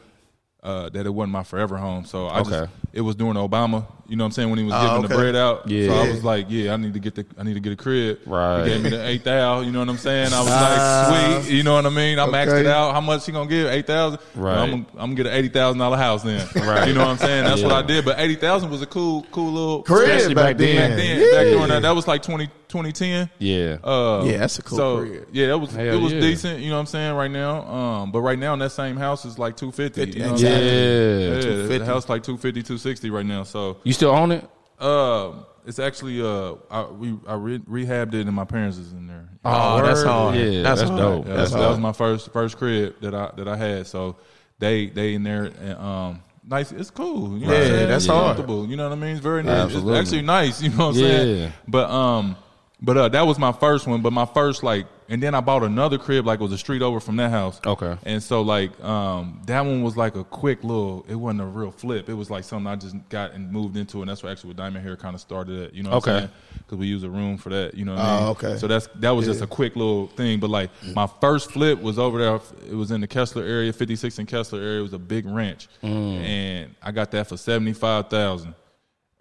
uh, 0.63 0.89
that 0.91 1.07
it 1.07 1.11
wasn't 1.11 1.33
my 1.33 1.43
forever 1.45 1.77
home. 1.79 2.05
So 2.05 2.27
I 2.27 2.41
Okay. 2.41 2.51
just 2.51 2.71
it 2.93 3.01
was 3.01 3.17
during 3.17 3.35
Obama. 3.35 3.87
You 4.09 4.17
know 4.17 4.25
what 4.25 4.29
I'm 4.29 4.33
saying 4.33 4.49
when 4.51 4.59
he 4.59 4.65
was 4.65 4.73
Oh, 4.75 4.81
giving 4.81 5.05
okay. 5.05 5.09
the 5.09 5.15
bread 5.15 5.37
out. 5.37 5.69
Yeah. 5.69 5.89
So 5.89 5.95
I 5.95 6.09
was 6.11 6.25
like, 6.25 6.47
yeah, 6.49 6.73
I 6.73 6.77
need 6.79 6.95
to 6.95 6.99
get 6.99 7.15
the 7.15 7.27
I 7.39 7.43
need 7.43 7.55
to 7.55 7.61
get 7.61 7.75
a 7.75 7.77
crib. 7.77 8.21
Right. 8.25 8.65
He 8.65 8.71
gave 8.71 8.83
me 8.83 8.89
the 8.91 9.07
eight 9.07 9.23
thousand. 9.23 9.67
You 9.67 9.73
know 9.73 9.81
what 9.81 9.89
I'm 9.91 9.99
saying? 9.99 10.33
I 10.33 10.41
was 10.41 10.49
Ah. 10.51 11.09
like, 11.37 11.43
sweet. 11.45 11.55
You 11.57 11.63
know 11.63 11.75
what 11.75 11.85
I 11.85 11.91
mean? 11.91 12.19
I 12.19 12.27
maxed 12.27 12.59
it 12.61 12.67
out. 12.67 12.95
How 12.95 13.03
much 13.03 13.27
he 13.27 13.33
gonna 13.33 13.51
give? 13.51 13.69
Eight 13.69 13.87
thousand. 13.87 14.19
Right. 14.35 14.57
I'm 14.57 14.71
gonna, 14.71 14.87
I'm 14.95 14.97
gonna 15.11 15.15
get 15.15 15.27
an 15.27 15.33
eighty 15.35 15.49
thousand 15.51 15.79
dollar 15.79 15.99
house 15.99 16.23
then. 16.23 16.47
Right. 16.57 16.89
You 16.89 16.95
know 16.95 17.01
what 17.01 17.11
I'm 17.11 17.19
saying? 17.19 17.45
That's 17.45 17.61
what 17.63 17.73
I 17.73 17.83
did. 17.83 18.05
But 18.07 18.19
eighty 18.19 18.37
thousand 18.37 18.71
was 18.71 18.81
a 18.81 18.87
cool 18.87 19.27
cool 19.31 19.53
little 19.53 19.83
Crib 19.83 20.09
back 20.35 20.35
back 20.35 20.57
then. 20.57 20.77
then. 20.77 20.89
back 20.91 20.97
then. 20.97 21.21
Yeah. 21.21 21.31
Back 21.33 21.45
during 21.53 21.69
that, 21.69 21.83
that 21.83 21.91
was 21.95 22.09
like 22.09 22.23
20, 22.23 22.47
2010. 22.69 23.31
yeah. 23.39 23.77
Uh, 23.85 24.25
Yeah, 24.25 24.39
that's 24.39 24.59
a 24.59 24.63
cool 24.63 24.79
So 24.79 24.99
crib. 25.01 25.29
yeah, 25.33 25.47
that 25.49 25.59
was 25.59 25.71
Hell 25.75 25.95
it 25.95 26.01
was 26.01 26.13
yeah. 26.15 26.21
decent. 26.21 26.61
You 26.61 26.69
know 26.71 26.75
what 26.77 26.81
I'm 26.81 26.87
saying 26.87 27.15
right 27.15 27.31
now. 27.31 27.63
Um, 27.63 28.11
but 28.13 28.21
right 28.21 28.39
now 28.39 28.53
in 28.55 28.59
that 28.61 28.73
same 28.73 28.97
house 28.97 29.25
is 29.27 29.39
like 29.39 29.57
two 29.57 29.71
fifty. 29.71 30.01
You 30.11 30.19
know 30.21 30.25
what 30.33 30.41
Exactly. 30.41 30.67
Yeah. 30.67 31.69
Yeah, 31.73 31.79
the 31.79 31.85
house 31.85 32.09
like 32.09 32.23
250, 32.23 32.63
260 32.63 33.11
right 33.11 33.27
now. 33.27 33.43
So 33.45 33.79
You 33.85 33.93
still 33.99 34.11
own 34.11 34.33
it? 34.33 34.49
Uh, 34.79 35.33
it's 35.67 35.79
actually 35.79 36.23
uh, 36.23 36.55
I, 36.71 36.85
we 36.85 37.19
I 37.27 37.35
re- 37.35 37.59
rehabbed 37.59 38.15
it 38.15 38.27
and 38.27 38.33
my 38.35 38.45
parents 38.45 38.79
is 38.79 38.93
in 38.93 39.07
there. 39.07 39.29
Oh, 39.45 39.83
that's 39.83 40.03
hard. 40.03 40.37
Yeah, 40.37 40.63
that's, 40.63 40.81
that's 40.81 40.91
hard. 40.91 41.01
dope. 41.01 41.27
Yeah, 41.27 41.35
That's 41.35 41.51
that 41.53 41.69
was 41.69 41.79
my 41.79 41.93
first 41.93 42.33
first 42.33 42.57
crib 42.57 42.95
that 43.03 43.15
I 43.15 43.31
that 43.37 43.49
I 43.49 43.57
had. 43.57 43.87
So 43.87 44.17
they 44.59 44.87
they 44.87 45.15
in 45.15 45.23
there 45.25 45.45
and 45.45 45.79
um 45.79 46.23
nice. 46.47 46.73
It's 46.73 46.91
cool. 46.91 47.37
You 47.37 47.47
know 47.47 47.49
what 47.49 47.57
I'm 47.57 47.63
Yeah, 47.63 47.69
saying? 47.69 47.89
that's 47.89 48.05
It's 48.05 48.13
hard. 48.13 48.37
comfortable. 48.37 48.67
You 48.69 48.77
know 48.77 48.89
what 48.89 48.97
I 48.97 49.01
mean? 49.01 49.11
It's 49.11 49.21
very 49.21 49.43
nice. 49.43 49.65
Absolutely. 49.65 49.99
It's 49.99 50.09
actually 50.09 50.23
nice. 50.23 50.63
You 50.63 50.71
know 50.71 50.77
what 50.77 50.85
I'm 50.97 51.03
Yeah. 51.03 51.09
saying? 51.09 51.53
But 51.67 51.91
um, 51.91 52.37
but 52.81 52.97
uh, 52.97 53.09
that 53.09 53.27
was 53.27 53.39
my 53.39 53.53
first 53.53 53.87
one. 53.87 54.01
But 54.01 54.13
my 54.13 54.27
first 54.27 54.63
like, 54.63 54.87
and 55.11 55.23
then 55.23 55.35
I 55.35 55.41
bought 55.41 55.63
another 55.63 55.97
crib 55.97 56.27
like 56.27 56.41
it 56.41 56.43
was 56.43 56.53
a 56.53 56.59
street 56.59 56.83
over 56.83 57.01
from 57.01 57.17
that 57.17 57.31
house. 57.31 57.61
Okay. 57.65 57.97
And 58.05 58.23
so 58.23 58.43
like 58.43 58.79
um 58.85 59.41
that 59.47 59.63
one 59.63 59.83
was 59.83 59.97
like 59.97 60.17
a 60.17 60.25
quick 60.25 60.63
little. 60.63 61.05
It 61.09 61.15
wasn't 61.15 61.41
a 61.41 61.47
real 61.47 61.71
flip. 61.71 62.09
It 62.09 62.15
was 62.15 62.31
like 62.31 62.45
something 62.45 62.67
I 62.67 62.77
just 62.77 62.97
got 63.09 63.33
and 63.33 63.51
moved 63.51 63.77
into, 63.77 64.01
and 64.03 64.11
that's 64.11 64.23
where 64.23 64.31
actually 64.31 64.55
Diamond 64.55 64.85
Hair 64.85 64.97
kind 64.97 65.15
of 65.15 65.21
started 65.21 65.63
at. 65.69 65.75
You 65.75 65.83
know 65.83 65.91
what 65.91 66.07
Okay. 66.09 66.29
Because 66.59 66.79
we 66.79 66.87
use 66.87 67.03
a 67.05 67.09
room 67.11 67.39
for 67.39 67.49
that. 67.49 67.75
You 67.75 67.85
know 67.87 67.95
what 67.95 68.01
I 68.05 68.17
Oh, 68.17 68.21
mean? 68.21 68.29
okay. 68.31 68.57
So 68.59 68.67
that's 68.67 68.89
that 68.97 69.11
was 69.11 69.25
just 69.27 69.41
a 69.41 69.47
quick 69.47 69.77
little 69.77 70.09
thing. 70.09 70.41
But 70.41 70.51
like 70.51 70.71
my 70.95 71.07
first 71.21 71.51
flip 71.53 71.81
was 71.81 71.99
over 71.99 72.19
there. 72.19 72.41
It 72.71 72.75
was 72.75 72.91
in 72.91 73.01
the 73.01 73.07
Kessler 73.09 73.45
area, 73.45 73.73
56 73.73 74.19
in 74.19 74.27
Kessler 74.27 74.61
area. 74.61 74.81
It 74.81 74.83
was 74.83 74.93
a 74.93 74.99
big 74.99 75.25
ranch, 75.27 75.69
Mm. 75.83 76.21
and 76.23 76.75
I 76.83 76.91
got 76.93 77.11
that 77.13 77.27
for 77.29 77.37
seventy 77.39 77.73
five 77.73 78.09
thousand, 78.11 78.55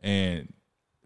and 0.03 0.51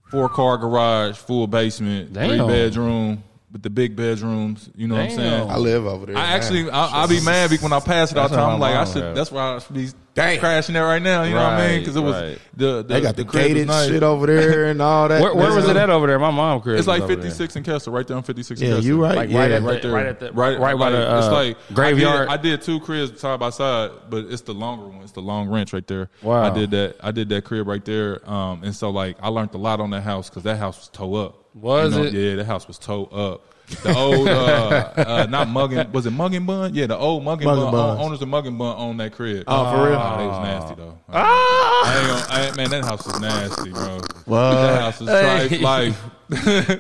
four 0.09 0.27
car 0.29 0.57
garage, 0.57 1.15
full 1.17 1.47
basement, 1.47 2.13
three 2.13 2.38
Damn. 2.38 2.47
bedroom 2.47 3.23
with 3.52 3.62
the 3.64 3.70
big 3.70 3.95
bedrooms. 3.95 4.70
You 4.76 4.88
know 4.88 4.95
what 4.95 5.06
I'm 5.06 5.10
saying? 5.12 5.49
I 5.49 5.58
live 5.58 5.86
over 5.86 6.06
there. 6.06 6.18
I 6.18 6.22
man. 6.24 6.30
actually, 6.41 6.70
I, 6.70 6.88
I'll 6.88 7.08
be 7.08 7.20
mad 7.24 7.49
because 7.49 7.64
when 7.64 7.74
I 7.74 7.80
pass 7.80 8.12
it 8.12 8.18
all 8.18 8.30
the 8.30 8.36
time, 8.36 8.49
I'm 8.54 8.60
like, 8.60 8.76
I 8.76 8.86
should. 8.86 9.04
had. 9.04 9.16
That's 9.16 9.32
why 9.32 9.56
I 9.56 9.60
should 9.60 9.76
be 9.76 9.89
Damn. 10.14 10.39
crashing 10.39 10.74
there 10.74 10.86
right 10.86 11.02
now. 11.02 11.24
You 11.24 11.32
know 11.36 11.43
what 11.43 11.54
I 11.54 11.68
mean? 11.70 11.80
Because 11.80 11.95
it 11.95 12.02
was 12.02 12.16
Right, 12.16 12.30
right. 12.30 12.39
the, 12.56 12.66
the 12.78 12.84
They 12.84 13.02
got 13.02 13.16
the, 13.16 13.24
crib 13.26 13.43
was 13.43 13.47
gated 13.54 13.68
nice. 13.68 13.88
shit 13.89 14.04
over 14.04 14.26
there 14.28 14.66
and 14.68 14.82
all 14.82 15.08
that. 15.08 15.22
Where, 15.22 15.34
where 15.34 15.54
was 15.56 15.68
it 15.68 15.76
at 15.78 15.89
over 15.89 16.08
there? 16.08 16.20
My 16.20 16.32
mom 16.32 16.62
crib. 16.62 16.78
It's 16.80 16.88
like 16.88 17.02
was 17.02 17.12
over 17.12 17.16
there. 17.22 17.24
56 17.32 17.56
in 17.58 17.64
Kessler, 17.64 17.93
right 17.93 18.08
there 18.08 18.18
on 18.18 18.24
56 18.24 18.60
Yeah, 18.62 18.68
Kessler. 18.70 18.82
you 18.84 19.02
right. 19.02 19.16
Like 19.16 19.30
yeah, 19.30 19.39
right 19.39 19.52
at 19.52 19.62
right 19.64 19.82
the- 19.82 19.88
there, 19.88 19.95
right 19.97 20.06
at 20.06 20.20
the- 20.20 20.32
right 20.34 20.58
by 20.60 20.74
like, 20.74 20.91
the, 20.93 21.18
it's 21.18 21.28
uh, 21.28 21.32
like 21.32 21.58
graveyard. 21.74 22.28
I 22.30 22.38
did, 22.38 22.54
I 22.54 22.56
did 22.58 22.62
two 22.62 22.80
cribs 22.82 23.20
side 23.22 23.39
by 23.39 23.49
side, 23.52 23.91
but 24.10 24.26
it's 24.26 24.41
the 24.41 24.54
longer 24.54 24.88
one. 24.88 25.02
It's 25.02 25.12
the 25.14 25.22
long 25.22 25.49
ranch 25.49 25.72
right 25.74 25.86
there. 25.88 26.10
Wow. 26.22 26.43
I 26.43 26.49
did 26.54 26.72
that. 26.72 26.97
I 27.02 27.12
did 27.12 27.30
that 27.30 27.43
crib 27.45 27.68
right 27.68 27.84
there. 27.84 28.30
Um, 28.30 28.64
and 28.64 28.76
so 28.76 28.89
like 28.89 29.18
I 29.22 29.30
learned 29.30 29.54
a 29.54 29.58
lot 29.58 29.80
on 29.82 29.89
that 29.91 30.02
house 30.04 30.30
because 30.30 30.43
that 30.43 30.58
house 30.58 30.78
was 30.78 30.89
toe 30.89 31.16
up. 31.16 31.40
Was 31.54 31.93
You 31.93 31.99
know, 31.99 32.06
it? 32.08 32.14
Yeah, 32.14 32.36
the 32.38 32.45
house 32.45 32.68
was 32.68 32.78
toe 32.78 33.06
up. 33.06 33.41
The 33.84 33.95
old, 33.95 34.28
uh, 34.28 34.91
uh, 34.97 35.28
not 35.30 35.47
mugging, 35.47 35.91
was 35.93 36.06
it 36.06 36.12
Mug-N-Bun? 36.12 36.76
Yeah, 36.76 36.88
the 36.88 36.97
old 36.97 37.24
mugging, 37.24 37.47
Muggin' 37.47 37.72
bun. 37.72 37.72
Buns. 37.72 38.02
Owners 38.02 38.22
of 38.22 38.28
Mug-N-Bun 38.28 38.76
own 38.78 38.97
that 38.97 39.14
crib. 39.14 39.45
Oh, 39.47 39.72
for 39.72 39.89
real? 39.89 39.97
Oh, 39.97 40.18
they 40.18 40.28
was 40.28 40.39
nasty 40.45 40.76
though. 40.76 40.97
Ah! 41.10 41.82
I 41.86 41.99
ain't 41.99 42.32
I 42.32 42.45
ain't, 42.47 42.58
man, 42.58 42.70
that 42.72 42.84
house 42.84 43.06
was 43.06 43.20
nasty, 43.22 43.72
bro. 43.72 43.99
What? 44.26 44.52
That 44.56 44.82
house 44.82 44.99
was 44.99 45.10
Hey. 45.10 45.47
tripe 45.47 45.62
life. 45.62 46.04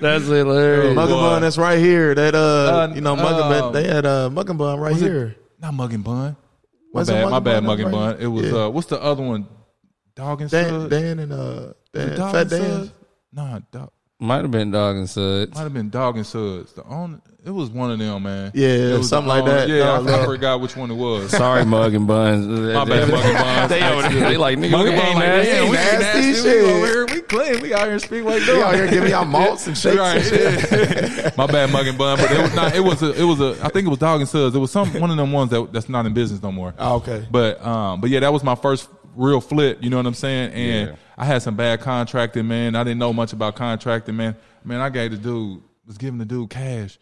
That's 0.01 0.25
hilarious. 0.25 0.93
Mugga 0.97 1.07
boy. 1.07 1.21
Bun, 1.21 1.41
that's 1.41 1.57
right 1.57 1.77
here. 1.79 2.13
That 2.15 2.35
uh, 2.35 2.39
Uh, 2.89 2.91
you 2.95 3.01
know, 3.01 3.15
Mugga 3.15 3.39
Bun. 3.49 3.63
um, 3.63 3.73
They 3.73 3.83
had 3.87 4.05
uh, 4.05 4.29
Mugga 4.29 4.57
Bun 4.57 4.79
right 4.79 4.93
was 4.93 5.01
it- 5.01 5.05
here. 5.05 5.35
Not 5.61 5.73
Mug-N-Bun. 5.75 6.35
My 6.93 6.99
Was 6.99 7.09
it 7.09 7.13
bad, 7.13 7.29
my 7.29 7.39
bad, 7.39 7.53
Bun? 7.55 7.63
mugging 7.65 7.85
Right. 7.85 7.91
bun. 7.91 8.17
It 8.19 8.27
was 8.27 8.45
Yeah. 8.51 8.65
uh, 8.65 8.69
what's 8.69 8.87
the 8.87 9.01
other 9.01 9.23
one? 9.23 9.47
Dog 10.15 10.41
and 10.41 10.49
Dan, 10.51 10.69
Suds. 10.69 10.89
Dan 10.89 11.19
and 11.19 11.31
uh, 11.31 11.37
Dan, 11.37 11.73
Was 11.93 12.03
it 12.03 12.15
Dog 12.17 12.31
Fat 12.33 12.41
and 12.41 12.49
Dan. 12.49 12.61
Suds? 12.61 12.91
Nah, 13.33 13.59
dog. 13.71 13.91
Might 14.21 14.43
have 14.43 14.51
been 14.51 14.69
Dog 14.69 14.97
and 14.97 15.09
Suds. 15.09 15.53
Might 15.55 15.61
have 15.63 15.73
been 15.73 15.89
Dog 15.89 16.15
and 16.15 16.25
Suds. 16.27 16.73
The 16.73 16.83
own, 16.85 17.23
it 17.43 17.49
was 17.49 17.71
one 17.71 17.89
of 17.89 17.97
them, 17.97 18.21
man. 18.21 18.51
Yeah, 18.53 18.67
It 18.67 18.97
was 18.99 19.09
something 19.09 19.27
like 19.27 19.45
that. 19.45 19.67
Yeah, 19.67 19.79
No, 19.79 19.91
I, 19.93 19.97
I 19.97 20.01
no. 20.19 20.25
forgot 20.25 20.61
which 20.61 20.77
one 20.77 20.91
it 20.91 20.93
was. 20.93 21.31
Sorry, 21.31 21.65
Mug 21.65 21.95
and 21.95 22.05
Buns. 22.05 22.45
My 22.75 22.85
bad, 22.85 23.09
Muggin' 23.09 23.33
Buns. 23.41 23.69
They 23.71 23.81
over 23.83 24.01
there. 24.03 24.29
They 24.29 24.37
like, 24.37 24.59
nigga, 24.59 24.71
Mug 24.71 24.83
we 24.85 24.91
and 24.93 25.01
Bun 25.01 25.13
like, 25.15 25.23
nasty. 25.25 25.51
yeah, 25.51 25.63
we 25.63 25.71
nasty 25.71 26.19
nasty. 26.19 26.33
shit. 26.49 26.63
We 26.65 26.71
over 26.71 26.85
here, 26.85 27.05
we 27.07 27.21
clean. 27.21 27.61
We 27.61 27.73
out 27.73 27.87
here 27.87 27.97
speak 27.97 28.23
like 28.23 28.43
They 28.45 28.61
out 28.61 28.75
here 28.75 28.87
giving 28.87 29.09
y'all 29.09 29.25
malts 29.25 29.65
and 29.65 29.75
shakes. 29.75 29.97
Right, 29.97 30.17
and 30.17 30.25
shit. 30.69 31.37
My 31.37 31.47
bad, 31.47 31.71
mugging 31.71 31.97
bun, 31.97 32.17
but 32.19 32.29
it 32.31 32.41
was 32.43 32.53
not. 32.53 32.75
It 32.75 32.81
was 32.81 33.01
a. 33.01 33.19
It 33.19 33.23
was 33.23 33.41
a. 33.41 33.57
I 33.65 33.69
think 33.69 33.87
it 33.87 33.89
was 33.89 33.97
Dog 33.97 34.19
and 34.19 34.29
Suds. 34.29 34.55
It 34.55 34.59
was 34.59 34.69
some 34.71 34.87
one 35.01 35.09
of 35.09 35.17
them 35.17 35.31
ones 35.31 35.49
that 35.49 35.73
that's 35.73 35.89
not 35.89 36.05
in 36.05 36.13
business 36.13 36.43
no 36.43 36.51
more. 36.51 36.75
Oh, 36.77 36.97
okay. 36.97 37.25
But 37.31 37.65
um, 37.65 38.01
but 38.01 38.11
yeah, 38.11 38.19
that 38.19 38.31
was 38.31 38.43
my 38.43 38.53
first 38.53 38.87
real 39.15 39.41
flip. 39.41 39.79
You 39.81 39.89
know 39.89 39.97
what 39.97 40.05
I'm 40.05 40.13
saying? 40.13 40.53
And 40.53 40.89
Yeah. 40.89 40.95
I 41.17 41.25
had 41.25 41.41
some 41.41 41.55
bad 41.55 41.81
contracting, 41.81 42.47
man. 42.47 42.75
I 42.75 42.83
didn't 42.83 42.99
know 42.99 43.13
much 43.13 43.33
about 43.33 43.55
contracting, 43.55 44.15
man. 44.15 44.35
Man, 44.63 44.81
I 44.81 44.89
gave 44.89 45.11
the 45.11 45.17
dude 45.17 45.61
was 45.85 45.97
giving 45.97 46.17
the 46.19 46.25
dude 46.25 46.49
cash. 46.49 46.97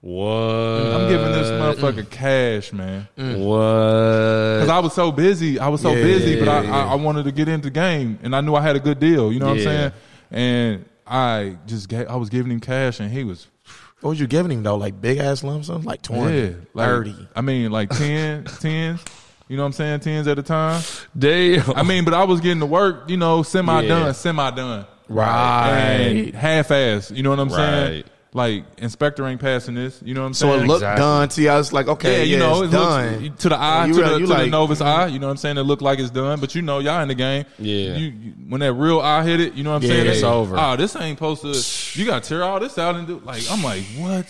What? 0.00 0.26
I'm 0.26 1.08
giving 1.08 1.30
this 1.32 1.48
motherfucker 1.50 2.08
cash, 2.10 2.72
man. 2.72 3.06
Mm. 3.16 3.38
What? 3.44 4.56
Because 4.60 4.68
I 4.68 4.78
was 4.80 4.92
so 4.94 5.12
busy. 5.12 5.60
I 5.60 5.68
was 5.68 5.80
so 5.80 5.92
Yeah, 5.94 6.02
busy, 6.02 6.38
but 6.40 6.48
I, 6.48 6.62
yeah, 6.62 6.76
I, 6.76 6.92
I 6.92 6.94
wanted 6.96 7.24
to 7.24 7.32
get 7.32 7.48
into 7.48 7.66
the 7.66 7.70
game, 7.70 8.18
and 8.22 8.34
I 8.34 8.40
knew 8.40 8.54
I 8.56 8.62
had 8.62 8.74
a 8.74 8.80
good 8.80 8.98
deal. 8.98 9.32
You 9.32 9.38
know 9.38 9.48
what 9.50 9.58
Yeah. 9.58 9.70
I'm 9.70 9.76
saying? 9.78 9.92
And 10.32 10.84
I 11.06 11.56
just 11.66 11.88
gave, 11.88 12.08
I 12.08 12.16
was 12.16 12.30
giving 12.30 12.50
him 12.50 12.58
cash, 12.60 12.98
and 12.98 13.12
he 13.12 13.22
was 13.22 13.46
What 14.00 14.10
was 14.10 14.20
you 14.20 14.26
giving 14.26 14.50
him 14.50 14.62
though? 14.64 14.76
Like 14.76 15.00
big 15.00 15.18
ass 15.18 15.44
lump 15.44 15.64
sums, 15.64 15.84
like 15.84 16.02
20, 16.02 16.36
yeah, 16.36 16.50
like, 16.74 16.88
30. 16.88 17.28
I 17.36 17.40
mean, 17.40 17.70
like 17.70 17.90
10, 17.90 18.44
tens. 18.44 19.04
You 19.52 19.58
know 19.58 19.64
what 19.64 19.66
I'm 19.66 19.72
saying? 19.74 20.00
Tens 20.00 20.26
at 20.28 20.38
a 20.38 20.42
time. 20.42 20.82
Damn. 21.18 21.72
I 21.76 21.82
mean, 21.82 22.06
but 22.06 22.14
I 22.14 22.24
was 22.24 22.40
getting 22.40 22.60
to 22.60 22.66
work. 22.66 23.10
You 23.10 23.18
know, 23.18 23.42
semi 23.42 23.82
Yeah. 23.82 23.88
done, 23.88 24.14
semi 24.14 24.50
done. 24.52 24.86
Right. 25.10 26.32
Half 26.34 26.70
ass. 26.70 27.10
You 27.10 27.22
know 27.22 27.28
what 27.28 27.38
I'm 27.38 27.50
saying? 27.50 28.04
Like 28.32 28.64
inspector 28.78 29.26
ain't 29.26 29.42
passing 29.42 29.74
this. 29.74 30.00
You 30.02 30.14
know 30.14 30.22
what 30.22 30.28
I'm 30.28 30.32
So 30.32 30.46
saying? 30.46 30.60
So 30.60 30.64
it 30.64 30.66
looked 30.68 30.78
Exactly. 30.78 31.02
done 31.02 31.28
to 31.28 31.42
you. 31.42 31.50
I 31.50 31.56
was 31.58 31.72
like, 31.74 31.88
okay, 31.88 32.18
yeah, 32.20 32.22
you 32.24 32.32
yeah, 32.32 32.38
know, 32.38 32.62
it's 32.62 32.72
it 32.72 32.76
done. 32.78 33.18
looks 33.24 33.42
to 33.42 33.48
the 33.50 33.56
eye, 33.58 33.86
You 33.88 33.92
to, 33.92 34.00
re- 34.00 34.08
the, 34.08 34.18
you 34.20 34.26
to 34.26 34.34
the 34.34 34.46
novice 34.46 34.80
eye. 34.80 35.06
You 35.08 35.18
know 35.18 35.26
what 35.26 35.32
I'm 35.32 35.36
saying? 35.36 35.58
It 35.58 35.62
looked 35.64 35.82
like 35.82 35.98
it's 35.98 36.08
done, 36.10 36.40
but 36.40 36.54
you 36.54 36.62
know, 36.62 36.78
y'all 36.78 37.02
in 37.02 37.08
the 37.08 37.14
game. 37.14 37.44
Yeah. 37.58 37.94
You, 37.96 38.06
you, 38.06 38.32
when 38.48 38.60
that 38.62 38.72
real 38.72 39.00
eye 39.00 39.22
hit 39.22 39.38
it, 39.38 39.52
you 39.52 39.64
know 39.64 39.72
what 39.72 39.82
I'm 39.82 39.82
Yeah, 39.82 39.88
saying? 39.96 40.06
it's 40.06 40.20
They- 40.22 40.26
over. 40.26 40.56
Oh, 40.58 40.76
this 40.76 40.96
ain't 40.96 41.18
supposed 41.18 41.42
to. 41.42 41.98
You 42.00 42.06
got 42.06 42.22
to 42.22 42.28
tear 42.30 42.42
all 42.42 42.58
this 42.58 42.78
out 42.78 42.94
and 42.94 43.06
do. 43.06 43.20
Like, 43.22 43.42
I'm 43.50 43.62
like, 43.62 43.82
what? 43.98 44.24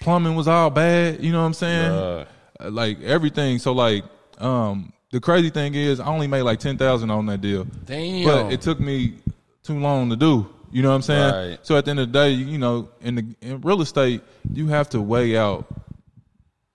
Plumbing 0.00 0.34
was 0.34 0.46
all 0.46 0.68
bad. 0.68 1.24
You 1.24 1.32
know 1.32 1.40
what 1.40 1.46
I'm 1.46 1.54
saying? 1.54 1.90
Uh, 1.90 2.24
Like 2.70 3.00
everything. 3.02 3.58
So 3.60 3.72
like, 3.72 4.04
um, 4.38 4.92
the 5.10 5.20
crazy 5.20 5.50
thing 5.50 5.74
is, 5.74 6.00
I 6.00 6.06
only 6.06 6.26
made 6.26 6.42
like 6.42 6.60
ten 6.60 6.76
thousand 6.76 7.10
on 7.10 7.26
that 7.26 7.40
deal. 7.40 7.64
Damn. 7.84 8.24
But 8.24 8.52
it 8.52 8.60
took 8.60 8.80
me 8.80 9.14
too 9.62 9.78
long 9.78 10.10
to 10.10 10.16
do. 10.16 10.48
You 10.70 10.82
know 10.82 10.90
what 10.90 10.96
I'm 10.96 11.02
saying? 11.02 11.50
Right. 11.50 11.58
So 11.62 11.76
at 11.76 11.84
the 11.84 11.90
end 11.90 12.00
of 12.00 12.12
the 12.12 12.18
day, 12.18 12.30
you 12.30 12.58
know, 12.58 12.90
in 13.00 13.14
the 13.14 13.34
in 13.40 13.60
real 13.62 13.80
estate, 13.80 14.22
you 14.52 14.66
have 14.68 14.90
to 14.90 15.00
weigh 15.00 15.36
out 15.36 15.66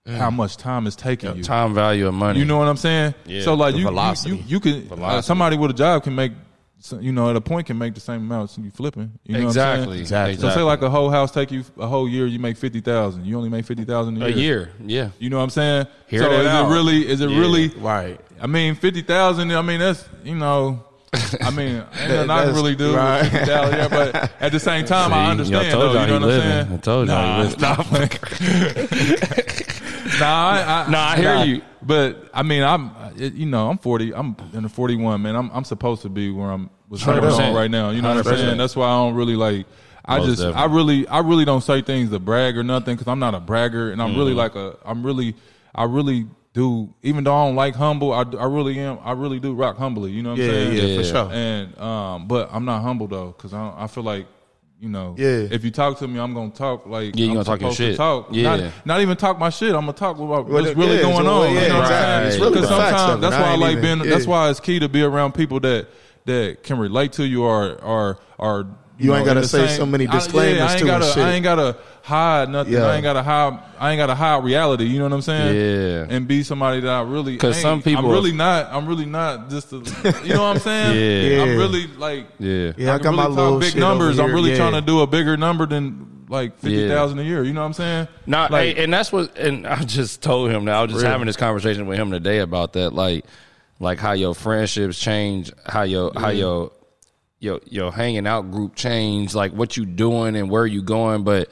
how 0.06 0.30
much 0.30 0.56
time 0.56 0.86
is 0.86 0.96
taking 0.96 1.34
you. 1.36 1.42
Time 1.42 1.74
value 1.74 2.06
of 2.06 2.14
money. 2.14 2.38
You 2.38 2.44
know 2.44 2.58
what 2.58 2.68
I'm 2.68 2.76
saying? 2.76 3.14
Yeah. 3.24 3.42
So 3.42 3.54
like 3.54 3.74
you, 3.74 3.88
you, 3.88 4.14
you, 4.26 4.42
you 4.46 4.60
can 4.60 5.02
uh, 5.02 5.22
somebody 5.22 5.56
with 5.56 5.70
a 5.70 5.74
job 5.74 6.02
can 6.02 6.14
make, 6.14 6.32
so- 6.84 6.98
you 6.98 7.12
know, 7.12 7.30
at 7.30 7.36
a 7.36 7.40
point 7.40 7.66
can 7.66 7.78
make 7.78 7.94
the 7.94 8.00
same 8.00 8.20
amount 8.20 8.50
as 8.50 8.58
you 8.58 8.70
flipping. 8.70 9.10
You 9.24 9.32
know 9.32 9.38
What 9.38 9.42
I'm 9.44 9.48
exactly. 9.48 9.86
saying? 9.86 10.00
Exactly. 10.00 10.36
So 10.36 10.50
say 10.54 10.60
like 10.62 10.82
a 10.82 10.90
whole 10.90 11.08
house 11.08 11.30
take 11.30 11.50
you 11.50 11.64
a 11.78 11.86
whole 11.86 12.06
year, 12.06 12.26
you 12.26 12.38
make 12.38 12.58
fifty 12.58 12.80
thousand. 12.80 13.24
You 13.24 13.38
only 13.38 13.48
make 13.48 13.64
fifty 13.64 13.84
thousand 13.84 14.22
a 14.22 14.28
year. 14.28 14.70
Yeah. 14.84 15.08
You 15.18 15.30
know 15.30 15.38
what 15.38 15.44
I'm 15.44 15.50
saying? 15.50 15.86
Hear 16.08 16.20
so 16.20 16.28
that 16.28 16.40
is 16.42 16.46
out. 16.46 16.70
it 16.70 16.74
really? 16.74 17.08
Is 17.08 17.20
it 17.22 17.30
Yeah. 17.30 17.38
really? 17.38 17.68
Right. 17.68 18.20
I 18.40 18.46
mean, 18.46 18.74
fifty 18.74 19.00
thousand. 19.00 19.50
I 19.52 19.62
mean, 19.62 19.80
that's 19.80 20.06
you 20.24 20.34
know. 20.34 20.84
I 21.40 21.50
mean, 21.52 21.76
ain't 21.76 21.86
I 21.94 22.06
can 22.06 22.26
That's- 22.26 22.54
really 22.56 22.74
do. 22.74 22.88
with 22.88 22.96
right. 22.96 23.22
50,000, 23.22 23.78
yeah, 23.78 23.86
but 23.88 24.32
at 24.40 24.50
the 24.50 24.58
same 24.58 24.84
time, 24.84 25.12
I 25.14 25.30
understand. 25.30 25.70
y'all 25.70 25.80
though, 25.80 25.92
y'all 25.94 26.06
know 26.06 26.06
he 26.06 26.12
what 26.12 26.22
I'm 26.34 26.40
saying? 26.40 26.72
I 26.72 26.76
told 26.78 27.06
y'all 27.08 27.16
nah, 27.16 27.46
he 27.46 27.54
nah, 27.60 27.76
nah, 30.20 30.50
I, 30.50 30.84
I, 30.86 30.90
Nah, 30.90 31.08
I 31.10 31.16
hear 31.16 31.44
you. 31.44 31.62
But 31.82 32.28
I 32.34 32.42
mean, 32.42 32.62
I'm, 32.64 32.90
you 33.16 33.46
know, 33.46 33.68
I'm 33.70 33.78
40. 33.78 34.12
I'm 34.14 34.34
in 34.54 34.62
the 34.64 34.68
41, 34.68 35.22
man. 35.22 35.36
I'm, 35.36 35.50
I'm 35.52 35.62
supposed 35.64 36.02
to 36.02 36.08
be 36.08 36.30
where 36.32 36.50
I'm 36.50 36.68
what's 36.88 37.04
going 37.04 37.24
on 37.24 37.54
right 37.54 37.70
now. 37.70 37.90
You 37.90 38.02
know 38.02 38.14
what 38.14 38.26
I'm 38.26 38.36
saying? 38.36 38.56
That's 38.58 38.76
why 38.76 38.86
I 38.86 38.96
don't 38.96 39.14
really 39.14 39.36
like. 39.36 39.66
I 40.06 40.18
Most 40.18 40.38
just, 40.38 40.56
I 40.56 40.66
really, 40.66 41.08
I 41.08 41.20
really 41.20 41.46
don't 41.46 41.62
say 41.62 41.80
things 41.80 42.10
to 42.10 42.18
brag 42.18 42.58
or 42.58 42.62
nothing 42.62 42.94
because 42.94 43.08
I'm 43.08 43.18
not 43.18 43.34
a 43.34 43.40
bragger, 43.40 43.90
and 43.90 44.02
I'm 44.02 44.10
Mm-hmm. 44.10 44.18
really 44.18 44.34
like 44.34 44.54
a, 44.54 44.76
I'm 44.84 45.02
really, 45.04 45.34
I 45.74 45.84
really 45.84 46.26
do. 46.52 46.92
Even 47.02 47.24
though 47.24 47.34
I 47.34 47.46
don't 47.46 47.56
like 47.56 47.74
humble, 47.74 48.12
I, 48.12 48.20
I 48.38 48.44
really 48.44 48.78
am. 48.78 48.98
I 49.02 49.12
really 49.12 49.40
do 49.40 49.54
rock 49.54 49.78
humbly. 49.78 50.10
You 50.10 50.22
know 50.22 50.30
what 50.32 50.40
I'm 50.40 50.46
saying? 50.50 50.76
yeah, 50.76 50.82
Yeah. 50.82 50.98
for 50.98 51.04
sure. 51.04 51.30
And 51.32 51.78
um, 51.78 52.28
but 52.28 52.50
I'm 52.52 52.66
not 52.66 52.82
humble 52.82 53.06
though, 53.06 53.28
because 53.28 53.54
I, 53.54 53.72
I 53.78 53.86
feel 53.86 54.02
like 54.04 54.26
you 54.78 54.90
know, 54.90 55.14
Yeah. 55.16 55.48
if 55.50 55.64
you 55.64 55.70
talk 55.70 55.96
to 56.00 56.06
me, 56.08 56.20
I'm 56.20 56.34
gonna 56.34 56.50
talk 56.50 56.84
like 56.84 57.16
Yeah, 57.16 57.24
you 57.24 57.30
I'm 57.30 57.34
gonna 57.36 57.44
talk 57.44 57.60
your 57.62 57.72
shit. 57.72 57.96
Talk. 57.96 58.28
Yeah. 58.30 58.56
Not, 58.56 58.72
not 58.84 59.00
even 59.00 59.16
talk 59.16 59.38
my 59.38 59.48
shit. 59.48 59.70
I'm 59.74 59.82
gonna 59.86 59.94
talk 59.94 60.16
about 60.18 60.46
Well, 60.46 60.62
what's 60.62 60.76
really 60.76 60.96
yeah, 60.96 61.02
going 61.02 61.26
on. 61.26 61.54
yeah, 61.54 61.62
you 61.62 61.68
know 61.70 61.74
what 61.76 61.82
exactly. 61.84 61.96
I'm 61.96 62.26
It's 62.26 62.36
saying? 62.36 62.52
really 62.52 62.66
sometimes 62.66 63.20
that's 63.22 63.36
why 63.36 63.52
I 63.52 63.56
like 63.56 63.78
even- 63.78 63.98
being. 64.00 64.10
That's 64.10 64.26
why 64.26 64.50
it's 64.50 64.60
key 64.60 64.78
to 64.80 64.88
be 64.90 65.02
around 65.02 65.32
people 65.32 65.60
that 65.60 65.86
that 66.26 66.62
can 66.62 66.78
relate 66.78 67.12
to 67.14 67.26
you 67.26 67.44
or 67.44 67.72
or 67.82 68.18
or. 68.38 68.66
You 68.96 69.12
ain't 69.12 69.26
know, 69.26 69.34
gotta 69.34 69.48
say 69.48 69.66
same- 69.66 69.76
so 69.78 69.86
many 69.86 70.06
I- 70.06 70.12
disclaimers 70.12 70.56
yeah, 70.58 70.66
I 70.68 70.74
ain't 70.76 70.86
gotta, 70.86 71.04
shit. 71.06 71.24
I 71.24 71.32
ain't 71.32 71.42
gotta 71.42 71.76
hide 72.04 72.48
nothing. 72.48 72.74
Yeah. 72.74 72.86
I 72.86 72.94
ain't 72.94 73.02
gotta 73.02 73.24
hide. 73.24 73.58
I 73.80 73.90
ain't 73.90 73.98
gotta 73.98 74.14
hide 74.14 74.44
reality. 74.44 74.84
You 74.84 74.98
know 75.00 75.06
what 75.06 75.14
I'm 75.14 75.20
saying? 75.22 75.56
Yeah. 75.56 76.14
And 76.16 76.28
be 76.28 76.44
somebody 76.44 76.78
that 76.78 76.88
I 76.88 77.02
really 77.02 77.32
because 77.32 77.60
some 77.60 77.82
people 77.82 78.04
I'm 78.04 78.10
are- 78.12 78.14
really 78.14 78.30
not. 78.30 78.68
I'm 78.72 78.86
really 78.86 79.04
not 79.04 79.50
just. 79.50 79.72
A, 79.72 79.78
you 80.22 80.34
know 80.34 80.42
what 80.42 80.54
I'm 80.54 80.58
saying? 80.60 81.32
Yeah. 81.36 81.42
I'm 81.42 81.58
really 81.58 81.88
like. 81.88 82.28
Yeah. 82.38 82.70
Yeah, 82.76 82.92
I 82.92 82.94
I 82.94 82.98
got 82.98 83.02
can 83.02 83.16
my 83.16 83.24
really 83.24 83.34
little 83.34 83.58
big 83.58 83.72
shit 83.72 83.80
numbers. 83.80 84.20
I'm 84.20 84.32
really 84.32 84.50
yeah. 84.50 84.58
trying 84.58 84.74
to 84.74 84.80
do 84.80 85.00
a 85.00 85.08
bigger 85.08 85.36
number 85.36 85.66
than 85.66 86.26
like 86.28 86.56
fifty 86.60 86.86
thousand 86.86 87.18
Yeah. 87.18 87.24
a 87.24 87.26
year. 87.26 87.42
You 87.42 87.52
know 87.52 87.62
what 87.62 87.66
I'm 87.66 87.72
saying? 87.72 88.08
Not 88.26 88.52
like, 88.52 88.76
hey, 88.76 88.84
and 88.84 88.94
that's 88.94 89.10
what, 89.10 89.36
and 89.36 89.66
I 89.66 89.82
just 89.82 90.22
told 90.22 90.52
him 90.52 90.66
that 90.66 90.74
I 90.76 90.82
was 90.82 90.92
just 90.92 91.02
Really? 91.02 91.10
having 91.10 91.26
this 91.26 91.36
conversation 91.36 91.86
with 91.86 91.98
him 91.98 92.12
today 92.12 92.38
about 92.38 92.74
that, 92.74 92.90
like, 92.92 93.24
like 93.80 93.98
how 93.98 94.12
your 94.12 94.34
friendships 94.34 94.98
change, 94.98 95.52
how 95.66 95.82
your 95.82 96.12
how 96.16 96.30
your 96.30 96.72
your 97.38 97.60
your 97.66 97.92
hanging 97.92 98.26
out 98.26 98.50
group 98.50 98.74
change, 98.74 99.34
like 99.34 99.52
what 99.52 99.76
you 99.76 99.84
doing 99.84 100.36
and 100.36 100.50
where 100.50 100.66
you 100.66 100.82
going, 100.82 101.24
but 101.24 101.48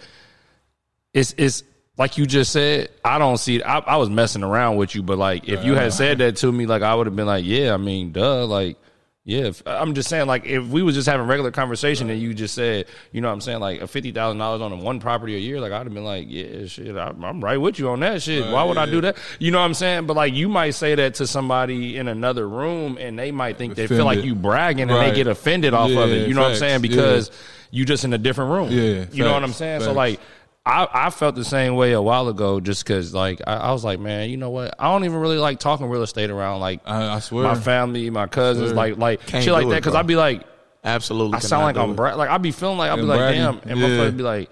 it's 1.12 1.34
it's 1.36 1.62
like 1.98 2.18
you 2.18 2.26
just 2.26 2.52
said. 2.52 2.90
I 3.04 3.18
don't 3.18 3.36
see. 3.36 3.56
it. 3.56 3.62
I, 3.62 3.78
I 3.78 3.96
was 3.96 4.08
messing 4.08 4.42
around 4.42 4.76
with 4.76 4.94
you, 4.94 5.02
but 5.02 5.18
like 5.18 5.48
if 5.48 5.64
you 5.64 5.74
had 5.74 5.92
said 5.92 6.18
that 6.18 6.36
to 6.36 6.50
me, 6.50 6.66
like 6.66 6.82
I 6.82 6.94
would 6.94 7.06
have 7.06 7.16
been 7.16 7.26
like, 7.26 7.44
yeah, 7.44 7.74
I 7.74 7.76
mean, 7.76 8.12
duh, 8.12 8.46
like. 8.46 8.78
Yeah, 9.24 9.42
if, 9.44 9.62
I'm 9.66 9.94
just 9.94 10.08
saying, 10.08 10.26
like, 10.26 10.46
if 10.46 10.66
we 10.66 10.82
was 10.82 10.96
just 10.96 11.08
having 11.08 11.28
regular 11.28 11.52
conversation 11.52 12.10
and 12.10 12.20
you 12.20 12.34
just 12.34 12.56
said, 12.56 12.86
you 13.12 13.20
know 13.20 13.28
what 13.28 13.34
I'm 13.34 13.40
saying, 13.40 13.60
like, 13.60 13.80
a 13.80 13.84
$50,000 13.84 14.60
on 14.60 14.72
a 14.72 14.76
one 14.76 14.98
property 14.98 15.36
a 15.36 15.38
year, 15.38 15.60
like, 15.60 15.70
I'd 15.70 15.84
have 15.86 15.94
been 15.94 16.02
like, 16.04 16.26
yeah, 16.28 16.66
shit, 16.66 16.96
I, 16.96 17.12
I'm 17.22 17.40
right 17.40 17.56
with 17.56 17.78
you 17.78 17.88
on 17.90 18.00
that 18.00 18.20
shit. 18.20 18.44
Why 18.52 18.64
would 18.64 18.78
I 18.78 18.86
do 18.86 19.00
that? 19.02 19.16
You 19.38 19.52
know 19.52 19.58
what 19.60 19.66
I'm 19.66 19.74
saying? 19.74 20.06
But, 20.06 20.16
like, 20.16 20.34
you 20.34 20.48
might 20.48 20.70
say 20.70 20.96
that 20.96 21.14
to 21.14 21.28
somebody 21.28 21.96
in 21.98 22.08
another 22.08 22.48
room 22.48 22.98
and 23.00 23.16
they 23.16 23.30
might 23.30 23.58
think 23.58 23.76
they 23.76 23.86
feel 23.86 24.04
like 24.04 24.24
you 24.24 24.34
bragging 24.34 24.90
and 24.90 24.98
Right. 24.98 25.10
they 25.10 25.14
get 25.14 25.28
offended 25.28 25.72
off 25.72 25.90
of 25.92 26.10
it. 26.10 26.26
You 26.26 26.34
know 26.34 26.40
what 26.40 26.46
I'm 26.46 26.52
facts. 26.54 26.58
saying? 26.60 26.72
Yeah. 26.72 26.88
Because 26.88 27.30
you 27.70 27.84
just 27.84 28.04
in 28.04 28.12
a 28.12 28.18
different 28.18 28.50
room. 28.50 28.70
Yeah, 28.72 29.04
You 29.12 29.22
know 29.22 29.32
what 29.32 29.44
I'm 29.44 29.50
facts, 29.50 29.58
saying? 29.58 29.80
So, 29.82 29.92
like, 29.92 30.18
I, 30.64 30.86
I 30.92 31.10
felt 31.10 31.34
the 31.34 31.44
same 31.44 31.74
way 31.74 31.90
a 31.92 32.00
while 32.00 32.28
ago 32.28 32.60
just 32.60 32.84
because, 32.84 33.12
like, 33.12 33.40
I, 33.46 33.54
I 33.56 33.72
was 33.72 33.84
like, 33.84 33.98
man, 33.98 34.30
you 34.30 34.36
know 34.36 34.50
what? 34.50 34.74
I 34.78 34.92
don't 34.92 35.04
even 35.04 35.18
really 35.18 35.38
like 35.38 35.58
talking 35.58 35.86
real 35.88 36.02
estate 36.02 36.30
around, 36.30 36.60
like, 36.60 36.80
I, 36.86 37.16
I 37.16 37.18
swear. 37.18 37.42
my 37.42 37.56
family, 37.56 38.08
my 38.10 38.28
cousins, 38.28 38.72
like, 38.72 38.96
like 38.96 39.26
Can't 39.26 39.42
shit 39.42 39.52
like 39.52 39.64
do 39.64 39.70
that. 39.70 39.76
Because. 39.82 39.96
I'd 39.96 40.06
be 40.06 40.14
like, 40.16 40.44
Absolutely. 40.84 41.36
I 41.36 41.38
sound 41.40 41.62
like 41.64 41.76
I'm 41.76 41.90
it. 41.90 41.96
bra- 41.96 42.14
like 42.16 42.28
I'd 42.28 42.42
be 42.42 42.50
feeling 42.50 42.76
like 42.78 42.90
I'd 42.90 42.96
be 42.96 43.02
like, 43.02 43.34
damn, 43.34 43.58
and 43.68 43.78
Yeah. 43.80 43.86
motherfucker 43.86 44.16
be 44.16 44.22
like, 44.24 44.50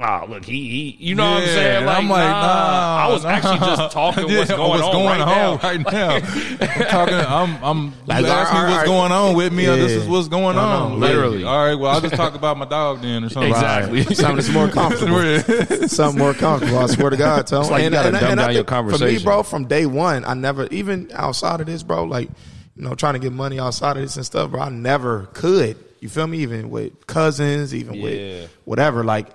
ah, 0.00 0.24
look, 0.28 0.44
he, 0.44 0.68
he, 0.68 0.96
you 0.98 1.14
know 1.14 1.30
what 1.30 1.42
I'm 1.42 1.48
saying? 1.48 1.86
Like, 1.86 1.98
I'm 1.98 2.08
like, 2.08 2.24
nah, 2.28 2.40
nah, 2.42 3.04
I 3.06 3.08
was 3.12 3.22
nah. 3.24 3.30
actually 3.30 3.58
just 3.58 3.92
talking 3.92 4.28
Yeah, 4.28 4.38
what's 4.38 4.50
going 4.50 4.82
on 4.82 4.92
going 4.92 5.06
right 5.06 5.20
on 5.20 5.26
now. 5.28 5.56
right 5.62 5.80
now. 5.92 6.10
I'm 6.14 6.86
talking. 6.88 7.14
I'm. 7.14 7.64
I'm. 7.64 7.94
Like, 8.06 8.20
you 8.24 8.26
ask 8.30 8.52
me 8.52 8.58
all 8.58 8.64
right, 8.64 8.70
what's 8.70 8.70
all 8.70 8.76
right. 8.78 8.86
going 8.86 9.12
on 9.12 9.34
with 9.36 9.52
me. 9.52 9.66
or 9.66 9.76
This 9.76 9.92
is 9.92 10.06
what's 10.08 10.28
going 10.28 10.56
No, 10.56 10.62
on. 10.62 10.90
no, 10.92 10.96
Like, 10.98 11.08
literally. 11.10 11.44
all 11.44 11.64
right. 11.64 11.74
Well, 11.74 11.90
I'll 11.92 12.00
just 12.00 12.14
talk 12.14 12.34
about 12.34 12.58
my 12.58 12.64
dog 12.66 13.00
then 13.02 13.24
or 13.24 13.28
something. 13.30 13.50
Exactly. 13.52 14.02
Something 14.14 14.36
that's 14.36 14.48
more 14.50 14.68
comfortable. 14.68 15.88
Something 15.88 16.18
more 16.18 16.34
comfortable. 16.34 16.78
I 16.78 16.86
swear 16.86 17.10
to 17.10 17.16
God, 17.16 17.46
Tone. 17.46 17.70
like 17.70 17.84
you 17.84 17.90
gotta 17.90 18.10
dumb 18.12 18.24
I 18.24 18.34
down 18.34 18.52
your 18.54 18.64
think 18.64 18.68
For 18.68 18.82
me, 18.84 18.90
conversation. 18.90 19.24
bro, 19.24 19.42
from 19.42 19.64
day 19.66 19.86
one, 19.86 20.24
I 20.24 20.34
never 20.34 20.66
even 20.66 21.10
outside 21.14 21.60
of 21.60 21.66
this, 21.66 21.82
bro. 21.82 22.04
Like, 22.04 22.28
you 22.76 22.82
know, 22.82 22.94
trying 22.94 23.14
to 23.14 23.20
get 23.20 23.32
money 23.32 23.58
outside 23.60 23.96
of 23.96 24.02
this 24.02 24.16
and 24.16 24.26
stuff, 24.26 24.50
bro. 24.50 24.60
I 24.60 24.68
never 24.68 25.28
could. 25.32 25.76
You 26.00 26.08
feel 26.08 26.26
me? 26.26 26.38
Even 26.38 26.68
with 26.70 27.06
cousins, 27.06 27.74
even 27.74 27.94
Yeah. 27.94 28.02
with 28.02 28.50
whatever. 28.64 29.02
Like, 29.04 29.28
I, 29.30 29.32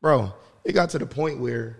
bro, 0.00 0.32
it 0.64 0.72
got 0.72 0.90
to 0.90 0.98
the 0.98 1.06
point 1.06 1.38
where 1.38 1.78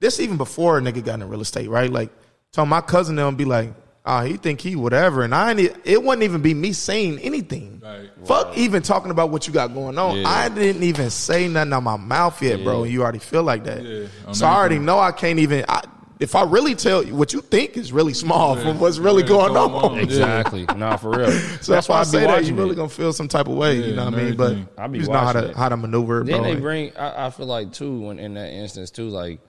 this 0.00 0.20
even 0.20 0.36
before 0.36 0.78
a 0.78 0.80
nigga 0.80 1.04
got 1.04 1.14
into 1.14 1.26
real 1.26 1.40
estate, 1.40 1.68
right? 1.68 1.90
Like, 1.90 2.10
so 2.52 2.64
my 2.64 2.80
cousin 2.80 3.16
them 3.16 3.36
be 3.36 3.44
like, 3.44 3.72
ah, 4.04 4.22
he 4.22 4.36
think 4.36 4.60
he 4.60 4.76
whatever, 4.76 5.22
and 5.22 5.34
I 5.34 5.52
ain't. 5.52 5.76
It 5.84 6.02
wouldn't 6.02 6.22
even 6.22 6.42
be 6.42 6.54
me 6.54 6.72
saying 6.72 7.18
anything. 7.20 7.80
Right. 7.82 8.10
Fuck 8.24 8.56
even 8.56 8.82
talking 8.82 9.10
about 9.10 9.30
what 9.30 9.46
you 9.46 9.52
got 9.52 9.74
going 9.74 9.98
on. 9.98 10.18
Yeah. 10.18 10.28
I 10.28 10.48
didn't 10.48 10.82
even 10.82 11.10
say 11.10 11.48
nothing 11.48 11.72
out 11.72 11.82
my 11.82 11.96
mouth 11.96 12.40
yet, 12.42 12.62
bro. 12.62 12.84
You 12.84 13.02
already 13.02 13.18
feel 13.18 13.42
like 13.42 13.64
that. 13.64 13.82
Yeah, 13.82 14.06
so 14.32 14.46
I 14.46 14.54
already 14.54 14.78
know 14.78 14.98
I 14.98 15.12
can't 15.12 15.38
even. 15.38 15.64
I, 15.68 15.82
if 16.20 16.34
I 16.34 16.44
really 16.44 16.74
tell 16.74 17.02
you 17.02 17.14
what 17.14 17.32
you 17.32 17.40
think 17.40 17.76
is 17.76 17.92
really 17.92 18.14
small 18.14 18.56
from 18.56 18.78
what's 18.78 18.98
really 18.98 19.22
yeah, 19.22 19.28
going, 19.28 19.52
going 19.54 19.74
on. 19.74 19.92
on. 19.92 19.98
Exactly. 20.04 20.64
Nah, 20.76 20.96
for 20.96 21.10
real. 21.10 21.30
So 21.60 21.72
that's, 21.72 21.88
why 21.88 21.96
I 21.96 22.00
I 22.00 22.04
say 22.04 22.20
that 22.20 22.28
you 22.28 22.34
watching 22.34 22.56
really 22.56 22.70
it. 22.72 22.76
gonna 22.76 22.88
feel 22.88 23.12
some 23.12 23.28
type 23.28 23.48
of 23.48 23.56
way. 23.56 23.76
you 23.88 23.96
know 23.96 24.04
what 24.04 24.14
I 24.14 24.18
and 24.18 24.26
mean? 24.28 24.36
But 24.36 24.52
everything. 24.52 24.68
I 24.78 24.86
be 24.86 24.98
you 24.98 25.02
just 25.04 25.12
know 25.12 25.18
how 25.18 25.32
to 25.32 25.50
it. 25.50 25.56
how 25.56 25.68
to 25.68 25.76
maneuver, 25.76 26.20
it, 26.20 26.26
Then 26.26 26.42
bro. 26.42 26.54
they 26.54 26.60
bring. 26.60 26.96
I, 26.96 27.26
I 27.26 27.30
feel 27.30 27.46
like 27.46 27.72
too 27.72 28.00
when 28.00 28.18
in 28.18 28.34
that 28.34 28.50
instance 28.52 28.90
too. 28.90 29.08
Like 29.08 29.40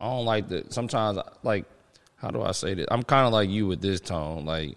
I 0.00 0.06
don't 0.06 0.24
like 0.24 0.48
the. 0.48 0.64
Sometimes 0.70 1.18
like 1.42 1.64
how 2.16 2.30
do 2.30 2.42
I 2.42 2.52
say 2.52 2.74
this? 2.74 2.86
I'm 2.90 3.02
kind 3.02 3.26
of 3.26 3.32
like 3.32 3.50
you 3.50 3.66
with 3.66 3.80
this 3.82 4.00
tone. 4.00 4.44
Like 4.46 4.76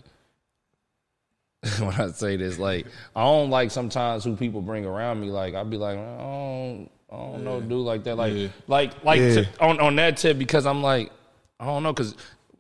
when 1.80 1.94
I 1.94 2.10
say 2.10 2.36
this, 2.38 2.58
like 2.60 2.88
I 3.16 3.24
don't 3.24 3.50
like 3.50 3.72
sometimes 3.72 4.24
who 4.24 4.36
people 4.36 4.62
bring 4.62 4.86
around 4.86 5.20
me. 5.22 5.30
Like 5.30 5.54
I'd 5.56 5.70
be 5.70 5.78
like, 5.78 5.98
I 5.98 6.18
don't, 6.18 6.90
I 7.12 7.16
don't 7.16 7.44
know, 7.44 7.62
dude, 7.62 7.72
like 7.86 8.04
that. 8.06 8.16
Like 8.16 8.34
Yeah. 8.34 8.48
like 8.68 9.04
like 9.04 9.20
Yeah. 9.20 9.34
to, 9.44 9.48
on 9.60 9.80
on 9.80 9.96
that 9.98 10.18
tip 10.18 10.38
because 10.38 10.66
I'm 10.66 10.82
like 10.82 11.12
I 11.60 11.66
don't 11.66 11.84
know 11.84 11.94
because. 11.94 12.16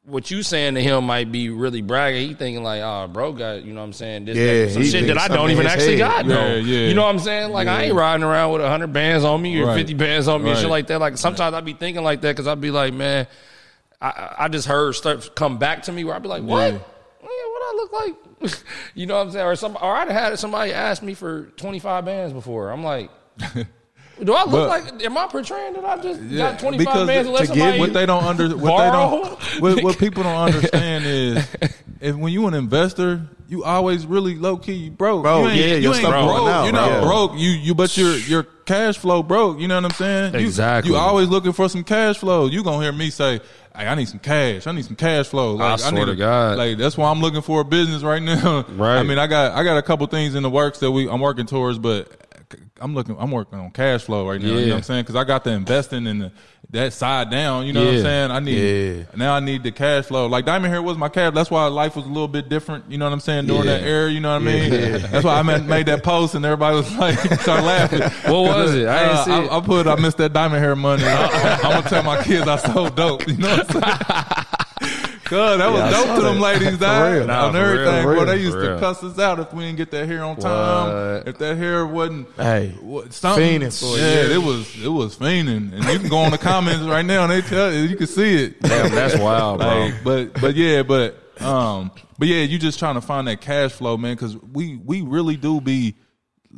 What 0.09 0.31
you 0.31 0.41
saying 0.41 0.75
to 0.75 0.81
him 0.81 1.03
might 1.03 1.33
be 1.33 1.49
really 1.49 1.81
bragging. 1.81 2.29
He 2.29 2.33
thinking 2.33 2.63
like, 2.63 2.79
"Oh, 2.81 3.09
bro, 3.11 3.33
got 3.33 3.65
you 3.65 3.73
know 3.73 3.81
what 3.81 3.87
I'm 3.87 3.91
saying? 3.91 4.23
This, 4.23 4.37
Yeah, 4.37 4.63
that, 4.63 4.71
some 4.71 4.83
shit 4.85 5.07
that 5.07 5.17
I 5.17 5.27
don't 5.27 5.51
even 5.51 5.67
actually 5.67 5.97
head. 5.97 6.25
got. 6.25 6.25
though. 6.25 6.33
Yeah, 6.33 6.55
yeah. 6.59 6.87
You 6.87 6.93
know 6.93 7.03
what 7.03 7.09
I'm 7.09 7.19
saying? 7.19 7.51
Like 7.51 7.67
I 7.67 7.83
ain't 7.83 7.93
riding 7.93 8.23
around 8.23 8.53
with 8.53 8.61
hundred 8.61 8.93
bands 8.93 9.25
on 9.25 9.41
me 9.41 9.59
or 9.59 9.65
Right. 9.65 9.75
fifty 9.75 9.95
bands 9.95 10.29
on 10.29 10.41
me 10.43 10.51
and 10.51 10.59
shit 10.59 10.69
like 10.69 10.87
that. 10.87 11.01
Like 11.01 11.17
sometimes 11.17 11.53
I'd 11.53 11.65
be 11.65 11.73
thinking 11.73 12.05
like 12.05 12.21
that 12.21 12.29
because 12.37 12.47
I'd 12.47 12.61
be 12.61 12.71
like, 12.71 12.93
man, 12.93 13.27
I- 14.01 14.07
I, 14.07 14.35
I 14.45 14.47
just 14.47 14.65
heard 14.65 14.95
stuff 14.95 15.35
come 15.35 15.57
back 15.57 15.83
to 15.83 15.91
me 15.91 16.05
where 16.05 16.15
I'd 16.15 16.23
be 16.23 16.29
like, 16.29 16.43
what? 16.43 16.71
Yeah. 16.71 16.79
Yeah. 17.23 17.27
what 17.27 17.61
I 17.61 17.73
look 17.75 17.91
like? 18.45 18.63
you 18.95 19.07
know 19.07 19.17
what 19.17 19.25
I'm 19.25 19.31
saying? 19.33 19.45
Or 19.45 19.55
some, 19.57 19.75
or 19.75 19.93
I'd 19.93 20.09
had 20.09 20.39
somebody 20.39 20.71
ask 20.71 21.03
me 21.03 21.15
for 21.15 21.47
25 21.57 22.05
bands 22.05 22.31
before. 22.31 22.71
I'm 22.71 22.81
like, 22.85 23.09
do 24.23 24.33
I 24.33 24.43
look 24.45 24.51
But- 24.51 24.67
like? 24.93 25.03
Am 25.05 25.17
I 25.17 25.27
portraying 25.27 25.73
that 25.73 25.85
I 25.85 25.97
just 26.01 26.21
Yeah, 26.23 26.51
got 26.51 26.59
25 26.59 26.77
because 26.85 27.07
bands 27.07 27.27
to 27.27 27.31
let 27.33 27.39
to 27.41 27.45
somebody 27.47 27.71
give 27.71 27.79
what 27.79 27.93
they 27.93 28.05
don't 28.05 28.23
under 28.23 28.49
what 28.57 28.77
they 28.77 28.91
don't 28.91 29.39
what, 29.61 29.83
what 29.83 29.97
people 29.99 30.23
don't 30.23 30.35
understand 30.37 31.05
is 31.05 31.47
if 32.01 32.15
when 32.15 32.31
you 32.33 32.47
an 32.47 32.53
investor 32.53 33.21
you 33.49 33.63
always 33.63 34.05
really 34.05 34.35
low 34.35 34.57
key 34.57 34.89
broke. 34.89 35.23
Bro, 35.23 35.43
you 35.43 35.47
ain't, 35.47 35.55
yeah, 35.57 35.65
you 35.75 35.77
your 35.83 35.93
ain't 35.93 36.01
stuff 36.01 36.11
broke. 36.11 36.37
going 36.37 36.53
out, 36.53 36.63
you're 36.65 36.73
not 36.73 36.91
right? 36.91 37.03
broke. 37.03 37.31
You 37.35 37.49
you 37.51 37.73
but 37.73 37.95
your 37.95 38.13
your 38.17 38.43
cash 38.65 38.97
flow 38.97 39.23
broke. 39.23 39.59
You 39.59 39.69
know 39.69 39.75
what 39.75 39.85
I'm 39.85 39.91
saying? 39.91 40.33
You- 40.33 40.39
Exactly. 40.41 40.91
you, 40.91 40.97
always 40.97 41.29
looking 41.29 41.53
for 41.53 41.69
some 41.69 41.85
cash 41.85 42.17
flow. 42.17 42.47
You 42.47 42.61
gonna 42.61 42.83
hear 42.83 42.91
me 42.91 43.09
say 43.09 43.39
hey, 43.73 43.87
I 43.87 43.95
need 43.95 44.09
some 44.09 44.19
cash. 44.19 44.67
I 44.67 44.73
need 44.73 44.83
some 44.83 44.97
cash 44.97 45.27
flow. 45.27 45.53
Like, 45.55 45.79
swear 45.79 45.91
need 45.93 46.05
to 46.07 46.11
a- 46.11 46.15
God. 46.15 46.57
like 46.57 46.77
that's 46.77 46.97
why 46.97 47.09
I'm 47.09 47.21
looking 47.21 47.41
for 47.41 47.61
a 47.61 47.63
business 47.63 48.03
right 48.03 48.21
now. 48.21 48.65
Right. 48.75 48.97
I 48.97 49.03
mean 49.03 49.17
I 49.17 49.27
got 49.27 49.53
I 49.53 49.63
got 49.63 49.77
a 49.77 49.81
couple 49.81 50.05
things 50.07 50.35
in 50.35 50.43
the 50.43 50.49
works 50.49 50.79
that 50.79 50.91
we 50.91 51.09
I'm 51.09 51.21
working 51.21 51.45
towards 51.45 51.79
but 51.79 52.09
I'm 52.79 52.93
looking. 52.95 53.15
I'm 53.19 53.31
working 53.31 53.59
on 53.59 53.71
cash 53.71 54.03
flow 54.03 54.29
right 54.29 54.39
now. 54.39 54.47
You 54.47 54.53
know 54.53 54.67
what 54.67 54.77
I'm 54.77 54.83
saying? 54.83 55.03
Because 55.03 55.15
I 55.15 55.23
got 55.23 55.43
the 55.43 55.51
investing 55.51 56.05
in 56.07 56.19
the, 56.19 56.31
that 56.69 56.93
side 56.93 57.29
down. 57.29 57.65
You 57.65 57.73
know 57.73 57.83
what 57.85 57.95
I'm 57.95 58.01
saying? 58.01 58.31
I 58.31 58.39
need 58.39 58.97
Yeah. 58.97 59.03
now. 59.15 59.33
I 59.35 59.39
need 59.39 59.63
the 59.63 59.71
cash 59.71 60.05
flow. 60.05 60.27
Like 60.27 60.45
Diamond 60.45 60.71
Hair 60.71 60.81
was 60.81 60.97
my 60.97 61.09
cash. 61.09 61.33
That's 61.33 61.51
why 61.51 61.65
life 61.67 61.95
was 61.95 62.05
a 62.05 62.09
little 62.09 62.27
bit 62.27 62.47
different. 62.49 62.89
You 62.89 62.97
know 62.97 63.05
what 63.05 63.13
I'm 63.13 63.19
saying? 63.19 63.47
During 63.47 63.65
Yeah. 63.65 63.77
that 63.79 63.83
era, 63.83 64.11
you 64.11 64.19
know 64.19 64.31
what 64.33 64.41
I 64.41 64.45
mean? 64.45 64.69
That's 65.11 65.23
why 65.25 65.39
I 65.39 65.43
made, 65.43 65.85
that 65.87 66.03
post 66.03 66.35
and 66.35 66.45
everybody 66.45 66.75
was 66.77 66.95
like, 66.97 67.17
start 67.41 67.63
laughing. 67.63 68.01
What 68.31 68.43
was 68.43 68.75
it? 68.75 68.87
I 68.87 69.25
didn't 69.25 69.49
Uh. 69.49 69.53
I, 69.53 69.57
I 69.57 69.61
put 69.61 69.87
I 69.87 69.95
missed 69.95 70.17
that 70.17 70.33
Diamond 70.33 70.63
Hair 70.63 70.75
money. 70.75 71.03
I, 71.03 71.55
am 71.55 71.61
gonna 71.61 71.81
tell 71.89 72.03
my 72.03 72.23
kids 72.23 72.47
I 72.47 72.55
sold 72.57 72.95
dope. 72.95 73.27
You 73.27 73.37
know 73.37 73.49
what 73.57 73.75
I'm 73.75 73.81
saying? 73.81 74.36
Cause 75.29 75.57
that 75.59 75.71
was 75.71 75.81
I 75.81 75.91
dope 75.91 76.15
to 76.15 76.21
them 76.21 76.39
ladies, 76.39 76.71
For 76.77 76.77
dog. 76.77 77.11
real. 77.13 77.21
On 77.21 77.27
Nah, 77.27 77.59
everything, 77.59 78.05
real, 78.07 78.15
boy. 78.15 78.19
for 78.21 78.25
They 78.25 78.37
used 78.41 78.57
to 78.57 78.77
cuss 78.79 79.03
us 79.03 79.19
out 79.19 79.39
if 79.39 79.53
we 79.53 79.63
didn't 79.65 79.77
get 79.77 79.91
that 79.91 80.07
hair 80.07 80.23
on 80.23 80.35
time. 80.37 81.15
What? 81.15 81.27
If 81.27 81.37
that 81.39 81.57
hair 81.57 81.85
wasn't 81.85 82.27
Hey, 82.37 82.69
what, 82.81 83.13
something, 83.13 83.61
Fiending 83.61 83.79
for 83.79 83.97
it, 83.97 84.01
yeah, 84.01 84.07
yeah. 84.29 84.35
it 84.35 84.41
was 84.43 84.83
it 84.83 84.87
was 84.89 85.15
fiending, 85.17 85.73
and 85.73 85.83
you 85.85 85.99
can 85.99 86.09
go 86.09 86.17
on 86.17 86.31
the 86.31 86.37
comments 86.37 86.83
right 86.85 87.05
now, 87.05 87.23
and 87.23 87.31
they 87.31 87.41
tell 87.41 87.73
you, 87.73 87.81
you 87.81 87.95
can 87.95 88.07
see 88.07 88.35
it. 88.43 88.61
Damn, 88.61 88.93
that's 88.93 89.17
wild, 89.19 89.59
bro. 89.59 89.67
Like, 89.67 90.03
but 90.03 90.33
but 90.41 90.55
yeah, 90.55 90.83
but 90.83 91.17
um, 91.41 91.91
but 92.17 92.27
yeah, 92.27 92.43
you 92.43 92.57
just 92.57 92.79
trying 92.79 92.95
to 92.95 93.01
find 93.01 93.27
that 93.27 93.41
cash 93.41 93.71
flow, 93.73 93.97
man, 93.97 94.15
because 94.15 94.37
we 94.37 94.77
we 94.77 95.01
really 95.01 95.35
do 95.37 95.59
be 95.61 95.95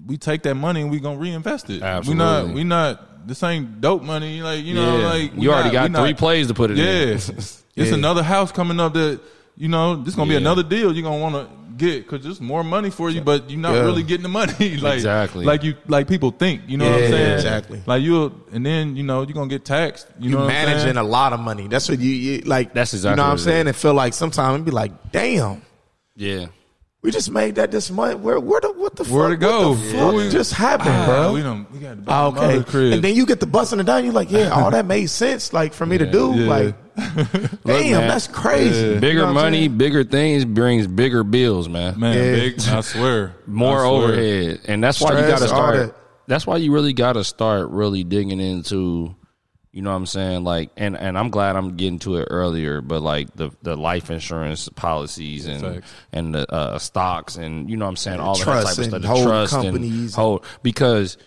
we 0.06 0.18
take 0.18 0.44
that 0.44 0.56
money 0.56 0.82
and 0.82 0.92
we 0.92 1.00
gonna 1.00 1.18
reinvest 1.18 1.70
it. 1.70 1.82
We 2.08 2.14
not 2.14 2.48
we 2.50 2.64
not 2.64 3.28
this 3.28 3.44
ain't 3.44 3.82
dope 3.82 4.02
money, 4.04 4.42
like 4.42 4.64
you 4.64 4.74
know, 4.76 4.98
Yeah. 5.00 5.08
like 5.08 5.36
we 5.36 5.44
you 5.44 5.52
already 5.52 5.76
not- 5.76 5.90
we 5.90 5.90
got 5.94 6.02
three 6.02 6.12
not- 6.12 6.18
plays 6.18 6.48
to 6.48 6.54
put 6.54 6.72
it 6.72 6.78
Yeah, 6.78 7.18
in. 7.18 7.20
it's 7.80 7.90
Yeah. 7.92 7.96
another 7.98 8.24
house 8.24 8.52
coming 8.52 8.80
up 8.80 8.94
that 8.94 9.20
you 9.58 9.68
know 9.68 9.96
this 9.96 10.16
gonna 10.16 10.28
be 10.28 10.34
Yeah. 10.34 10.42
another 10.46 10.64
deal 10.64 10.94
you're 10.94 11.04
gonna 11.10 11.18
want 11.28 11.36
to 11.36 11.48
get 11.78 12.06
because 12.06 12.24
there's 12.26 12.42
more 12.42 12.64
money 12.64 12.90
for 12.90 13.10
you, 13.10 13.22
but 13.22 13.50
you're 13.50 13.60
not 13.60 13.74
Yeah. 13.74 13.82
really 13.82 14.04
getting 14.04 14.24
the 14.24 14.30
money 14.42 14.78
like 14.88 14.96
Exactly. 14.96 15.46
like 15.46 15.64
you 15.64 15.76
like 15.88 16.08
people 16.08 16.32
think. 16.32 16.62
You 16.68 16.78
know 16.78 16.86
what 16.92 17.04
I'm 17.04 17.10
saying? 17.10 17.34
exactly. 17.36 17.82
Like 17.86 18.02
you 18.04 18.16
and 18.52 18.66
then 18.66 18.96
you 18.98 19.04
know 19.04 19.22
you're 19.24 19.34
gonna 19.34 19.48
get 19.50 19.64
taxed. 19.66 20.08
You, 20.20 20.30
you 20.30 20.36
know 20.36 20.44
what 20.46 20.52
I'm 20.54 20.66
managing 20.66 20.98
a 20.98 21.04
lot 21.04 21.32
of 21.34 21.40
money. 21.40 21.68
That's 21.68 21.88
what 21.90 22.00
you, 22.00 22.12
you 22.12 22.42
like. 22.56 22.74
That's 22.74 22.94
exactly. 22.94 23.12
You 23.14 23.16
know 23.18 23.24
what 23.24 23.28
I'm 23.28 23.32
what 23.36 23.42
it 23.42 23.44
saying? 23.46 23.68
And 23.68 23.76
feel 23.76 23.94
like 23.94 24.14
sometimes 24.14 24.56
it'd 24.56 24.66
be 24.66 24.72
like, 24.72 24.92
damn, 25.14 25.62
Yeah. 26.18 26.48
we 27.02 27.12
just 27.12 27.32
made 27.32 27.56
that 27.56 27.72
this 27.72 27.90
month. 27.90 28.20
Where 28.20 28.40
where 28.42 28.60
the 28.60 28.74
what 28.74 28.98
the 28.98 29.06
Where 29.06 29.30
fuck? 29.30 29.40
to 29.40 29.46
go? 29.46 29.70
What 29.70 29.78
the 29.80 29.94
Where 29.98 30.06
fuck 30.08 30.16
we- 30.16 30.30
just 30.30 30.54
happened, 30.54 30.90
Ah, 30.92 31.06
bro? 31.06 31.34
We 31.34 31.42
don't. 31.42 31.72
We 31.72 31.80
got 31.80 31.92
to 31.92 31.96
buy 31.98 32.14
Ah, 32.14 32.26
okay. 32.28 32.40
okay. 32.58 32.64
crib. 32.70 32.94
And 32.94 33.02
then 33.04 33.16
you 33.16 33.26
get 33.26 33.40
the 33.40 33.48
busting 33.48 33.80
it 33.80 33.86
down. 33.86 34.04
You're 34.04 34.12
like, 34.14 34.32
yeah, 34.32 34.50
all 34.50 34.70
that 34.72 34.86
made 34.86 35.10
sense, 35.10 35.54
like 35.54 35.74
for 35.74 35.86
me 35.86 35.98
to 35.98 36.06
do. 36.06 36.34
Yeah. 36.36 36.50
Like, 36.50 36.76
damn, 37.66 37.92
man. 37.92 38.08
that's 38.08 38.28
crazy. 38.28 38.94
You 38.96 39.00
Bigger 39.00 39.20
know 39.20 39.26
what 39.26 39.30
I'm 39.30 39.34
money, 39.36 39.58
saying? 39.68 39.78
bigger 39.78 40.04
things 40.04 40.46
brings 40.46 40.88
bigger 40.88 41.24
bills, 41.24 41.68
man. 41.70 42.00
man, 42.00 42.16
Yeah. 42.16 42.32
big. 42.36 42.60
I 42.62 42.82
swear, 42.82 43.36
More 43.48 43.78
I 43.78 43.88
swear. 43.88 43.92
overhead, 44.04 44.62
and 44.66 44.84
that's 44.84 45.02
why 45.02 45.12
you 45.20 45.28
got 45.28 45.38
to 45.40 45.44
all 45.44 45.48
start. 45.48 45.76
that. 45.78 45.96
That's 46.28 46.46
why 46.46 46.58
you 46.58 46.72
really 46.72 46.94
got 46.94 47.14
to 47.14 47.24
start 47.24 47.70
really 47.70 48.04
digging 48.04 48.40
into, 48.40 49.16
you 49.72 49.82
know 49.82 49.90
what 49.90 49.96
I'm 49.96 50.06
saying? 50.06 50.44
Like, 50.44 50.70
and 50.78 50.96
and 50.96 51.18
I'm 51.18 51.30
glad 51.32 51.56
I'm 51.56 51.76
getting 51.76 51.98
to 52.00 52.18
it 52.18 52.28
earlier, 52.30 52.82
but 52.82 53.02
like 53.02 53.34
the 53.36 53.50
the 53.64 53.76
life 53.76 54.12
insurance 54.12 54.70
policies 54.70 55.48
and 55.48 55.62
Facts. 55.62 55.92
and 56.14 56.36
the 56.36 56.52
uh, 56.54 56.78
stocks 56.78 57.36
and 57.36 57.68
you 57.70 57.78
know 57.78 57.86
what 57.86 57.90
I'm 57.90 57.96
saying 57.96 58.20
all 58.20 58.34
of 58.34 58.38
that 58.40 58.44
Trust 58.46 58.68
type 58.68 58.78
of 58.78 58.86
stuff, 58.86 59.02
the 59.02 59.08
hold 59.08 59.24
trust 59.28 59.54
companies. 59.54 59.92
and 59.92 60.14
hold 60.14 60.46
because 60.62 61.18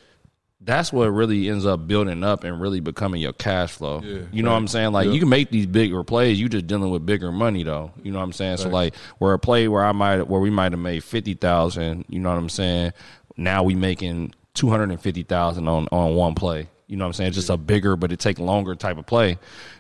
that's 0.65 0.93
what 0.93 1.07
really 1.11 1.49
ends 1.49 1.67
up 1.67 1.87
building 1.89 2.23
up 2.23 2.45
and 2.45 2.61
really 2.61 2.81
becoming 2.81 3.21
your 3.21 3.33
cash 3.33 3.73
flow. 3.73 4.01
Yeah, 4.03 4.23
you 4.31 4.43
know 4.43 4.51
what 4.53 4.59
I'm 4.59 4.69
saying? 4.69 4.93
Like 4.93 5.09
you 5.09 5.19
can 5.19 5.29
make 5.29 5.51
these 5.51 5.67
bigger 5.67 6.05
plays, 6.05 6.39
you 6.41 6.49
just 6.49 6.67
dealing 6.67 6.91
with 6.91 7.05
bigger 7.05 7.33
money 7.33 7.63
though. 7.65 7.91
You 8.03 8.13
know 8.13 8.19
what 8.19 8.25
I'm 8.25 8.33
saying? 8.33 8.59
So 8.59 8.65
Right. 8.65 8.73
like 8.73 8.97
where 9.19 9.33
a 9.33 9.39
play 9.39 9.67
where 9.69 9.85
I 9.85 9.93
might 9.93 10.23
where 10.29 10.41
we 10.41 10.51
might 10.51 10.73
have 10.73 10.81
made 10.81 11.03
fifty 11.03 11.35
thousand, 11.35 12.05
you 12.09 12.21
know 12.21 12.31
what 12.31 12.39
I'm 12.39 12.49
saying? 12.49 12.93
Now 13.37 13.63
we 13.63 13.75
making 13.75 14.35
two 14.55 14.69
hundred 14.71 14.91
and 14.91 15.01
fifty 15.01 15.23
thousand 15.23 15.67
on 15.69 15.89
on 15.91 16.15
one 16.15 16.35
play. 16.35 16.69
You 16.87 16.97
know 16.97 17.05
what 17.05 17.09
I'm 17.09 17.13
saying? 17.15 17.29
It's 17.29 17.37
just 17.37 17.51
a 17.51 17.57
bigger 17.57 17.97
but 17.97 18.13
it 18.13 18.21
take 18.21 18.39
longer 18.39 18.75
type 18.75 18.99
of 18.99 19.07
play. 19.07 19.39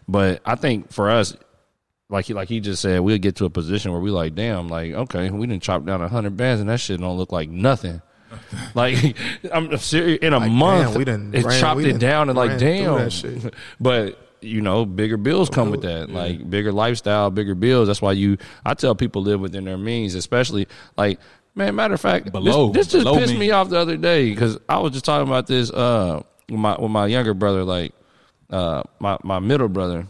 But 0.09 0.41
I 0.45 0.55
think 0.57 0.91
for 0.91 1.11
us, 1.11 1.37
like 2.09 2.24
he 2.24 2.35
like 2.35 2.49
he 2.49 2.59
just 2.61 2.83
said, 2.83 3.01
we'll 3.01 3.18
get 3.18 3.37
to 3.37 3.45
a 3.45 3.51
position 3.51 3.93
where 3.93 4.01
we 4.01 4.11
like, 4.11 4.35
damn, 4.35 4.68
like 4.68 4.93
okay, 4.93 5.30
we 5.30 5.47
didn't 5.47 5.62
chop 5.62 5.85
down 5.85 6.03
a 6.03 6.09
hundred 6.09 6.37
bands 6.37 6.61
and 6.61 6.68
that 6.70 6.80
shit 6.80 7.01
don't 7.01 7.16
look 7.18 7.30
like 7.30 7.49
nothing. 7.49 8.03
like 8.74 9.16
I'm 9.53 9.76
serious. 9.78 10.18
In 10.22 10.33
a 10.33 10.39
Like, 10.39 10.51
month, 10.51 10.89
damn, 10.91 10.99
we 10.99 11.05
done 11.05 11.30
it 11.35 11.45
ran- 11.45 11.61
chopped 11.61 11.76
we 11.78 11.87
it 11.87 11.91
done 11.93 11.99
down 12.01 12.28
and 12.30 12.37
like 12.37 12.59
damn. 12.59 12.95
that 12.99 13.12
shit. 13.12 13.55
But 13.80 14.18
you 14.41 14.61
know, 14.61 14.85
bigger 14.85 15.16
bills 15.16 15.49
come 15.51 15.70
with 15.70 15.83
that. 15.83 16.11
Like 16.11 16.49
bigger 16.49 16.72
lifestyle, 16.72 17.30
bigger 17.30 17.55
bills. 17.55 17.87
That's 17.89 18.03
why 18.03 18.12
you. 18.12 18.39
I 18.64 18.74
tell 18.74 18.95
people 18.95 19.22
live 19.22 19.41
within 19.41 19.64
their 19.64 19.78
means, 19.78 20.14
especially 20.14 20.68
like. 20.97 21.18
Man, 21.55 21.74
matter 21.74 21.93
of 21.93 22.01
fact, 22.01 22.33
Below- 22.33 22.72
this, 22.72 22.87
this 22.87 22.93
just 22.95 23.05
below 23.05 23.18
pissed 23.18 23.35
me. 23.35 23.41
me 23.41 23.51
off 23.51 23.68
the 23.68 23.76
other 23.78 23.99
day 23.99 24.30
because 24.30 24.59
I 24.70 24.78
was 24.78 24.93
just 24.93 25.05
talking 25.05 25.28
about 25.28 25.47
this 25.47 25.70
uh, 25.70 26.22
with 26.49 26.59
my 26.59 26.76
with 26.80 26.91
my 26.91 27.07
younger 27.09 27.35
brother, 27.35 27.62
like 27.62 27.93
uh, 28.49 28.85
my 28.99 29.18
my 29.22 29.39
middle 29.39 29.68
brother, 29.68 30.07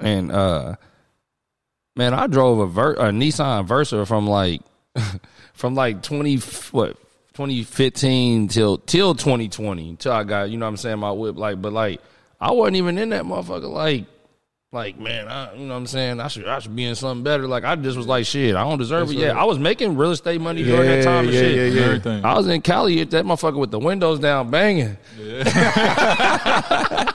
and 0.00 0.32
uh, 0.32 0.74
man, 1.94 2.14
I 2.14 2.26
drove 2.26 2.58
a, 2.58 2.66
Ver- 2.66 2.94
a 2.94 3.10
Nissan 3.12 3.64
Versa 3.64 4.04
from 4.06 4.26
like 4.26 4.60
from 5.54 5.76
like 5.76 6.02
twenty 6.02 6.38
what 6.72 6.96
twenty 7.34 7.62
fifteen 7.64 8.48
till 8.48 8.78
till 8.78 9.14
twenty 9.14 9.48
twenty 9.48 9.96
till 9.96 10.12
I 10.12 10.24
got 10.24 10.50
you 10.50 10.56
know 10.56 10.64
what 10.66 10.70
I'm 10.70 10.76
saying 10.78 10.98
my 10.98 11.12
whip 11.12 11.36
like, 11.36 11.60
but 11.60 11.72
like 11.72 12.00
I 12.40 12.52
wasn't 12.52 12.76
even 12.76 12.96
in 12.98 13.10
that 13.10 13.24
motherfucker 13.24 13.70
like. 13.70 14.06
Like 14.72 14.98
man, 14.98 15.28
I, 15.28 15.54
you 15.54 15.66
know 15.66 15.74
what 15.74 15.78
I'm 15.78 15.86
saying. 15.86 16.18
I 16.18 16.26
should 16.26 16.48
I 16.48 16.58
should 16.58 16.74
be 16.74 16.84
in 16.84 16.96
something 16.96 17.22
better. 17.22 17.46
Like 17.46 17.62
I 17.62 17.76
just 17.76 17.96
was 17.96 18.08
like 18.08 18.26
shit. 18.26 18.56
I 18.56 18.64
don't 18.64 18.76
deserve 18.76 19.08
it. 19.08 19.18
Yeah, 19.18 19.38
I 19.40 19.44
was 19.44 19.56
making 19.56 19.96
real 19.96 20.10
estate 20.10 20.40
money 20.40 20.64
during 20.64 20.88
that 20.88 21.04
time 21.04 21.26
and 21.26 21.32
yeah, 21.32 21.40
shit. 21.40 21.54
yeah, 21.54 21.80
yeah. 21.80 21.86
Everything. 21.86 22.24
I 22.24 22.34
was 22.34 22.48
in 22.48 22.60
Cali 22.60 23.00
at 23.00 23.12
that 23.12 23.24
motherfucker 23.24 23.58
with 23.60 23.70
the 23.70 23.78
windows 23.78 24.18
down 24.18 24.50
banging. 24.50 24.96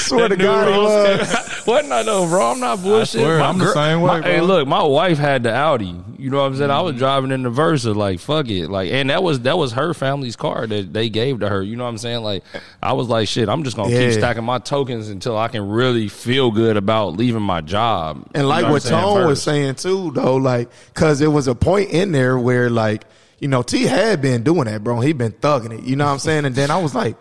Swear 0.00 0.28
to 0.28 0.36
God, 0.36 0.68
he 0.72 0.78
was. 0.78 1.66
Wasn't 1.66 1.92
I 1.92 2.02
though, 2.02 2.26
bro? 2.26 2.52
I'm 2.52 2.60
not 2.60 2.82
bullshit. 2.82 3.20
swear, 3.20 3.40
I'm 3.40 3.58
the 3.58 3.72
same 3.72 4.00
way, 4.00 4.20
my- 4.20 4.22
Hey, 4.26 4.40
look, 4.40 4.66
my 4.66 4.82
wife 4.82 5.18
had 5.18 5.42
the 5.42 5.54
Audi. 5.54 5.94
You 6.18 6.30
know 6.30 6.38
what 6.38 6.44
I'm 6.46 6.56
saying? 6.56 6.70
I 6.70 6.80
was 6.82 6.96
mm. 6.96 6.98
driving 6.98 7.30
in 7.30 7.42
the 7.42 7.50
Versa, 7.50 7.92
like 7.92 8.20
fuck 8.20 8.48
it, 8.48 8.68
like, 8.68 8.90
and 8.90 9.10
that 9.10 9.22
was 9.22 9.40
that 9.40 9.56
was 9.56 9.72
her 9.72 9.94
family's 9.94 10.36
car 10.36 10.66
that 10.66 10.92
they 10.92 11.08
gave 11.08 11.40
to 11.40 11.48
her. 11.48 11.62
You 11.62 11.76
know 11.76 11.84
what 11.84 11.90
I'm 11.90 11.98
saying? 11.98 12.22
Like, 12.22 12.44
I 12.82 12.92
was 12.92 13.08
like, 13.08 13.28
shit, 13.28 13.48
I'm 13.48 13.64
just 13.64 13.76
gonna 13.76 13.90
Yeah. 13.90 14.10
keep 14.10 14.12
stacking 14.12 14.44
my 14.44 14.58
tokens 14.58 15.08
until 15.08 15.38
I 15.38 15.48
can 15.48 15.68
really 15.68 16.08
feel 16.08 16.50
good 16.50 16.76
about 16.76 17.16
leaving 17.16 17.42
my 17.42 17.60
job. 17.60 18.26
And 18.34 18.42
You 18.42 18.48
like 18.48 18.64
know 18.66 18.72
what 18.72 18.84
I'm 18.86 18.90
Tone 19.02 19.26
was 19.26 19.42
saying 19.42 19.76
too, 19.76 20.10
though, 20.12 20.36
like, 20.36 20.68
cause 20.94 21.18
there 21.18 21.30
was 21.30 21.48
a 21.48 21.54
point 21.54 21.90
in 21.90 22.12
there 22.12 22.38
where, 22.38 22.68
like, 22.68 23.04
you 23.38 23.48
know, 23.48 23.62
T 23.62 23.84
had 23.84 24.20
been 24.20 24.42
doing 24.42 24.64
that, 24.64 24.84
bro. 24.84 25.00
He'd 25.00 25.16
been 25.16 25.32
thugging 25.32 25.78
it. 25.78 25.84
You 25.84 25.96
know 25.96 26.04
what 26.04 26.12
I'm 26.12 26.18
saying? 26.18 26.44
And 26.44 26.54
then 26.54 26.70
I 26.70 26.76
was 26.78 26.94
like, 26.94 27.16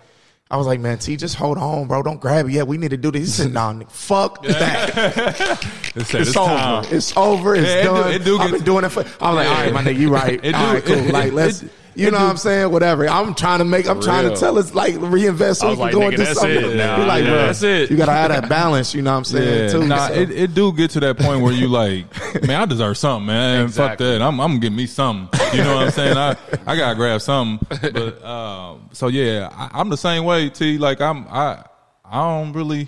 I 0.51 0.57
was 0.57 0.65
like, 0.65 0.79
man, 0.79 0.97
T, 0.97 1.15
just 1.15 1.35
hold 1.35 1.59
on, 1.59 1.87
bro. 1.87 2.01
Don't 2.01 2.19
grab 2.19 2.47
it 2.47 2.53
yet. 2.53 2.65
We 2.67 2.77
need 2.79 2.89
to 2.89 2.97
do 2.97 3.11
this. 3.11 3.21
He 3.37 3.43
said, 3.43 3.53
nah, 3.53 3.71
nigga, 3.71 3.91
fuck 3.91 4.41
that. 4.43 5.63
It's, 5.95 6.13
It's 6.13 6.35
over. 6.37 6.81
It's 6.95 7.15
over. 7.17 7.55
It's 7.55 7.67
Yeah, 7.67 7.75
it 7.77 7.83
do- 7.83 7.87
done. 7.89 8.13
it 8.13 8.23
do 8.23 8.37
I've 8.39 8.51
been 8.51 8.63
doing 8.63 8.83
it 8.85 8.89
for. 8.89 9.03
I'm 9.21 9.35
like, 9.35 9.45
Yeah. 9.47 9.53
all 9.55 9.61
right, 9.63 9.73
my 9.73 9.83
nigga, 9.83 9.97
you 9.97 10.09
right. 10.13 10.39
It 10.43 10.51
do- 10.51 10.57
all 10.57 10.73
right, 10.73 10.83
cool. 10.85 10.95
it- 10.97 11.11
like, 11.13 11.33
let's. 11.33 11.63
it- 11.63 11.71
you 11.95 12.07
it 12.07 12.11
know 12.11 12.17
do- 12.17 12.23
what 12.23 12.29
I'm 12.31 12.37
saying? 12.37 12.71
Whatever. 12.71 13.07
I'm 13.09 13.33
trying 13.35 13.59
to 13.59 13.65
make. 13.65 13.87
I'm 13.87 14.01
trying 14.01 14.29
to 14.29 14.35
tell 14.35 14.57
us 14.57 14.73
like 14.73 14.95
reinvest 14.99 15.61
so 15.61 15.67
I 15.67 15.71
we 15.71 15.77
was 15.77 15.77
can 15.77 15.85
like, 15.85 15.93
go 15.93 15.99
nigga, 15.99 16.17
do 16.17 16.23
that's 16.25 16.39
something. 16.39 16.71
it 16.71 16.75
now. 16.77 16.97
He 17.01 17.05
like, 17.05 17.23
Yeah, 17.23 17.29
bro, 17.29 17.37
that's 17.47 17.63
it. 17.63 17.91
You 17.91 17.97
gotta 17.97 18.11
have 18.11 18.29
that 18.31 18.47
balance. 18.49 18.93
You 18.93 19.01
know 19.01 19.11
what 19.11 19.17
I'm 19.17 19.23
saying? 19.25 19.63
Yeah, 19.65 19.71
too. 19.71 19.87
nah, 19.87 20.07
So- 20.07 20.13
it, 20.13 20.31
it 20.31 20.53
do 20.53 20.71
get 20.73 20.91
to 20.91 20.99
that 21.01 21.17
point 21.17 21.41
where 21.41 21.53
you 21.53 21.67
like, 21.67 22.05
man, 22.47 22.61
I 22.61 22.65
deserve 22.65 22.97
something, 22.97 23.27
man. 23.27 23.67
Fuck 23.69 23.97
that. 23.97 24.21
I'm 24.21 24.39
I'm 24.39 24.51
gonna 24.51 24.59
get 24.59 24.71
me 24.73 24.85
something. 24.85 25.39
You 25.53 25.63
know 25.63 25.75
what 25.75 25.85
I'm 25.87 25.91
saying? 25.91 26.17
I 26.17 26.35
I 26.67 26.75
gotta 26.75 26.95
grab 26.95 27.21
something. 27.21 27.65
But 27.93 28.23
uh, 28.23 28.75
so 28.91 29.07
yeah, 29.07 29.49
I, 29.51 29.79
I'm 29.79 29.89
the 29.89 29.97
same 29.97 30.23
way. 30.25 30.49
T 30.49 30.77
like 30.77 31.01
I'm 31.01 31.25
I 31.29 31.63
I 32.05 32.21
don't 32.21 32.53
really 32.53 32.87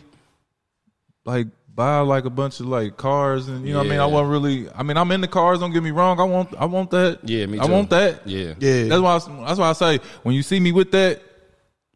like 1.26 1.47
buy 1.82 2.00
like 2.16 2.26
a 2.26 2.30
bunch 2.30 2.60
of 2.60 2.68
like 2.68 2.96
cars 2.98 3.48
and 3.48 3.66
you 3.66 3.74
know 3.74 3.80
what 3.80 3.88
I 3.88 3.90
mean. 3.90 4.00
I 4.00 4.06
Yeah. 4.08 4.14
wasn't 4.14 4.32
really. 4.32 4.70
I 4.76 4.84
mean, 4.84 4.98
I'm 4.98 5.12
in 5.12 5.22
the 5.22 5.28
cars. 5.28 5.60
Don't 5.60 5.74
get 5.74 5.84
me 5.84 5.92
wrong. 5.92 6.20
I 6.20 6.24
want 6.24 6.50
I 6.60 6.66
want 6.66 6.92
that. 6.92 7.20
Yeah, 7.28 7.46
me 7.48 7.58
I 7.60 7.66
want 7.66 7.90
that. 7.90 8.28
Yeah. 8.28 8.54
Yeah. 8.60 8.84
That's 8.90 9.02
why 9.02 9.16
I, 9.16 9.46
that's 9.48 9.60
why 9.60 9.70
I 9.70 9.74
say 9.74 10.00
when 10.24 10.36
you 10.36 10.44
see 10.44 10.60
me 10.60 10.72
with 10.72 10.92
that, 10.92 11.22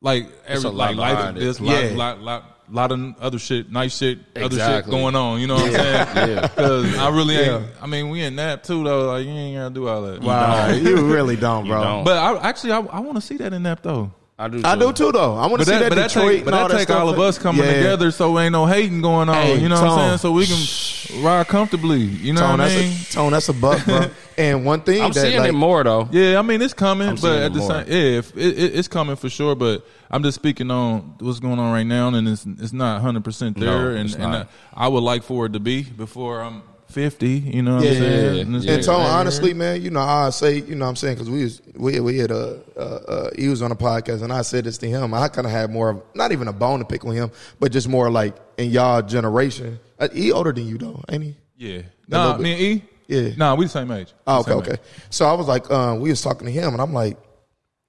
like 0.02 0.28
every 0.48 0.70
a 0.70 0.72
like 0.72 0.96
like 0.96 1.16
behind 1.16 1.38
it. 1.38 1.40
there's 1.42 1.60
a 1.60 1.64
Yeah. 1.64 1.96
lot, 1.96 2.20
lot 2.20 2.22
lot 2.22 2.52
lot 2.72 2.92
of 2.92 3.00
other 3.22 3.38
shit, 3.38 3.72
nice 3.72 3.96
shit, 3.96 4.18
other 4.36 4.58
shit 4.58 4.86
going 4.90 5.16
on. 5.16 5.40
You 5.40 5.46
know 5.48 5.56
what 5.56 5.66
I'm 5.68 5.74
saying? 5.74 6.08
Yeah. 6.36 6.42
Because 6.48 6.98
I 6.98 7.10
really 7.10 7.36
ain't. 7.36 7.64
I 7.82 7.86
mean, 7.86 8.10
we 8.10 8.22
in 8.24 8.36
that 8.38 8.64
too 8.64 8.84
though. 8.84 9.06
Like 9.14 9.24
you 9.26 9.32
ain't 9.32 9.56
gotta 9.56 9.74
do 9.74 9.88
all 9.88 10.02
that. 10.04 10.22
Wow, 10.22 10.70
you 10.74 11.06
really 11.14 11.36
don't, 11.36 11.68
bro. 11.68 11.84
don't. 11.84 12.04
But 12.04 12.18
I 12.18 12.50
actually 12.50 12.72
I, 12.74 12.80
I 12.80 13.00
want 13.02 13.16
to 13.18 13.22
see 13.22 13.38
that 13.38 13.54
in 13.54 13.62
that 13.64 13.84
though. 13.84 14.12
I 14.38 14.50
do. 14.50 14.62
I 14.66 14.74
too. 14.76 14.80
do 14.82 14.94
too, 14.94 15.12
though. 15.14 15.36
I 15.36 15.46
want 15.48 15.60
to 15.62 15.66
see 15.66 15.72
that, 15.72 15.90
that, 15.90 15.96
that 15.96 16.08
Detroit. 16.10 16.32
take, 16.32 16.46
but 16.46 16.54
and 16.54 16.62
all 16.64 16.68
that 16.68 16.78
take 16.78 16.90
all 16.90 17.08
of 17.10 17.18
us 17.20 17.38
coming 17.38 17.64
Yeah. 17.66 17.78
together, 17.78 18.12
so 18.12 18.38
ain't 18.38 18.52
no 18.52 18.66
hating 18.66 19.02
going 19.02 19.30
on. 19.30 19.36
Hey, 19.36 19.60
you 19.62 19.70
know 19.70 19.82
what 19.82 19.92
I'm 19.92 19.98
saying? 20.10 20.18
So 20.18 20.34
we 20.34 20.46
can 20.46 21.24
ride 21.24 21.48
comfortably. 21.48 22.00
You 22.02 22.34
know 22.34 22.42
Tone, 22.42 22.50
what 22.52 22.60
I 22.62 22.68
that's 22.68 22.82
mean? 22.82 22.92
a 22.92 23.14
Tone. 23.14 23.32
That's 23.32 23.48
a 23.48 23.54
buck, 23.54 23.86
bro. 23.86 24.08
and 24.38 24.66
one 24.66 24.82
thing 24.82 25.02
I'm 25.02 25.14
that 25.14 25.22
seeing 25.22 25.40
like, 25.40 25.50
it 25.50 25.54
more 25.54 25.86
though. 25.86 26.10
Yeah, 26.12 26.38
I 26.38 26.42
mean 26.42 26.62
it's 26.62 26.74
coming, 26.74 27.08
I'm 27.08 27.16
but 27.16 27.44
at 27.44 27.54
the 27.54 27.60
more. 27.60 27.70
same, 27.70 27.86
yeah, 27.88 28.18
if, 28.20 28.36
it, 28.36 28.60
it, 28.60 28.76
it's 28.76 28.90
coming 28.90 29.16
for 29.16 29.30
sure. 29.30 29.56
But 29.56 29.86
I'm 30.12 30.22
just 30.22 30.36
speaking 30.36 30.70
on 30.70 31.16
what's 31.20 31.40
going 31.40 31.58
on 31.58 31.72
right 31.72 31.84
now, 31.88 32.10
and 32.10 32.28
it's 32.28 32.46
it's 32.46 32.74
not 32.74 32.96
100 32.96 33.24
percent 33.24 33.56
No, 33.56 33.66
there, 33.66 33.92
and, 33.96 34.08
it's 34.10 34.16
and. 34.16 34.26
I, 34.26 34.46
I 34.74 34.90
would 34.90 35.04
like 35.04 35.24
for 35.24 35.46
it 35.46 35.54
to 35.54 35.62
be 35.62 35.84
before 35.84 36.42
I'm 36.42 36.62
50. 36.96 37.28
You 37.28 37.62
know 37.62 37.76
what 37.76 37.84
Yeah, 37.84 37.90
I'm 37.92 37.96
saying? 37.98 38.36
yeah, 38.36 38.42
And 38.42 38.56
it's 38.56 38.66
yeah. 38.66 38.74
And 38.76 38.84
Tone, 38.84 39.00
man, 39.04 39.12
honestly, 39.12 39.54
man, 39.54 39.82
you 39.82 39.90
know, 39.90 40.00
I 40.00 40.30
say, 40.30 40.60
you 40.62 40.76
know, 40.76 40.86
what 40.86 40.90
I'm 40.92 40.96
saying 40.96 41.16
because 41.16 41.30
we 41.30 41.44
was 41.44 41.62
we 41.76 42.00
we 42.00 42.18
had 42.18 42.32
a 42.32 42.62
uh, 42.78 42.80
uh, 42.80 43.30
he 43.38 43.50
was 43.50 43.62
on 43.62 43.72
a 43.72 43.76
podcast 43.76 44.24
and 44.24 44.32
I 44.32 44.42
said 44.44 44.64
this 44.64 44.78
to 44.80 44.88
him. 44.88 45.14
I 45.14 45.28
kind 45.28 45.46
of 45.46 45.52
had 45.52 45.70
more 45.72 45.90
of 45.90 46.02
not 46.16 46.32
even 46.32 46.48
a 46.48 46.54
bone 46.54 46.80
to 46.80 46.86
pick 46.86 47.04
with 47.04 47.16
him, 47.18 47.32
but 47.60 47.72
just 47.74 47.90
more 47.90 48.10
like 48.10 48.36
in 48.58 48.70
y'all 48.72 49.02
generation. 49.02 49.78
Uh, 50.00 50.08
he 50.14 50.32
older 50.32 50.54
than 50.54 50.66
you 50.68 50.78
though, 50.78 51.04
ain't 51.10 51.24
he? 51.24 51.36
yeah, 51.58 51.82
little 52.08 52.28
nah, 52.32 52.34
bit. 52.38 52.44
me 52.44 52.52
and 52.54 52.62
E, 52.62 52.84
Yeah. 53.08 53.30
nah, 53.38 53.56
we 53.56 53.66
the 53.66 53.70
same 53.70 53.92
age. 53.92 54.14
Oh, 54.26 54.40
okay, 54.40 54.52
same 54.52 54.60
okay. 54.60 54.72
age. 54.74 54.80
So 55.10 55.26
I 55.26 55.34
was 55.34 55.48
like, 55.48 55.70
um, 55.70 56.00
we 56.00 56.10
was 56.10 56.22
talking 56.22 56.46
to 56.48 56.52
him, 56.52 56.72
and 56.74 56.82
I'm 56.82 56.94
like, 56.94 57.18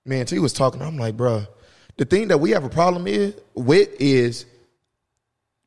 man, 0.05 0.27
T 0.27 0.39
was 0.41 0.53
talking. 0.53 0.83
I'm 0.83 0.97
like, 0.99 1.17
bruh, 1.17 1.47
the 1.97 2.05
thing 2.05 2.29
that 2.29 2.39
we 2.39 2.51
have 2.51 2.65
a 2.65 2.69
problem 2.69 3.07
is 3.07 3.35
with 3.55 3.89
is 4.01 4.47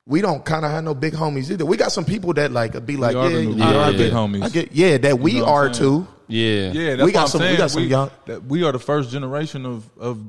we 0.09 0.21
don't 0.21 0.43
kind 0.43 0.65
of 0.65 0.71
have 0.71 0.83
no 0.83 0.93
big 0.95 1.13
homies 1.13 1.49
either. 1.51 1.65
We 1.65 1.77
got 1.77 1.91
some 1.91 2.03
people 2.03 2.33
that 2.33 2.51
like 2.51 2.83
be 2.85 2.97
like, 2.97 3.15
are 3.15 3.29
yeah, 3.29 3.35
the 3.37 3.43
new- 3.43 3.49
you 3.49 3.55
we 3.55 3.55
know, 3.57 3.79
I 3.79 3.91
big 3.91 3.97
get- 3.99 4.13
homies. 4.13 4.43
I 4.43 4.49
get, 4.49 4.71
yeah, 4.73 4.97
that 4.97 5.19
we 5.19 5.35
know 5.39 5.45
are 5.45 5.69
too. 5.69 6.07
Yeah. 6.27 6.71
Yeah, 6.71 6.95
that's 6.95 7.05
We 7.05 7.11
got 7.11 7.19
what 7.19 7.21
I'm 7.21 7.27
some- 7.29 7.41
we 7.41 7.47
saying. 7.47 7.57
got 7.57 7.71
some 7.71 7.83
young- 7.83 8.11
that 8.25 8.45
we 8.45 8.63
are 8.63 8.71
the 8.71 8.79
first 8.79 9.11
generation 9.11 9.65
of 9.65 9.89
of 9.99 10.19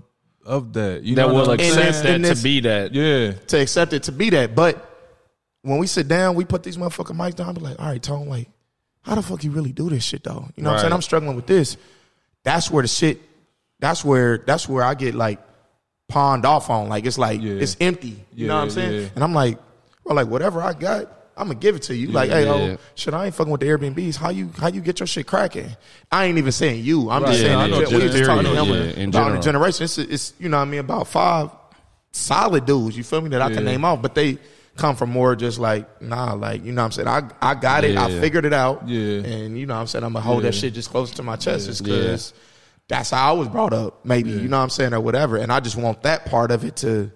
of 0.44 0.72
that. 0.74 1.02
You 1.02 1.14
That 1.16 1.28
know 1.28 1.34
will 1.34 1.50
And 1.50 1.60
accept 1.60 2.04
and 2.06 2.24
that 2.24 2.28
this- 2.28 2.38
to 2.38 2.44
be 2.44 2.60
that. 2.60 2.94
Yeah, 2.94 3.32
to 3.48 3.60
accept 3.60 3.92
it 3.94 4.04
to 4.04 4.12
be 4.12 4.30
that. 4.30 4.54
But 4.54 4.86
when 5.62 5.78
we 5.78 5.86
sit 5.86 6.08
down, 6.08 6.34
we 6.36 6.44
put 6.44 6.62
these 6.62 6.76
motherfucking 6.76 7.16
mics 7.16 7.36
down. 7.36 7.54
Be 7.54 7.60
like, 7.60 7.78
all 7.80 7.86
right, 7.88 8.02
Tone, 8.02 8.28
like, 8.28 8.48
how 9.02 9.14
the 9.14 9.22
fuck 9.22 9.42
you 9.44 9.50
really 9.50 9.72
do 9.72 9.88
this 9.90 10.04
shit 10.04 10.24
though? 10.24 10.46
You 10.56 10.62
know 10.62 10.70
what 10.70 10.76
I'm 10.76 10.80
saying? 10.82 10.92
I'm 10.92 11.02
struggling 11.02 11.36
with 11.36 11.46
this. 11.46 11.76
That's 12.44 12.70
where 12.70 12.82
the 12.82 12.88
shit. 12.88 13.20
That's 13.78 14.04
where 14.04 14.38
that's 14.38 14.68
where 14.68 14.82
I 14.84 14.92
get 14.94 15.14
like 15.14 15.38
pawned 16.08 16.44
off 16.44 16.68
on. 16.70 16.88
Like 16.88 17.06
it's 17.06 17.16
like 17.18 17.40
Yeah. 17.40 17.52
it's 17.54 17.76
empty. 17.80 18.22
You 18.34 18.46
know 18.48 18.56
what 18.56 18.62
I'm 18.64 18.70
saying? 18.70 19.02
yeah. 19.02 19.08
And 19.14 19.24
I'm 19.24 19.32
like, 19.34 19.58
well, 20.10 20.16
like 20.16 20.30
whatever 20.30 20.60
I 20.60 20.72
got, 20.72 21.06
I'm 21.36 21.46
gonna 21.46 21.58
give 21.58 21.76
it 21.76 21.82
to 21.82 21.94
you. 21.94 22.08
like, 22.08 22.30
hey, 22.30 22.44
yeah. 22.44 22.50
oh, 22.52 22.76
shit, 22.96 23.14
I 23.14 23.26
ain't 23.26 23.34
fucking 23.34 23.50
with 23.50 23.60
the 23.60 23.68
Airbnbs. 23.68 24.16
How 24.16 24.30
you 24.30 24.50
how 24.58 24.66
you 24.68 24.80
get 24.80 24.98
your 24.98 25.06
shit 25.06 25.26
cracking? 25.26 25.70
I 26.10 26.24
ain't 26.24 26.36
even 26.36 26.50
saying 26.52 26.84
you. 26.84 27.08
I'm 27.10 27.22
just 27.22 27.34
Right. 27.34 27.46
saying 27.46 27.58
Yeah, 27.58 27.64
I 27.64 27.66
know 27.68 27.78
we 27.78 28.02
was 28.02 28.12
just 28.12 28.24
talking 28.24 28.44
to 28.44 28.50
him 28.62 28.98
yeah, 28.98 29.04
about 29.04 29.32
the 29.32 29.38
generation. 29.38 29.84
It's, 29.84 29.98
it's 29.98 30.34
you 30.40 30.48
know 30.48 30.56
what 30.58 30.64
I 30.64 30.70
mean 30.70 30.80
about 30.80 31.06
five 31.06 31.50
solid 32.10 32.66
dudes. 32.66 32.96
You 32.96 33.04
feel 33.04 33.20
me 33.20 33.28
that 33.30 33.40
I 33.40 33.52
can 33.54 33.64
name 33.64 33.84
off, 33.84 34.02
but 34.02 34.14
they 34.16 34.38
come 34.76 34.96
from 34.96 35.10
more 35.10 35.36
just 35.36 35.58
like 35.60 36.02
nah, 36.02 36.32
like 36.34 36.64
you 36.64 36.72
know 36.72 36.82
what 36.82 36.98
I'm 36.98 37.06
saying. 37.06 37.08
I 37.08 37.22
I 37.40 37.54
got 37.54 37.84
it. 37.84 37.96
I 37.96 38.20
figured 38.20 38.44
it 38.44 38.52
out. 38.52 38.88
Yeah. 38.88 39.22
and 39.22 39.56
you 39.56 39.64
know 39.66 39.74
what 39.74 39.80
I'm 39.80 39.86
saying 39.86 40.04
I'm 40.04 40.12
gonna 40.12 40.24
hold 40.24 40.42
that 40.42 40.54
shit 40.56 40.74
just 40.74 40.90
close 40.90 41.12
to 41.12 41.22
my 41.22 41.36
chest, 41.36 41.66
just 41.66 41.86
Yeah. 41.86 41.94
because 41.96 42.34
that's 42.88 43.10
how 43.10 43.30
I 43.30 43.38
was 43.38 43.46
brought 43.46 43.72
up. 43.72 44.04
Maybe 44.04 44.30
you 44.30 44.48
know 44.48 44.56
what 44.58 44.64
I'm 44.64 44.70
saying 44.70 44.92
or 44.92 45.00
whatever. 45.00 45.36
And 45.36 45.52
I 45.52 45.60
just 45.60 45.76
want 45.76 46.02
that 46.02 46.26
part 46.26 46.50
of 46.50 46.64
it 46.64 46.74
to 46.78 47.12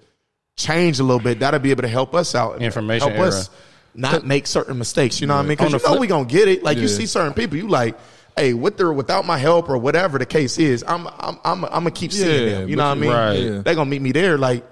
change 0.56 1.00
a 1.00 1.02
little 1.02 1.20
bit. 1.20 1.40
That'll 1.40 1.60
be 1.60 1.70
able 1.70 1.82
to 1.82 1.88
help 1.88 2.14
us 2.14 2.34
out. 2.34 2.62
Information 2.62 3.10
help 3.10 3.26
us 3.28 3.50
not 3.94 4.26
make 4.26 4.46
certain 4.46 4.78
mistakes. 4.78 5.20
You 5.20 5.26
know 5.26 5.34
what 5.34 5.40
I 5.40 5.42
mean? 5.42 5.48
Because 5.50 5.72
you 5.72 5.78
know 5.78 5.84
flip- 5.84 6.00
we 6.00 6.06
gonna 6.06 6.24
get 6.24 6.48
it. 6.48 6.62
Like 6.62 6.78
you 6.78 6.88
see 6.88 7.06
certain 7.06 7.34
people, 7.34 7.56
you 7.56 7.68
like. 7.68 7.96
Hey, 8.36 8.52
with 8.52 8.80
or 8.80 8.92
without 8.92 9.24
my 9.24 9.38
help 9.38 9.68
or 9.68 9.78
whatever 9.78 10.18
the 10.18 10.26
case 10.26 10.58
is, 10.58 10.82
I'm 10.88 11.06
I'm 11.06 11.38
I'm, 11.44 11.64
I'm 11.66 11.70
gonna 11.70 11.92
keep 11.92 12.10
seeing 12.12 12.48
Yeah, 12.48 12.58
them. 12.58 12.68
You 12.68 12.74
know 12.74 12.88
what 12.88 12.98
I 12.98 13.00
mean? 13.00 13.10
Right. 13.10 13.38
Yeah. 13.38 13.58
They 13.62 13.76
gonna 13.76 13.88
meet 13.88 14.02
me 14.02 14.10
there. 14.10 14.36
Like 14.38 14.64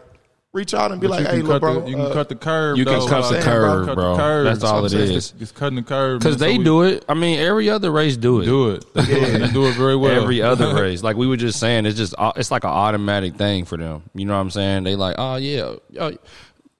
reach 0.52 0.74
out 0.74 0.92
and 0.92 1.00
be 1.00 1.06
But 1.06 1.12
like, 1.20 1.26
"Hey, 1.26 1.36
can 1.38 1.46
little 1.46 1.52
cut 1.54 1.60
bro, 1.60 1.80
the, 1.80 1.88
you 1.90 1.96
can 1.96 2.04
uh, 2.06 2.12
cut 2.12 2.28
the 2.28 2.34
curve. 2.36 2.76
you 2.76 2.84
can 2.84 2.98
though, 3.00 3.08
cut 3.08 3.28
the 3.28 3.34
like, 3.36 3.44
curve, 3.44 3.86
cut 3.86 3.94
bro. 3.94 4.12
The 4.12 4.18
curve. 4.22 4.44
That's 4.44 4.64
all 4.64 4.84
It's 4.84 4.94
it 4.94 5.06
just- 5.06 5.40
It's 5.40 5.52
cutting 5.52 5.76
the 5.76 5.82
curve 5.82 6.20
Because 6.20 6.34
man, 6.34 6.38
so 6.40 6.44
they 6.52 6.58
we 6.58 6.64
do 6.64 6.82
it. 6.82 7.04
I 7.08 7.14
mean, 7.14 7.38
every 7.38 7.70
other 7.70 7.90
race 7.90 8.16
do 8.16 8.40
it. 8.40 8.44
Do 8.44 8.70
it. 8.70 8.94
They 8.94 9.04
do 9.06 9.12
it. 9.12 9.38
They 9.38 9.48
do 9.52 9.66
it 9.66 9.72
very 9.76 9.96
well. 9.96 10.12
Every 10.22 10.42
other 10.52 10.74
race, 10.74 11.02
like 11.02 11.16
we 11.16 11.26
were 11.26 11.36
just 11.38 11.58
saying, 11.58 11.86
it's 11.86 11.96
just 11.96 12.14
uh, 12.18 12.32
it's 12.36 12.50
like 12.50 12.64
an 12.64 12.70
automatic 12.70 13.36
thing 13.36 13.64
for 13.64 13.76
them. 13.78 14.02
You 14.14 14.26
know 14.26 14.34
what 14.34 14.40
I'm 14.40 14.50
saying? 14.50 14.84
They 14.84 14.94
like, 14.96 15.16
oh 15.18 15.36
yeah, 15.36 15.74
yo, 15.90 16.16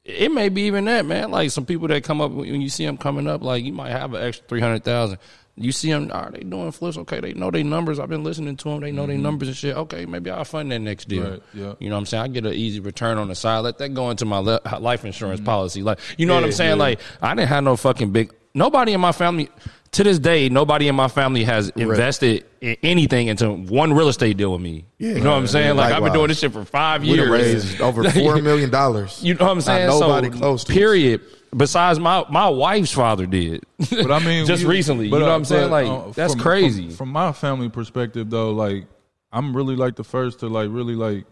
it 0.05 0.31
may 0.33 0.49
be 0.49 0.63
even 0.63 0.85
that 0.87 1.07
man. 1.07 1.31
Like 1.31 1.51
some 1.51 1.65
people 1.65 1.89
that 1.89 2.05
come 2.05 2.21
up 2.21 2.31
when 2.33 2.61
you 2.61 2.69
see 2.69 2.85
them 2.85 2.99
coming 2.99 3.27
up, 3.27 3.43
like 3.43 3.65
you 3.65 3.73
might 3.73 3.91
have 3.91 4.13
an 4.15 4.23
extra 4.23 4.47
three 4.49 4.61
hundred 4.61 4.85
thousand. 4.85 5.19
You 5.63 5.73
see 5.73 5.91
them, 5.91 6.11
are 6.13 6.31
they 6.31 6.41
doing 6.41 6.71
flips? 6.73 6.99
Okay, 6.99 7.21
they 7.21 7.33
know 7.35 7.51
their 7.51 7.65
numbers. 7.65 7.99
I've 7.99 8.09
been 8.09 8.25
listening 8.25 8.57
to 8.57 8.65
them. 8.69 8.81
They 8.81 8.93
know 8.93 9.07
their 9.07 9.19
numbers 9.19 9.49
and 9.49 9.57
shit. 9.57 9.77
Okay, 9.77 10.07
maybe 10.07 10.31
I'll 10.31 10.45
fund 10.45 10.73
that 10.73 10.81
next 10.81 11.09
deal. 11.09 11.23
Mm-hmm. 11.23 11.33
Right, 11.33 11.43
yeah. 11.55 11.75
You 11.79 11.89
know 11.89 11.97
what 11.97 12.01
I'm 12.01 12.07
saying? 12.07 12.23
I 12.25 12.29
get 12.29 12.47
an 12.47 12.55
easy 12.55 12.81
return 12.81 13.19
on 13.19 13.29
the 13.29 13.35
side. 13.35 13.61
Let 13.61 13.79
that 13.79 13.91
go 13.91 14.11
into 14.11 14.25
my 14.25 14.39
le- 14.39 14.61
life 14.81 15.05
insurance 15.05 15.41
policy. 15.41 15.83
Like, 15.83 15.99
you 16.19 16.27
know 16.27 16.35
what 16.35 16.45
I'm 16.45 16.53
saying? 16.53 16.79
Like, 16.79 17.01
I 17.21 17.35
didn't 17.35 17.49
have 17.49 17.65
no 17.65 17.77
fucking 17.77 18.11
big. 18.11 18.33
Nobody 18.55 18.93
in 18.93 19.01
my 19.01 19.13
family, 19.13 19.49
to 19.93 20.03
this 20.03 20.19
day, 20.19 20.49
nobody 20.49 20.89
in 20.89 20.95
my 20.95 21.09
family 21.09 21.45
has 21.45 21.69
invested 21.71 22.45
in 22.61 22.77
anything 22.83 23.29
into 23.29 23.51
one 23.51 23.93
real 23.93 24.09
estate 24.09 24.37
deal 24.37 24.53
with 24.53 24.61
me. 24.61 24.87
Yeah. 24.99 25.13
you 25.13 25.21
know 25.21 25.31
what 25.31 25.37
I'm 25.37 25.47
saying? 25.47 25.77
Like, 25.77 25.93
I've 25.93 26.03
been 26.03 26.13
doing 26.13 26.29
this 26.29 26.41
shit 26.41 26.53
for 26.53 26.65
five 26.65 27.05
years. 27.05 27.29
we 27.29 27.35
raised 27.35 27.81
over 27.81 28.09
four 28.11 28.41
million 28.43 28.71
dollars. 28.71 29.23
You 29.23 29.35
know 29.35 29.47
what 29.47 29.53
I'm 29.53 29.61
saying? 29.61 29.89
Not 29.89 30.01
nobody 30.01 30.33
so, 30.33 30.39
close 30.39 30.65
to 30.65 30.73
us. 30.73 31.21
Period. 31.53 31.59
Besides 31.59 31.99
my 32.01 32.25
my 32.31 32.49
wife's 32.49 32.93
father 32.93 33.27
did. 33.27 33.65
But 33.91 34.11
I 34.11 34.19
mean, 34.19 34.47
just 34.53 34.65
we- 34.65 34.71
recently. 34.71 35.09
but, 35.09 35.17
you 35.17 35.21
know 35.21 35.27
uh, 35.27 35.31
what 35.31 35.37
I'm 35.37 35.45
saying? 35.45 35.71
but, 35.71 35.85
Like 35.85 35.87
uh, 36.09 36.11
that's 36.13 36.33
from- 36.35 36.43
crazy. 36.43 36.87
From, 36.89 36.97
from 36.97 37.09
my 37.11 37.33
family 37.33 37.69
perspective, 37.69 38.31
though, 38.31 38.53
like 38.53 38.87
I'm 39.33 39.57
really 39.57 39.77
like 39.77 39.97
the 39.97 40.05
first 40.05 40.41
to 40.41 40.49
like 40.49 40.69
really 40.71 40.95
like 40.95 41.25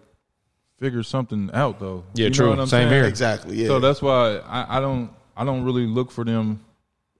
figure 0.78 1.02
something 1.02 1.50
out, 1.52 1.78
though. 1.80 2.04
Yeah, 2.14 2.26
you 2.26 2.30
true. 2.32 2.46
Know 2.46 2.50
what 2.52 2.60
I'm 2.60 2.66
Same 2.68 2.88
saying? 2.88 2.92
here. 2.92 3.04
Exactly. 3.04 3.56
Yeah. 3.56 3.66
So 3.68 3.80
that's 3.80 4.00
why 4.02 4.38
I, 4.46 4.78
I 4.78 4.80
don't 4.80 5.10
I 5.36 5.44
don't 5.44 5.64
really 5.64 5.86
look 5.86 6.10
for 6.10 6.24
them. 6.24 6.64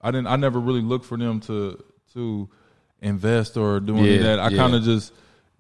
I 0.03 0.11
didn't 0.11 0.29
I 0.29 0.37
never 0.37 0.59
really 0.61 0.81
look 0.83 1.05
for 1.05 1.17
them 1.19 1.41
to 1.41 1.83
to 2.15 2.49
invest 3.03 3.57
or 3.57 3.81
do 3.81 3.97
any 3.97 4.17
of 4.17 4.21
Yeah, 4.23 4.23
that. 4.37 4.39
I 4.41 4.49
yeah. 4.49 4.57
kind 4.59 4.75
of 4.75 4.83
just 4.83 5.13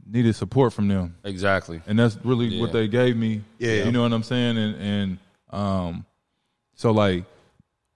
needed 0.06 0.34
support 0.34 0.72
from 0.72 0.88
them, 0.88 1.14
exactly. 1.24 1.80
and 1.86 1.98
that's 1.98 2.18
really 2.24 2.46
Yeah. 2.46 2.60
what 2.62 2.72
they 2.72 2.88
gave 2.88 3.16
me. 3.16 3.42
Yeah. 3.58 3.84
you 3.84 3.92
know 3.92 4.02
what 4.02 4.12
I'm 4.12 4.22
saying, 4.22 4.56
and 4.58 4.76
and 4.76 5.18
um, 5.50 6.04
so 6.80 6.90
like 6.92 7.24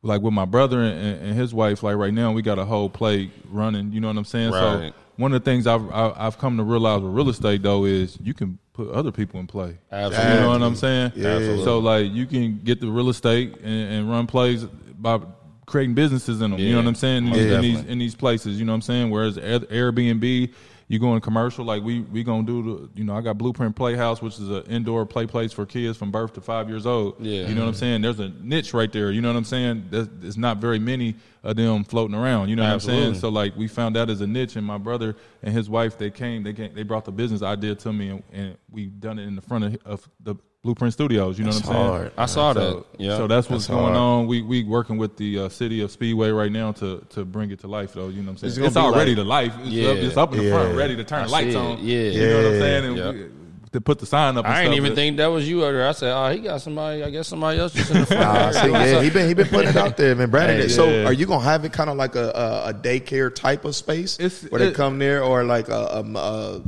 like 0.02 0.20
with 0.20 0.34
my 0.34 0.44
brother 0.44 0.80
and, 0.82 1.22
and 1.22 1.34
his 1.34 1.54
wife, 1.54 1.82
like 1.82 1.96
right 1.96 2.12
now 2.12 2.30
we 2.32 2.42
got 2.42 2.58
a 2.58 2.64
whole 2.64 2.90
play 2.90 3.30
running. 3.50 3.90
You 3.92 4.00
know 4.00 4.08
what 4.08 4.18
I'm 4.18 4.24
saying? 4.26 4.50
Right. 4.52 4.88
So 4.90 4.92
one 5.16 5.32
of 5.32 5.42
the 5.42 5.50
things 5.50 5.66
I've 5.66 5.90
I- 5.90 6.12
I've 6.16 6.36
come 6.36 6.58
to 6.58 6.62
realize 6.62 7.00
with 7.00 7.12
real 7.14 7.30
estate 7.30 7.62
though 7.62 7.86
is 7.86 8.18
you 8.22 8.34
can 8.34 8.58
put 8.74 8.90
other 8.90 9.10
people 9.10 9.40
in 9.40 9.46
play. 9.46 9.78
Absolutely. 9.90 10.34
You 10.34 10.40
know 10.40 10.48
what 10.50 10.62
I'm 10.62 10.74
saying? 10.76 11.12
Yeah. 11.16 11.28
Absolutely. 11.28 11.64
So 11.64 11.78
like 11.78 12.12
you 12.12 12.26
can 12.26 12.60
get 12.62 12.80
the 12.80 12.88
real 12.90 13.08
estate 13.08 13.56
and, 13.62 13.92
and 13.94 14.10
run 14.10 14.26
plays 14.26 14.64
by 14.98 15.20
creating 15.64 15.94
businesses 15.94 16.42
in 16.42 16.50
them. 16.50 16.60
You 16.60 16.72
know 16.72 16.80
what 16.82 16.88
I'm 16.88 16.94
saying? 16.94 17.26
In, 17.28 17.32
in 17.34 17.60
these 17.62 17.80
in 17.84 17.98
these 17.98 18.14
places, 18.14 18.58
you 18.58 18.66
know 18.66 18.72
what 18.72 18.76
I'm 18.76 18.82
saying? 18.82 19.10
Whereas 19.10 19.38
Airbnb, 19.38 20.52
you 20.88 20.98
go 20.98 21.14
in 21.14 21.20
commercial 21.20 21.64
like 21.64 21.82
we 21.82 22.00
we 22.00 22.22
gonna 22.22 22.46
do 22.46 22.62
the 22.62 23.00
you 23.00 23.04
know 23.04 23.16
I 23.16 23.20
got 23.20 23.38
Blueprint 23.38 23.74
Playhouse, 23.74 24.20
which 24.20 24.34
is 24.34 24.48
an 24.48 24.64
indoor 24.64 25.06
play 25.06 25.26
place 25.26 25.52
for 25.52 25.64
kids 25.66 25.96
from 25.96 26.10
birth 26.10 26.34
to 26.34 26.40
five 26.40 26.68
years 26.68 26.86
old. 26.86 27.16
Yeah. 27.20 27.48
you 27.48 27.54
know 27.54 27.62
what 27.62 27.68
I'm 27.68 27.74
saying? 27.74 28.02
There's 28.02 28.20
a 28.20 28.28
niche 28.40 28.74
right 28.74 28.92
there. 28.92 29.10
You 29.10 29.20
know 29.20 29.28
what 29.28 29.36
I'm 29.36 29.44
saying? 29.44 29.86
There's, 29.90 30.08
there's 30.12 30.36
not 30.36 30.58
very 30.58 30.78
many 30.78 31.16
of 31.42 31.56
them 31.56 31.84
floating 31.84 32.14
around. 32.14 32.48
You 32.48 32.56
know 32.56 32.64
what 32.64 32.72
I'm 32.72 32.80
saying? 32.80 33.14
So 33.14 33.28
like 33.28 33.56
we 33.56 33.68
found 33.68 33.96
that 33.96 34.10
as 34.10 34.20
a 34.20 34.26
niche, 34.26 34.56
and 34.56 34.66
my 34.66 34.78
brother 34.78 35.16
and 35.42 35.54
his 35.54 35.70
wife 35.70 35.96
they 35.98 36.10
came 36.10 36.42
they 36.42 36.52
came, 36.52 36.74
they 36.74 36.82
brought 36.82 37.04
the 37.04 37.12
business 37.12 37.42
idea 37.42 37.74
to 37.76 37.92
me, 37.92 38.10
and, 38.10 38.22
and 38.32 38.56
we 38.70 38.86
done 38.86 39.18
it 39.18 39.26
in 39.26 39.36
the 39.36 39.42
front 39.42 39.64
of, 39.64 39.78
of 39.84 40.08
the 40.20 40.36
Blueprint 40.64 40.92
Studios. 40.94 41.38
You 41.38 41.44
know 41.44 41.52
That's 41.52 41.66
what 41.66 41.76
I'm 41.76 41.82
saying? 41.82 41.90
hard. 41.90 42.12
I 42.16 42.26
saw 42.26 42.52
So, 42.54 42.60
that. 42.60 42.84
Yeah. 42.98 43.16
so 43.18 43.26
that's 43.28 43.48
what's 43.50 43.66
That's 43.66 43.76
going 43.76 43.94
hard. 43.94 43.96
on. 43.96 44.26
We 44.26 44.40
we 44.42 44.64
working 44.64 44.96
with 44.96 45.16
the 45.18 45.40
uh, 45.40 45.48
city 45.50 45.82
of 45.82 45.90
Speedway 45.92 46.30
right 46.30 46.50
now 46.50 46.72
to 46.72 47.04
to 47.10 47.24
bring 47.24 47.50
it 47.50 47.60
to 47.60 47.68
life, 47.68 47.92
though. 47.92 48.08
You 48.08 48.22
know 48.22 48.32
what 48.32 48.42
I'm 48.42 48.50
saying? 48.50 48.54
gonna 48.56 48.66
It's, 48.68 48.76
already 48.76 49.10
like- 49.14 49.24
to 49.24 49.28
life. 49.28 49.52
It's, 49.60 49.68
Yeah. 49.70 49.88
up, 49.90 49.96
it's 49.98 50.16
up 50.16 50.32
in 50.34 50.42
the 50.42 50.50
front, 50.50 50.74
ready 50.74 50.96
to 50.96 51.04
turn 51.04 51.24
I 51.24 51.26
lights 51.26 51.54
on. 51.54 51.78
Yeah. 51.82 51.98
you 51.98 52.26
know 52.28 52.36
what 52.38 52.46
I'm 52.46 52.60
saying? 52.60 52.84
And 52.86 52.96
Yeah. 52.96 53.10
we, 53.12 53.26
to 53.72 53.80
put 53.80 53.98
the 53.98 54.06
sign 54.06 54.36
up. 54.38 54.44
And 54.46 54.54
I 54.54 54.60
ain't 54.62 54.68
stuff, 54.72 54.76
even 54.84 54.94
think 54.94 55.16
that 55.16 55.26
was 55.26 55.48
you. 55.48 55.66
I 55.66 55.90
said, 55.92 56.12
oh, 56.16 56.30
he 56.30 56.38
got 56.38 56.60
somebody. 56.62 57.02
I 57.02 57.10
guess 57.10 57.26
somebody 57.26 57.58
else 57.58 57.72
just 57.74 57.90
in 57.90 58.00
the 58.00 58.06
front. 58.14 58.22
Nah, 58.22 58.50
see, 58.52 58.70
yeah, 58.70 59.02
he 59.02 59.10
been 59.10 59.26
he 59.28 59.34
been 59.34 59.48
putting 59.48 59.70
it 59.70 59.76
out 59.76 59.96
there, 59.96 60.14
man. 60.14 60.30
Brandon. 60.30 60.60
Hey, 60.60 60.68
so, 60.68 60.88
yeah. 60.88 61.04
are 61.06 61.12
you 61.12 61.26
gonna 61.26 61.42
have 61.44 61.64
it 61.64 61.72
kind 61.72 61.90
of 61.90 61.96
like 61.96 62.14
a, 62.14 62.28
a, 62.30 62.68
a 62.70 62.72
daycare 62.72 63.34
type 63.34 63.64
of 63.66 63.74
space 63.76 64.16
It's- 64.20 64.46
where 64.50 64.60
they 64.60 64.70
come 64.70 64.98
there, 65.00 65.22
or 65.24 65.42
like 65.44 65.68
a, 65.68 65.72
a, 65.74 66.02
a 66.18 66.62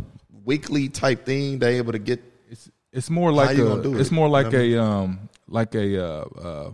weekly 0.44 0.88
type 0.88 1.24
thing? 1.24 1.60
They 1.60 1.76
able 1.78 1.92
to 1.92 2.00
get 2.00 2.20
It's 2.96 3.06
it's 3.06 3.10
more 3.10 3.30
like 3.30 3.56
you 3.58 3.66
a, 3.66 3.68
gonna 3.68 3.82
do 3.82 3.98
it's 3.98 4.08
it? 4.10 4.14
more 4.14 4.28
like 4.28 4.52
You 4.52 4.76
know 4.76 4.82
a 4.82 4.84
um 4.84 5.28
like 5.48 5.74
a 5.74 6.02
uh, 6.04 6.24
uh, 6.40 6.70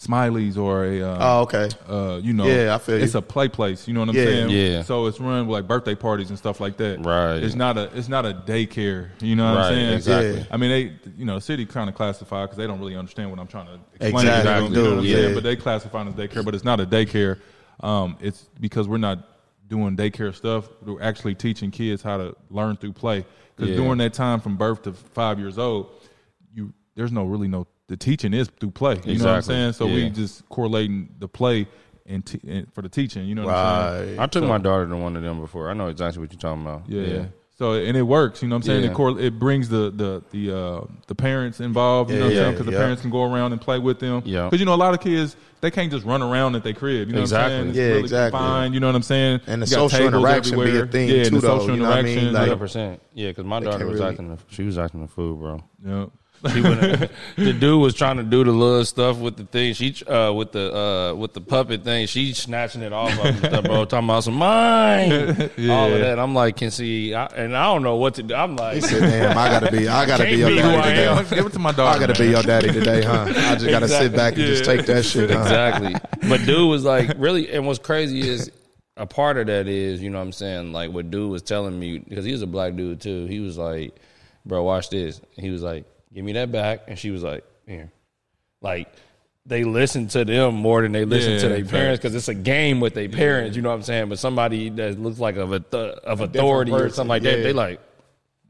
Smileys 0.00 0.56
or 0.56 0.84
a 0.86 1.02
um, 1.02 1.18
Oh, 1.20 1.40
okay. 1.42 1.68
uh, 1.88 2.18
you 2.22 2.32
know 2.32 2.46
Yeah, 2.46 2.74
I 2.74 2.78
feel 2.78 2.96
you. 2.98 3.04
it's 3.04 3.14
a 3.14 3.20
play 3.22 3.48
place. 3.48 3.86
You 3.86 3.92
know 3.94 4.00
what 4.00 4.08
I'm 4.08 4.14
Yeah. 4.16 4.24
saying? 4.24 4.50
Yeah. 4.50 4.82
So 4.82 5.06
it's 5.06 5.20
run 5.20 5.46
with 5.46 5.52
like 5.54 5.68
birthday 5.68 5.94
parties 5.94 6.30
and 6.30 6.38
stuff 6.38 6.58
like 6.60 6.76
that. 6.78 7.04
Right. 7.04 7.42
It's 7.42 7.54
not 7.54 7.76
a 7.76 7.90
it's 7.96 8.08
not 8.08 8.24
a 8.24 8.32
daycare. 8.32 9.08
You 9.20 9.36
know 9.36 9.44
what 9.52 9.58
Right, 9.58 9.66
I'm 9.66 9.74
saying? 9.74 9.92
exactly. 9.94 10.38
Yeah. 10.40 10.46
I 10.50 10.56
mean, 10.56 10.70
they 10.70 11.10
you 11.18 11.26
know 11.26 11.34
the 11.34 11.40
city 11.42 11.66
kind 11.66 11.88
of 11.90 11.94
classify 11.94 12.44
because 12.44 12.56
they 12.56 12.66
don't 12.66 12.80
really 12.80 12.96
understand 12.96 13.30
what 13.30 13.38
I'm 13.38 13.46
trying 13.48 13.66
to 13.66 13.74
explain. 14.00 14.26
Exactly. 14.26 14.42
to 14.42 14.48
them, 14.48 14.72
You 14.74 14.82
know 14.82 14.90
what 14.90 14.98
I'm 15.00 15.04
Yeah. 15.04 15.16
saying? 15.16 15.34
But 15.34 15.42
they 15.42 15.56
classify 15.56 16.02
it 16.02 16.08
as 16.08 16.14
daycare, 16.14 16.44
but 16.44 16.54
it's 16.54 16.64
not 16.64 16.80
a 16.80 16.86
daycare. 16.86 17.38
Um, 17.80 18.16
it's 18.20 18.48
because 18.58 18.88
we're 18.88 18.96
not 18.98 19.18
doing 19.68 19.96
daycare 19.96 20.34
stuff. 20.34 20.68
We're 20.82 21.02
actually 21.02 21.34
teaching 21.34 21.70
kids 21.70 22.02
how 22.02 22.16
to 22.16 22.34
learn 22.50 22.76
through 22.76 22.94
play. 22.94 23.26
Because 23.58 23.70
Yeah. 23.76 23.82
during 23.82 23.98
that 23.98 24.14
time 24.14 24.40
from 24.40 24.56
birth 24.56 24.82
to 24.82 24.92
five 24.92 25.38
years 25.40 25.58
old, 25.58 25.88
you 26.54 26.72
there's 26.94 27.10
no 27.12 27.24
really 27.24 27.48
no 27.48 27.66
the 27.88 27.96
teaching 27.96 28.32
is 28.34 28.48
through 28.60 28.70
play. 28.70 29.00
You 29.04 29.18
know 29.18 29.24
what 29.24 29.34
I'm 29.36 29.42
saying? 29.42 29.72
So 29.72 29.86
Yeah. 29.86 29.94
we 29.94 30.10
just 30.10 30.46
correlating 30.48 31.08
the 31.18 31.26
play 31.26 31.66
and, 32.06 32.24
t- 32.24 32.40
and 32.46 32.72
for 32.74 32.82
the 32.82 32.88
teaching. 32.88 33.26
You 33.26 33.34
know 33.34 33.46
what 33.46 33.54
I'm 33.54 34.04
saying? 34.06 34.18
I 34.20 34.26
took 34.26 34.44
my 34.44 34.58
daughter 34.58 34.86
to 34.86 34.96
one 34.96 35.16
of 35.16 35.22
them 35.22 35.40
before. 35.40 35.70
I 35.70 35.74
know 35.74 35.88
exactly 35.88 36.20
what 36.20 36.30
you're 36.32 36.38
talking 36.40 36.62
about. 36.62 36.82
Yeah. 36.88 37.02
Yeah. 37.02 37.24
So 37.58 37.72
and 37.72 37.96
it 37.96 38.02
works, 38.02 38.40
you 38.40 38.46
know 38.48 38.54
what 38.54 38.58
I'm 38.58 38.62
saying? 38.62 38.84
Yeah. 38.84 38.90
It, 38.90 38.94
cor- 38.94 39.18
it 39.18 39.36
brings 39.38 39.68
the 39.68 39.90
the 39.90 40.22
the 40.30 40.56
uh, 40.56 40.80
the 41.08 41.14
parents 41.16 41.58
involved, 41.58 42.10
you 42.10 42.16
know 42.18 42.26
what 42.26 42.30
I'm 42.30 42.36
saying? 42.36 42.52
Because 42.52 42.66
the 42.66 42.72
yeah. 42.72 42.78
parents 42.78 43.02
can 43.02 43.10
go 43.10 43.24
around 43.24 43.50
and 43.50 43.60
play 43.60 43.80
with 43.80 43.98
them. 43.98 44.22
Yeah. 44.24 44.44
Because 44.44 44.60
you 44.60 44.66
know 44.66 44.74
a 44.74 44.76
lot 44.76 44.94
of 44.94 45.00
kids 45.00 45.34
they 45.60 45.72
can't 45.72 45.90
just 45.90 46.06
run 46.06 46.22
around 46.22 46.54
at 46.54 46.62
their 46.62 46.72
crib. 46.72 47.08
You 47.08 47.14
know 47.16 47.20
Exactly. 47.22 47.56
what 47.56 47.60
I'm 47.60 47.64
saying? 47.64 47.68
It's 47.70 47.76
Yeah, 47.78 47.84
really 47.86 48.00
exactly. 48.00 48.38
confined, 48.38 48.74
You 48.74 48.80
know 48.80 48.86
what 48.86 48.94
I'm 48.94 49.02
saying? 49.02 49.40
And 49.48 49.60
the 49.60 49.66
social 49.66 49.88
tables 49.98 50.14
interaction 50.14 50.56
be 50.56 50.78
a 50.78 50.86
thing, 50.86 51.08
yeah, 51.08 51.24
too, 51.24 51.30
the 51.30 51.40
though, 51.40 51.58
social 51.58 51.74
you 51.74 51.82
know 51.82 51.88
what 51.88 51.96
I 51.96 52.00
interaction. 52.02 52.24
mean? 52.26 52.32
Like- 52.34 52.42
Hundred 52.42 52.58
percent. 52.58 53.02
Yeah, 53.14 53.28
because 53.30 53.44
my 53.44 53.58
daughter 53.58 53.86
was 53.86 53.98
really- 53.98 54.08
acting. 54.08 54.28
The, 54.28 54.38
she 54.50 54.62
was 54.62 54.78
acting 54.78 55.00
the 55.02 55.08
fool, 55.08 55.34
bro. 55.34 55.64
yeah. 55.84 56.06
She 56.52 56.60
went, 56.60 57.10
the 57.36 57.52
dude 57.52 57.80
was 57.80 57.94
trying 57.94 58.18
to 58.18 58.22
do 58.22 58.44
the 58.44 58.52
little 58.52 58.84
stuff 58.84 59.18
with 59.18 59.36
the 59.36 59.44
thing. 59.44 59.74
She 59.74 59.94
uh, 60.04 60.32
with 60.32 60.52
the 60.52 60.74
uh, 60.74 61.14
with 61.14 61.32
the 61.32 61.40
puppet 61.40 61.82
thing. 61.82 62.06
She 62.06 62.32
snatching 62.32 62.82
it 62.82 62.92
off 62.92 63.18
of 63.24 63.38
stuff, 63.38 63.64
bro. 63.64 63.84
Talking 63.84 64.08
about 64.08 64.24
some 64.24 64.34
mine, 64.34 65.10
all 65.70 65.92
of 65.92 66.00
that. 66.00 66.18
I'm 66.18 66.34
like, 66.34 66.56
can 66.56 66.70
see, 66.70 67.12
I, 67.14 67.26
and 67.26 67.56
I 67.56 67.64
don't 67.64 67.82
know 67.82 67.96
what 67.96 68.14
to 68.14 68.22
do. 68.22 68.34
I'm 68.34 68.56
like, 68.56 68.76
He 68.76 68.80
said, 68.82 69.00
"Damn, 69.00 69.36
I 69.36 69.48
gotta 69.48 69.72
be, 69.72 69.88
I 69.88 70.06
gotta 70.06 70.24
be 70.30 70.36
your 70.36 70.50
be 70.50 70.60
who 70.60 70.68
I 70.68 70.76
daddy 70.82 71.00
am. 71.02 71.24
today. 71.24 71.36
Give 71.36 71.46
it 71.46 71.52
to 71.54 71.58
my 71.58 71.72
daughter. 71.72 71.96
I 71.96 72.06
gotta 72.06 72.20
be 72.22 72.30
your 72.30 72.42
daddy 72.42 72.72
today, 72.72 73.02
huh? 73.02 73.26
I 73.28 73.54
just 73.56 73.66
gotta 73.66 73.88
sit 73.88 74.14
back 74.14 74.34
and 74.34 74.42
just 74.42 74.64
take 74.64 74.86
that 74.86 75.04
shit, 75.04 75.30
huh? 75.30 75.40
exactly. 75.40 75.94
But 76.28 76.44
dude 76.44 76.68
was 76.68 76.84
like, 76.84 77.12
really, 77.16 77.50
and 77.50 77.66
what's 77.66 77.78
crazy 77.78 78.20
is 78.20 78.50
a 78.96 79.06
part 79.06 79.36
of 79.38 79.46
that 79.46 79.68
is, 79.68 80.02
you 80.02 80.10
know 80.10 80.18
what 80.18 80.24
I'm 80.24 80.32
saying? 80.32 80.72
Like 80.72 80.92
what 80.92 81.10
dude 81.10 81.30
was 81.30 81.42
telling 81.42 81.78
me, 81.78 81.98
because 81.98 82.24
he 82.24 82.32
was 82.32 82.42
a 82.42 82.46
black 82.46 82.76
dude 82.76 83.00
too. 83.00 83.26
He 83.26 83.40
was 83.40 83.56
like, 83.58 83.94
bro, 84.44 84.62
watch 84.62 84.90
this. 84.90 85.20
He 85.36 85.50
was 85.50 85.62
like, 85.62 85.84
give 86.12 86.24
me 86.24 86.32
that 86.32 86.50
back. 86.52 86.82
And 86.88 86.98
she 86.98 87.10
was 87.10 87.22
like, 87.22 87.44
here. 87.66 87.90
Like, 88.60 88.88
they 89.46 89.64
listen 89.64 90.08
to 90.08 90.24
them 90.24 90.54
more 90.56 90.82
than 90.82 90.92
they 90.92 91.04
listen 91.04 91.32
Yeah, 91.34 91.38
to 91.40 91.48
their 91.48 91.64
parents 91.64 92.00
because 92.00 92.14
it's 92.14 92.28
a 92.28 92.34
game 92.34 92.80
with 92.80 92.94
their 92.94 93.08
parents. 93.08 93.56
You 93.56 93.62
know 93.62 93.70
what 93.70 93.76
I'm 93.76 93.82
saying? 93.82 94.08
But 94.10 94.18
somebody 94.18 94.68
that 94.70 94.98
looks 95.00 95.18
like 95.18 95.36
of 95.36 95.52
a 95.52 95.64
of 95.74 96.20
authority 96.20 96.72
or 96.72 96.88
something 96.90 97.08
like 97.08 97.22
that, 97.22 97.42
they 97.42 97.52
like 97.54 97.80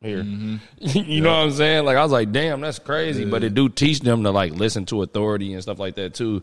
here. 0.03 0.23
Mm-hmm. 0.25 0.57
you 1.11 1.21
know 1.21 1.31
what 1.31 1.45
I'm 1.45 1.51
saying? 1.53 1.85
Like 1.85 1.97
I 1.97 2.03
was 2.03 2.11
like, 2.11 2.33
damn, 2.33 2.61
that's 2.61 2.79
crazy. 2.81 3.25
But 3.25 3.45
it 3.45 3.55
do 3.55 3.69
teach 3.69 4.01
them 4.01 4.25
to 4.25 4.31
like 4.33 4.55
listen 4.55 4.87
to 4.87 5.03
authority 5.03 5.53
and 5.53 5.63
stuff 5.63 5.79
like 5.79 5.95
that 5.97 6.15
too. 6.15 6.43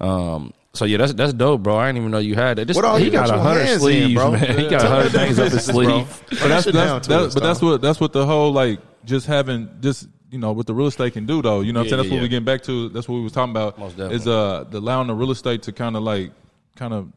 Um, 0.00 0.52
so 0.72 0.86
yeah, 0.86 0.96
that's 0.96 1.12
that's 1.12 1.32
dope, 1.32 1.62
bro. 1.62 1.76
I 1.76 1.86
didn't 1.88 1.98
even 1.98 2.10
know 2.10 2.18
you 2.18 2.34
had 2.34 2.58
that. 2.58 2.66
This, 2.66 2.74
What 2.76 2.84
all 2.84 2.96
he 2.96 3.04
you 3.04 3.10
got 3.12 3.28
got 3.28 3.38
a 3.38 3.42
hundred 3.42 3.60
hands 3.66 3.74
in, 3.74 3.80
sleeves, 3.80 4.14
bro? 4.14 4.32
man. 4.32 4.58
He 4.58 4.68
got 4.68 4.82
a 4.84 4.88
hundred 4.88 5.12
me 5.12 5.18
things 5.20 5.38
up 5.38 5.52
his 5.52 5.64
sleeve. 5.64 6.22
But 6.30 6.48
that's, 6.48 6.64
Shit 6.64 6.74
that's, 6.74 7.06
down 7.06 7.20
that- 7.22 7.34
but 7.34 7.42
that's 7.44 7.62
what 7.62 7.80
that's 7.80 8.00
what 8.00 8.12
the 8.12 8.26
whole 8.26 8.52
like 8.52 8.80
just 9.04 9.26
having 9.28 9.68
just 9.80 10.08
you 10.34 10.40
know 10.40 10.50
what 10.52 10.66
the 10.66 10.74
real 10.74 10.88
estate 10.88 11.12
can 11.12 11.26
do 11.26 11.40
though. 11.40 11.60
You 11.60 11.72
know 11.72 11.80
what 11.80 11.84
I'm 11.84 11.90
saying? 11.90 11.98
That's 11.98 12.08
yeah, 12.08 12.14
what 12.16 12.22
we 12.22 12.24
yeah. 12.24 12.30
getting 12.30 12.44
back 12.44 12.62
to. 12.64 12.88
That's 12.88 13.08
what 13.08 13.14
we 13.14 13.22
was 13.22 13.32
talking 13.32 13.52
about. 13.52 13.78
Most 13.78 13.92
definitely. 13.92 14.16
Is 14.16 14.26
uh 14.26 14.64
the 14.68 14.78
allowing 14.78 15.06
the 15.06 15.14
real 15.14 15.30
estate 15.30 15.62
to 15.62 15.72
kind 15.72 15.96
of 15.96 16.02
like 16.02 16.32
kind 16.74 16.92
of 16.92 17.08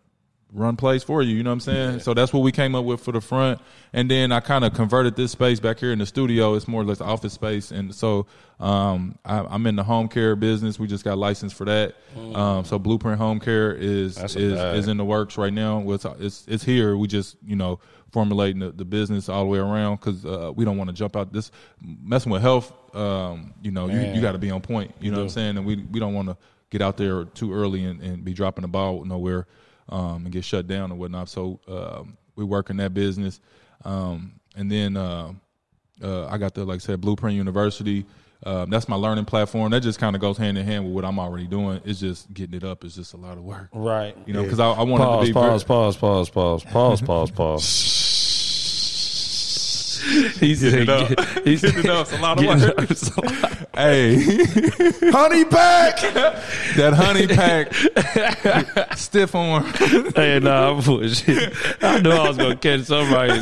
run 0.53 0.75
plays 0.75 1.03
for 1.03 1.21
you. 1.21 1.35
You 1.35 1.43
know 1.43 1.49
what 1.49 1.55
I'm 1.55 1.59
saying? 1.59 1.99
So 1.99 2.13
that's 2.13 2.31
what 2.31 2.39
we 2.39 2.51
came 2.51 2.75
up 2.75 2.85
with 2.85 3.01
for 3.01 3.11
the 3.11 3.21
front. 3.21 3.59
And 3.93 4.09
then 4.09 4.31
I 4.31 4.39
kind 4.39 4.63
of 4.63 4.73
converted 4.73 5.15
this 5.15 5.31
space 5.31 5.59
back 5.59 5.79
here 5.79 5.91
in 5.91 5.99
the 5.99 6.05
studio. 6.05 6.55
It's 6.55 6.67
more 6.67 6.81
or 6.81 6.85
less 6.85 7.01
office 7.01 7.33
space. 7.33 7.71
And 7.71 7.93
so 7.93 8.27
um, 8.59 9.17
I, 9.25 9.39
I'm 9.39 9.65
in 9.67 9.75
the 9.75 9.83
home 9.83 10.07
care 10.07 10.35
business. 10.35 10.79
We 10.79 10.87
just 10.87 11.03
got 11.03 11.17
licensed 11.17 11.55
for 11.55 11.65
that. 11.65 11.95
Um, 12.33 12.65
so 12.65 12.79
Blueprint 12.79 13.19
Home 13.19 13.39
Care 13.39 13.73
is 13.73 14.15
That's 14.15 14.35
is, 14.35 14.53
is 14.53 14.87
in 14.87 14.97
the 14.97 15.05
works 15.05 15.37
right 15.37 15.53
now. 15.53 15.83
It's 15.91 16.05
it's, 16.19 16.45
it's 16.47 16.63
here. 16.63 16.97
We 16.97 17.07
just 17.07 17.37
you 17.45 17.55
know 17.55 17.79
formulating 18.11 18.59
the, 18.59 18.71
the 18.71 18.85
business 18.85 19.29
all 19.29 19.43
the 19.43 19.49
way 19.49 19.59
around 19.59 19.97
because 19.97 20.25
uh, 20.25 20.51
we 20.55 20.65
don't 20.65 20.77
want 20.77 20.89
to 20.89 20.93
jump 20.93 21.15
out 21.15 21.33
this 21.33 21.51
messing 21.81 22.31
with 22.31 22.41
health. 22.41 22.73
Um, 22.95 23.53
you 23.61 23.71
know, 23.71 23.87
you, 23.87 23.97
Man. 23.97 24.15
you 24.15 24.21
got 24.21 24.31
to 24.31 24.37
be 24.37 24.49
on 24.49 24.61
point. 24.61 24.95
You 24.99 25.11
know 25.11 25.17
what 25.17 25.23
I'm 25.23 25.29
saying? 25.29 25.57
And 25.57 25.65
we 25.65 25.75
we 25.75 25.99
don't 25.99 26.13
want 26.13 26.29
to 26.29 26.37
get 26.69 26.81
out 26.81 26.97
there 26.97 27.25
too 27.25 27.53
early 27.53 27.83
and, 27.85 28.01
and 28.01 28.23
be 28.25 28.33
dropping 28.33 28.63
the 28.63 28.67
ball 28.67 29.05
nowhere 29.05 29.45
um, 29.89 30.23
and 30.25 30.31
get 30.31 30.43
shut 30.43 30.67
down 30.67 30.91
and 30.91 30.99
whatnot. 30.99 31.29
So 31.29 31.59
um, 31.67 32.17
we 32.35 32.43
work 32.43 32.69
in 32.69 32.77
that 32.77 32.93
business, 32.93 33.39
um, 33.85 34.39
and 34.55 34.71
then 34.71 34.97
uh, 34.97 35.33
uh, 36.03 36.27
I 36.27 36.37
got 36.37 36.53
the 36.53 36.65
like 36.65 36.75
I 36.75 36.79
said 36.79 37.01
Blueprint 37.01 37.35
University. 37.35 38.05
Um, 38.45 38.69
that's 38.69 38.87
my 38.87 38.95
learning 38.95 39.25
platform. 39.25 39.71
That 39.71 39.81
just 39.81 39.97
kind 39.99 40.15
of 40.15 40.21
goes 40.21 40.37
hand 40.37 40.59
in 40.59 40.65
hand 40.65 40.85
with 40.85 40.93
what 40.93 41.03
I'm 41.05 41.17
already 41.17 41.47
doing. 41.47 41.81
It's 41.85 41.99
just 41.99 42.31
getting 42.31 42.55
it 42.55 42.63
up. 42.63 42.83
It's 42.83 42.93
just 42.95 43.13
a 43.13 43.17
lot 43.17 43.35
of 43.37 43.43
work, 43.43 43.69
Right. 43.73 44.15
you 44.27 44.33
know. 44.33 44.43
Because 44.43 44.59
I, 44.59 44.69
I 44.73 44.83
want 44.83 45.01
to 45.01 45.25
be 45.27 45.33
pause, 45.33 45.63
very- 45.63 45.67
pause, 45.67 45.97
pause, 45.97 46.29
pause, 46.29 46.63
pause, 46.63 47.01
pause, 47.01 47.31
pause. 47.31 48.03
He's 50.39 50.61
Getting 50.61 50.81
it 50.83 50.89
up. 50.89 51.19
he's 51.43 51.61
Getting 51.61 51.79
it 51.79 51.89
up. 51.89 52.07
It's 52.07 52.13
a 52.17 52.21
lot 52.21 52.39
of 52.39 52.45
work. 52.45 52.57
it 52.59 52.79
up. 52.79 52.91
It's 52.91 53.09
a 53.15 53.21
lot. 53.21 53.53
Hey, 53.77 54.15
Honey 55.11 55.45
pack. 55.45 56.01
that 56.77 56.93
honey 56.95 57.27
pack, 57.27 57.71
stiff 58.97 59.35
arm. 59.35 59.65
Hey, 60.15 60.39
nah, 60.39 60.71
I'm 60.71 60.81
bullshit. 60.83 61.53
I 61.83 61.99
knew 61.99 62.09
I 62.09 62.27
was 62.27 62.37
gonna 62.37 62.55
catch 62.55 62.85
somebody. 62.85 63.33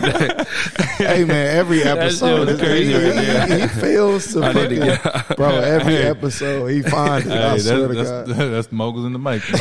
hey 0.98 1.24
man, 1.24 1.56
every 1.56 1.84
episode 1.84 2.50
is 2.50 2.60
crazy 2.60 2.92
He, 2.92 3.54
he, 3.56 3.62
he 3.62 3.68
fails 3.80 4.34
to 4.34 4.44
I 4.44 4.52
to 4.52 4.98
fucking, 4.98 5.36
bro. 5.38 5.52
Every 5.56 5.96
episode 6.00 6.68
he 6.68 6.82
finds 6.82 7.28
it. 7.28 7.32
I 7.32 7.52
Hey, 7.52 7.60
swear 7.60 7.88
to 7.88 7.94
that's, 7.94 8.10
God. 8.10 8.28
that's, 8.28 8.38
that's 8.40 8.72
moguls 8.74 9.06
in 9.06 9.14
the 9.14 9.20
making. 9.20 9.56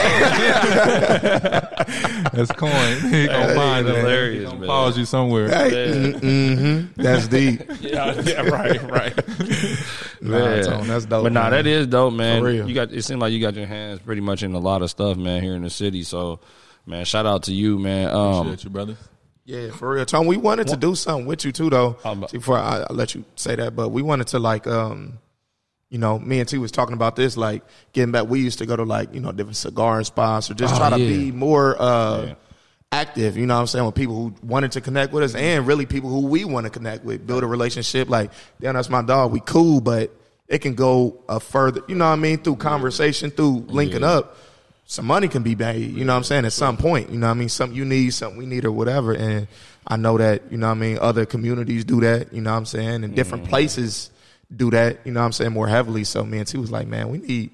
that's 2.32 2.51
coin. 2.52 3.01
He 3.12 3.26
gonna 3.28 3.47
Hey, 3.48 3.55
find 3.55 3.86
it. 3.86 3.94
hilarious, 3.94 4.39
He 4.40 4.44
gonna 4.47 4.59
man. 4.59 4.68
pause 4.68 4.98
you 4.98 5.05
somewhere. 5.05 5.48
Hey, 5.51 5.70
mm-hmm. 5.70 6.94
That's 6.97 7.27
deep. 7.29 7.61
yeah, 7.81 8.21
yeah, 8.23 8.43
right, 8.43 8.83
right. 8.91 9.15
Nah, 10.21 10.62
Tone, 10.62 10.87
that's 10.89 11.05
dope. 11.05 11.25
But 11.25 11.33
nah, 11.33 11.43
man. 11.43 11.51
that 11.53 11.66
is 11.66 11.87
dope, 11.87 12.15
man. 12.15 12.41
For 12.41 12.47
real. 12.49 12.69
You 12.69 12.75
got 12.75 12.93
it 12.93 13.03
seems 13.03 13.21
like 13.21 13.33
you 13.33 13.41
got 13.41 13.55
your 13.55 13.66
hands 13.66 14.01
pretty 14.01 14.23
much 14.23 14.43
in 14.43 14.55
a 14.55 14.59
lot 14.59 14.81
of 14.81 14.89
stuff, 14.91 15.16
man, 15.19 15.43
here 15.43 15.55
in 15.55 15.62
the 15.62 15.69
city. 15.71 16.03
So, 16.03 16.41
man, 16.87 17.05
shout 17.05 17.27
out 17.27 17.43
to 17.45 17.53
you, 17.53 17.79
man. 17.79 18.09
Um, 18.11 18.35
Appreciate 18.39 18.65
you, 18.65 18.71
brother. 18.71 18.97
Yeah, 19.45 19.71
for 19.73 19.91
real, 19.91 20.07
Tom. 20.07 20.27
We 20.27 20.39
wanted 20.39 20.69
to 20.69 20.77
do 20.77 20.95
something 20.95 21.27
with 21.27 21.45
you 21.45 21.53
too, 21.53 21.69
though. 21.69 21.99
Um, 22.05 22.25
Before 22.33 22.57
I, 22.57 22.87
I 22.89 22.93
let 22.95 23.15
you 23.15 23.25
say 23.37 23.55
that, 23.57 23.77
but 23.77 23.91
we 23.91 24.01
wanted 24.01 24.29
to 24.29 24.39
like, 24.39 24.66
um, 24.66 25.19
you 25.91 25.99
know, 25.99 26.19
me 26.19 26.41
and 26.41 26.49
T 26.49 26.57
was 26.57 26.73
talking 26.73 26.95
about 26.95 27.15
this, 27.16 27.37
like 27.37 27.62
getting 27.93 28.11
back. 28.12 28.27
We 28.27 28.41
used 28.41 28.59
to 28.61 28.66
go 28.66 28.75
to 28.77 28.85
like, 28.85 29.12
you 29.12 29.21
know, 29.21 29.33
different 29.33 29.57
cigar 29.57 30.03
spots 30.05 30.51
or 30.51 30.55
just 30.55 30.75
Oh, 30.75 30.79
try 30.79 30.91
to 30.91 30.99
yeah. 30.99 31.07
be 31.09 31.33
more 31.33 31.77
uh, 31.81 32.23
Yeah. 32.29 32.35
Active. 32.95 33.37
You 33.37 33.47
know 33.47 33.55
what 33.55 33.61
I'm 33.61 33.66
saying? 33.66 33.87
With 33.87 33.95
people 33.95 34.15
who 34.15 34.35
wanted 34.43 34.73
to 34.73 34.81
connect 34.81 35.12
with 35.12 35.23
us, 35.23 35.33
mm-hmm. 35.33 35.45
and 35.45 35.66
really 35.66 35.87
people 35.87 36.11
who 36.11 36.27
we 36.27 36.45
want 36.45 36.65
to 36.65 36.71
connect 36.71 37.05
with, 37.05 37.27
build 37.27 37.43
a 37.43 37.47
relationship. 37.47 38.09
Like, 38.09 38.31
damn, 38.61 38.75
that's 38.75 38.91
my 38.91 39.03
dog. 39.03 39.33
We 39.33 39.41
cool, 39.41 39.81
but 39.81 40.11
it 40.49 40.59
can 40.59 40.75
go 40.75 41.23
a 41.29 41.41
further. 41.41 41.83
You 41.89 41.95
know 41.95 42.07
what 42.07 42.12
I 42.12 42.16
mean? 42.16 42.39
Through 42.39 42.57
conversation, 42.57 43.31
through 43.31 43.66
linking 43.69 44.03
Yeah. 44.03 44.12
up 44.12 44.37
some 44.87 45.07
money 45.07 45.29
can 45.29 45.43
be 45.43 45.55
made, 45.55 45.93
you 45.93 46.05
know 46.05 46.12
what 46.12 46.19
I'm 46.19 46.25
saying, 46.25 46.45
at 46.45 46.53
some 46.53 46.77
point. 46.77 47.11
You 47.11 47.19
know 47.19 47.29
what 47.29 47.33
I 47.33 47.35
mean? 47.35 47.49
Something 47.49 47.77
you 47.77 47.85
need, 47.85 48.12
something 48.12 48.39
we 48.39 48.47
need 48.47 48.65
or 48.65 48.73
whatever. 48.73 49.15
And 49.15 49.49
I 49.87 49.97
know 49.97 50.19
that, 50.19 50.43
you 50.51 50.59
know 50.59 50.69
what 50.69 50.77
I 50.77 50.81
mean, 50.81 50.99
other 51.01 51.25
communities 51.25 51.85
do 51.85 52.01
that, 52.01 52.33
you 52.33 52.41
know 52.41 52.53
what 52.53 52.59
I'm 52.59 52.66
saying, 52.66 53.05
and 53.05 53.15
different 53.15 53.45
mm-hmm. 53.45 53.51
places 53.51 54.11
do 54.55 54.71
that, 54.71 54.99
you 55.05 55.12
know 55.12 55.21
what 55.21 55.27
I'm 55.27 55.33
saying, 55.33 55.53
more 55.53 55.69
heavily. 55.69 56.05
So 56.05 56.25
me 56.25 56.39
and 56.39 56.47
T 56.47 56.59
was 56.59 56.71
like, 56.71 56.87
man, 56.87 57.09
we 57.09 57.19
need 57.19 57.51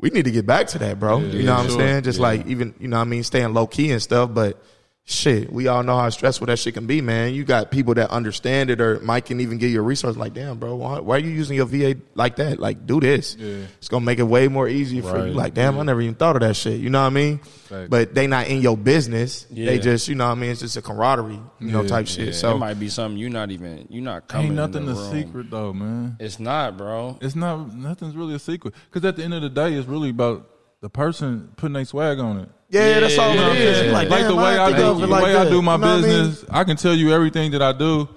we 0.00 0.10
need 0.10 0.24
to 0.24 0.30
get 0.30 0.46
back 0.46 0.66
to 0.68 0.78
that, 0.78 0.98
bro. 0.98 1.18
you 1.20 1.42
know 1.42 1.54
what 1.54 1.60
I'm 1.64 1.68
sure. 1.68 1.78
saying? 1.78 2.02
Just 2.04 2.18
Yeah. 2.18 2.22
like 2.28 2.46
even, 2.46 2.74
you 2.80 2.88
know 2.88 2.96
what 2.96 3.02
I 3.02 3.04
mean, 3.04 3.22
staying 3.22 3.52
low 3.54 3.66
key 3.66 3.90
and 3.92 4.00
stuff, 4.02 4.30
but 4.32 4.62
shit, 5.10 5.52
we 5.52 5.66
all 5.66 5.82
know 5.82 5.98
how 5.98 6.08
stressful 6.10 6.46
that 6.46 6.58
shit 6.58 6.74
can 6.74 6.86
be, 6.86 7.00
man. 7.00 7.34
You 7.34 7.44
got 7.44 7.70
people 7.70 7.94
that 7.94 8.10
understand 8.10 8.70
it 8.70 8.80
or 8.80 9.00
Mike 9.00 9.26
can 9.26 9.40
even 9.40 9.58
give 9.58 9.70
you 9.70 9.80
a 9.80 9.82
resource 9.82 10.16
like, 10.16 10.34
damn, 10.34 10.58
bro, 10.58 10.76
why, 10.76 11.00
why 11.00 11.16
are 11.16 11.18
you 11.18 11.30
using 11.30 11.56
your 11.56 11.66
VA 11.66 11.96
like 12.14 12.36
that? 12.36 12.58
Like, 12.60 12.86
do 12.86 13.00
this. 13.00 13.36
Yeah. 13.38 13.64
It's 13.78 13.88
gonna 13.88 14.04
make 14.04 14.18
it 14.18 14.24
way 14.24 14.48
more 14.48 14.68
easier 14.68 15.02
for 15.02 15.26
you. 15.26 15.32
Like, 15.32 15.54
damn, 15.54 15.78
I 15.78 15.82
never 15.82 16.00
even 16.00 16.14
thought 16.14 16.36
of 16.36 16.42
that 16.42 16.54
shit. 16.54 16.80
You 16.80 16.90
know 16.90 17.00
what 17.00 17.08
I 17.08 17.10
mean? 17.10 17.40
Right. 17.70 17.90
But 17.90 18.14
they 18.14 18.26
not 18.26 18.46
in 18.48 18.60
your 18.60 18.76
business. 18.76 19.46
They 19.50 19.78
just, 19.78 20.08
you 20.08 20.14
know 20.14 20.26
what 20.26 20.36
I 20.36 20.40
mean? 20.40 20.50
It's 20.50 20.60
just 20.60 20.76
a 20.76 20.82
camaraderie, 20.82 21.40
you 21.58 21.70
know, 21.72 21.82
Yeah. 21.82 21.88
type 21.88 22.06
shit. 22.06 22.34
So 22.34 22.54
it 22.54 22.58
might 22.58 22.78
be 22.78 22.88
something 22.88 23.18
you're 23.18 23.30
not 23.30 23.50
even 23.50 23.86
you're 23.90 24.02
not 24.04 24.28
coming. 24.28 24.46
Ain't 24.46 24.54
nothing 24.56 24.86
the 24.86 24.92
a 24.92 24.94
room. 24.94 25.12
secret 25.12 25.50
though, 25.50 25.72
man. 25.72 26.16
It's 26.20 26.38
not, 26.38 26.76
bro. 26.76 27.18
It's 27.20 27.34
not. 27.36 27.74
Nothing's 27.74 28.14
really 28.16 28.34
a 28.34 28.38
secret. 28.38 28.74
Because 28.90 29.04
at 29.06 29.16
the 29.16 29.24
end 29.24 29.34
of 29.34 29.42
the 29.42 29.48
day, 29.50 29.74
it's 29.74 29.88
really 29.88 30.10
about 30.10 30.46
the 30.80 30.88
person 30.88 31.50
putting 31.56 31.74
their 31.74 31.84
swag 31.84 32.18
on 32.18 32.38
it. 32.38 32.48
Yeah, 32.70 33.00
that's 33.00 33.18
all 33.18 33.34
Yeah, 33.34 33.50
it 33.50 33.56
is. 33.56 33.76
yeah, 33.78 33.82
You 33.84 33.86
yeah. 33.90 33.92
Like, 33.96 34.08
like 34.10 34.26
the 34.26 34.36
way 34.36 34.58
I 34.58 34.66
I 34.66 34.72
do, 34.72 35.00
the 35.00 35.06
like 35.06 35.22
way 35.24 35.36
I 35.36 35.48
do 35.48 35.60
my 35.62 35.74
You 35.74 35.80
know 35.80 35.86
what 35.86 35.98
I 35.98 36.00
mean? 36.02 36.02
business, 36.28 36.44
I, 36.50 36.64
can 36.64 36.76
tell 36.76 36.94
you 36.94 37.12
everything 37.12 37.50
that 37.52 37.62
I 37.62 37.72
do, 37.72 38.08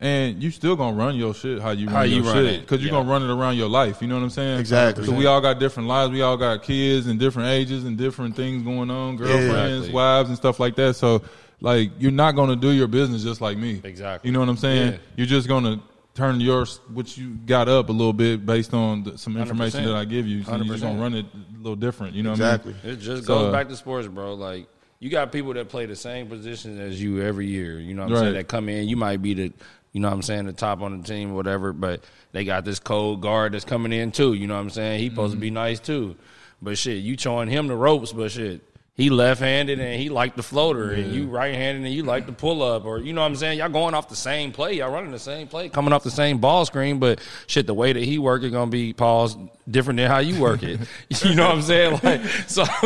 and 0.00 0.42
you 0.42 0.50
still 0.50 0.76
gonna 0.76 0.96
run 0.96 1.16
your 1.16 1.34
shit 1.34 1.60
how 1.60 1.70
you 1.70 1.86
run 1.86 1.94
How 1.94 2.02
your 2.02 2.22
run 2.22 2.34
shit 2.36 2.44
it, 2.46 2.60
because 2.62 2.80
you're 2.82 2.92
yeah. 2.92 2.98
gonna 3.00 3.10
run 3.10 3.22
it 3.22 3.30
around 3.30 3.56
your 3.56 3.68
life. 3.68 4.00
You 4.00 4.08
know 4.08 4.14
what 4.14 4.22
I'm 4.22 4.30
saying? 4.30 4.60
Exactly. 4.60 5.04
So 5.04 5.12
we 5.12 5.26
all 5.26 5.40
got 5.40 5.58
different 5.58 5.88
lives. 5.88 6.12
We 6.12 6.22
all 6.22 6.36
got 6.36 6.62
kids 6.62 7.06
and 7.06 7.18
different 7.18 7.48
ages 7.48 7.84
and 7.84 7.98
different 7.98 8.36
things 8.36 8.62
going 8.62 8.90
on, 8.90 9.16
girlfriends, 9.16 9.86
Exactly. 9.86 9.92
wives, 9.92 10.28
and 10.28 10.36
stuff 10.38 10.58
like 10.60 10.76
that. 10.76 10.94
So 10.94 11.22
like 11.60 11.90
you're 11.98 12.12
not 12.12 12.32
gonna 12.36 12.54
do 12.56 12.70
your 12.70 12.86
business 12.86 13.22
just 13.24 13.40
like 13.40 13.58
me. 13.58 13.80
Exactly. 13.84 14.28
You 14.28 14.32
know 14.32 14.38
what 14.40 14.48
I'm 14.48 14.56
saying? 14.56 14.92
Yeah. 14.92 14.98
You're 15.16 15.26
just 15.26 15.48
gonna 15.48 15.80
turn 16.18 16.40
your 16.40 16.66
what 16.92 17.16
you 17.16 17.30
got 17.46 17.68
up 17.68 17.88
a 17.88 17.92
little 17.92 18.12
bit 18.12 18.44
based 18.44 18.74
on 18.74 19.04
the, 19.04 19.16
some 19.16 19.36
information 19.36 19.82
100%. 19.82 19.86
that 19.86 19.94
I 19.94 20.04
give 20.04 20.26
you. 20.26 20.42
So 20.42 20.56
you're 20.56 20.64
just 20.64 20.82
gonna 20.82 21.00
run 21.00 21.14
it 21.14 21.26
a 21.34 21.56
little 21.58 21.76
different. 21.76 22.14
You 22.14 22.24
know 22.24 22.30
what 22.30 22.40
Exactly. 22.40 22.74
I 22.82 22.86
mean? 22.86 22.94
It 22.94 23.00
just 23.00 23.24
So- 23.24 23.38
goes 23.38 23.52
back 23.52 23.68
to 23.68 23.76
sports, 23.76 24.08
bro. 24.08 24.34
Like 24.34 24.66
you 24.98 25.10
got 25.10 25.30
people 25.30 25.54
that 25.54 25.68
play 25.68 25.86
the 25.86 25.94
same 25.94 26.26
position 26.26 26.80
as 26.80 27.00
you 27.00 27.22
every 27.22 27.46
year. 27.46 27.78
You 27.78 27.94
know 27.94 28.02
what 28.02 28.08
I'm 28.08 28.14
Right. 28.14 28.20
saying? 28.22 28.34
That 28.34 28.48
come 28.48 28.68
in, 28.68 28.88
you 28.88 28.96
might 28.96 29.22
be 29.22 29.34
the, 29.34 29.52
you 29.92 30.00
know 30.00 30.08
what 30.08 30.14
I'm 30.14 30.22
saying, 30.22 30.46
the 30.46 30.52
top 30.52 30.82
on 30.82 31.00
the 31.00 31.06
team, 31.06 31.34
whatever. 31.34 31.72
But 31.72 32.02
they 32.32 32.44
got 32.44 32.64
this 32.64 32.80
cold 32.80 33.20
guard 33.20 33.52
that's 33.54 33.64
coming 33.64 33.92
in 33.92 34.10
too. 34.10 34.32
You 34.34 34.48
know 34.48 34.54
what 34.56 34.60
I'm 34.62 34.70
saying? 34.70 34.98
He 35.00 35.08
supposed 35.10 35.32
to 35.32 35.36
Mm-hmm. 35.36 35.40
be 35.42 35.50
nice 35.50 35.78
too. 35.78 36.16
But 36.60 36.76
shit, 36.76 36.98
you 37.04 37.16
showing 37.16 37.48
him 37.48 37.68
the 37.68 37.76
ropes, 37.76 38.12
but 38.12 38.32
shit. 38.32 38.62
He 38.98 39.10
left 39.10 39.40
handed 39.40 39.78
and 39.78 39.98
he 39.98 40.08
liked 40.08 40.36
the 40.36 40.42
floater, 40.42 40.90
and 40.90 41.12
you 41.14 41.28
right 41.28 41.54
handed 41.54 41.84
and 41.84 41.94
you 41.94 42.02
like 42.02 42.26
the 42.26 42.32
pull 42.32 42.62
up, 42.64 42.84
or 42.84 42.98
you 42.98 43.12
know 43.12 43.20
what 43.20 43.28
I'm 43.28 43.36
saying? 43.36 43.58
Y'all 43.58 43.68
going 43.68 43.94
off 43.94 44.08
the 44.08 44.16
same 44.16 44.50
play, 44.50 44.72
y'all 44.74 44.92
running 44.92 45.12
the 45.12 45.20
same 45.20 45.46
play, 45.46 45.68
coming 45.68 45.92
off 45.92 46.02
the 46.02 46.10
same 46.10 46.38
ball 46.38 46.64
screen, 46.66 46.98
but 46.98 47.20
shit, 47.46 47.68
the 47.68 47.74
way 47.74 47.92
that 47.92 48.02
he 48.02 48.18
work 48.18 48.42
it 48.42 48.50
gonna 48.50 48.70
be 48.70 48.92
paused 48.92 49.38
different 49.70 49.98
than 49.98 50.10
how 50.10 50.18
you 50.18 50.40
work 50.40 50.64
it. 50.64 50.80
you 51.24 51.36
know 51.36 51.46
what 51.46 51.54
I'm 51.54 51.62
saying? 51.62 52.00
Like 52.02 52.22
so 52.48 52.64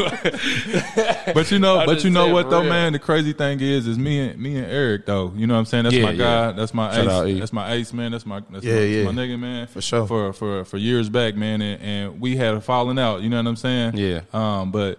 But 1.35 1.51
you 1.51 1.59
know, 1.59 1.85
but 1.87 2.05
you 2.05 2.11
know 2.11 2.29
what 2.29 2.51
though, 2.51 2.61
real. 2.61 2.69
man. 2.69 2.93
The 2.93 2.99
crazy 2.99 3.33
thing 3.33 3.61
is, 3.61 3.87
is 3.87 3.99
me 3.99 4.21
and 4.21 4.39
me 4.41 4.57
and 4.59 4.67
Eric 4.67 5.07
though. 5.07 5.33
You 5.35 5.47
know 5.47 5.55
what 5.55 5.61
I'm 5.61 5.65
saying? 5.67 5.85
That's 5.85 5.97
Yeah, 5.97 6.05
my 6.05 6.13
guy. 6.13 6.47
yeah. 6.47 6.53
That's 6.53 6.75
my 6.75 6.95
Shout 6.95 7.09
out, 7.09 7.27
ace. 7.27 7.37
E. 7.37 7.39
That's 7.41 7.53
my 7.53 7.73
ace, 7.73 7.93
man. 7.93 8.13
That's 8.13 8.27
my 8.27 8.43
that's 8.51 8.65
Yeah, 8.65 8.75
my, 8.75 8.81
yeah. 8.83 9.05
my 9.05 9.13
nigga, 9.13 9.39
man. 9.39 9.67
For 9.67 9.81
sure. 9.81 10.07
For 10.07 10.33
for 10.33 10.65
for 10.65 10.77
years 10.77 11.09
back, 11.09 11.37
man, 11.37 11.63
and, 11.63 11.83
and 11.83 12.21
we 12.21 12.37
had 12.37 12.55
a 12.55 12.61
falling 12.61 12.99
out. 12.99 13.23
You 13.23 13.31
know 13.31 13.39
what 13.39 13.47
I'm 13.47 13.57
saying? 13.57 13.97
Yeah. 13.97 14.21
Um, 14.33 14.71
but 14.73 14.99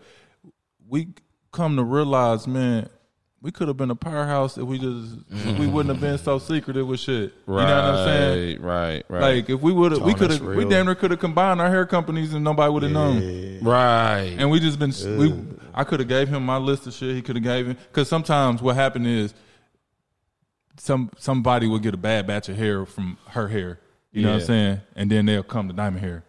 we 0.94 1.08
come 1.52 1.76
to 1.78 1.84
realize, 1.84 2.46
man. 2.48 2.88
We 3.42 3.52
could 3.52 3.68
have 3.68 3.76
been 3.76 3.90
a 3.92 3.96
powerhouse 3.96 4.58
if 4.58 4.64
we 4.64 4.78
just 4.80 5.18
if 5.30 5.60
we 5.60 5.68
wouldn't 5.68 5.94
have 5.94 6.00
been 6.00 6.18
so 6.18 6.38
secretive 6.40 6.88
with 6.88 7.02
shit. 7.02 7.34
You 7.46 7.54
know 7.54 7.56
what 7.56 7.68
I'm 7.68 8.06
saying? 8.08 8.62
Right, 8.62 9.04
right, 9.10 9.20
right. 9.20 9.36
Like 9.38 9.50
if 9.50 9.60
we 9.60 9.74
would 9.74 9.92
have, 9.92 10.02
we 10.02 10.14
could 10.14 10.32
have, 10.32 10.42
we 10.42 10.64
damn 10.64 10.86
near 10.86 10.96
could 10.96 11.12
have 11.12 11.20
combined 11.20 11.60
our 11.60 11.70
hair 11.70 11.86
companies 11.86 12.34
and 12.34 12.44
nobody 12.44 12.72
would 12.72 12.84
have 12.84 12.92
known. 12.94 13.60
right. 13.62 14.34
And 14.38 14.50
we 14.50 14.62
just 14.62 14.80
been 14.80 14.94
we. 15.18 15.34
I 15.74 15.84
could 15.84 16.00
have 16.00 16.08
gave 16.08 16.30
him 16.30 16.46
my 16.46 16.58
list 16.58 16.86
of 16.88 16.94
shit. 16.94 17.16
He 17.16 17.22
could 17.22 17.36
have 17.36 17.44
gave 17.44 17.68
him 17.68 17.78
because 17.92 18.08
sometimes 18.08 18.62
what 18.62 18.76
happened 18.76 19.08
is 19.08 19.34
some 20.78 21.10
somebody 21.18 21.68
will 21.68 21.80
get 21.80 21.94
a 21.96 21.98
bad 21.98 22.28
batch 22.28 22.48
of 22.50 22.56
hair 22.56 22.86
from 22.86 23.18
her 23.30 23.48
hair. 23.48 23.80
You 24.14 24.22
know 24.22 24.34
what 24.34 24.42
I'm 24.42 24.46
saying? 24.46 24.82
And 24.96 25.12
then 25.12 25.26
they'll 25.26 25.44
come 25.44 25.68
to 25.68 25.74
diamond 25.74 26.06
hair. 26.06 26.24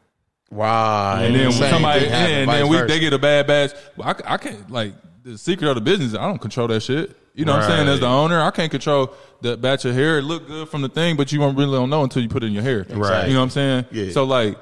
Wow. 0.51 1.17
And 1.17 1.35
then 1.35 1.47
when 1.47 1.53
somebody 1.53 2.07
and 2.07 2.51
then 2.51 2.69
we 2.69 2.81
they 2.83 3.01
get 3.01 3.13
a 3.13 3.19
bad 3.19 3.47
batch. 3.47 3.73
I, 4.03 4.15
I 4.25 4.37
can't 4.37 4.71
like 4.71 4.95
the 5.23 5.39
secret 5.39 5.69
of 5.69 5.75
the 5.75 5.81
business. 5.81 6.15
I 6.15 6.27
don't 6.27 6.41
control 6.41 6.69
that 6.69 6.81
shit. 6.81 7.17
You 7.35 7.45
know 7.45 7.53
what 7.53 7.65
I'm 7.65 7.71
saying? 7.71 7.89
As 7.89 8.01
the 8.01 8.07
owner, 8.07 8.41
I 8.41 8.51
can't 8.53 8.71
control 8.71 9.13
the 9.41 9.57
batch 9.57 9.85
of 9.85 9.95
hair. 9.95 10.19
It 10.19 10.23
look 10.23 10.47
good 10.47 10.69
from 10.69 10.83
the 10.83 10.89
thing, 10.89 11.17
but 11.17 11.33
you 11.33 11.41
won't 11.41 11.59
really 11.59 11.77
don't 11.77 11.91
know 11.91 12.05
until 12.05 12.23
you 12.23 12.29
put 12.29 12.45
it 12.45 12.47
in 12.47 12.53
your 12.53 12.63
hair. 12.63 12.87
Right. 12.89 13.27
You 13.27 13.35
know 13.35 13.41
what 13.41 13.45
I'm 13.45 13.51
saying? 13.51 13.87
Yeah. 13.91 14.13
So 14.13 14.25
like 14.25 14.57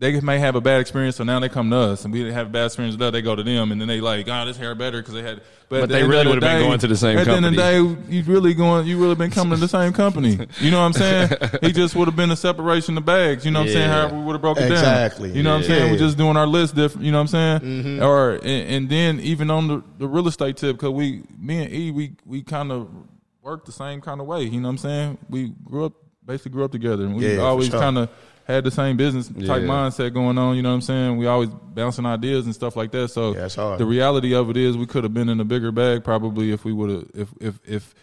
they 0.00 0.18
may 0.20 0.38
have 0.38 0.54
a 0.56 0.62
bad 0.62 0.80
experience, 0.80 1.16
so 1.16 1.24
now 1.24 1.38
they 1.40 1.50
come 1.50 1.68
to 1.70 1.76
us, 1.76 2.04
and 2.06 2.12
we 2.12 2.32
have 2.32 2.46
a 2.46 2.50
bad 2.50 2.64
experience 2.66 2.94
with 2.94 3.00
that. 3.00 3.10
They 3.10 3.20
go 3.20 3.36
to 3.36 3.42
them, 3.42 3.70
and 3.70 3.78
then 3.78 3.86
they 3.86 4.00
like, 4.00 4.26
oh, 4.28 4.44
this 4.46 4.56
hair 4.56 4.74
better 4.74 4.98
because 5.02 5.12
they 5.12 5.22
had. 5.22 5.42
But 5.68 5.82
at 5.82 5.88
the 5.90 5.94
they 5.96 6.02
really 6.04 6.26
would've 6.26 6.40
been 6.40 6.62
going 6.62 6.78
to 6.80 6.86
the 6.88 6.96
same 6.96 7.18
At 7.18 7.26
the 7.26 7.32
end 7.32 7.44
of 7.44 7.54
the 7.54 7.60
company. 7.60 8.02
day, 8.06 8.12
you 8.16 8.22
really 8.24 8.54
going, 8.54 8.86
you 8.86 8.98
really 8.98 9.14
been 9.14 9.30
coming 9.30 9.54
to 9.54 9.60
the 9.60 9.68
same 9.68 9.92
company. 9.92 10.38
You 10.58 10.70
know 10.70 10.78
what 10.80 10.86
I'm 10.86 10.92
saying? 10.94 11.30
he 11.60 11.70
just 11.72 11.94
would 11.94 12.08
have 12.08 12.16
been 12.16 12.30
a 12.30 12.36
separation 12.36 12.96
of 12.96 13.04
bags. 13.04 13.44
You 13.44 13.50
know 13.52 13.60
what 13.60 13.68
I'm 13.68 13.72
saying? 13.74 13.88
However, 13.90 14.16
we 14.16 14.24
would 14.24 14.32
have 14.32 14.40
broken 14.42 14.64
it 14.64 14.68
down. 14.70 14.78
Exactly. 14.78 15.32
You 15.32 15.42
know 15.42 15.50
what 15.50 15.56
I'm 15.56 15.70
Yeah. 15.70 15.76
saying? 15.78 15.92
We're 15.92 15.98
just 15.98 16.16
doing 16.18 16.36
our 16.36 16.46
list 16.46 16.74
different. 16.74 17.04
You 17.04 17.12
know 17.12 17.18
what 17.18 17.32
I'm 17.34 17.60
saying? 17.60 17.60
Mm-hmm. 17.60 18.02
Or 18.02 18.30
and, 18.36 18.44
and 18.46 18.88
then 18.88 19.20
even 19.20 19.50
on 19.50 19.68
the, 19.68 19.82
the 19.98 20.08
real 20.08 20.26
estate 20.26 20.56
tip, 20.56 20.76
because 20.76 20.90
we, 20.90 21.22
me 21.38 21.62
and 21.62 21.72
E, 21.72 21.90
we 21.92 22.12
we 22.24 22.42
kind 22.42 22.72
of 22.72 22.88
work 23.42 23.64
the 23.66 23.72
same 23.72 24.00
kind 24.00 24.20
of 24.20 24.26
way. 24.26 24.42
You 24.42 24.60
know 24.60 24.68
what 24.68 24.70
I'm 24.72 24.78
saying? 24.78 25.18
We 25.28 25.50
grew 25.62 25.84
up 25.84 25.92
basically 26.26 26.52
grew 26.52 26.64
up 26.64 26.72
together, 26.72 27.04
and 27.04 27.14
we 27.16 27.34
Yeah, 27.36 27.42
always 27.42 27.68
sure. 27.68 27.78
kind 27.80 27.98
of 27.98 28.08
had 28.50 28.64
the 28.64 28.70
same 28.70 28.96
business 28.96 29.28
type 29.28 29.36
Yeah. 29.38 29.68
mindset 29.68 30.12
going 30.14 30.36
on. 30.38 30.56
You 30.56 30.62
know 30.62 30.70
what 30.70 30.76
I'm 30.76 30.80
saying? 30.82 31.16
We 31.16 31.26
always 31.26 31.48
bouncing 31.48 32.06
ideas 32.06 32.44
and 32.46 32.54
stuff 32.54 32.76
like 32.76 32.90
that. 32.92 33.08
So 33.08 33.34
Yeah, 33.34 33.46
it's 33.46 33.54
hard. 33.54 33.78
the 33.78 33.86
reality 33.86 34.34
of 34.34 34.50
it 34.50 34.56
is, 34.56 34.76
we 34.76 34.86
could 34.86 35.04
have 35.04 35.14
been 35.14 35.28
in 35.28 35.40
a 35.40 35.44
bigger 35.44 35.72
bag 35.72 36.04
probably 36.04 36.52
if 36.52 36.64
we 36.64 36.72
would 36.72 36.90
have 36.90 37.04
if 37.14 37.28
if 37.40 37.60
if 37.66 37.94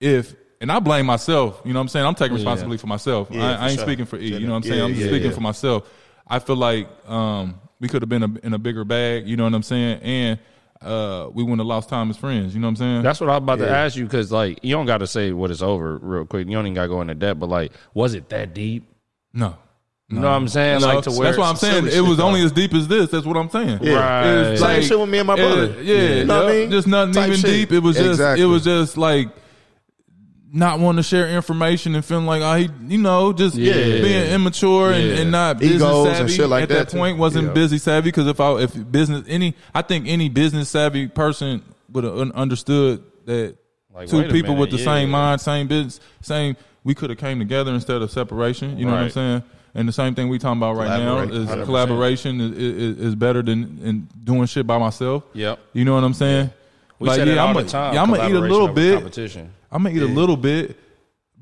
if. 0.00 0.34
And 0.60 0.72
I 0.72 0.80
blame 0.80 1.06
myself. 1.06 1.60
You 1.64 1.72
know 1.72 1.78
what 1.78 1.82
I'm 1.82 1.88
saying? 1.88 2.04
I'm 2.06 2.14
taking 2.16 2.34
responsibility 2.34 2.80
for 2.80 2.88
myself. 2.88 3.28
Yeah, 3.30 3.52
I, 3.52 3.54
for 3.56 3.62
I 3.62 3.68
ain't 3.68 3.78
sure. 3.78 3.86
speaking 3.86 4.04
for 4.06 4.18
E. 4.18 4.26
You 4.34 4.40
know 4.46 4.54
what 4.54 4.56
I'm 4.56 4.62
Yeah, 4.64 4.68
saying? 4.70 4.82
I'm 4.82 4.94
yeah, 4.94 5.06
speaking 5.06 5.28
yeah. 5.30 5.34
for 5.34 5.40
myself. 5.40 5.88
I 6.26 6.40
feel 6.40 6.56
like 6.56 6.88
um, 7.08 7.60
we 7.78 7.86
could 7.88 8.02
have 8.02 8.08
been 8.08 8.22
a, 8.24 8.46
in 8.46 8.54
a 8.54 8.58
bigger 8.58 8.84
bag. 8.84 9.28
You 9.28 9.36
know 9.36 9.44
what 9.44 9.54
I'm 9.54 9.62
saying? 9.62 10.00
And 10.02 10.38
uh, 10.82 11.28
we 11.32 11.44
wouldn't 11.44 11.60
have 11.60 11.66
lost 11.68 11.88
time 11.88 12.10
as 12.10 12.16
friends. 12.16 12.54
You 12.54 12.60
know 12.60 12.66
what 12.66 12.70
I'm 12.70 12.76
saying? 12.76 13.02
That's 13.02 13.20
what 13.20 13.30
I'm 13.30 13.42
about 13.44 13.60
to 13.60 13.68
ask 13.70 13.96
you 13.96 14.02
because, 14.04 14.32
like, 14.32 14.58
you 14.62 14.74
don't 14.74 14.86
got 14.86 14.98
to 14.98 15.06
say 15.06 15.30
what 15.32 15.50
it's 15.52 15.62
over 15.62 15.96
real 15.98 16.24
quick. 16.24 16.46
You 16.48 16.54
don't 16.54 16.66
even 16.66 16.74
got 16.74 16.82
to 16.82 16.88
go 16.88 17.00
into 17.02 17.14
depth, 17.14 17.38
but 17.38 17.48
like, 17.48 17.72
was 17.94 18.14
it 18.14 18.28
that 18.30 18.52
deep? 18.52 18.84
no. 19.32 19.54
You 20.10 20.20
know 20.20 20.22
what 20.28 20.36
I'm 20.36 20.48
saying? 20.48 20.80
So, 20.80 20.86
like 20.86 21.04
to 21.04 21.10
where 21.10 21.24
that's 21.28 21.36
what 21.38 21.48
I'm 21.48 21.56
saying. 21.56 21.86
It 21.88 22.00
was 22.00 22.18
only 22.18 22.40
as 22.42 22.50
deep 22.50 22.72
as 22.72 22.88
this. 22.88 23.10
That's 23.10 23.26
what 23.26 23.36
I'm 23.36 23.50
saying. 23.50 23.80
Yeah. 23.82 23.92
Right. 23.94 24.52
It's 24.52 24.60
Same 24.62 24.82
shit 24.82 24.98
with 24.98 25.08
me 25.10 25.18
and 25.18 25.26
my 25.26 25.36
brother. 25.36 25.64
it- 25.64 25.84
yeah, 25.84 26.14
You 26.20 26.24
know 26.24 26.44
what 26.44 26.52
I 26.52 26.56
mean? 26.56 26.70
Just 26.70 26.86
nothing 26.86 27.12
Type 27.12 27.28
even 27.28 27.40
shit. 27.40 27.50
deep. 27.50 27.72
It 27.72 27.80
was 27.80 27.96
just 27.96 28.08
Exactly. 28.12 28.42
it 28.42 28.46
was 28.46 28.64
just 28.64 28.96
like 28.96 29.28
not 30.50 30.80
wanting 30.80 30.96
to 30.96 31.02
share 31.02 31.28
information 31.28 31.94
and 31.94 32.02
feeling 32.02 32.24
like 32.24 32.40
ah, 32.40 32.52
I, 32.54 32.68
you 32.88 32.96
know, 32.96 33.34
just 33.34 33.54
Yeah. 33.54 33.74
being 33.74 34.30
immature 34.30 34.92
and, 34.92 35.06
Yeah. 35.08 35.14
and 35.16 35.30
not 35.30 35.62
Egos 35.62 35.72
business 35.82 36.06
and 36.06 36.16
savvy 36.16 36.32
shit 36.32 36.48
like 36.48 36.62
at 36.62 36.68
that, 36.70 36.88
that, 36.88 36.96
point. 36.96 37.18
Wasn't 37.18 37.48
Yeah. 37.48 37.52
busy 37.52 37.76
savvy 37.76 38.08
because 38.08 38.26
if 38.28 38.40
I 38.40 38.52
if 38.62 38.90
business 38.90 39.24
any 39.28 39.54
I 39.74 39.82
think 39.82 40.06
any 40.08 40.30
business 40.30 40.70
savvy 40.70 41.06
person 41.08 41.60
would 41.92 42.04
have 42.04 42.16
understood 42.30 43.02
that 43.26 43.56
Like, 43.94 44.08
two 44.08 44.22
people 44.22 44.54
minute, 44.54 44.60
with 44.60 44.70
the 44.70 44.78
same 44.78 45.10
mind, 45.10 45.42
same 45.42 45.66
business, 45.66 46.00
same. 46.22 46.56
We 46.82 46.94
could 46.94 47.10
have 47.10 47.18
came 47.18 47.38
together 47.38 47.74
instead 47.74 48.00
of 48.00 48.10
separation. 48.10 48.78
You 48.78 48.86
know 48.86 48.92
what 48.92 49.02
I'm 49.02 49.10
saying? 49.10 49.42
And 49.74 49.86
the 49.86 49.92
same 49.92 50.14
thing 50.14 50.28
we 50.28 50.38
talking 50.38 50.58
about 50.58 50.76
right 50.76 50.98
now 50.98 51.18
is 51.20 51.48
100%. 51.48 51.64
collaboration 51.64 52.40
is, 52.40 52.52
is, 52.52 52.98
is 52.98 53.14
better 53.14 53.42
than 53.42 53.78
in 53.82 54.08
doing 54.24 54.46
shit 54.46 54.66
by 54.66 54.78
myself. 54.78 55.24
Yep. 55.34 55.58
You 55.72 55.84
know 55.84 55.94
what 55.94 56.04
I'm 56.04 56.14
saying? 56.14 56.50
We 56.98 57.08
like, 57.08 57.16
said 57.16 57.28
it 57.28 57.38
all 57.38 57.48
I'm 57.48 57.54
the 57.54 57.60
a- 57.60 57.64
time. 57.64 57.94
Yeah, 57.94 58.02
I'm 58.02 58.10
gonna 58.10 58.28
eat 58.28 58.34
a 58.34 58.40
little 58.40 58.68
bit. 58.68 58.94
Competition. 58.94 59.52
I'm 59.70 59.82
gonna 59.82 59.94
eat 59.94 60.02
a 60.02 60.06
little 60.06 60.36
bit, 60.36 60.76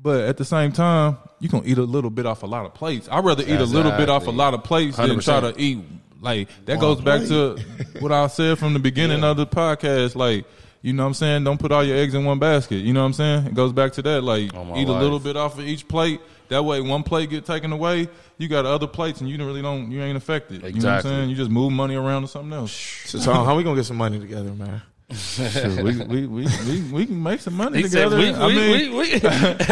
but 0.01 0.21
at 0.25 0.37
the 0.37 0.45
same 0.45 0.71
time, 0.71 1.17
you 1.39 1.49
gonna 1.49 1.65
eat 1.65 1.77
a 1.77 1.83
little 1.83 2.09
bit 2.09 2.25
off 2.25 2.43
a 2.43 2.45
lot 2.45 2.65
of 2.65 2.73
plates. 2.73 3.07
I'd 3.11 3.23
rather 3.23 3.43
eat 3.43 3.59
a 3.59 3.65
little 3.65 3.91
bit 3.91 4.09
off 4.09 4.27
a 4.27 4.31
lot 4.31 4.53
of 4.53 4.63
plates 4.63 4.97
than 4.97 5.19
try 5.19 5.39
to 5.39 5.53
eat 5.57 5.79
like 6.21 6.49
that. 6.65 6.79
goes 6.79 7.01
back 7.01 7.21
to 7.27 7.57
what 7.99 8.11
I 8.11 8.27
said 8.27 8.59
from 8.59 8.73
the 8.73 8.79
beginning 8.79 9.23
of 9.23 9.37
the 9.37 9.47
podcast. 9.47 10.15
Like, 10.15 10.45
you 10.81 10.93
know 10.93 11.03
what 11.03 11.07
I'm 11.07 11.13
saying? 11.15 11.43
Don't 11.43 11.59
put 11.59 11.71
all 11.71 11.83
your 11.83 11.97
eggs 11.97 12.13
in 12.13 12.23
one 12.25 12.39
basket. 12.39 12.77
You 12.77 12.93
know 12.93 13.01
what 13.01 13.07
I'm 13.07 13.13
saying? 13.13 13.47
It 13.47 13.53
goes 13.53 13.73
back 13.73 13.93
to 13.93 14.01
that. 14.03 14.23
Like, 14.23 14.53
All 14.55 14.65
my 14.65 14.77
eat 14.77 14.87
a 14.87 14.91
life. 14.91 15.01
little 15.01 15.19
bit 15.19 15.35
off 15.35 15.57
of 15.57 15.65
each 15.65 15.87
plate. 15.87 16.21
That 16.49 16.63
way, 16.63 16.79
one 16.79 17.03
plate 17.03 17.29
get 17.29 17.45
taken 17.45 17.73
away, 17.73 18.07
you 18.37 18.47
got 18.47 18.65
other 18.65 18.87
plates, 18.87 19.19
and 19.19 19.29
you 19.29 19.37
don't 19.37 19.47
really 19.47 19.61
don't 19.61 19.91
you 19.91 20.01
ain't 20.01 20.15
affected. 20.15 20.63
You 20.63 20.81
know 20.81 20.87
what 20.87 20.95
I'm 20.97 21.01
saying? 21.01 21.29
You 21.29 21.35
just 21.35 21.51
move 21.51 21.73
money 21.73 21.95
around 21.95 22.21
to 22.21 22.27
something 22.29 22.53
else. 22.53 22.71
So, 22.71 23.19
Tom, 23.19 23.45
how 23.45 23.57
we 23.57 23.63
gonna 23.63 23.75
get 23.75 23.85
some 23.85 23.97
money 23.97 24.17
together, 24.17 24.51
man? 24.53 24.81
We, 25.09 25.15
we, 25.83 26.27
we, 26.27 26.27
we, 26.27 26.81
we 26.91 27.05
can 27.05 27.23
make 27.23 27.39
some 27.39 27.53
money 27.53 27.81
together. 27.81 28.17
I 28.17 28.53
mean, 28.53 28.91
we, 28.93 29.13
we. 29.13 29.21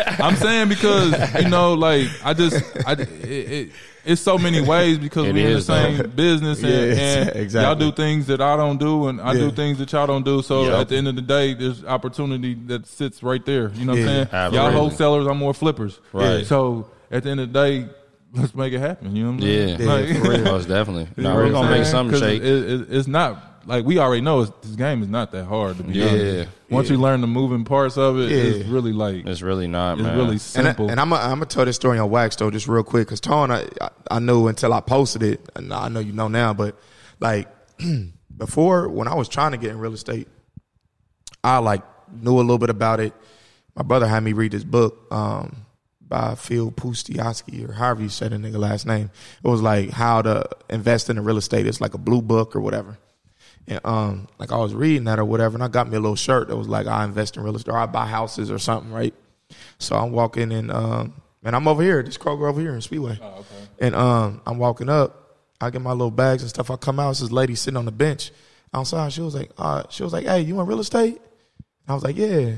I'm 0.07 0.38
saying 0.38 0.70
because 0.70 1.44
you 1.44 1.49
know, 1.49 1.74
like 1.74 2.07
I 2.24 2.34
just, 2.34 2.56
I, 2.88 2.94
it, 2.94 3.02
it, 3.02 3.72
it's 4.06 4.22
so 4.22 4.38
many 4.38 4.62
ways 4.62 4.98
because 4.98 5.34
we're 5.34 5.48
in 5.49 5.53
the 5.56 5.62
same 5.62 6.10
business 6.12 6.64
and, 6.64 6.70
Yeah, 6.72 7.03
and 7.03 7.36
exactly. 7.36 7.62
y'all 7.86 7.91
do 7.91 7.94
things 7.94 8.28
that 8.28 8.40
I 8.40 8.56
don't 8.56 8.80
do 8.80 9.07
and 9.10 9.20
I 9.20 9.34
do 9.34 9.52
things 9.52 9.78
that 9.80 9.91
y'all 9.91 10.07
don't 10.07 10.24
do. 10.24 10.41
So 10.41 10.80
at 10.80 10.88
the 10.88 10.95
end 10.95 11.10
of 11.10 11.16
the 11.18 11.22
day, 11.22 11.53
there's 11.53 11.84
opportunity 11.84 12.53
that 12.68 12.88
sits 12.88 13.22
right 13.22 13.45
there. 13.45 13.72
You 13.74 13.84
know 13.86 13.94
what 13.94 13.99
I'm 14.07 14.28
saying? 14.30 14.53
Y'all 14.53 14.72
wholesalers, 14.72 15.28
I'm 15.28 15.38
more 15.38 15.53
flippers. 15.53 15.99
Right. 16.14 16.45
So 16.45 16.90
at 17.12 17.24
the 17.24 17.30
end 17.32 17.41
of 17.41 17.52
the 17.52 17.60
day, 17.68 17.90
let's 18.34 18.56
make 18.56 18.72
it 18.72 18.80
happen. 18.80 19.14
You 19.16 19.26
know 19.26 19.32
what 19.34 19.44
I'm 19.44 19.49
Yeah, 19.49 19.78
saying? 19.78 20.16
Yeah, 20.16 20.24
for 20.24 20.30
real. 20.30 20.44
most 20.44 20.68
definitely. 20.70 21.10
No, 21.22 21.36
we're 21.36 21.52
gonna 21.52 21.72
make 21.72 21.86
something 21.86 22.18
shake. 22.20 22.41
It, 22.41 22.45
it, 22.70 22.88
it's 22.90 23.07
not 23.07 23.55
like 23.66 23.86
we 23.86 23.98
already 24.00 24.22
know 24.22 24.46
this 24.46 24.76
game 24.76 25.02
is 25.02 25.10
not 25.10 25.32
that 25.32 25.46
hard 25.46 25.78
to 25.78 25.84
be 25.84 25.94
Yeah. 25.94 26.08
honest. 26.10 26.50
Once 26.70 26.90
you 26.90 26.98
learn 26.98 27.22
the 27.22 27.28
moving 27.28 27.64
parts 27.64 27.98
of 27.98 28.18
it, 28.20 28.30
Yeah. 28.32 28.38
it's 28.60 28.68
really 28.70 28.94
like 28.94 29.26
it's 29.26 29.42
really 29.42 29.68
not, 29.68 29.94
it's 30.00 30.04
man. 30.04 30.18
really 30.18 30.38
simple. 30.38 30.90
and 30.90 31.00
I'm 31.00 31.12
i 31.14 31.22
I'm 31.24 31.32
gonna 31.40 31.46
tell 31.46 31.66
this 31.66 31.76
story 31.76 32.00
on 32.00 32.10
wax 32.10 32.36
though, 32.36 32.52
just 32.52 32.68
real 32.68 32.84
quick, 32.84 33.08
because 33.08 33.20
Tone, 33.22 33.52
I, 33.52 33.68
I 33.82 33.90
I 34.12 34.20
knew 34.20 34.48
until 34.48 34.74
I 34.74 34.82
posted 34.82 35.24
it, 35.24 35.42
and 35.56 35.74
I 35.74 35.88
know 35.90 36.00
you 36.00 36.14
know 36.14 36.28
now, 36.28 36.54
but 36.54 36.78
like 37.20 37.48
before 38.38 38.88
when 38.90 39.08
I 39.08 39.16
was 39.16 39.28
trying 39.30 39.52
to 39.52 39.58
get 39.58 39.72
in 39.72 39.80
real 39.80 39.94
estate, 39.94 40.28
I 41.44 41.60
like 41.60 41.84
knew 42.12 42.36
a 42.36 42.42
little 42.42 42.58
bit 42.58 42.70
about 42.70 43.00
it. 43.00 43.14
My 43.76 43.84
brother 43.84 44.08
had 44.08 44.24
me 44.24 44.34
read 44.34 44.52
this 44.54 44.64
book 44.64 45.06
um, 45.12 45.66
by 46.02 46.36
Phil 46.36 46.72
Pustejovsky 46.72 47.68
or 47.68 47.74
however 47.74 48.04
you 48.04 48.10
say 48.10 48.28
the 48.30 48.38
nigga 48.38 48.58
last 48.58 48.86
name. 48.86 49.12
It 49.44 49.48
was 49.48 49.62
like 49.62 49.90
how 49.90 50.22
to 50.22 50.46
invest 50.70 51.10
in 51.10 51.18
the 51.18 51.22
real 51.22 51.38
estate. 51.38 51.68
It's 51.68 51.82
like 51.82 51.94
a 51.94 51.98
blue 51.98 52.22
book 52.22 52.56
or 52.56 52.62
whatever. 52.62 52.98
And 53.68 53.80
um, 53.84 54.28
like 54.38 54.52
I 54.52 54.58
was 54.58 54.74
reading 54.74 55.06
that 55.06 55.18
or 55.20 55.26
whatever, 55.26 55.56
and 55.56 55.64
I 55.64 55.68
got 55.68 55.90
me 55.90 55.98
a 55.98 56.00
little 56.00 56.16
shirt 56.16 56.50
that 56.50 56.56
was 56.56 56.68
like 56.68 56.86
I 56.88 57.04
invest 57.04 57.36
in 57.38 57.44
real 57.44 57.56
estate 57.56 57.72
or 57.72 57.78
I 57.78 57.86
buy 57.88 58.06
houses 58.06 58.52
or 58.52 58.60
something, 58.60 58.92
right? 58.92 59.14
So 59.80 59.96
I'm 59.96 60.12
walking 60.12 60.52
in, 60.52 60.70
um, 60.70 61.14
and 61.44 61.56
I'm 61.56 61.68
over 61.68 61.82
here, 61.82 62.02
this 62.04 62.18
Kroger 62.18 62.50
over 62.50 62.62
here 62.62 62.76
in 62.76 62.82
Speedway. 62.82 63.20
And 63.80 63.96
um, 63.96 64.42
I'm 64.46 64.58
walking 64.58 64.90
up. 64.90 65.38
I 65.62 65.70
get 65.70 65.82
my 65.82 65.92
little 65.92 66.12
bags 66.12 66.44
and 66.44 66.50
stuff. 66.50 66.70
I 66.70 66.76
come 66.76 67.00
out. 67.00 67.12
It's 67.12 67.22
this 67.22 67.32
lady 67.32 67.56
sitting 67.56 67.78
on 67.78 67.86
the 67.86 67.92
bench 67.92 68.32
outside. 68.74 69.14
She 69.14 69.22
was 69.22 69.36
like, 69.36 69.52
uh, 69.58 69.84
she 69.90 70.04
was 70.04 70.14
like, 70.14 70.26
"Hey, 70.26 70.42
you 70.42 70.60
in 70.60 70.68
real 70.68 70.80
estate?" 70.80 71.22
I 71.88 71.94
was 71.94 72.04
like, 72.04 72.18
"Yeah." 72.18 72.56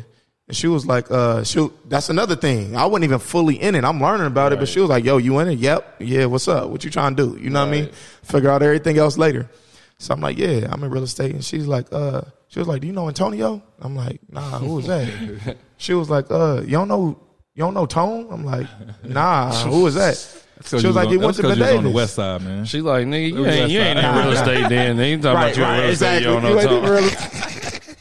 And 0.48 0.56
she 0.56 0.68
was 0.68 0.86
like, 0.86 1.12
uh, 1.12 1.44
she, 1.44 1.70
that's 1.90 2.10
another 2.10 2.38
thing. 2.38 2.78
I 2.78 2.86
wasn't 2.86 3.04
even 3.04 3.20
fully 3.20 3.62
in 3.62 3.76
it. 3.76 3.84
I'm 3.84 4.00
learning 4.02 4.28
about 4.28 4.54
it, 4.54 4.60
but 4.60 4.70
she 4.70 4.80
was 4.80 4.90
like, 4.90 5.04
yo, 5.04 5.18
you 5.18 5.38
in 5.40 5.50
it? 5.50 5.60
Yep. 5.60 5.96
Yeah, 6.00 6.26
what's 6.26 6.48
up? 6.48 6.70
What 6.70 6.86
you 6.86 6.90
trying 6.90 7.18
to 7.18 7.36
do? 7.36 7.44
You 7.44 7.50
know 7.50 7.60
what 7.66 7.68
I 7.68 7.82
mean? 7.82 7.90
Figure 8.24 8.50
out 8.50 8.64
everything 8.64 8.98
else 8.98 9.18
later. 9.18 9.50
So 10.00 10.14
I'm 10.14 10.22
like, 10.22 10.38
yeah, 10.38 10.68
I'm 10.72 10.84
in 10.84 10.92
real 10.92 11.04
estate. 11.04 11.34
And 11.34 11.44
she's 11.44 11.66
like, 11.68 11.88
uh, 11.92 12.22
she 12.50 12.60
was 12.60 12.68
like, 12.68 12.82
do 12.82 12.88
you 12.88 12.94
know 12.94 13.08
Antonio? 13.08 13.62
I'm 13.80 13.96
like, 13.96 14.20
nah, 14.30 14.60
who 14.60 14.78
is 14.80 14.86
that? 14.88 15.58
she 15.78 15.94
was 15.94 16.10
like, 16.10 16.30
uh, 16.30 16.62
you 16.62 16.72
don't 16.72 16.88
know, 16.88 17.20
you 17.56 17.62
don't 17.64 17.74
know 17.74 17.86
Tone? 17.88 18.28
I'm 18.30 18.46
like, 18.46 18.68
nah, 19.04 19.52
who 19.66 19.88
is 19.88 19.96
that? 19.96 20.34
So 20.62 20.80
she 20.80 20.88
was 20.88 20.96
like, 20.96 21.06
on, 21.06 21.12
he 21.12 21.18
went 21.20 21.36
to 21.36 21.44
to 21.44 21.50
'cause 21.50 21.60
Ben 21.60 21.72
you 21.74 21.78
on 21.78 21.84
the 21.84 21.92
west 21.92 22.16
side, 22.16 22.42
man. 22.42 22.66
She 22.66 22.82
like, 22.82 23.06
nigga, 23.06 23.30
you 23.32 23.46
ain't, 23.46 23.70
you 23.70 23.80
ain't 23.80 24.00
in 24.00 24.16
real 24.16 24.32
estate 24.32 24.68
then. 24.70 24.98
They 24.98 25.12
ain't 25.14 25.22
talking 25.22 25.38
about 25.38 25.56
you 25.56 25.64
in 25.64 25.70
real 25.82 25.90
estate. 25.92 26.18
You 26.18 26.24
don't 26.26 26.42
know 26.42 26.50
You 26.50 26.60
ain't 26.60 26.72
in 26.72 26.84
something. 26.84 26.92
real 26.92 27.04
estate. 27.04 27.94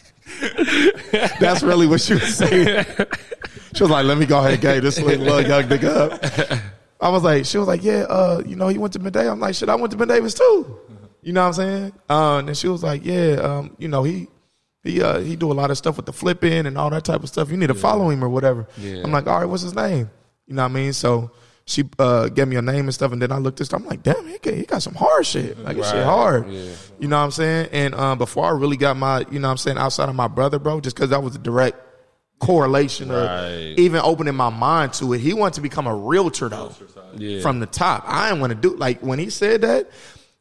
That's 1.41 1.63
really 1.63 1.87
what 1.87 2.01
she 2.01 2.15
was 2.15 2.35
saying. 2.35 2.87
She 3.75 3.83
was 3.83 3.91
like, 3.91 4.07
"Let 4.07 4.17
me 4.17 4.25
go 4.25 4.39
ahead 4.39 4.53
and 4.53 4.63
get 4.63 4.83
this 4.83 4.99
little 4.99 5.23
little 5.27 5.43
young 5.47 5.65
nigga 5.65 6.13
up." 6.13 6.25
I 6.99 7.11
was 7.11 7.23
like, 7.23 7.45
she 7.45 7.59
was 7.59 7.69
like, 7.69 7.85
"Yeah, 7.85 8.07
uh, 8.09 8.43
you 8.47 8.57
know, 8.57 8.69
he 8.69 8.79
went 8.79 8.95
to 8.95 8.99
Ben 9.01 9.13
Davis." 9.13 9.33
I'm 9.33 9.39
like, 9.41 9.55
"Shit, 9.55 9.69
I 9.69 9.75
went 9.75 9.91
to 9.91 9.99
Ben 9.99 10.09
Davis 10.09 10.33
too." 10.33 10.79
You 11.27 11.33
know 11.33 11.41
what 11.43 11.47
I'm 11.49 11.53
saying? 11.55 11.93
Uh, 12.09 12.39
and 12.47 12.57
she 12.57 12.69
was 12.69 12.85
like, 12.85 13.05
"Yeah, 13.05 13.33
um, 13.43 13.75
you 13.79 13.89
know, 13.89 14.05
he 14.05 14.29
he 14.85 15.03
uh, 15.03 15.19
he 15.19 15.35
do 15.35 15.51
a 15.51 15.55
lot 15.55 15.73
of 15.73 15.77
stuff 15.77 15.97
with 15.97 16.07
the 16.07 16.13
flipping 16.13 16.67
and 16.67 16.79
all 16.79 16.89
that 16.91 17.05
type 17.05 17.25
of 17.25 17.29
stuff. 17.29 17.51
You 17.51 17.57
need 17.57 17.67
to 17.67 17.75
follow 17.75 18.09
him 18.11 18.23
or 18.23 18.29
whatever." 18.29 18.69
Yeah. 18.79 19.03
I'm 19.03 19.11
like, 19.11 19.27
"All 19.27 19.39
right, 19.41 19.45
what's 19.45 19.65
his 19.65 19.75
name?" 19.75 20.09
You 20.47 20.55
know 20.55 20.63
what 20.63 20.71
I 20.71 20.75
mean? 20.75 20.93
So 20.93 21.33
she 21.65 21.83
uh, 21.99 22.29
gave 22.29 22.47
me 22.47 22.55
a 22.55 22.63
name 22.63 22.85
and 22.85 22.95
stuff, 22.95 23.11
and 23.11 23.21
then 23.21 23.33
I 23.33 23.39
looked 23.39 23.59
this. 23.59 23.73
I'm 23.73 23.85
like, 23.87 24.05
"Damn, 24.05 24.25
he 24.29 24.39
got, 24.39 24.55
he 24.55 24.63
got 24.67 24.83
some 24.85 24.95
hard 24.95 25.27
shit. 25.27 25.59
Like, 25.59 25.77
this 25.77 25.91
shit 25.91 26.05
hard." 26.05 26.49
Yeah. 26.49 26.71
You 27.01 27.09
know 27.09 27.19
what 27.19 27.25
I'm 27.25 27.31
saying? 27.33 27.71
And 27.73 27.95
um, 27.97 28.19
before 28.19 28.45
I 28.47 28.51
really 28.51 28.77
got 28.77 28.97
my, 28.97 29.27
you 29.29 29.41
know 29.41 29.49
what 29.49 29.53
I'm 29.53 29.57
saying, 29.59 29.79
outside 29.79 30.09
of 30.09 30.15
my 30.15 30.29
brother, 30.29 30.61
bro, 30.61 30.81
just 30.81 30.95
because 30.95 31.11
that 31.11 31.25
was 31.25 31.35
a 31.35 31.39
direct 31.41 31.77
correlation 32.39 33.09
Right. 33.09 33.73
of 33.73 33.79
even 33.79 34.01
opening 34.05 34.35
my 34.37 34.51
mind 34.51 34.93
to 34.95 35.13
it. 35.15 35.21
He 35.21 35.33
wanted 35.35 35.55
to 35.55 35.61
become 35.63 35.87
a 35.87 35.95
realtor 35.97 36.49
though, 36.49 36.73
Yeah. 37.17 37.41
from 37.41 37.61
the 37.61 37.67
top. 37.67 38.05
I 38.07 38.29
didn't 38.29 38.41
want 38.43 38.53
to 38.53 38.59
do 38.71 38.77
like 38.77 39.01
when 39.01 39.19
he 39.19 39.31
said 39.31 39.63
that, 39.63 39.91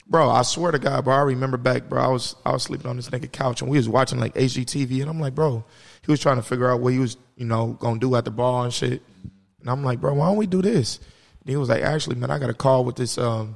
bro. 0.07 0.29
I 0.29 0.41
swear 0.43 0.71
to 0.71 0.79
God, 0.79 1.05
bro. 1.05 1.13
I 1.15 1.21
remember 1.21 1.57
back, 1.57 1.89
bro. 1.89 2.01
I 2.01 2.07
was 2.07 2.35
I 2.45 2.51
was 2.51 2.63
sleeping 2.63 2.87
on 2.87 2.95
this 2.95 3.09
nigga 3.09 3.31
couch 3.31 3.61
and 3.61 3.69
we 3.69 3.77
was 3.77 3.89
watching 3.89 4.19
like 4.19 4.33
HGTV, 4.35 5.01
and 5.01 5.09
I'm 5.09 5.19
like, 5.19 5.35
bro, 5.35 5.63
he 6.05 6.11
was 6.11 6.19
trying 6.19 6.37
to 6.37 6.43
figure 6.43 6.69
out 6.71 6.79
what 6.81 6.93
he 6.93 6.99
was, 6.99 7.17
you 7.35 7.45
know, 7.45 7.73
gonna 7.79 7.99
do 7.99 8.15
at 8.15 8.25
the 8.25 8.31
bar 8.31 8.63
and 8.65 8.73
shit. 8.73 9.01
And 9.61 9.69
I'm 9.69 9.83
like, 9.83 9.99
bro, 10.01 10.13
why 10.13 10.27
don't 10.27 10.37
we 10.37 10.47
do 10.47 10.61
this? 10.61 10.97
And 11.41 11.49
he 11.49 11.55
was 11.57 11.69
like, 11.69 11.81
actually, 11.83 12.15
man, 12.17 12.29
I 12.31 12.39
got 12.39 12.49
a 12.49 12.53
call 12.53 12.85
with 12.85 12.95
this 12.95 13.17
um, 13.17 13.55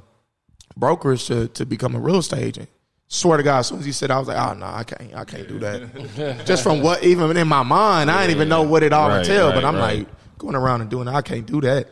brokerage 0.76 1.26
to 1.26 1.48
to 1.48 1.66
become 1.66 1.94
a 1.94 2.00
real 2.00 2.16
estate 2.18 2.42
agent. 2.42 2.68
Swear 3.12 3.38
to 3.38 3.42
God, 3.42 3.58
as 3.58 3.66
soon 3.66 3.80
as 3.80 3.84
he 3.84 3.90
said, 3.90 4.12
I 4.12 4.18
was 4.20 4.28
like, 4.28 4.36
oh 4.38 4.54
no, 4.54 4.66
I 4.66 4.84
can't, 4.84 5.14
I 5.16 5.24
can't 5.24 5.48
do 5.48 5.58
that. 5.58 6.42
Just 6.46 6.62
from 6.62 6.80
what 6.80 7.02
even 7.02 7.36
in 7.36 7.48
my 7.48 7.64
mind, 7.64 8.08
I 8.08 8.20
didn't 8.20 8.36
even 8.36 8.48
know 8.48 8.62
what 8.62 8.84
it 8.84 8.92
all 8.92 9.08
Right, 9.08 9.18
entailed. 9.20 9.50
right, 9.54 9.54
but 9.62 9.64
I'm 9.64 9.74
right. 9.76 9.98
like 10.00 10.08
going 10.38 10.54
around 10.54 10.80
and 10.82 10.88
doing 10.90 11.06
that, 11.06 11.14
I 11.16 11.22
can't 11.22 11.44
do 11.44 11.60
that. 11.62 11.88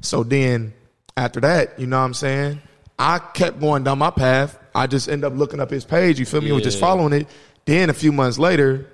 So 0.00 0.22
then 0.22 0.72
after 1.16 1.40
that, 1.40 1.76
you 1.78 1.88
know 1.88 1.98
what 1.98 2.04
I'm 2.04 2.14
saying? 2.14 2.62
I 3.00 3.18
kept 3.18 3.60
going 3.60 3.82
down 3.82 3.98
my 3.98 4.10
path. 4.10 4.58
I 4.74 4.86
just 4.86 5.08
end 5.08 5.24
up 5.24 5.32
looking 5.34 5.58
up 5.58 5.70
his 5.70 5.86
page. 5.86 6.20
You 6.20 6.26
feel 6.26 6.42
me? 6.42 6.52
Was 6.52 6.62
just 6.62 6.78
following 6.78 7.14
it. 7.14 7.26
Then 7.64 7.88
a 7.88 7.94
few 7.94 8.12
months 8.12 8.38
later, 8.38 8.86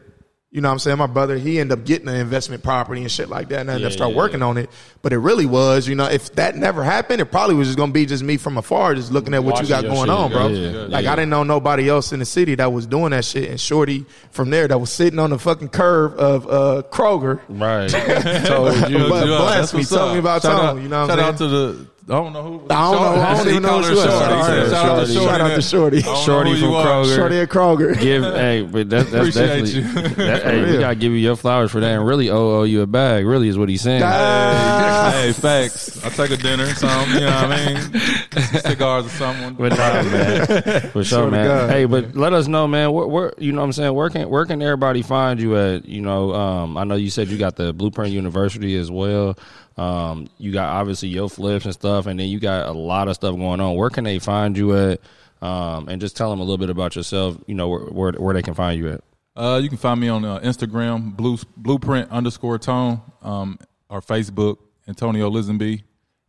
you 0.52 0.60
know 0.60 0.68
what 0.68 0.74
I'm 0.74 0.78
saying? 0.78 0.98
My 0.98 1.08
brother, 1.08 1.36
he 1.36 1.58
ended 1.58 1.76
up 1.78 1.84
getting 1.84 2.08
an 2.08 2.14
investment 2.14 2.62
property 2.62 3.02
and 3.02 3.10
shit 3.10 3.28
like 3.28 3.48
that. 3.48 3.60
And 3.60 3.70
I 3.70 3.74
ended 3.74 3.82
Yeah, 3.82 3.86
up 3.88 3.92
start 3.92 4.10
yeah, 4.12 4.16
working 4.16 4.42
on 4.42 4.58
it. 4.58 4.70
But 5.02 5.12
it 5.12 5.18
really 5.18 5.44
was, 5.44 5.88
you 5.88 5.96
know, 5.96 6.06
if 6.06 6.32
that 6.36 6.56
never 6.56 6.84
happened, 6.84 7.20
it 7.20 7.26
probably 7.26 7.56
was 7.56 7.66
just 7.66 7.76
gonna 7.76 7.90
be 7.92 8.06
just 8.06 8.22
me 8.22 8.36
from 8.36 8.56
afar, 8.58 8.94
just 8.94 9.10
looking 9.10 9.34
at 9.34 9.42
what 9.42 9.54
Watching 9.54 9.66
you 9.66 9.82
got 9.82 9.92
going 9.92 10.08
on, 10.08 10.30
bro. 10.30 10.48
Yeah, 10.48 10.70
yeah, 10.70 10.78
like. 10.86 11.06
I 11.06 11.16
didn't 11.16 11.30
know 11.30 11.42
nobody 11.42 11.88
else 11.88 12.12
in 12.12 12.20
the 12.20 12.24
city 12.24 12.54
that 12.54 12.72
was 12.72 12.86
doing 12.86 13.10
that 13.10 13.24
shit. 13.24 13.50
And 13.50 13.60
Shorty 13.60 14.06
from 14.30 14.50
there 14.50 14.68
that 14.68 14.78
was 14.78 14.90
sitting 14.90 15.18
on 15.18 15.30
the 15.30 15.38
fucking 15.38 15.70
curve 15.70 16.14
of 16.14 16.46
uh, 16.46 16.82
Kroger. 16.90 17.40
Right. 17.48 17.90
So 18.46 18.66
Yeah, 18.88 19.08
but 19.08 19.26
yeah, 19.26 19.38
bless 19.38 19.74
me, 19.74 19.84
tell 19.84 20.12
me 20.12 20.20
about 20.20 20.42
shout 20.42 20.74
Tone. 20.74 20.82
You 20.82 20.88
know 20.88 21.06
what 21.06 21.18
I'm 21.18 21.18
out 21.20 21.38
to 21.38 21.48
the. 21.48 21.86
I 22.08 22.12
don't 22.12 22.32
know 22.32 22.42
who. 22.42 22.66
I 22.70 22.92
don't 22.92 23.02
know. 23.02 23.20
I 23.20 23.34
don't 23.36 23.46
He 23.46 23.50
even 23.50 23.62
know 23.64 23.78
who 23.80 23.84
she 23.84 23.94
was. 23.94 24.04
Shorty. 24.04 24.20
Shorty. 24.20 24.70
Shout 24.70 24.86
out 24.86 25.06
to 25.06 25.12
Shorty. 25.12 25.26
Shout 25.26 25.40
out 25.40 25.54
to 25.56 25.62
Shorty. 25.62 25.98
I 25.98 26.00
don't 26.02 26.14
know 26.14 26.22
Shorty 26.22 26.60
from. 26.60 26.70
Kroger. 26.70 27.16
Shorty 27.16 27.38
at 27.40 27.48
Kroger. 27.48 28.00
give 28.00 28.22
hey, 28.22 28.62
but 28.62 28.90
that, 28.90 29.10
that's 29.10 29.36
Appreciate 29.36 29.64
definitely. 29.64 30.02
you. 30.02 30.08
That, 30.26 30.42
hey, 30.44 30.72
we 30.72 30.78
gotta 30.78 30.94
give 30.94 31.10
you 31.10 31.18
your 31.18 31.34
flowers 31.34 31.72
for 31.72 31.80
that, 31.80 31.90
and 31.90 32.06
really 32.06 32.30
owe, 32.30 32.60
owe 32.60 32.62
you 32.62 32.82
a 32.82 32.86
bag. 32.86 33.26
Really 33.26 33.48
is 33.48 33.58
what 33.58 33.68
he's 33.68 33.80
saying. 33.80 34.02
Ah. 34.04 35.10
Hey, 35.14 35.32
facts. 35.32 36.04
I'll 36.04 36.12
take 36.12 36.30
a 36.30 36.36
dinner, 36.36 36.66
something. 36.74 37.14
You 37.14 37.20
know 37.22 37.26
what 37.26 37.52
I 37.52 37.74
mean? 37.74 38.60
Cigars 38.60 39.06
or 39.06 39.08
something. 39.08 39.54
But 39.54 39.70
nah, 39.70 40.02
man, 40.04 40.90
for 40.92 41.02
sure, 41.02 41.28
man. 41.28 41.46
God. 41.46 41.70
Hey, 41.70 41.86
but 41.86 42.14
let 42.14 42.32
us 42.32 42.46
know, 42.46 42.68
man. 42.68 42.92
Where, 42.92 43.06
where 43.08 43.34
you 43.38 43.50
know 43.50 43.62
what 43.62 43.66
I'm 43.66 43.72
saying? 43.72 43.94
Where 43.94 44.10
can 44.10 44.28
where 44.30 44.46
can 44.46 44.62
everybody 44.62 45.02
find 45.02 45.40
you 45.40 45.56
at? 45.56 45.86
You 45.86 46.02
know, 46.02 46.32
um, 46.34 46.76
I 46.76 46.84
know 46.84 46.94
you 46.94 47.10
said 47.10 47.28
you 47.28 47.36
got 47.38 47.56
the 47.56 47.72
Blueprint 47.72 48.12
University 48.12 48.76
as 48.76 48.92
well. 48.92 49.36
Um, 49.76 50.28
you 50.38 50.52
got 50.52 50.70
obviously 50.70 51.08
your 51.08 51.28
flips 51.28 51.64
and 51.66 51.74
stuff, 51.74 52.06
and 52.06 52.18
then 52.18 52.28
you 52.28 52.40
got 52.40 52.66
a 52.68 52.72
lot 52.72 53.08
of 53.08 53.14
stuff 53.14 53.36
going 53.36 53.60
on. 53.60 53.76
Where 53.76 53.90
can 53.90 54.04
they 54.04 54.18
find 54.18 54.56
you 54.56 54.76
at? 54.76 55.00
Um, 55.42 55.88
and 55.88 56.00
just 56.00 56.16
tell 56.16 56.30
them 56.30 56.40
a 56.40 56.42
little 56.42 56.56
bit 56.58 56.70
about 56.70 56.96
yourself. 56.96 57.36
You 57.46 57.54
know 57.54 57.68
where 57.68 57.80
where, 57.84 58.12
where 58.12 58.34
they 58.34 58.42
can 58.42 58.54
find 58.54 58.78
you 58.78 58.90
at. 58.92 59.00
Uh, 59.36 59.60
you 59.62 59.68
can 59.68 59.76
find 59.76 60.00
me 60.00 60.08
on 60.08 60.24
uh, 60.24 60.38
Instagram, 60.38 61.14
blue, 61.14 61.36
blueprint 61.58 62.10
underscore 62.10 62.58
tone, 62.58 63.02
um, 63.20 63.58
or 63.90 64.00
Facebook, 64.00 64.56
Antonio 64.88 65.30
Lisenbee, 65.30 65.82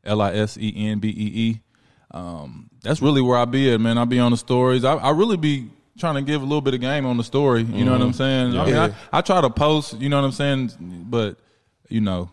L 0.04 0.22
I 0.22 0.34
S 0.34 0.58
E 0.58 0.74
N 0.90 1.00
B 1.00 1.08
E 1.08 1.14
E. 1.50 1.62
Um, 2.12 2.70
that's 2.84 3.02
really 3.02 3.22
where 3.22 3.38
I 3.38 3.46
be 3.46 3.72
at, 3.74 3.80
man. 3.80 3.98
I 3.98 4.04
be 4.04 4.20
on 4.20 4.32
the 4.32 4.38
stories. 4.38 4.84
I, 4.84 4.96
I 4.96 5.12
really 5.12 5.38
be 5.38 5.70
trying 5.98 6.16
to 6.16 6.22
give 6.22 6.42
a 6.42 6.46
little 6.46 6.62
bit 6.62 6.74
of 6.74 6.82
game 6.82 7.06
on 7.06 7.16
the 7.16 7.24
story. 7.24 7.64
You 7.64 7.86
know 7.86 7.94
what 7.94 8.02
I'm 8.02 8.14
saying? 8.14 8.58
I 8.58 8.66
mean, 8.66 8.76
Yeah. 8.76 8.94
I, 9.14 9.20
I 9.20 9.22
try 9.22 9.40
to 9.40 9.50
post. 9.50 10.00
You 10.00 10.10
know 10.10 10.18
what 10.20 10.26
I'm 10.26 10.32
saying? 10.34 11.06
But 11.10 11.38
you 11.88 12.02
know, 12.02 12.30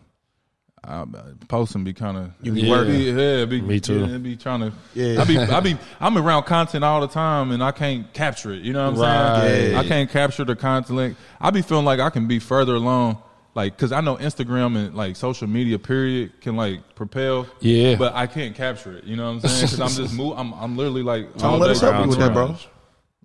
I, 0.87 1.05
posting 1.47 1.83
be 1.83 1.93
kind 1.93 2.17
of 2.17 2.31
You 2.41 2.51
be 2.51 2.61
Yeah. 2.61 2.69
working. 2.69 3.17
yeah, 3.17 3.45
be, 3.45 3.61
Me 3.61 3.79
too. 3.79 4.05
Yeah, 4.05 4.17
be 4.17 4.35
trying 4.35 4.59
to. 4.61 4.71
Yeah. 4.93 5.21
I 5.21 5.25
be, 5.25 5.37
I 5.37 5.59
be, 5.59 5.77
I'm 5.99 6.17
around 6.17 6.43
content 6.43 6.83
all 6.83 7.01
the 7.01 7.07
time, 7.07 7.51
and 7.51 7.63
I 7.63 7.71
can't 7.71 8.11
capture 8.13 8.51
it. 8.53 8.61
You 8.61 8.73
know 8.73 8.91
what 8.91 8.99
I'm 9.05 9.43
saying? 9.43 9.75
Right. 9.75 9.85
I 9.85 9.87
can't 9.87 10.09
capture 10.09 10.45
the 10.45 10.55
content. 10.55 11.17
I 11.41 11.49
be 11.49 11.61
feeling 11.61 11.85
like 11.85 11.99
I 11.99 12.09
can 12.09 12.27
be 12.27 12.39
further 12.39 12.75
along, 12.75 13.17
like 13.55 13.75
because 13.75 13.91
I 13.91 14.01
know 14.01 14.17
Instagram 14.17 14.75
and 14.77 14.95
like 14.95 15.15
social 15.15 15.47
media 15.47 15.79
period 15.79 16.39
can 16.41 16.55
like 16.55 16.95
propel. 16.95 17.47
Yeah. 17.61 17.95
but 17.95 18.13
I 18.13 18.27
can't 18.27 18.55
capture 18.55 18.97
it. 18.97 19.05
You 19.05 19.15
know 19.15 19.25
what 19.33 19.43
I'm 19.45 19.49
saying? 19.49 19.65
Because 19.71 19.79
I'm 19.97 20.03
just 20.03 20.13
move. 20.13 20.37
I'm, 20.37 20.53
I'm 20.53 20.77
literally 20.77 21.03
like. 21.03 21.35
Tone, 21.37 21.51
all 21.53 21.57
let 21.57 21.67
day 21.67 21.71
us 21.71 21.81
help 21.81 22.03
you 22.03 22.09
with 22.09 22.19
that, 22.19 22.33
bro. 22.33 22.45
around. 22.47 22.57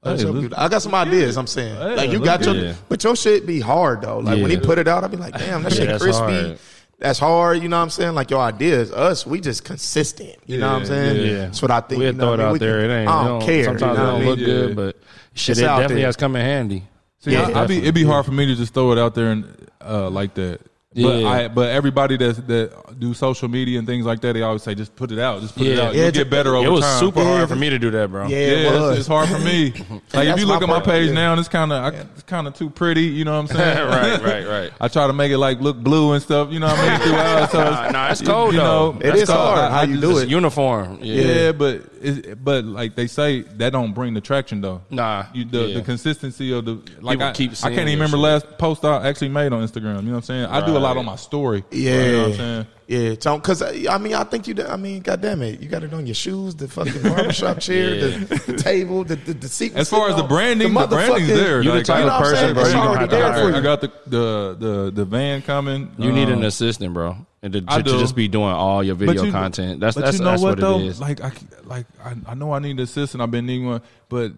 Let 0.03 0.15
us 0.15 0.21
Hey, 0.21 0.25
help 0.27 0.35
you 0.37 0.41
look- 0.41 0.43
with 0.45 0.51
that. 0.53 0.61
I 0.61 0.69
got 0.69 0.81
some 0.81 0.95
ideas. 0.95 1.37
I'm 1.37 1.47
saying, 1.47 1.75
Yeah, 1.77 1.85
like 1.95 2.11
you 2.11 2.21
got 2.21 2.43
your, 2.45 2.55
good. 2.55 2.77
but 2.89 3.05
your 3.05 3.15
shit 3.15 3.45
be 3.47 3.61
hard 3.61 4.01
though. 4.01 4.21
Like 4.21 4.41
when 4.41 4.51
he 4.51 4.57
put 4.57 4.79
it 4.79 4.89
out, 4.89 5.05
I 5.05 5.09
be 5.09 5.19
like, 5.19 5.35
damn, 5.37 5.63
that 5.63 5.75
Yeah, 5.77 5.85
shit 5.89 6.01
crispy. 6.01 6.23
hard. 6.23 6.59
That's 7.01 7.19
hard. 7.19 7.63
You 7.63 7.69
know 7.69 7.79
what 7.79 7.83
I'm 7.85 7.91
saying? 7.91 8.15
Like 8.15 8.31
your 8.31 8.41
ideas, 8.41 8.93
us, 8.93 9.27
we 9.27 9.41
just 9.41 9.65
consistent. 9.65 10.37
You 10.47 10.59
know 10.59 10.71
what 10.73 10.81
I'm 10.83 10.87
saying? 10.87 11.27
Yeah, 11.27 11.37
That's 11.47 11.63
what 11.63 11.71
I 11.71 11.81
think. 11.81 11.99
We'll 11.99 12.13
you 12.13 12.13
know 12.13 12.25
throw 12.25 12.31
what 12.31 12.41
it 12.41 12.43
I 12.43 12.45
mean? 12.45 12.49
out 12.49 12.53
We 12.53 12.59
there. 12.59 12.81
can- 12.83 12.91
It 12.91 13.01
ain't. 13.01 13.11
I 13.11 13.25
don't 13.25 13.43
care. 13.43 13.65
Sometimes 13.65 13.81
you 13.81 13.87
know 13.87 13.93
it 13.95 13.99
I 14.07 14.11
don't 14.11 14.21
mean? 14.21 14.29
look 14.29 14.39
Yeah. 14.39 14.45
good, 14.47 14.77
but 14.77 14.97
shit, 15.35 15.49
It's 15.53 15.61
it 15.61 15.67
out 15.67 15.77
definitely 15.81 15.97
there. 16.03 16.07
has 16.09 16.17
come 16.17 16.37
in 16.37 16.43
handy. 16.45 16.85
See, 17.21 17.33
Yeah, 17.33 17.49
I, 17.49 17.65
I 17.65 17.67
be 17.67 17.79
it'd 17.79 17.95
be 17.95 18.05
hard 18.05 18.25
for 18.27 18.33
me 18.33 18.47
to 18.47 18.55
just 18.55 18.75
throw 18.75 18.93
it 18.93 18.99
out 18.99 19.15
there 19.15 19.31
and 19.31 19.69
uh, 19.85 20.09
like 20.11 20.35
that. 20.35 20.61
But 20.93 21.01
Yeah. 21.21 21.29
I 21.29 21.47
but 21.47 21.69
everybody 21.71 22.17
that's 22.17 22.39
that 22.41 22.99
do 22.99 23.15
social 23.15 23.47
media 23.49 23.79
and 23.79 23.87
things 23.87 24.05
like 24.05 24.21
that, 24.23 24.33
they 24.33 24.43
always 24.43 24.65
say 24.65 24.75
just 24.75 24.97
put 24.97 25.13
it 25.13 25.21
out, 25.21 25.41
just 25.41 25.55
put 25.57 25.65
it 25.69 25.79
out. 25.79 25.95
Yeah, 25.95 26.03
You'll 26.05 26.11
get 26.11 26.31
better 26.31 26.57
over 26.57 26.65
time. 26.65 26.73
It 26.73 26.75
was 26.75 26.81
time. 26.85 26.99
super 26.99 27.21
Yeah, 27.21 27.37
hard 27.37 27.49
for 27.49 27.55
me 27.55 27.71
to 27.71 27.79
do 27.79 27.93
that, 27.93 28.11
bro. 28.11 28.27
Yeah, 28.27 28.37
Yeah, 28.39 28.45
it 28.47 28.59
it's, 28.65 28.81
was. 28.81 28.99
it's 28.99 29.07
hard 29.07 29.29
for 29.29 29.39
me. 29.39 29.71
like 29.71 29.73
if 29.79 30.11
that's 30.11 30.41
you 30.41 30.47
my 30.49 30.55
look 30.55 30.63
at 30.65 30.69
my 30.69 30.81
page 30.81 31.07
yeah. 31.11 31.15
now, 31.15 31.31
and 31.31 31.39
it's 31.39 31.49
kind 31.49 31.73
of 31.73 31.95
it's 31.95 32.25
kind 32.25 32.49
of 32.49 32.55
too 32.57 32.71
pretty. 32.71 33.03
You 33.03 33.25
know 33.25 33.41
what 33.41 33.53
I'm 33.53 33.57
saying? 33.57 33.89
right, 33.89 34.21
right, 34.21 34.47
right. 34.63 34.73
I 34.81 34.89
try 34.89 35.07
to 35.07 35.13
make 35.13 35.31
it 35.31 35.39
like 35.39 35.61
look 35.61 35.77
blue 35.77 36.13
and 36.13 36.21
stuff. 36.21 36.51
You 36.53 36.59
know 36.59 36.67
what 36.67 36.79
I 36.81 36.91
mean? 36.99 37.01
Throughout, 37.09 37.51
so 37.53 37.59
Nah, 37.71 37.91
nah, 37.93 38.11
it's 38.11 38.21
cold, 38.23 38.53
you 38.55 38.59
though. 38.59 38.91
know, 38.91 38.99
It 38.99 39.03
that's 39.05 39.21
is 39.23 39.29
cold. 39.29 39.39
hard 39.39 39.59
I- 39.61 39.71
how 39.71 39.83
you 39.83 40.01
do 40.01 40.19
it. 40.19 40.29
uniform. 40.29 40.99
Yeah. 41.03 41.23
Yeah, 41.23 41.53
but 41.53 41.83
it, 42.01 42.45
but 42.45 42.65
like 42.65 42.95
they 42.95 43.07
say, 43.07 43.43
that 43.43 43.71
don't 43.71 43.93
bring 43.93 44.15
the 44.15 44.21
traction 44.21 44.61
though. 44.61 44.83
Nah, 44.91 45.27
you, 45.35 45.45
the, 45.45 45.67
yeah. 45.67 45.75
the 45.75 45.83
consistency 45.83 46.53
of 46.53 46.65
the 46.65 46.73
like 47.01 47.19
People 47.19 47.27
I, 47.29 47.33
keep 47.33 47.53
I 47.63 47.69
can't 47.69 47.89
even 47.89 48.01
remember 48.01 48.17
shit. 48.17 48.23
last 48.23 48.59
post 48.59 48.85
I 48.85 49.07
actually 49.09 49.29
made 49.29 49.53
on 49.53 49.67
Instagram. 49.67 49.97
You 49.97 50.03
know 50.03 50.13
what 50.13 50.17
I'm 50.17 50.23
saying? 50.23 50.45
I 50.47 50.65
do 50.65 50.77
a 50.77 50.79
lot 50.79 50.97
on 50.97 51.05
my 51.05 51.17
story. 51.17 51.65
Yeah, 51.71 52.05
you 52.05 52.13
know 52.13 52.19
what 52.19 52.31
I'm 52.31 52.37
saying. 52.37 52.67
Yeah. 52.91 53.11
Because 53.15 53.63
I 53.63 53.99
mean, 53.99 54.15
I 54.15 54.25
think 54.25 54.49
you. 54.49 54.55
I 54.67 54.77
mean, 54.77 55.01
goddamn 55.01 55.43
it, 55.43 55.61
you 55.61 55.69
got 55.69 55.85
it 55.85 55.95
on 55.95 56.07
your 56.07 56.15
shoes, 56.15 56.55
the 56.57 56.67
fucking 56.69 57.03
barbershop 57.03 57.59
chair, 57.67 57.95
Yeah. 57.95 58.19
the 58.49 58.57
table, 58.57 59.05
the 59.05 59.17
the, 59.17 59.35
the 59.35 59.49
seat. 59.49 59.75
As 59.77 59.89
far 59.89 60.11
as 60.11 60.17
the 60.17 60.23
branding, 60.25 60.75
the, 60.75 60.87
branding's 60.87 61.31
motherfucking- 61.31 61.35
there. 61.37 61.63
You're 61.63 61.73
the 61.73 61.79
Like, 61.79 61.85
type 61.87 61.97
I- 61.97 62.01
of 62.01 62.07
know 62.07 62.13
what 62.15 62.23
person, 62.23 62.37
saying? 62.37 62.55
bro. 62.55 62.65
You 62.67 62.73
don't 62.73 62.87
already 62.87 63.01
have 63.01 63.11
to 63.11 63.17
there 63.17 63.35
for 63.45 63.51
you. 63.51 63.57
I 63.57 63.61
got 63.61 63.81
the 63.81 63.93
the 64.07 64.57
the, 64.59 64.91
the 64.95 65.05
van 65.05 65.43
coming. 65.43 65.95
You 65.99 66.13
need 66.13 66.29
an 66.29 66.39
Um, 66.41 66.45
assistant, 66.45 66.93
bro, 66.95 67.17
and 67.43 67.53
to, 67.53 67.61
to, 67.63 67.83
to 67.83 67.99
just 67.99 68.15
be 68.17 68.29
doing 68.29 68.53
all 68.53 68.83
your 68.83 68.97
video 68.97 69.23
But 69.23 69.27
you- 69.27 69.33
content. 69.33 69.81
That's 69.81 69.95
but 69.97 70.05
that's, 70.07 70.19
you 70.19 70.25
know 70.25 70.31
that's 70.33 70.43
what, 70.43 70.59
what, 70.59 70.61
though? 70.61 70.81
it 70.81 70.87
is. 70.87 71.01
Like 71.01 71.21
I 71.21 71.33
like 71.65 71.87
I, 72.05 72.15
I 72.27 72.35
know 72.35 72.53
I 72.53 72.59
need 72.59 72.73
an 72.73 72.81
assistant. 72.81 73.23
I've 73.23 73.31
been 73.31 73.47
needing 73.47 73.67
one, 73.67 73.83
but 74.09 74.33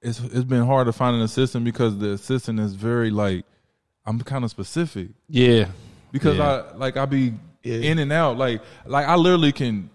it's 0.00 0.20
it's 0.20 0.44
been 0.44 0.64
hard 0.64 0.86
to 0.86 0.92
find 0.92 1.16
an 1.16 1.22
assistant 1.22 1.64
because 1.64 1.98
the 1.98 2.12
assistant 2.12 2.60
is 2.60 2.74
very 2.74 3.10
like 3.10 3.44
I'm 4.06 4.20
kind 4.20 4.44
of 4.44 4.50
specific 4.50 5.08
yeah, 5.28 5.66
because 6.12 6.36
Yeah. 6.38 6.62
I 6.72 6.76
like 6.76 6.96
I 6.96 7.04
be 7.04 7.34
Yeah. 7.68 7.90
in 7.90 7.98
and 7.98 8.12
out. 8.12 8.36
Like 8.38 8.62
like 8.86 9.06
I 9.06 9.14
literally 9.16 9.52
can 9.52 9.90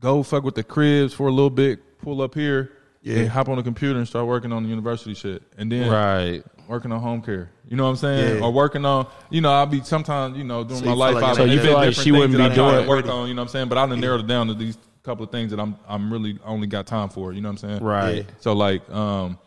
go 0.00 0.22
fuck 0.22 0.44
with 0.44 0.54
the 0.54 0.64
cribs 0.64 1.12
for 1.14 1.28
a 1.28 1.32
little 1.32 1.50
bit, 1.50 1.98
pull 2.00 2.20
up 2.22 2.34
here, 2.34 2.72
Yeah. 3.02 3.16
and 3.18 3.28
hop 3.28 3.48
on 3.48 3.56
the 3.56 3.62
computer 3.62 3.98
and 3.98 4.06
start 4.06 4.26
working 4.26 4.52
on 4.52 4.62
the 4.62 4.68
university 4.68 5.14
shit, 5.14 5.42
and 5.58 5.70
then 5.72 5.90
right. 5.90 6.42
working 6.68 6.92
on 6.92 7.00
home 7.00 7.22
care. 7.22 7.50
You 7.68 7.76
know 7.76 7.84
what 7.84 7.90
I'm 7.90 7.96
saying? 7.96 8.36
Yeah. 8.38 8.44
Or 8.44 8.52
working 8.52 8.84
on, 8.84 9.06
you 9.30 9.40
know, 9.40 9.50
I'll 9.52 9.66
be 9.66 9.82
sometimes, 9.82 10.36
you 10.38 10.44
know, 10.44 10.62
during 10.64 10.80
So 10.80 10.86
my 10.86 10.92
you 10.92 10.98
life. 10.98 11.14
like 11.14 11.24
I'll 11.24 11.30
it's- 11.32 11.36
So 11.38 11.44
you 11.44 11.56
there's 11.56 11.66
feel 11.68 11.74
like 11.76 11.94
she 11.94 12.12
wouldn't 12.12 12.32
be 12.36 12.42
I 12.42 12.48
try 12.54 12.70
to 12.72 12.76
doing- 12.76 12.88
work 12.88 13.08
on. 13.08 13.26
You 13.28 13.34
know 13.34 13.42
what 13.42 13.48
I'm 13.48 13.52
saying? 13.52 13.68
But 13.68 13.78
I 13.78 13.86
done 13.86 14.00
narrowed 14.00 14.20
it 14.20 14.26
down 14.26 14.46
to 14.48 14.54
these 14.54 14.76
couple 15.02 15.24
of 15.24 15.30
things 15.30 15.50
that 15.52 15.60
I'm 15.60 15.76
I'm 15.88 16.12
really 16.12 16.38
only 16.44 16.66
got 16.66 16.86
time 16.86 17.08
for. 17.08 17.32
You 17.32 17.40
know 17.40 17.48
what 17.50 17.62
I'm 17.62 17.70
saying? 17.70 17.82
Right. 17.84 18.16
Yeah. 18.18 18.22
So 18.40 18.52
like, 18.52 18.88
um, 18.90 19.38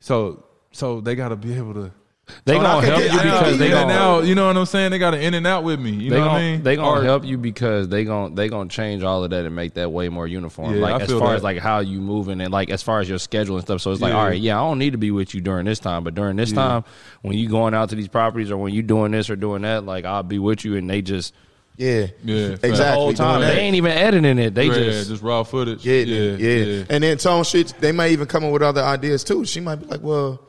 so 0.00 0.44
so 0.72 1.00
they 1.00 1.14
got 1.14 1.28
to 1.30 1.36
be 1.36 1.54
able 1.54 1.74
to. 1.74 1.92
They 2.46 2.54
So 2.54 2.60
gonna 2.60 2.86
help 2.86 2.98
get- 3.00 3.12
you 3.12 3.18
because 3.20 3.58
they 3.58 3.68
gonna 3.70 3.92
out. 3.92 4.24
You 4.24 4.34
know 4.34 4.46
what 4.46 4.56
I'm 4.56 4.64
saying? 4.66 4.90
They 4.92 4.98
got 4.98 5.10
to 5.10 5.20
in 5.20 5.34
and 5.34 5.46
out 5.46 5.62
with 5.62 5.78
me. 5.78 5.90
You 5.90 6.08
they 6.10 6.16
know 6.16 6.24
gonna 6.24 6.32
what 6.32 6.38
I 6.38 6.50
mean? 6.52 6.62
they 6.62 6.76
gonna 6.76 7.00
Or- 7.00 7.02
help 7.04 7.24
you 7.24 7.36
because 7.36 7.88
they 7.88 8.04
gonna 8.04 8.34
they 8.34 8.48
gonna 8.48 8.68
change 8.70 9.02
all 9.02 9.22
of 9.24 9.30
that 9.30 9.44
and 9.44 9.54
make 9.54 9.74
that 9.74 9.92
way 9.92 10.08
more 10.08 10.26
uniform. 10.26 10.74
Yeah, 10.74 10.80
like 10.80 10.94
I 10.94 11.00
as 11.02 11.08
feel 11.08 11.18
far 11.18 11.30
that. 11.30 11.36
as 11.36 11.42
like 11.42 11.58
how 11.58 11.80
you 11.80 12.00
moving 12.00 12.40
and 12.40 12.50
like 12.50 12.70
as 12.70 12.82
far 12.82 13.00
as 13.00 13.08
your 13.08 13.18
schedule 13.18 13.56
and 13.56 13.64
stuff. 13.64 13.82
So 13.82 13.92
it's 13.92 14.00
like, 14.00 14.12
Yeah. 14.12 14.18
all 14.18 14.26
right, 14.26 14.40
yeah, 14.40 14.58
I 14.58 14.66
don't 14.66 14.78
need 14.78 14.92
to 14.92 14.98
be 14.98 15.10
with 15.10 15.34
you 15.34 15.40
during 15.42 15.66
this 15.66 15.78
time, 15.78 16.02
but 16.02 16.14
during 16.14 16.36
this 16.36 16.50
Yeah. 16.50 16.56
time 16.56 16.84
when 17.22 17.36
you 17.36 17.48
going 17.48 17.74
out 17.74 17.90
to 17.90 17.94
these 17.94 18.08
properties 18.08 18.50
or 18.50 18.56
when 18.56 18.72
you 18.72 18.82
doing 18.82 19.12
this 19.12 19.28
or 19.28 19.36
doing 19.36 19.62
that, 19.62 19.84
like 19.84 20.04
I'll 20.06 20.22
be 20.22 20.38
with 20.38 20.64
you 20.64 20.76
and 20.76 20.88
they 20.88 21.02
just 21.02 21.34
Yeah, 21.76 22.06
Yeah, 22.24 22.36
exactly. 22.62 22.70
the 22.78 22.92
whole 22.92 23.12
time 23.14 23.40
they 23.40 23.58
ain't 23.58 23.74
even 23.76 23.90
editing 23.90 24.38
it. 24.38 24.54
They 24.54 24.68
yeah, 24.68 24.74
just, 24.74 25.10
just 25.10 25.22
raw 25.24 25.42
footage. 25.42 25.84
Yeah, 25.84 25.94
yeah, 26.04 26.36
yeah, 26.38 26.84
And 26.88 27.02
then 27.02 27.18
Tone 27.18 27.42
shit, 27.42 27.74
they 27.80 27.90
might 27.90 28.12
even 28.12 28.26
come 28.28 28.44
up 28.44 28.52
with 28.52 28.62
other 28.62 28.80
ideas 28.82 29.24
too. 29.24 29.44
She 29.44 29.58
might 29.60 29.76
be 29.80 29.86
like, 29.86 30.00
well, 30.00 30.40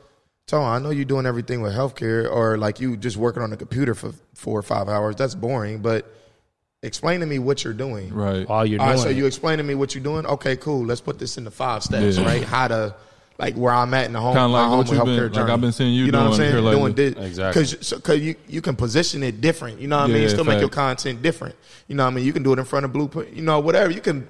Tone, 0.46 0.64
I 0.64 0.78
know 0.78 0.90
you're 0.90 1.04
doing 1.04 1.26
everything 1.26 1.60
with 1.60 1.72
healthcare 1.72 2.30
or 2.30 2.56
like 2.56 2.78
you 2.78 2.96
just 2.96 3.16
working 3.16 3.42
on 3.42 3.50
the 3.50 3.56
computer 3.56 3.94
for 3.96 4.12
four 4.34 4.56
or 4.56 4.62
five 4.62 4.88
hours. 4.88 5.16
That's 5.16 5.34
boring, 5.34 5.80
but 5.80 6.06
explain 6.84 7.18
to 7.18 7.26
me 7.26 7.40
what 7.40 7.64
you're 7.64 7.72
doing. 7.72 8.14
Right. 8.14 8.46
all 8.48 8.64
you're 8.64 8.80
All 8.80 8.86
doing. 8.86 8.98
right, 8.98 9.02
so 9.02 9.08
you 9.08 9.26
explain 9.26 9.58
to 9.58 9.64
me 9.64 9.74
what 9.74 9.96
you're 9.96 10.04
doing. 10.04 10.24
Okay, 10.24 10.54
cool. 10.56 10.84
Let's 10.84 11.00
put 11.00 11.18
this 11.18 11.36
into 11.36 11.50
five 11.50 11.82
steps, 11.82 12.16
Yeah. 12.16 12.24
right? 12.24 12.44
How 12.44 12.68
to 12.68 12.94
like 13.40 13.56
where 13.56 13.74
I'm 13.74 13.92
at 13.92 14.06
in 14.06 14.12
the 14.12 14.20
home, 14.20 14.34
Kinda 14.34 14.46
like 14.46 14.62
my 14.62 14.68
home 14.68 14.78
what 14.78 14.88
you've 14.88 14.98
healthcare 15.00 15.32
been- 15.32 15.42
like. 15.42 15.50
I've 15.50 15.60
been 15.60 15.72
seeing 15.72 15.92
you 15.94 16.04
you 16.04 16.12
know 16.12 16.18
what 16.30 16.30
I'm 16.34 16.36
doing 16.38 16.52
saying? 16.52 16.78
Doing 16.78 16.94
this 16.94 17.14
Exactly. 17.26 17.62
because 17.64 17.86
so, 17.88 17.98
cause 17.98 18.20
you 18.20 18.36
you 18.46 18.62
can 18.62 18.76
position 18.76 19.24
it 19.24 19.40
different. 19.40 19.80
You 19.80 19.88
know 19.88 19.96
what 19.98 20.04
I 20.04 20.06
mean? 20.06 20.16
Yeah, 20.18 20.22
You 20.22 20.28
still 20.28 20.44
make 20.44 20.60
your 20.60 20.68
content 20.68 21.22
different. 21.22 21.56
You 21.88 21.96
know 21.96 22.04
what 22.04 22.12
I 22.12 22.14
mean? 22.14 22.24
You 22.24 22.32
can 22.32 22.44
do 22.44 22.52
it 22.52 22.60
in 22.60 22.64
front 22.64 22.84
of 22.84 22.92
blueprint. 22.92 23.34
You 23.34 23.42
know 23.42 23.58
whatever. 23.58 23.90
You 23.90 24.00
can 24.00 24.28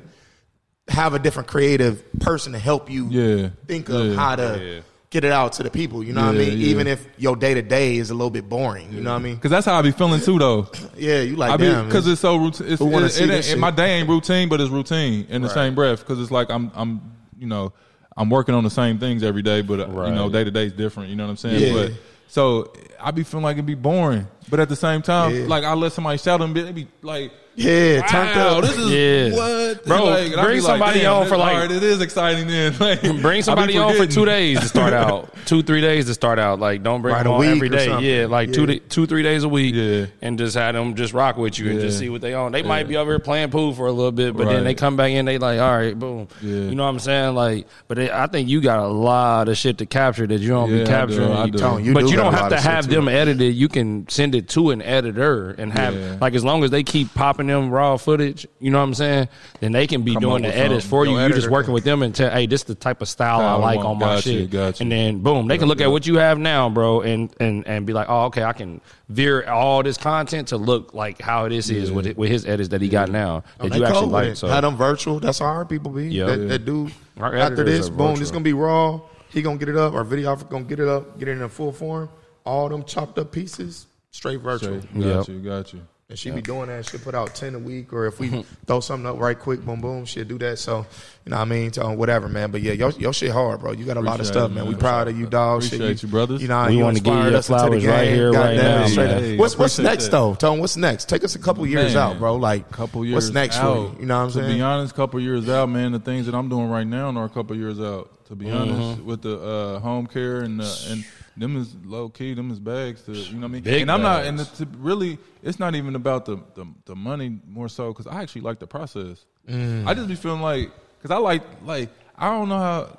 have 0.88 1.12
a 1.12 1.18
different 1.18 1.47
creative 1.47 2.02
person 2.20 2.52
to 2.55 2.59
help 2.59 2.90
you 2.90 3.06
Yeah. 3.10 3.48
think 3.66 3.90
of 3.90 4.06
Yeah. 4.06 4.14
how 4.14 4.36
to 4.36 4.60
Yeah. 4.76 4.80
Get 5.16 5.24
it 5.24 5.32
out 5.32 5.55
to 5.55 5.62
the 5.62 5.70
people. 5.70 6.05
You 6.05 6.12
know 6.12 6.26
what 6.26 6.34
I 6.34 6.38
mean? 6.38 6.59
yeah. 6.59 6.66
Even 6.66 6.86
if 6.86 7.09
your 7.16 7.36
day 7.36 7.55
to 7.55 7.62
day 7.62 7.97
is 7.97 8.10
a 8.10 8.14
little 8.14 8.28
bit 8.30 8.51
boring. 8.51 8.93
You 8.93 9.01
know 9.01 9.12
what 9.12 9.20
I 9.20 9.22
mean? 9.22 9.38
Cause 9.38 9.51
that's 9.51 9.64
how 9.64 9.78
I 9.78 9.82
be 9.82 9.90
feeling 9.90 10.20
too, 10.20 10.38
though. 10.38 10.68
Yeah, 10.97 11.20
you 11.20 11.36
like 11.36 11.51
I 11.52 11.56
damn, 11.59 11.86
because 11.86 12.06
it's 12.06 12.20
so 12.22 12.36
routine. 12.36 12.68
It's, 12.72 12.80
it, 12.80 13.24
it 13.24 13.26
this 13.28 13.56
my 13.56 13.70
day 13.70 13.98
ain't 13.98 14.09
routine, 14.09 14.48
but 14.48 14.60
it's 14.62 14.70
routine 14.70 15.26
in 15.28 15.43
the 15.43 15.48
same 15.48 15.74
breath. 15.74 16.01
Because 16.01 16.20
it's 16.20 16.30
like 16.30 16.51
I'm, 16.51 16.70
I'm, 16.74 17.01
you 17.38 17.47
know, 17.47 17.72
I'm 18.16 18.30
working 18.30 18.55
on 18.55 18.64
the 18.64 18.70
same 18.70 18.98
things 18.98 19.22
every 19.22 19.43
day, 19.43 19.60
but 19.60 19.80
uh, 19.80 20.06
you 20.06 20.14
know, 20.14 20.30
day 20.30 20.43
to 20.44 20.51
day 20.51 20.66
is 20.66 20.72
different. 20.72 21.10
You 21.10 21.16
know 21.16 21.24
what 21.24 21.30
I'm 21.30 21.36
saying? 21.36 21.60
Yeah. 21.62 21.72
But 21.74 21.93
so 22.28 22.72
I 23.01 23.10
be 23.10 23.24
feeling 23.24 23.44
like 23.44 23.55
it'd 23.56 23.66
be 23.66 23.74
boring, 23.74 24.26
but 24.48 24.59
at 24.59 24.68
the 24.70 24.76
same 24.76 25.02
time, 25.02 25.34
Yeah. 25.34 25.47
like 25.47 25.64
I 25.64 25.74
let 25.74 25.93
somebody 25.93 26.18
shout 26.18 26.40
and 26.40 26.55
be, 26.55 26.72
be 26.72 26.88
like 27.02 27.32
Yeah, 27.59 28.03
turned 28.07 28.37
wow, 28.37 28.59
up. 28.59 28.65
this 28.65 28.77
is 28.77 28.91
Yeah. 28.91 29.35
what, 29.37 29.85
Bro, 29.87 30.05
Like, 30.05 30.33
bring 30.35 30.57
be 30.57 30.61
somebody 30.61 31.01
damn, 31.01 31.12
on 31.15 31.27
for, 31.27 31.37
like- 31.39 31.55
all 31.55 31.61
right, 31.62 31.70
it 31.70 31.83
is 31.83 32.01
exciting 32.03 32.47
then. 32.49 32.74
Like, 32.81 33.01
Bring 33.23 33.43
somebody 33.43 33.78
on 33.78 33.95
for 33.97 34.07
two 34.07 34.27
days 34.27 34.61
to 34.61 34.66
start 34.69 34.93
out, 34.93 35.33
two 35.47 35.62
three 35.62 35.81
days 35.81 36.05
to 36.07 36.15
start 36.15 36.39
out. 36.39 36.61
Like 36.61 36.83
don't 36.83 37.01
bring 37.03 37.15
Right, 37.15 37.23
them 37.23 37.33
on 37.33 37.41
week 37.41 37.49
every 37.51 37.69
or 37.70 37.78
something. 37.81 38.05
Yeah, 38.05 38.27
like 38.27 38.53
two 38.53 38.62
Yeah. 38.62 38.66
to- 38.66 38.78
two 38.81 39.07
three 39.07 39.23
days 39.23 39.43
a 39.45 39.49
week. 39.49 39.74
Yeah. 39.74 40.07
and 40.20 40.37
just 40.39 40.55
have 40.57 40.74
them 40.74 40.95
just 40.97 41.15
rock 41.15 41.37
with 41.39 41.59
you 41.59 41.70
and 41.70 41.81
just 41.81 41.99
see 41.99 42.09
what 42.11 42.20
they 42.20 42.35
on. 42.35 42.53
They 42.53 42.62
might 42.62 42.89
be 42.89 42.97
over 42.99 43.12
here 43.12 43.19
playing 43.19 43.51
pool 43.51 43.73
for 43.74 43.87
a 43.87 43.93
little 43.93 44.12
bit, 44.12 44.37
but 44.37 44.49
then 44.49 44.65
they 44.65 44.74
come 44.74 44.97
back 44.97 45.12
in. 45.12 45.24
They 45.24 45.39
like, 45.39 45.59
all 45.59 45.77
right, 45.78 45.99
boom. 45.99 46.28
Yeah. 46.43 46.51
You 46.55 46.74
know 46.74 46.83
what 46.85 46.91
I'm 46.91 46.99
saying? 46.99 47.35
Like, 47.35 47.66
but 47.89 47.97
they, 47.97 48.11
I 48.11 48.27
think 48.27 48.49
you 48.51 48.61
got 48.61 48.81
a 48.81 48.87
lot 48.89 49.49
of 49.49 49.57
shit 49.57 49.78
to 49.78 49.87
capture 49.87 50.27
that 50.27 50.41
you 50.41 50.49
don't 50.51 50.69
Yeah, 50.70 50.77
I 50.77 50.78
be 50.81 50.85
do, 50.85 50.91
capturing. 50.91 51.33
I 51.33 51.45
You 51.47 51.51
do. 51.53 51.59
Tone, 51.59 51.85
you 51.85 51.95
but 51.95 52.05
do 52.05 52.11
you 52.11 52.16
don't 52.16 52.35
have 52.35 52.51
to 52.51 52.61
have 52.61 52.87
them 52.89 53.09
edited. 53.09 53.55
You 53.55 53.69
can 53.69 54.07
send 54.11 54.35
it 54.35 54.49
to 54.51 54.70
an 54.73 54.83
editor 54.83 55.51
and 55.53 55.73
have 55.73 56.20
like 56.20 56.35
as 56.35 56.45
long 56.45 56.62
as 56.62 56.70
they 56.70 56.83
keep 56.83 57.15
popping 57.15 57.45
them 57.48 57.70
raw 57.70 57.97
footage. 57.97 58.47
You 58.60 58.70
know 58.70 58.78
what 58.78 58.85
I'm 58.85 58.94
saying? 58.94 59.28
Then 59.60 59.73
they 59.73 59.86
can 59.86 60.02
be 60.02 60.14
Come 60.14 60.23
doing 60.23 60.43
the 60.43 60.48
edits 60.56 60.85
something. 60.85 60.90
for 60.90 61.06
you. 61.06 61.18
Your 61.18 61.28
You 61.28 61.35
just 61.35 61.51
working 61.51 61.73
with 61.73 61.85
them 61.85 62.02
and 62.02 62.14
tell, 62.14 62.31
hey, 62.31 62.47
this 62.47 62.60
is 62.62 62.66
the 62.66 62.74
type 62.74 63.02
of 63.02 63.09
style 63.09 63.40
I 63.40 63.52
I 63.52 63.55
like 63.55 63.78
on 63.85 63.98
my 63.98 64.16
Got 64.16 64.27
you, 64.27 64.48
shit. 64.51 64.81
And 64.81 64.90
then 64.93 65.18
boom, 65.20 65.48
they 65.48 65.59
can 65.59 65.68
look 65.68 65.81
at 65.81 65.90
what 65.90 66.06
you 66.06 66.16
have 66.18 66.39
now, 66.39 66.68
bro, 66.68 67.01
and 67.02 67.35
and 67.40 67.66
and 67.66 67.86
be 67.86 67.93
like, 67.93 68.06
oh, 68.09 68.24
okay, 68.27 68.43
I 68.44 68.52
can 68.52 68.81
veer 69.09 69.44
all 69.48 69.82
this 69.82 69.97
content 69.97 70.48
to 70.48 70.56
look 70.56 70.94
like 70.94 71.20
how 71.20 71.48
this 71.48 71.70
is 71.70 71.90
with 71.93 72.06
it, 72.06 72.16
with 72.16 72.31
his 72.31 72.44
edits 72.47 72.68
that 72.70 72.81
he 72.82 72.89
got 72.89 73.09
now 73.10 73.44
oh, 73.60 73.64
that 73.64 73.73
They 73.73 73.78
you 73.78 73.85
actually 73.85 74.06
like. 74.06 74.28
it. 74.28 74.36
So 74.36 74.48
Have 74.48 74.62
them 74.62 74.77
virtual. 74.77 75.20
That's 75.20 75.39
how 75.39 75.47
our 75.47 75.64
people 75.64 75.93
be. 75.93 76.09
Yeah. 76.09 76.27
that, 76.27 76.40
Yeah. 76.40 76.47
that 76.59 76.93
Our 77.18 77.35
after 77.36 77.64
this, 77.64 77.89
boom, 77.89 77.98
virtual. 77.98 78.16
this 78.16 78.31
gonna 78.31 78.44
be 78.44 78.52
raw. 78.52 79.01
He 79.28 79.43
gonna 79.43 79.59
get 79.59 79.68
it 79.68 79.77
up. 79.77 79.94
Our 79.94 80.05
videographer 80.05 80.48
gonna 80.48 80.64
get 80.64 80.81
it 80.81 80.89
up, 80.89 81.18
get 81.18 81.28
it 81.28 81.32
in 81.40 81.48
full 81.48 81.73
form. 81.73 82.09
All 82.44 82.68
them 82.68 82.85
chopped 82.85 83.18
up 83.18 83.32
pieces, 83.32 83.86
straight 84.10 84.40
virtual. 84.40 84.81
Straight. 84.81 84.94
Got 85.02 85.28
Yep. 85.28 85.28
you, 85.28 85.39
got 85.40 85.73
you. 85.73 85.81
And 86.09 86.16
she 86.16 86.31
be 86.31 86.41
doing 86.41 86.69
that. 86.69 86.87
She'll 86.89 87.01
put 87.01 87.16
out 87.16 87.35
ten 87.35 87.57
a 87.57 87.59
week, 87.59 87.93
or 87.93 88.07
if 88.07 88.20
we 88.20 88.28
throw 88.66 88.78
something 88.78 89.09
up 89.09 89.19
right 89.19 89.37
quick, 89.37 89.65
boom, 89.65 89.81
boom, 89.81 90.05
she'll 90.05 90.24
do 90.24 90.39
that. 90.39 90.57
So, 90.61 90.87
you 91.24 91.31
know, 91.31 91.37
what 91.37 91.43
I 91.43 91.47
mean, 91.47 91.73
so 91.73 91.91
whatever, 91.95 92.28
man. 92.28 92.53
But 92.53 92.61
yeah, 92.62 92.74
your, 92.74 92.91
your 92.93 93.12
shit 93.12 93.33
hard, 93.33 93.59
bro. 93.59 93.73
You 93.73 93.85
got 93.85 93.97
a 93.97 94.01
lot 94.01 94.20
of 94.20 94.27
stuff, 94.28 94.53
man. 94.53 94.62
man. 94.66 94.69
We 94.69 94.77
proud 94.77 95.09
of 95.09 95.19
you, 95.19 95.27
dog. 95.27 95.65
Shit, 95.65 95.73
Appreciate 95.73 96.03
you, 96.05 96.09
brothers. 96.09 96.41
You 96.43 96.47
know, 96.47 96.65
We 96.69 96.77
you 96.77 96.85
wanna 96.85 97.01
give 97.01 97.12
you 97.12 97.23
your 97.23 97.31
the 97.33 97.43
flowers 97.43 97.85
right 97.85 98.07
here, 98.07 98.31
right 98.31 98.57
now, 98.57 98.87
Hey, 98.87 99.37
What's 99.37 99.59
what's 99.59 99.81
next 99.81 100.05
that. 100.05 100.11
though? 100.12 100.37
Tell 100.37 100.53
them 100.53 100.61
what's 100.61 100.77
next. 100.77 101.09
Take 101.09 101.24
us 101.24 101.35
a 101.35 101.41
couple 101.41 101.66
years 101.66 101.95
Man, 101.95 102.12
out, 102.12 102.19
bro. 102.20 102.37
Like 102.37 102.70
couple 102.70 103.05
years. 103.05 103.15
What's 103.15 103.31
next 103.31 103.57
out. 103.57 103.74
for 103.74 103.95
you? 103.95 104.01
You 104.03 104.07
know 104.07 104.19
what 104.19 104.23
I'm 104.27 104.28
to 104.28 104.35
saying? 104.35 104.57
be 104.59 104.62
honest, 104.62 104.95
couple 104.95 105.19
years 105.19 105.49
out, 105.49 105.69
man. 105.70 105.91
The 105.91 105.99
things 105.99 106.27
that 106.27 106.37
I'm 106.37 106.49
doing 106.49 106.69
right 106.69 106.87
now 106.87 107.11
are 107.16 107.24
a 107.24 107.28
couple 107.28 107.57
years 107.57 107.81
out. 107.81 108.12
To 108.27 108.37
be 108.37 108.49
honest, 108.49 109.03
with 109.03 109.23
the 109.23 109.41
uh, 109.41 109.78
home 109.81 110.07
care 110.07 110.43
and 110.43 110.61
uh, 110.61 110.73
and 110.89 111.05
them 111.37 111.57
is 111.57 111.75
low 111.85 112.09
key, 112.09 112.35
them 112.35 112.51
is 112.51 112.59
bags. 112.59 113.03
To 113.03 113.13
you 113.13 113.35
know 113.35 113.41
what 113.41 113.45
I 113.45 113.49
mean. 113.49 113.63
Big 113.63 113.83
and 113.83 113.91
I'm 113.91 114.03
not, 114.03 114.25
and 114.25 114.39
to 114.39 114.69
really, 114.79 115.19
it's 115.43 115.59
not 115.59 115.75
even 115.75 115.95
about 115.95 116.25
the 116.25 116.37
the, 116.55 116.67
the 116.87 116.97
money 116.97 117.39
more 117.47 117.69
so 117.69 117.93
because 117.93 118.07
I 118.07 118.23
actually 118.23 118.43
like 118.43 118.59
the 118.59 118.67
process. 118.67 119.25
Mm. 119.49 119.87
I 119.87 119.95
just 119.95 120.09
be 120.09 120.15
feeling 120.15 120.41
like 120.41 120.71
because 120.99 121.11
I 121.11 121.19
like 121.19 121.43
like 121.65 121.91
I 122.17 122.31
don't 122.31 122.49
know 122.49 122.59
how 122.59 122.99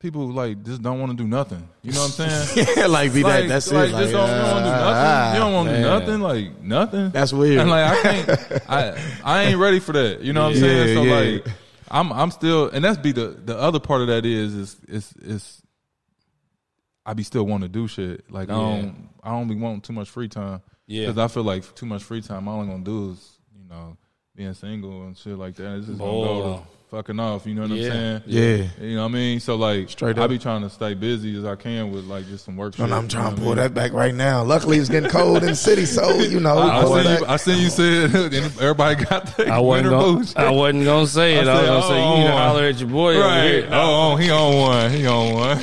people 0.00 0.28
like 0.28 0.62
just 0.64 0.82
don't 0.82 0.98
want 0.98 1.12
to 1.12 1.16
do 1.16 1.28
nothing. 1.28 1.68
You 1.82 1.92
know 1.92 2.00
what 2.00 2.20
I'm 2.20 2.28
saying? 2.28 2.68
yeah, 2.76 2.86
like 2.86 3.12
be 3.12 3.22
like, 3.22 3.42
that. 3.42 3.48
That's 3.48 3.70
like, 3.70 3.90
it. 3.90 3.92
Just 3.92 4.12
don't, 4.12 4.28
you 4.28 4.34
don't 4.34 4.52
want 4.52 4.64
to 4.64 4.70
do 4.70 4.76
ah, 4.76 4.82
nothing. 4.90 5.34
You 5.34 5.40
don't 5.40 5.52
want 5.52 5.68
to 5.68 5.76
do 5.76 5.82
nothing. 5.82 6.20
Like 6.20 6.62
nothing. 6.62 7.10
That's 7.10 7.32
weird. 7.32 7.60
And 7.60 7.70
like 7.70 7.84
I 7.84 8.02
can't. 8.02 8.62
I 8.68 9.12
I 9.24 9.42
ain't 9.44 9.58
ready 9.58 9.80
for 9.80 9.92
that. 9.92 10.20
You 10.22 10.32
know 10.32 10.44
what 10.44 10.54
I'm 10.54 10.60
saying? 10.60 10.88
Yeah, 10.88 10.94
So 10.94 11.02
yeah. 11.02 11.14
like 11.14 11.54
I'm 11.90 12.12
I'm 12.12 12.30
still, 12.30 12.68
and 12.70 12.84
that's 12.84 12.98
be 12.98 13.12
the 13.12 13.28
the 13.28 13.58
other 13.58 13.80
part 13.80 14.00
of 14.02 14.08
that 14.08 14.26
is 14.26 14.54
is 14.54 14.76
is 14.88 15.14
is. 15.22 15.62
I 17.06 17.14
be 17.14 17.22
still 17.22 17.44
want 17.44 17.62
to 17.62 17.68
do 17.68 17.88
shit. 17.88 18.30
Like 18.30 18.50
I 18.50 18.54
don't 18.54 19.08
I 19.22 19.30
don't 19.30 19.48
be 19.48 19.54
wanting 19.56 19.80
too 19.80 19.92
much 19.92 20.08
free 20.10 20.28
time. 20.28 20.60
Yeah. 20.86 21.06
Because 21.06 21.18
I 21.18 21.28
feel 21.28 21.44
like 21.44 21.74
too 21.74 21.86
much 21.86 22.02
free 22.02 22.20
time. 22.22 22.46
All 22.48 22.60
I'm 22.60 22.68
gonna 22.68 22.84
do 22.84 23.10
is 23.12 23.38
you 23.56 23.68
know 23.68 23.96
being 24.36 24.54
single 24.54 25.02
and 25.06 25.16
shit 25.16 25.36
like 25.38 25.54
that. 25.56 25.76
It's 25.78 25.86
just 25.86 25.98
gonna 25.98 26.10
go 26.12 26.56
to 26.56 26.62
fucking 26.96 27.20
off. 27.20 27.46
You 27.46 27.54
know 27.54 27.62
what 27.62 27.70
Yeah. 27.70 27.86
I'm 27.86 27.92
saying? 27.92 28.22
Yeah. 28.26 28.84
You 28.84 28.96
know 28.96 29.02
what 29.02 29.10
I 29.10 29.14
mean? 29.14 29.38
So 29.40 29.54
like, 29.54 29.88
Straight 29.90 30.18
I 30.18 30.22
up. 30.24 30.30
be 30.30 30.38
trying 30.38 30.62
to 30.62 30.70
stay 30.70 30.94
busy 30.94 31.36
as 31.38 31.44
I 31.44 31.54
can 31.54 31.92
with 31.92 32.04
like 32.04 32.26
just 32.26 32.44
some 32.44 32.56
work. 32.56 32.76
And 32.80 32.88
shit, 32.88 32.96
I'm 32.96 33.06
trying 33.06 33.24
know 33.24 33.30
to 33.30 33.36
what 33.36 33.42
pull 33.42 33.52
I 33.52 33.54
mean? 33.54 33.56
that 33.62 33.74
back 33.74 33.92
right 33.92 34.14
now. 34.14 34.42
Luckily, 34.42 34.78
it's 34.78 34.88
getting 34.88 35.08
cold 35.10 35.38
in 35.38 35.50
the 35.50 35.54
city, 35.56 35.86
so 35.86 36.10
you 36.18 36.40
know. 36.40 36.58
I, 36.58 36.82
pull 36.82 36.94
I, 36.94 37.02
seen 37.04 37.18
you, 37.20 37.26
I 37.26 37.36
seen 37.36 37.58
you 37.62 37.70
said 37.70 38.14
everybody 38.60 39.04
got 39.04 39.36
the 39.36 39.46
I 39.48 39.58
wasn't 39.60 39.68
winter 39.86 39.90
gonna, 39.90 40.18
boots. 40.18 40.36
I 40.36 40.50
wasn't 40.50 40.84
gonna 40.84 41.06
say 41.06 41.34
it. 41.36 41.46
I, 41.46 41.52
I 41.52 41.54
was 41.54 41.62
said, 41.62 41.66
gonna 41.68 41.82
say 41.82 42.02
oh, 42.02 42.14
you 42.14 42.20
need 42.22 42.26
to 42.26 42.32
oh, 42.32 42.36
holler 42.36 42.64
at 42.64 42.80
your 42.80 42.88
boy 42.88 43.14
over 43.16 43.20
Right. 43.20 43.44
here. 43.52 43.68
Oh, 43.70 44.12
oh, 44.12 44.16
he 44.16 44.30
on 44.30 44.56
one. 44.56 44.90
He 44.90 45.06
on 45.06 45.32
one. 45.34 45.60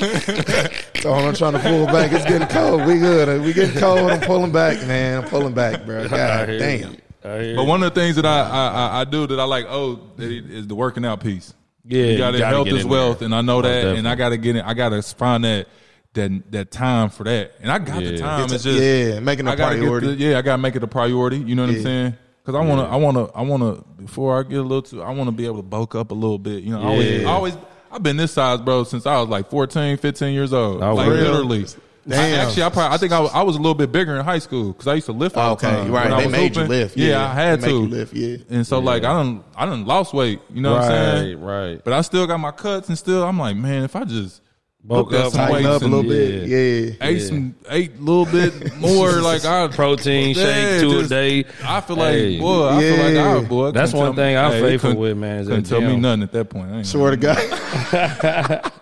So 1.02 1.14
I'm 1.14 1.34
trying 1.36 1.54
to 1.54 1.60
pull 1.60 1.86
back. 1.88 2.12
It's 2.12 2.26
getting 2.26 2.48
cold. 2.48 2.86
We 2.86 2.98
good. 3.00 3.42
We 3.44 3.54
getting 3.54 3.80
cold. 3.80 4.00
I'm 4.12 4.20
pulling 4.22 4.52
back, 4.52 4.78
man. 4.88 5.24
I'm 5.24 5.30
pulling 5.30 5.54
back, 5.54 5.86
bro. 5.86 6.08
God 6.10 6.48
damn. 6.48 6.92
you. 6.94 6.98
I 7.24 7.40
hear 7.44 7.56
but 7.56 7.66
one 7.66 7.84
of 7.84 7.94
the 7.94 8.00
things 8.00 8.16
that 8.16 8.26
I, 8.26 8.42
I, 8.42 8.68
I, 8.68 9.02
I 9.02 9.04
do 9.06 9.28
that 9.28 9.40
I 9.40 9.44
like, 9.44 9.66
oh, 9.70 10.00
is 10.18 10.68
the 10.68 10.76
working 10.76 11.06
out 11.06 11.22
piece. 11.22 11.54
Yeah, 11.86 12.04
you 12.06 12.18
got 12.18 12.32
to 12.32 12.46
health 12.46 12.68
is 12.68 12.86
wealth, 12.86 13.20
there. 13.20 13.28
and 13.28 13.36
I 13.36 13.42
know 13.42 13.62
that, 13.62 13.84
Most 13.86 13.98
and 14.00 14.08
I 14.10 14.16
got 14.16 14.30
to 14.30 14.38
get 14.38 14.56
it. 14.58 14.66
I 14.66 14.74
got 14.74 14.90
to 14.90 15.02
find 15.02 15.44
that 15.46 15.68
that 16.14 16.52
that 16.52 16.72
time 16.72 17.10
for 17.10 17.24
that, 17.24 17.54
and 17.62 17.72
I 17.72 17.80
got 17.80 17.98
the 18.04 18.12
Yeah. 18.14 18.18
time. 18.18 18.44
It's 18.46 18.54
It's, 18.54 18.66
a- 18.66 18.70
just 18.72 18.84
yeah, 18.84 19.20
making 19.22 19.48
a 19.48 19.52
I 19.52 19.56
gotta 19.56 19.78
priority. 19.78 20.08
The, 20.08 20.14
yeah, 20.16 20.38
I 20.38 20.42
got 20.42 20.54
to 20.54 20.62
make 20.62 20.76
it 20.76 20.84
a 20.84 20.88
priority. 20.88 21.38
You 21.38 21.56
know 21.56 21.64
what 21.64 21.72
Yeah. 21.72 21.78
I'm 21.78 21.84
saying? 21.84 22.18
Because 22.44 22.56
I 22.56 22.66
want 22.66 22.82
to, 22.82 22.88
I 22.94 22.96
want 22.98 23.18
to, 23.18 23.38
I 23.38 23.42
want 23.44 23.64
to. 23.64 23.84
Before 24.04 24.38
I 24.40 24.44
get 24.44 24.58
a 24.60 24.62
little 24.62 24.82
too, 24.82 25.02
I 25.02 25.12
want 25.12 25.28
to 25.30 25.32
be 25.32 25.46
able 25.46 25.58
to 25.58 25.64
bulk 25.64 25.96
up 25.96 26.12
a 26.12 26.14
little 26.14 26.40
bit. 26.40 26.64
You 26.64 26.72
know, 26.72 26.82
I 26.82 26.86
always, 26.86 27.26
I 27.26 27.30
always, 27.30 27.58
I've 27.98 28.04
been 28.04 28.16
this 28.18 28.32
size, 28.32 28.62
bro, 28.62 28.84
since 28.84 29.08
I 29.08 29.20
was 29.20 29.28
like 29.28 29.50
14, 29.50 29.98
15 29.98 30.34
years 30.34 30.54
old. 30.54 30.84
Oh, 30.84 30.94
like 30.94 31.10
really? 31.10 31.22
literally. 31.24 31.66
I, 32.06 32.10
Damn. 32.10 32.48
actually, 32.48 32.62
I 32.64 32.70
probably, 32.70 32.94
I 32.96 32.98
think 33.00 33.12
I 33.12 33.20
was, 33.20 33.32
I 33.34 33.42
was 33.42 33.56
a 33.56 33.60
little 33.60 33.74
bit 33.74 33.92
bigger 33.92 34.16
in 34.16 34.24
high 34.24 34.38
school 34.40 34.72
because 34.72 34.88
I 34.88 34.94
used 34.94 35.08
to 35.08 35.14
lift 35.14 35.36
all 35.36 35.54
Okay, 35.54 35.68
time. 35.68 35.92
right. 35.92 36.06
When 36.06 36.14
I 36.14 36.22
They 36.24 36.28
made 36.30 36.56
you 36.56 36.62
hooping. 36.62 36.70
lift. 36.70 36.96
Yeah, 36.96 37.08
Yeah. 37.10 37.30
I 37.30 37.34
had 37.34 37.62
to 37.62 37.70
you 37.70 37.80
lift, 37.88 38.14
yeah. 38.14 38.38
And 38.50 38.66
so, 38.68 38.78
like, 38.80 39.04
I 39.04 39.12
don't 39.14 39.44
I 39.56 39.66
don't 39.66 39.86
lost 39.86 40.14
weight. 40.14 40.40
You 40.54 40.62
know 40.62 40.74
what 40.74 40.84
I'm 40.84 40.90
saying? 40.92 41.42
Right, 41.42 41.70
right. 41.72 41.82
But 41.84 41.94
I 41.94 42.02
still 42.02 42.26
got 42.28 42.38
my 42.40 42.52
cuts, 42.52 42.88
and 42.88 42.98
still, 42.98 43.24
I'm 43.24 43.38
like, 43.40 43.58
man, 43.58 43.84
if 43.84 43.96
I 43.96 44.04
just 44.06 44.42
Bulk 44.88 45.12
looked 45.12 45.26
up, 45.26 45.34
Tighten 45.34 45.66
up 45.66 45.82
a 45.82 45.86
little 45.86 46.02
bit. 46.04 46.48
Yeah. 46.48 47.06
ate 47.06 47.20
some, 47.20 47.56
ate 47.70 47.92
a 47.98 48.02
little 48.02 48.26
bit 48.26 48.74
more, 48.80 49.12
like 49.22 49.44
I 49.44 49.68
Protein 49.76 50.34
Yeah, 50.34 50.44
shake 50.44 50.80
two 50.82 51.00
a 51.00 51.08
day. 51.08 51.44
I 51.64 51.82
feel 51.82 51.98
like, 51.98 52.14
Hey. 52.14 52.40
boy, 52.40 52.68
I 52.70 52.80
feel 52.80 52.98
like 53.04 53.14
Yeah. 53.14 53.38
I, 53.38 53.44
boy. 53.44 53.72
That's 53.72 53.92
couldn't 53.92 54.06
one 54.08 54.16
tell 54.16 54.26
me- 54.26 54.30
thing 54.32 54.38
I'm 54.38 54.52
hey, 54.54 54.62
faithful 54.62 54.94
with, 54.96 55.18
man, 55.18 55.40
is 55.40 55.48
Couldn't 55.48 55.64
that 55.68 55.70
tell 55.70 55.82
me 55.90 55.98
nothing 55.98 56.24
at 56.24 56.32
that 56.32 56.46
point. 56.50 56.72
I 56.72 56.78
ain't 56.78 56.88
Swear 56.88 57.12
to. 57.12 57.18
God. 57.18 57.38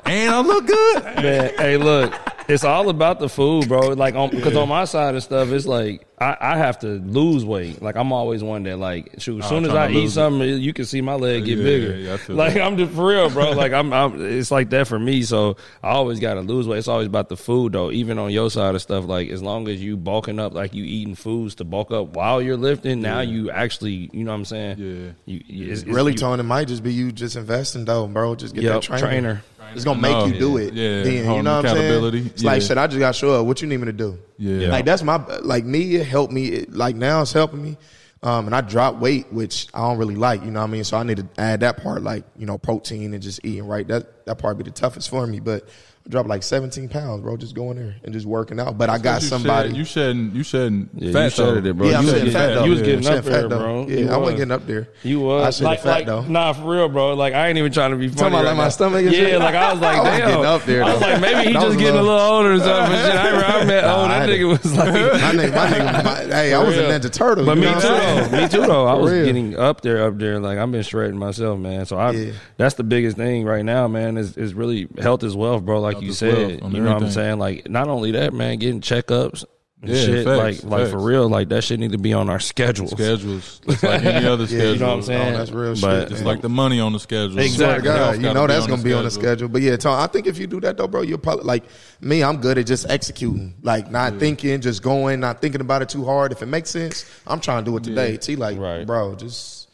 and 0.05 0.35
I 0.35 0.41
look 0.41 0.67
good. 0.67 1.03
Man, 1.03 1.51
hey, 1.57 1.77
look, 1.77 2.13
it's 2.47 2.63
all 2.63 2.89
about 2.89 3.19
the 3.19 3.29
food, 3.29 3.67
bro. 3.67 3.89
Like, 3.89 4.13
because 4.31 4.55
on 4.55 4.69
my 4.69 4.85
side 4.85 5.15
of 5.15 5.23
stuff, 5.23 5.49
it's 5.49 5.65
like 5.65 6.05
I, 6.19 6.37
I 6.39 6.57
have 6.57 6.79
to 6.79 6.87
lose 6.87 7.43
weight. 7.43 7.81
Like, 7.81 7.95
I'm 7.97 8.11
always 8.13 8.41
one 8.43 8.63
that, 8.63 8.77
like, 8.77 9.15
shoot, 9.17 9.39
as 9.39 9.45
Oh, 9.45 9.49
soon 9.49 9.65
as 9.65 9.71
I 9.73 9.89
eat 9.89 9.95
lose 9.95 10.11
it. 10.11 10.15
something, 10.15 10.47
you 10.61 10.71
can 10.71 10.85
see 10.85 11.01
my 11.01 11.15
leg 11.15 11.43
get 11.45 11.57
Yeah, 11.57 11.63
bigger. 11.63 11.95
yeah, 11.97 12.17
I 12.29 12.31
like, 12.31 12.53
that. 12.53 12.63
I'm 12.63 12.77
just 12.77 12.93
for 12.93 13.07
real, 13.07 13.29
bro. 13.29 13.51
Like, 13.51 13.73
I'm, 13.73 13.91
I'm, 13.91 14.23
it's 14.25 14.49
like 14.51 14.69
that 14.69 14.87
for 14.87 14.97
me. 14.97 15.23
So 15.23 15.57
I 15.83 15.89
always 15.89 16.19
got 16.19 16.35
to 16.35 16.41
lose 16.41 16.67
weight. 16.67 16.77
It's 16.77 16.87
always 16.87 17.07
about 17.07 17.27
the 17.29 17.35
food, 17.37 17.73
though. 17.73 17.91
Even 17.91 18.17
on 18.17 18.31
your 18.31 18.49
side 18.49 18.75
of 18.75 18.81
stuff, 18.81 19.05
like, 19.05 19.29
as 19.29 19.41
long 19.43 19.67
as 19.67 19.81
you 19.83 19.97
bulking 19.97 20.39
up, 20.39 20.53
like 20.53 20.73
you 20.73 20.85
eating 20.85 21.15
foods 21.15 21.55
to 21.55 21.63
bulk 21.65 21.91
up 21.91 22.15
while 22.15 22.41
you're 22.41 22.55
lifting, 22.57 23.01
now 23.01 23.19
you 23.19 23.51
actually, 23.51 24.09
you 24.13 24.23
know 24.23 24.31
what 24.31 24.37
I'm 24.37 24.45
saying? 24.45 24.77
Yeah. 24.77 25.11
You, 25.25 25.41
it's, 25.71 25.81
it's, 25.81 25.89
Really, 25.89 26.13
you, 26.13 26.17
Tony, 26.17 26.39
it 26.39 26.43
might 26.43 26.67
just 26.69 26.83
be 26.83 26.93
you 26.93 27.11
just 27.11 27.35
investing 27.35 27.83
though, 27.85 28.07
bro. 28.07 28.35
Just 28.35 28.55
get 28.55 28.63
Yep, 28.63 28.73
that 28.73 28.81
trainer. 28.83 29.01
trainer. 29.07 29.43
It's 29.73 29.83
gonna 29.83 29.99
make 29.99 30.11
No. 30.11 30.25
you 30.27 30.37
do 30.39 30.57
it. 30.57 30.73
Yeah. 30.75 31.03
Then, 31.03 31.13
you 31.13 31.23
Holding 31.25 31.43
know 31.45 31.55
what 31.57 31.65
I'm 31.65 31.75
saying? 31.75 32.31
It's 32.35 32.43
like 32.43 32.61
Yeah. 32.61 32.67
shit. 32.67 32.77
I 32.77 32.87
just 32.87 32.99
got 32.99 33.13
to 33.13 33.17
show 33.19 33.39
up. 33.39 33.45
What 33.45 33.61
you 33.61 33.67
need 33.67 33.77
me 33.77 33.85
to 33.85 33.93
do? 33.93 34.19
Yeah. 34.37 34.67
Like 34.69 34.85
that's 34.85 35.01
my 35.03 35.17
like 35.41 35.65
me. 35.65 35.95
It 35.95 36.05
helped 36.05 36.31
me. 36.33 36.47
It, 36.47 36.73
like 36.73 36.95
now 36.95 37.21
it's 37.21 37.33
helping 37.33 37.63
me. 37.63 37.77
Um, 38.23 38.47
and 38.47 38.55
I 38.55 38.61
dropped 38.61 38.99
weight, 38.99 39.31
which 39.31 39.67
I 39.73 39.79
don't 39.79 39.97
really 39.97 40.15
like. 40.15 40.43
You 40.43 40.49
know 40.51 40.59
what 40.61 40.67
I 40.67 40.71
mean? 40.71 40.83
So 40.83 40.97
I 40.97 41.03
need 41.03 41.17
to 41.17 41.27
add 41.37 41.59
that 41.61 41.77
part, 41.83 42.01
like 42.01 42.23
you 42.37 42.45
know, 42.45 42.57
protein 42.57 43.13
and 43.13 43.21
just 43.21 43.39
eating 43.43 43.67
right. 43.67 43.87
That 43.87 44.25
that 44.25 44.37
part 44.37 44.57
be 44.57 44.63
the 44.63 44.71
toughest 44.71 45.09
for 45.09 45.25
me. 45.27 45.39
But 45.39 45.67
dropped 46.07 46.29
like 46.29 46.43
17 46.43 46.87
pounds, 46.89 47.21
bro. 47.21 47.35
Just 47.37 47.55
going 47.55 47.77
there 47.77 47.95
and 48.03 48.13
just 48.13 48.25
working 48.25 48.59
out. 48.59 48.77
But 48.77 48.89
I 48.89 48.97
got 48.97 49.21
you 49.23 49.27
somebody. 49.27 49.69
Shed, 49.69 49.77
you 49.77 49.83
shedding, 49.85 50.31
you 50.35 50.43
shedding 50.43 50.89
Yeah, 50.93 51.11
fat 51.11 51.23
you 51.25 51.29
shedded 51.31 51.63
though. 51.63 51.69
it, 51.71 51.77
bro. 51.77 51.89
yeah, 51.89 51.97
I'm 51.97 52.03
you 52.05 52.11
was 52.11 52.19
shedding 52.19 52.25
getting 52.25 52.33
fat 52.33 52.47
fat. 52.47 52.53
though. 52.55 52.63
You 52.65 52.69
was 52.71 52.79
Yeah, 52.79 52.85
getting 52.85 53.07
I'm 53.07 53.17
up 53.17 53.23
there, 53.25 53.41
fat, 53.41 53.49
bro. 53.49 53.87
Yeah, 53.87 53.97
You 53.97 54.09
I 54.11 54.17
wasn't 54.17 54.37
getting 54.37 54.51
up 54.51 54.67
there. 54.67 54.87
You 55.03 55.29
I 55.29 55.45
was 55.47 55.55
shedded 55.55 55.65
like, 55.65 55.79
fat 55.81 55.89
like 55.89 56.05
though. 56.05 56.21
nah, 56.23 56.53
for 56.53 56.71
real, 56.71 56.89
bro. 56.89 57.13
Like 57.15 57.33
I 57.33 57.47
ain't 57.47 57.57
even 57.57 57.71
trying 57.71 57.91
to 57.91 57.97
be 57.97 58.07
funny. 58.07 58.17
talking 58.19 58.33
about 58.33 58.43
right 58.45 58.49
like 58.49 58.57
my 58.57 58.69
stomach 58.69 59.05
and 59.05 59.13
Yeah, 59.15 59.19
shit? 59.21 59.39
like 59.39 59.55
I 59.55 59.71
was 59.73 59.81
like, 59.81 59.97
I 59.97 60.01
was 60.01 60.09
damn. 60.11 60.29
getting 60.29 60.45
up 60.45 60.63
there, 60.63 60.83
I 60.83 60.93
was 60.93 61.01
like, 61.01 61.21
maybe 61.21 61.47
he 61.47 61.53
just 61.53 61.65
was 61.67 61.75
getting 61.77 61.99
a 61.99 62.03
little 62.03 62.19
older 62.19 62.53
or 62.53 62.59
something. 62.59 62.97
Shit, 62.97 63.15
I, 63.15 63.25
remember 63.31 63.45
I 63.45 63.65
met, 63.65 63.83
oh, 63.85 63.87
Nah, 63.87 64.03
oh, 64.03 64.07
that 64.07 64.29
nigga 64.29 64.47
was 64.49 64.77
like. 64.77 64.93
my 64.93 64.99
nigga, 65.43 65.55
my 65.55 65.67
nigga, 65.67 66.03
my, 66.03 66.35
hey, 66.35 66.53
I 66.53 66.63
was 66.63 66.77
a 66.77 66.81
real. 66.81 66.91
Ninja 66.91 67.11
Turtle. 67.11 67.45
But 67.45 67.57
me 67.57 67.63
too, 67.65 67.71
what 67.71 67.81
though. 68.31 68.37
Me 68.41 68.47
too, 68.47 68.61
though. 68.61 68.85
I 68.85 68.93
was 68.93 69.11
getting 69.11 69.57
up 69.57 69.81
there, 69.81 70.05
up 70.05 70.17
there. 70.19 70.39
Like 70.39 70.57
I've 70.59 70.71
been 70.71 70.83
shredding 70.83 71.17
myself, 71.17 71.59
man. 71.59 71.85
So 71.85 71.97
I, 71.97 72.33
that's 72.57 72.75
the 72.75 72.83
biggest 72.83 73.17
thing 73.17 73.43
right 73.45 73.65
now, 73.65 73.87
man. 73.87 74.17
Is 74.17 74.37
is 74.37 74.53
really 74.53 74.87
health 74.99 75.23
is 75.23 75.35
wealth, 75.35 75.63
bro. 75.65 75.79
Like 75.81 75.94
Health 75.95 76.03
you 76.03 76.13
said, 76.13 76.47
wealth 76.49 76.63
on 76.63 76.71
you 76.75 76.81
know 76.81 76.93
what 76.93 77.03
I'm 77.03 77.11
saying. 77.11 77.39
Like 77.39 77.69
not 77.69 77.87
only 77.87 78.11
that, 78.11 78.33
man, 78.33 78.57
getting 78.59 78.81
checkups 78.81 79.43
and 79.81 79.91
Yeah, 79.91 80.01
shit. 80.01 80.25
facts, 80.25 80.63
like 80.63 80.81
like 80.81 80.89
for 80.91 80.99
real, 80.99 81.27
like 81.29 81.49
that 81.49 81.63
shit 81.63 81.79
need 81.79 81.91
to 81.91 81.97
be 81.97 82.13
on 82.13 82.29
our 82.29 82.39
schedules. 82.39 82.91
schedules, 82.91 83.59
just 83.67 83.83
like 83.83 84.03
any 84.03 84.25
other 84.33 84.47
schedule. 84.47 84.73
You 84.73 84.79
know 84.79 84.87
what 84.87 84.93
I'm 84.95 85.01
saying? 85.03 85.33
Oh, 85.35 85.37
that's 85.37 85.51
real 85.51 85.75
But- 85.75 85.99
shit. 86.01 86.09
Just 86.09 86.21
man. 86.21 86.27
like 86.33 86.41
the 86.41 86.49
money 86.49 86.79
on 86.79 86.93
the 86.93 86.99
schedule. 86.99 87.37
Exactly. 87.39 87.83
God, 87.85 87.97
Health 87.97 88.15
you 88.23 88.33
know 88.33 88.47
that's 88.47 88.65
gonna 88.67 88.77
the 88.81 88.83
be 88.89 88.93
on 88.93 89.03
the 89.03 89.11
schedule. 89.11 89.29
schedule. 89.31 89.47
But 89.49 89.61
yeah, 89.61 89.75
Tom, 89.77 89.99
I 89.99 90.07
think 90.07 90.27
if 90.27 90.37
you 90.39 90.47
do 90.47 90.59
that 90.61 90.77
though, 90.77 90.87
bro, 90.87 91.01
you're 91.01 91.17
probably 91.17 91.43
like 91.45 91.65
me. 92.01 92.23
I'm 92.23 92.37
good 92.41 92.57
at 92.57 92.65
just 92.65 92.89
executing, 92.89 93.55
like 93.61 93.91
not 93.91 94.17
thinking, 94.17 94.61
just 94.61 94.81
going, 94.81 95.19
not 95.19 95.41
thinking 95.41 95.61
about 95.61 95.81
it 95.81 95.89
too 95.89 96.05
hard. 96.05 96.31
If 96.31 96.41
it 96.41 96.47
makes 96.47 96.69
sense, 96.69 97.05
I'm 97.27 97.39
trying 97.39 97.63
to 97.65 97.69
do 97.71 97.77
it 97.77 97.83
today. 97.83 98.17
T 98.17 98.35
like, 98.37 98.57
Right. 98.57 98.87
bro, 98.87 99.15
just 99.15 99.64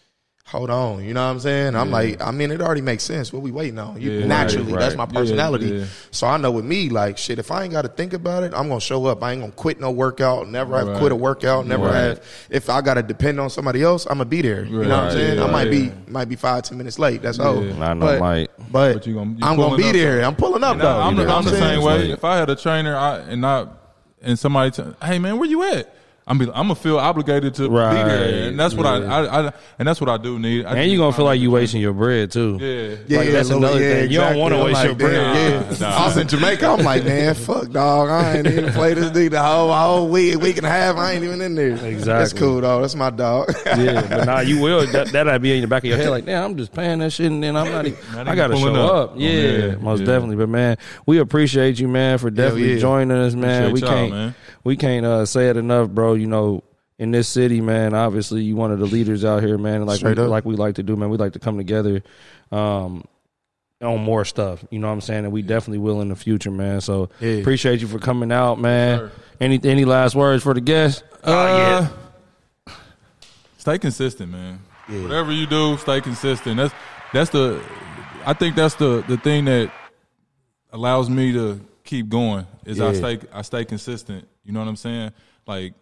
hold 0.52 0.70
on. 0.70 1.04
You 1.04 1.14
know 1.14 1.24
what 1.26 1.32
I'm 1.32 1.40
saying? 1.40 1.76
I'm 1.76 1.92
like, 1.92 2.22
I 2.22 2.32
mean, 2.32 2.52
it 2.52 2.62
already 2.62 2.82
makes 2.82 3.04
sense. 3.04 3.32
What 3.32 3.42
we 3.42 3.52
waiting 3.52 3.80
on? 3.80 4.02
You 4.02 4.12
Yeah. 4.12 4.26
naturally, 4.26 4.74
Right, 4.74 4.82
that's 4.82 4.96
my 4.98 5.06
personality. 5.06 5.68
Yeah, 5.68 5.74
yeah. 5.80 5.86
So 6.12 6.28
I 6.28 6.36
know 6.38 6.52
with 6.52 6.66
me, 6.66 6.90
like 6.90 7.18
shit. 7.18 7.40
If 7.40 7.52
I 7.52 7.64
ain't 7.64 7.72
got 7.72 7.84
to 7.84 7.88
think 7.88 8.12
about 8.14 8.44
it, 8.44 8.54
I'm 8.54 8.68
gonna 8.68 8.82
show 8.82 9.06
up. 9.06 9.24
I 9.24 9.32
ain't 9.32 9.42
gonna 9.42 9.54
quit 9.54 9.80
no 9.80 9.92
workout. 9.92 10.50
Never 10.50 10.78
have 10.78 10.88
Right. 10.90 10.98
quit 11.00 11.12
a 11.12 11.16
workout. 11.16 11.66
Never 11.66 11.86
Right. 11.86 11.96
have. 11.96 12.22
If 12.50 12.70
I 12.70 12.82
got 12.82 12.96
to 12.96 13.02
depend 13.04 13.40
on 13.40 13.50
somebody 13.50 13.82
else, 13.82 14.06
I'm 14.06 14.18
gonna 14.18 14.26
be 14.26 14.42
there. 14.42 14.66
You 14.66 14.72
know 14.84 14.90
what 14.90 14.92
I'm 14.92 15.04
Right, 15.06 15.14
saying? 15.14 15.40
I 15.42 15.48
might 15.48 15.64
yeah. 15.72 15.72
be 15.72 15.92
might 16.08 16.28
be 16.30 16.36
five 16.36 16.64
ten 16.64 16.78
minutes 16.78 17.00
late. 17.00 17.22
That's 17.22 17.40
all. 17.40 17.64
Yeah. 17.64 17.74
I 17.90 17.94
know, 17.94 18.06
but, 18.06 18.20
might. 18.20 18.50
But, 18.72 18.94
But 18.96 19.08
you 19.08 19.14
gonna- 19.16 19.32
you 19.32 19.38
I'm 19.42 19.56
gonna 19.56 19.78
be 19.78 19.88
up, 19.88 19.94
there. 19.94 20.20
though. 20.22 20.28
I'm 20.28 20.36
pulling 20.36 20.64
up 20.64 20.74
And 20.74 20.82
though. 20.82 21.00
I, 21.00 21.08
I'm, 21.08 21.16
the, 21.16 21.28
I'm 21.28 21.46
the 21.46 21.52
same 21.52 21.82
way. 21.82 22.12
If 22.12 22.26
I 22.26 22.38
had 22.38 22.50
a 22.50 22.56
trainer 22.56 22.96
I, 22.96 23.20
and 23.20 23.40
not 23.42 23.78
and 24.22 24.38
somebody, 24.38 24.72
t- 24.72 24.84
hey 25.04 25.18
man, 25.18 25.38
where 25.40 25.50
you 25.50 25.64
at? 25.64 25.96
I'm 26.32 26.38
be, 26.38 26.46
I'm 26.46 26.64
gonna 26.68 26.76
feel 26.76 26.98
obligated 26.98 27.54
to 27.56 27.70
Right, 27.70 27.92
be 27.92 28.10
there, 28.10 28.48
and 28.50 28.58
that's 28.60 28.74
what 28.74 28.86
yeah. 28.86 29.14
I, 29.14 29.24
I, 29.26 29.48
I 29.50 29.54
and 29.78 29.86
that's 29.88 30.00
what 30.00 30.10
I 30.10 30.16
do 30.16 30.40
need. 30.40 30.66
I 30.66 30.70
And 30.70 30.78
just 30.78 30.90
you 30.92 30.98
gonna 30.98 31.12
feel 31.12 31.26
like 31.26 31.42
you 31.42 31.50
that- 31.50 31.54
wasting 31.56 31.82
your 31.82 31.92
bread 31.92 32.32
too. 32.32 32.58
Yeah, 32.62 32.96
Yeah, 33.06 33.18
Like, 33.18 33.28
yeah, 33.28 33.34
that's 33.34 33.50
another 33.50 33.82
yeah, 33.82 33.94
thing. 34.02 34.12
You 34.12 34.20
don't 34.20 34.38
wanna 34.38 34.64
waste 34.64 34.74
like, 34.76 34.86
your 34.86 34.96
bread. 34.96 35.12
damn, 35.14 35.62
Nah, 35.62 35.72
Yeah, 35.72 35.78
nah. 35.90 35.98
I 35.98 36.06
was 36.08 36.18
in 36.18 36.28
Jamaica. 36.30 36.68
I'm 36.68 36.86
like, 36.86 37.04
man, 37.04 37.36
fuck, 37.36 37.70
dog. 37.70 38.10
I 38.10 38.38
ain't 38.38 38.48
even 38.48 38.72
played 38.72 38.96
this 38.98 39.12
nigga 39.12 39.32
the 39.32 39.44
whole, 39.44 39.74
whole 39.74 40.08
week, 40.08 40.40
week 40.40 40.56
and 40.58 40.66
a 40.66 40.70
half. 40.70 40.96
I 40.96 41.12
ain't 41.12 41.24
even 41.26 41.42
in 41.42 41.56
there. 41.56 41.72
Exactly. 41.72 42.04
That's 42.06 42.32
cool, 42.34 42.62
dog. 42.62 42.82
That's 42.82 42.96
my 42.96 43.10
dog. 43.10 43.54
yeah, 43.66 44.02
but 44.08 44.26
now 44.26 44.40
you 44.40 44.62
will. 44.62 44.88
That 44.88 45.10
that'll 45.10 45.38
be 45.40 45.54
in 45.56 45.62
the 45.62 45.68
back 45.68 45.84
of 45.84 45.90
your 45.90 45.98
head, 45.98 46.10
like, 46.12 46.24
damn, 46.26 46.46
I'm 46.52 46.56
just 46.58 46.72
paying 46.72 47.00
that 47.00 47.12
shit, 47.12 47.26
and 47.30 47.44
then 47.44 47.58
I'm 47.58 47.70
not. 47.70 47.86
Even, 47.88 48.00
Not 48.16 48.28
I 48.30 48.36
gotta 48.36 48.56
show 48.56 48.74
up. 48.74 49.12
up. 49.12 49.14
Yeah, 49.18 49.30
Oh, 49.32 49.34
yeah, 49.68 49.76
most 49.76 50.00
yeah. 50.00 50.06
definitely. 50.06 50.38
But 50.38 50.48
man, 50.50 50.78
we 51.06 51.18
appreciate 51.20 51.78
you, 51.80 51.90
man, 51.90 52.18
for 52.18 52.30
definitely 52.30 52.76
yeah. 52.76 52.80
joining 52.80 53.18
us, 53.18 53.34
man. 53.36 53.66
Appreciate 53.66 53.90
we 53.90 53.96
can't, 53.96 54.12
man. 54.12 54.36
we 54.64 54.78
can't 54.78 55.06
uh, 55.06 55.26
say 55.26 55.50
it 55.50 55.58
enough, 55.58 55.90
bro. 55.90 56.14
You 56.22 56.28
know. 56.28 56.64
In 57.00 57.10
this 57.10 57.28
city, 57.28 57.62
man, 57.62 57.96
obviously 57.96 58.44
you 58.44 58.56
one 58.56 58.72
of 58.72 58.78
the 58.78 58.86
leaders 58.86 59.26
out 59.26 59.42
here, 59.42 59.58
man. 59.58 59.88
Like 59.88 60.04
we, 60.04 60.12
up. 60.12 60.30
like 60.30 60.46
we 60.46 60.56
like 60.56 60.76
to 60.76 60.84
do, 60.84 60.96
man. 60.96 61.10
We 61.10 61.18
like 61.18 61.34
to 61.34 61.40
come 61.40 61.58
together, 61.58 62.04
um, 62.52 63.04
on 63.82 64.04
more 64.04 64.24
stuff. 64.24 64.64
You 64.70 64.78
know 64.78 64.86
what 64.86 64.94
I'm 64.94 65.02
saying? 65.02 65.24
And 65.24 65.34
we 65.34 65.42
definitely 65.42 65.80
will 65.80 66.02
in 66.02 66.10
the 66.10 66.16
future, 66.16 66.52
man. 66.52 66.80
So 66.80 67.10
Yeah. 67.20 67.38
appreciate 67.40 67.82
you 67.82 67.88
for 67.88 67.98
coming 67.98 68.32
out, 68.32 68.60
man. 68.60 69.00
sir. 69.00 69.12
any 69.40 69.60
any 69.64 69.84
last 69.84 70.14
words 70.14 70.44
for 70.44 70.54
the 70.54 70.62
guests? 70.62 71.02
Uh, 71.24 71.88
Stay 73.58 73.80
consistent, 73.80 74.32
man. 74.32 74.60
Whatever 74.88 75.32
you 75.32 75.48
do, 75.48 75.78
stay 75.78 76.02
consistent. 76.02 76.58
That's 76.58 76.74
that's 77.14 77.32
the. 77.32 77.64
I 78.28 78.34
think 78.34 78.56
that's 78.56 78.76
the 78.76 79.04
the 79.08 79.18
thing 79.18 79.46
that 79.46 79.72
allows 80.72 81.10
me 81.10 81.32
to 81.34 81.60
keep 81.84 82.10
going 82.10 82.46
is 82.66 82.80
I 82.80 82.94
stay 82.94 83.20
I 83.34 83.42
stay 83.42 83.66
consistent. 83.66 84.28
You 84.44 84.52
know 84.52 84.60
what 84.60 84.68
I'm 84.68 84.76
saying? 84.76 85.12
Like 85.48 85.74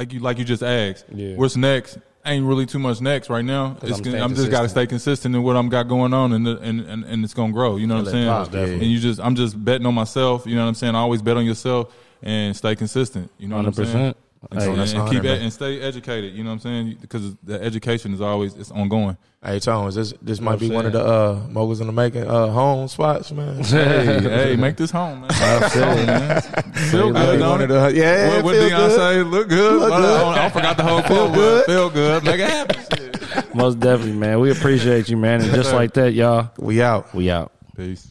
like 0.00 0.14
you 0.14 0.20
like 0.20 0.38
you 0.38 0.44
just 0.44 0.62
asked. 0.62 1.04
Yeah. 1.12 1.36
What's 1.36 1.56
next? 1.56 1.98
Ain't 2.24 2.46
really 2.46 2.64
too 2.66 2.78
much 2.78 3.00
next 3.00 3.28
right 3.28 3.44
now. 3.44 3.76
It's, 3.82 3.98
I'm 3.98 4.14
I'm, 4.14 4.34
just 4.34 4.50
got 4.50 4.62
to 4.62 4.68
stay 4.68 4.86
consistent 4.86 5.34
in 5.34 5.42
what 5.42 5.56
I'm 5.56 5.68
got 5.68 5.88
going 5.88 6.12
on, 6.14 6.32
and, 6.32 6.46
the, 6.46 6.58
and 6.58 6.80
and 6.80 7.04
and 7.04 7.24
it's 7.24 7.34
gonna 7.34 7.52
grow. 7.52 7.76
You 7.76 7.86
know 7.86 7.96
what 7.96 8.06
I'm 8.06 8.12
saying? 8.12 8.26
pop. 8.26 8.54
And 8.54 8.82
you 8.82 8.98
just 8.98 9.20
I'm 9.20 9.34
just 9.34 9.62
betting 9.62 9.86
on 9.86 9.94
myself. 9.94 10.46
You 10.46 10.54
know 10.54 10.62
what 10.62 10.68
I'm 10.68 10.74
saying? 10.74 10.94
I 10.94 10.98
always 10.98 11.22
bet 11.22 11.36
on 11.36 11.44
yourself 11.44 11.94
and 12.22 12.56
stay 12.56 12.76
consistent. 12.76 13.30
You 13.38 13.48
know 13.48 13.56
what 13.56 13.66
I'm 13.66 13.72
saying? 13.74 14.14
100%. 14.40 14.52
And, 14.52 14.60
Hey, 14.62 14.70
and- 14.70 14.80
and 15.02 15.10
keep 15.10 15.22
man. 15.22 15.42
and 15.42 15.52
stay 15.52 15.80
educated. 15.80 16.34
You 16.34 16.44
know 16.44 16.50
what 16.50 16.54
I'm 16.54 16.60
saying? 16.60 16.98
Because 17.00 17.34
the 17.42 17.62
education 17.62 18.14
is 18.14 18.20
always 18.22 18.54
it's 18.54 18.70
ongoing. 18.70 19.16
hey, 19.44 19.58
Tones, 19.60 19.94
this 19.94 20.14
this 20.22 20.40
might 20.40 20.58
be 20.58 20.68
I'm 20.68 20.74
one 20.74 20.86
of 20.86 20.92
the 20.92 21.04
uh, 21.04 21.46
moguls 21.50 21.80
in 21.82 21.86
the 21.86 21.92
making 21.92 22.26
uh, 22.26 22.46
home 22.48 22.88
spots, 22.88 23.30
man. 23.32 23.62
hey, 23.62 24.20
hey, 24.22 24.56
make 24.58 24.76
this 24.76 24.90
home, 24.90 25.20
man. 25.22 25.30
Absolutely. 25.32 26.06
man. 26.06 26.40
Feel 26.90 27.10
Might 27.12 27.24
good, 27.26 27.32
be 27.32 27.38
don't 27.38 27.60
it? 27.62 27.66
the- 27.68 27.92
yeah, 27.94 28.28
what 28.36 28.44
what 28.44 28.54
feel 28.56 28.70
Deion 28.70 28.76
good. 28.78 28.96
say? 28.96 29.22
Look 29.22 29.48
good. 29.50 29.80
Look 29.80 29.90
But 29.90 30.00
good. 30.00 30.22
I, 30.38 30.46
I 30.46 30.48
forgot 30.50 30.76
the 30.78 30.82
whole 30.84 31.02
quote. 31.10 31.34
good. 31.34 31.66
but 31.66 31.72
Feel 31.72 31.90
good. 31.90 32.24
Make 32.24 32.40
it 32.40 32.48
happen. 32.48 33.44
Most 33.54 33.78
definitely, 33.78 34.14
man. 34.16 34.40
We 34.40 34.50
appreciate 34.50 35.08
you, 35.10 35.16
man. 35.18 35.42
And 35.42 35.52
just 35.52 35.72
like 35.74 35.92
that, 35.94 36.14
y'all, 36.14 36.50
We 36.58 36.80
out. 36.82 37.14
we 37.14 37.30
out. 37.30 37.52
Peace. 37.76 38.10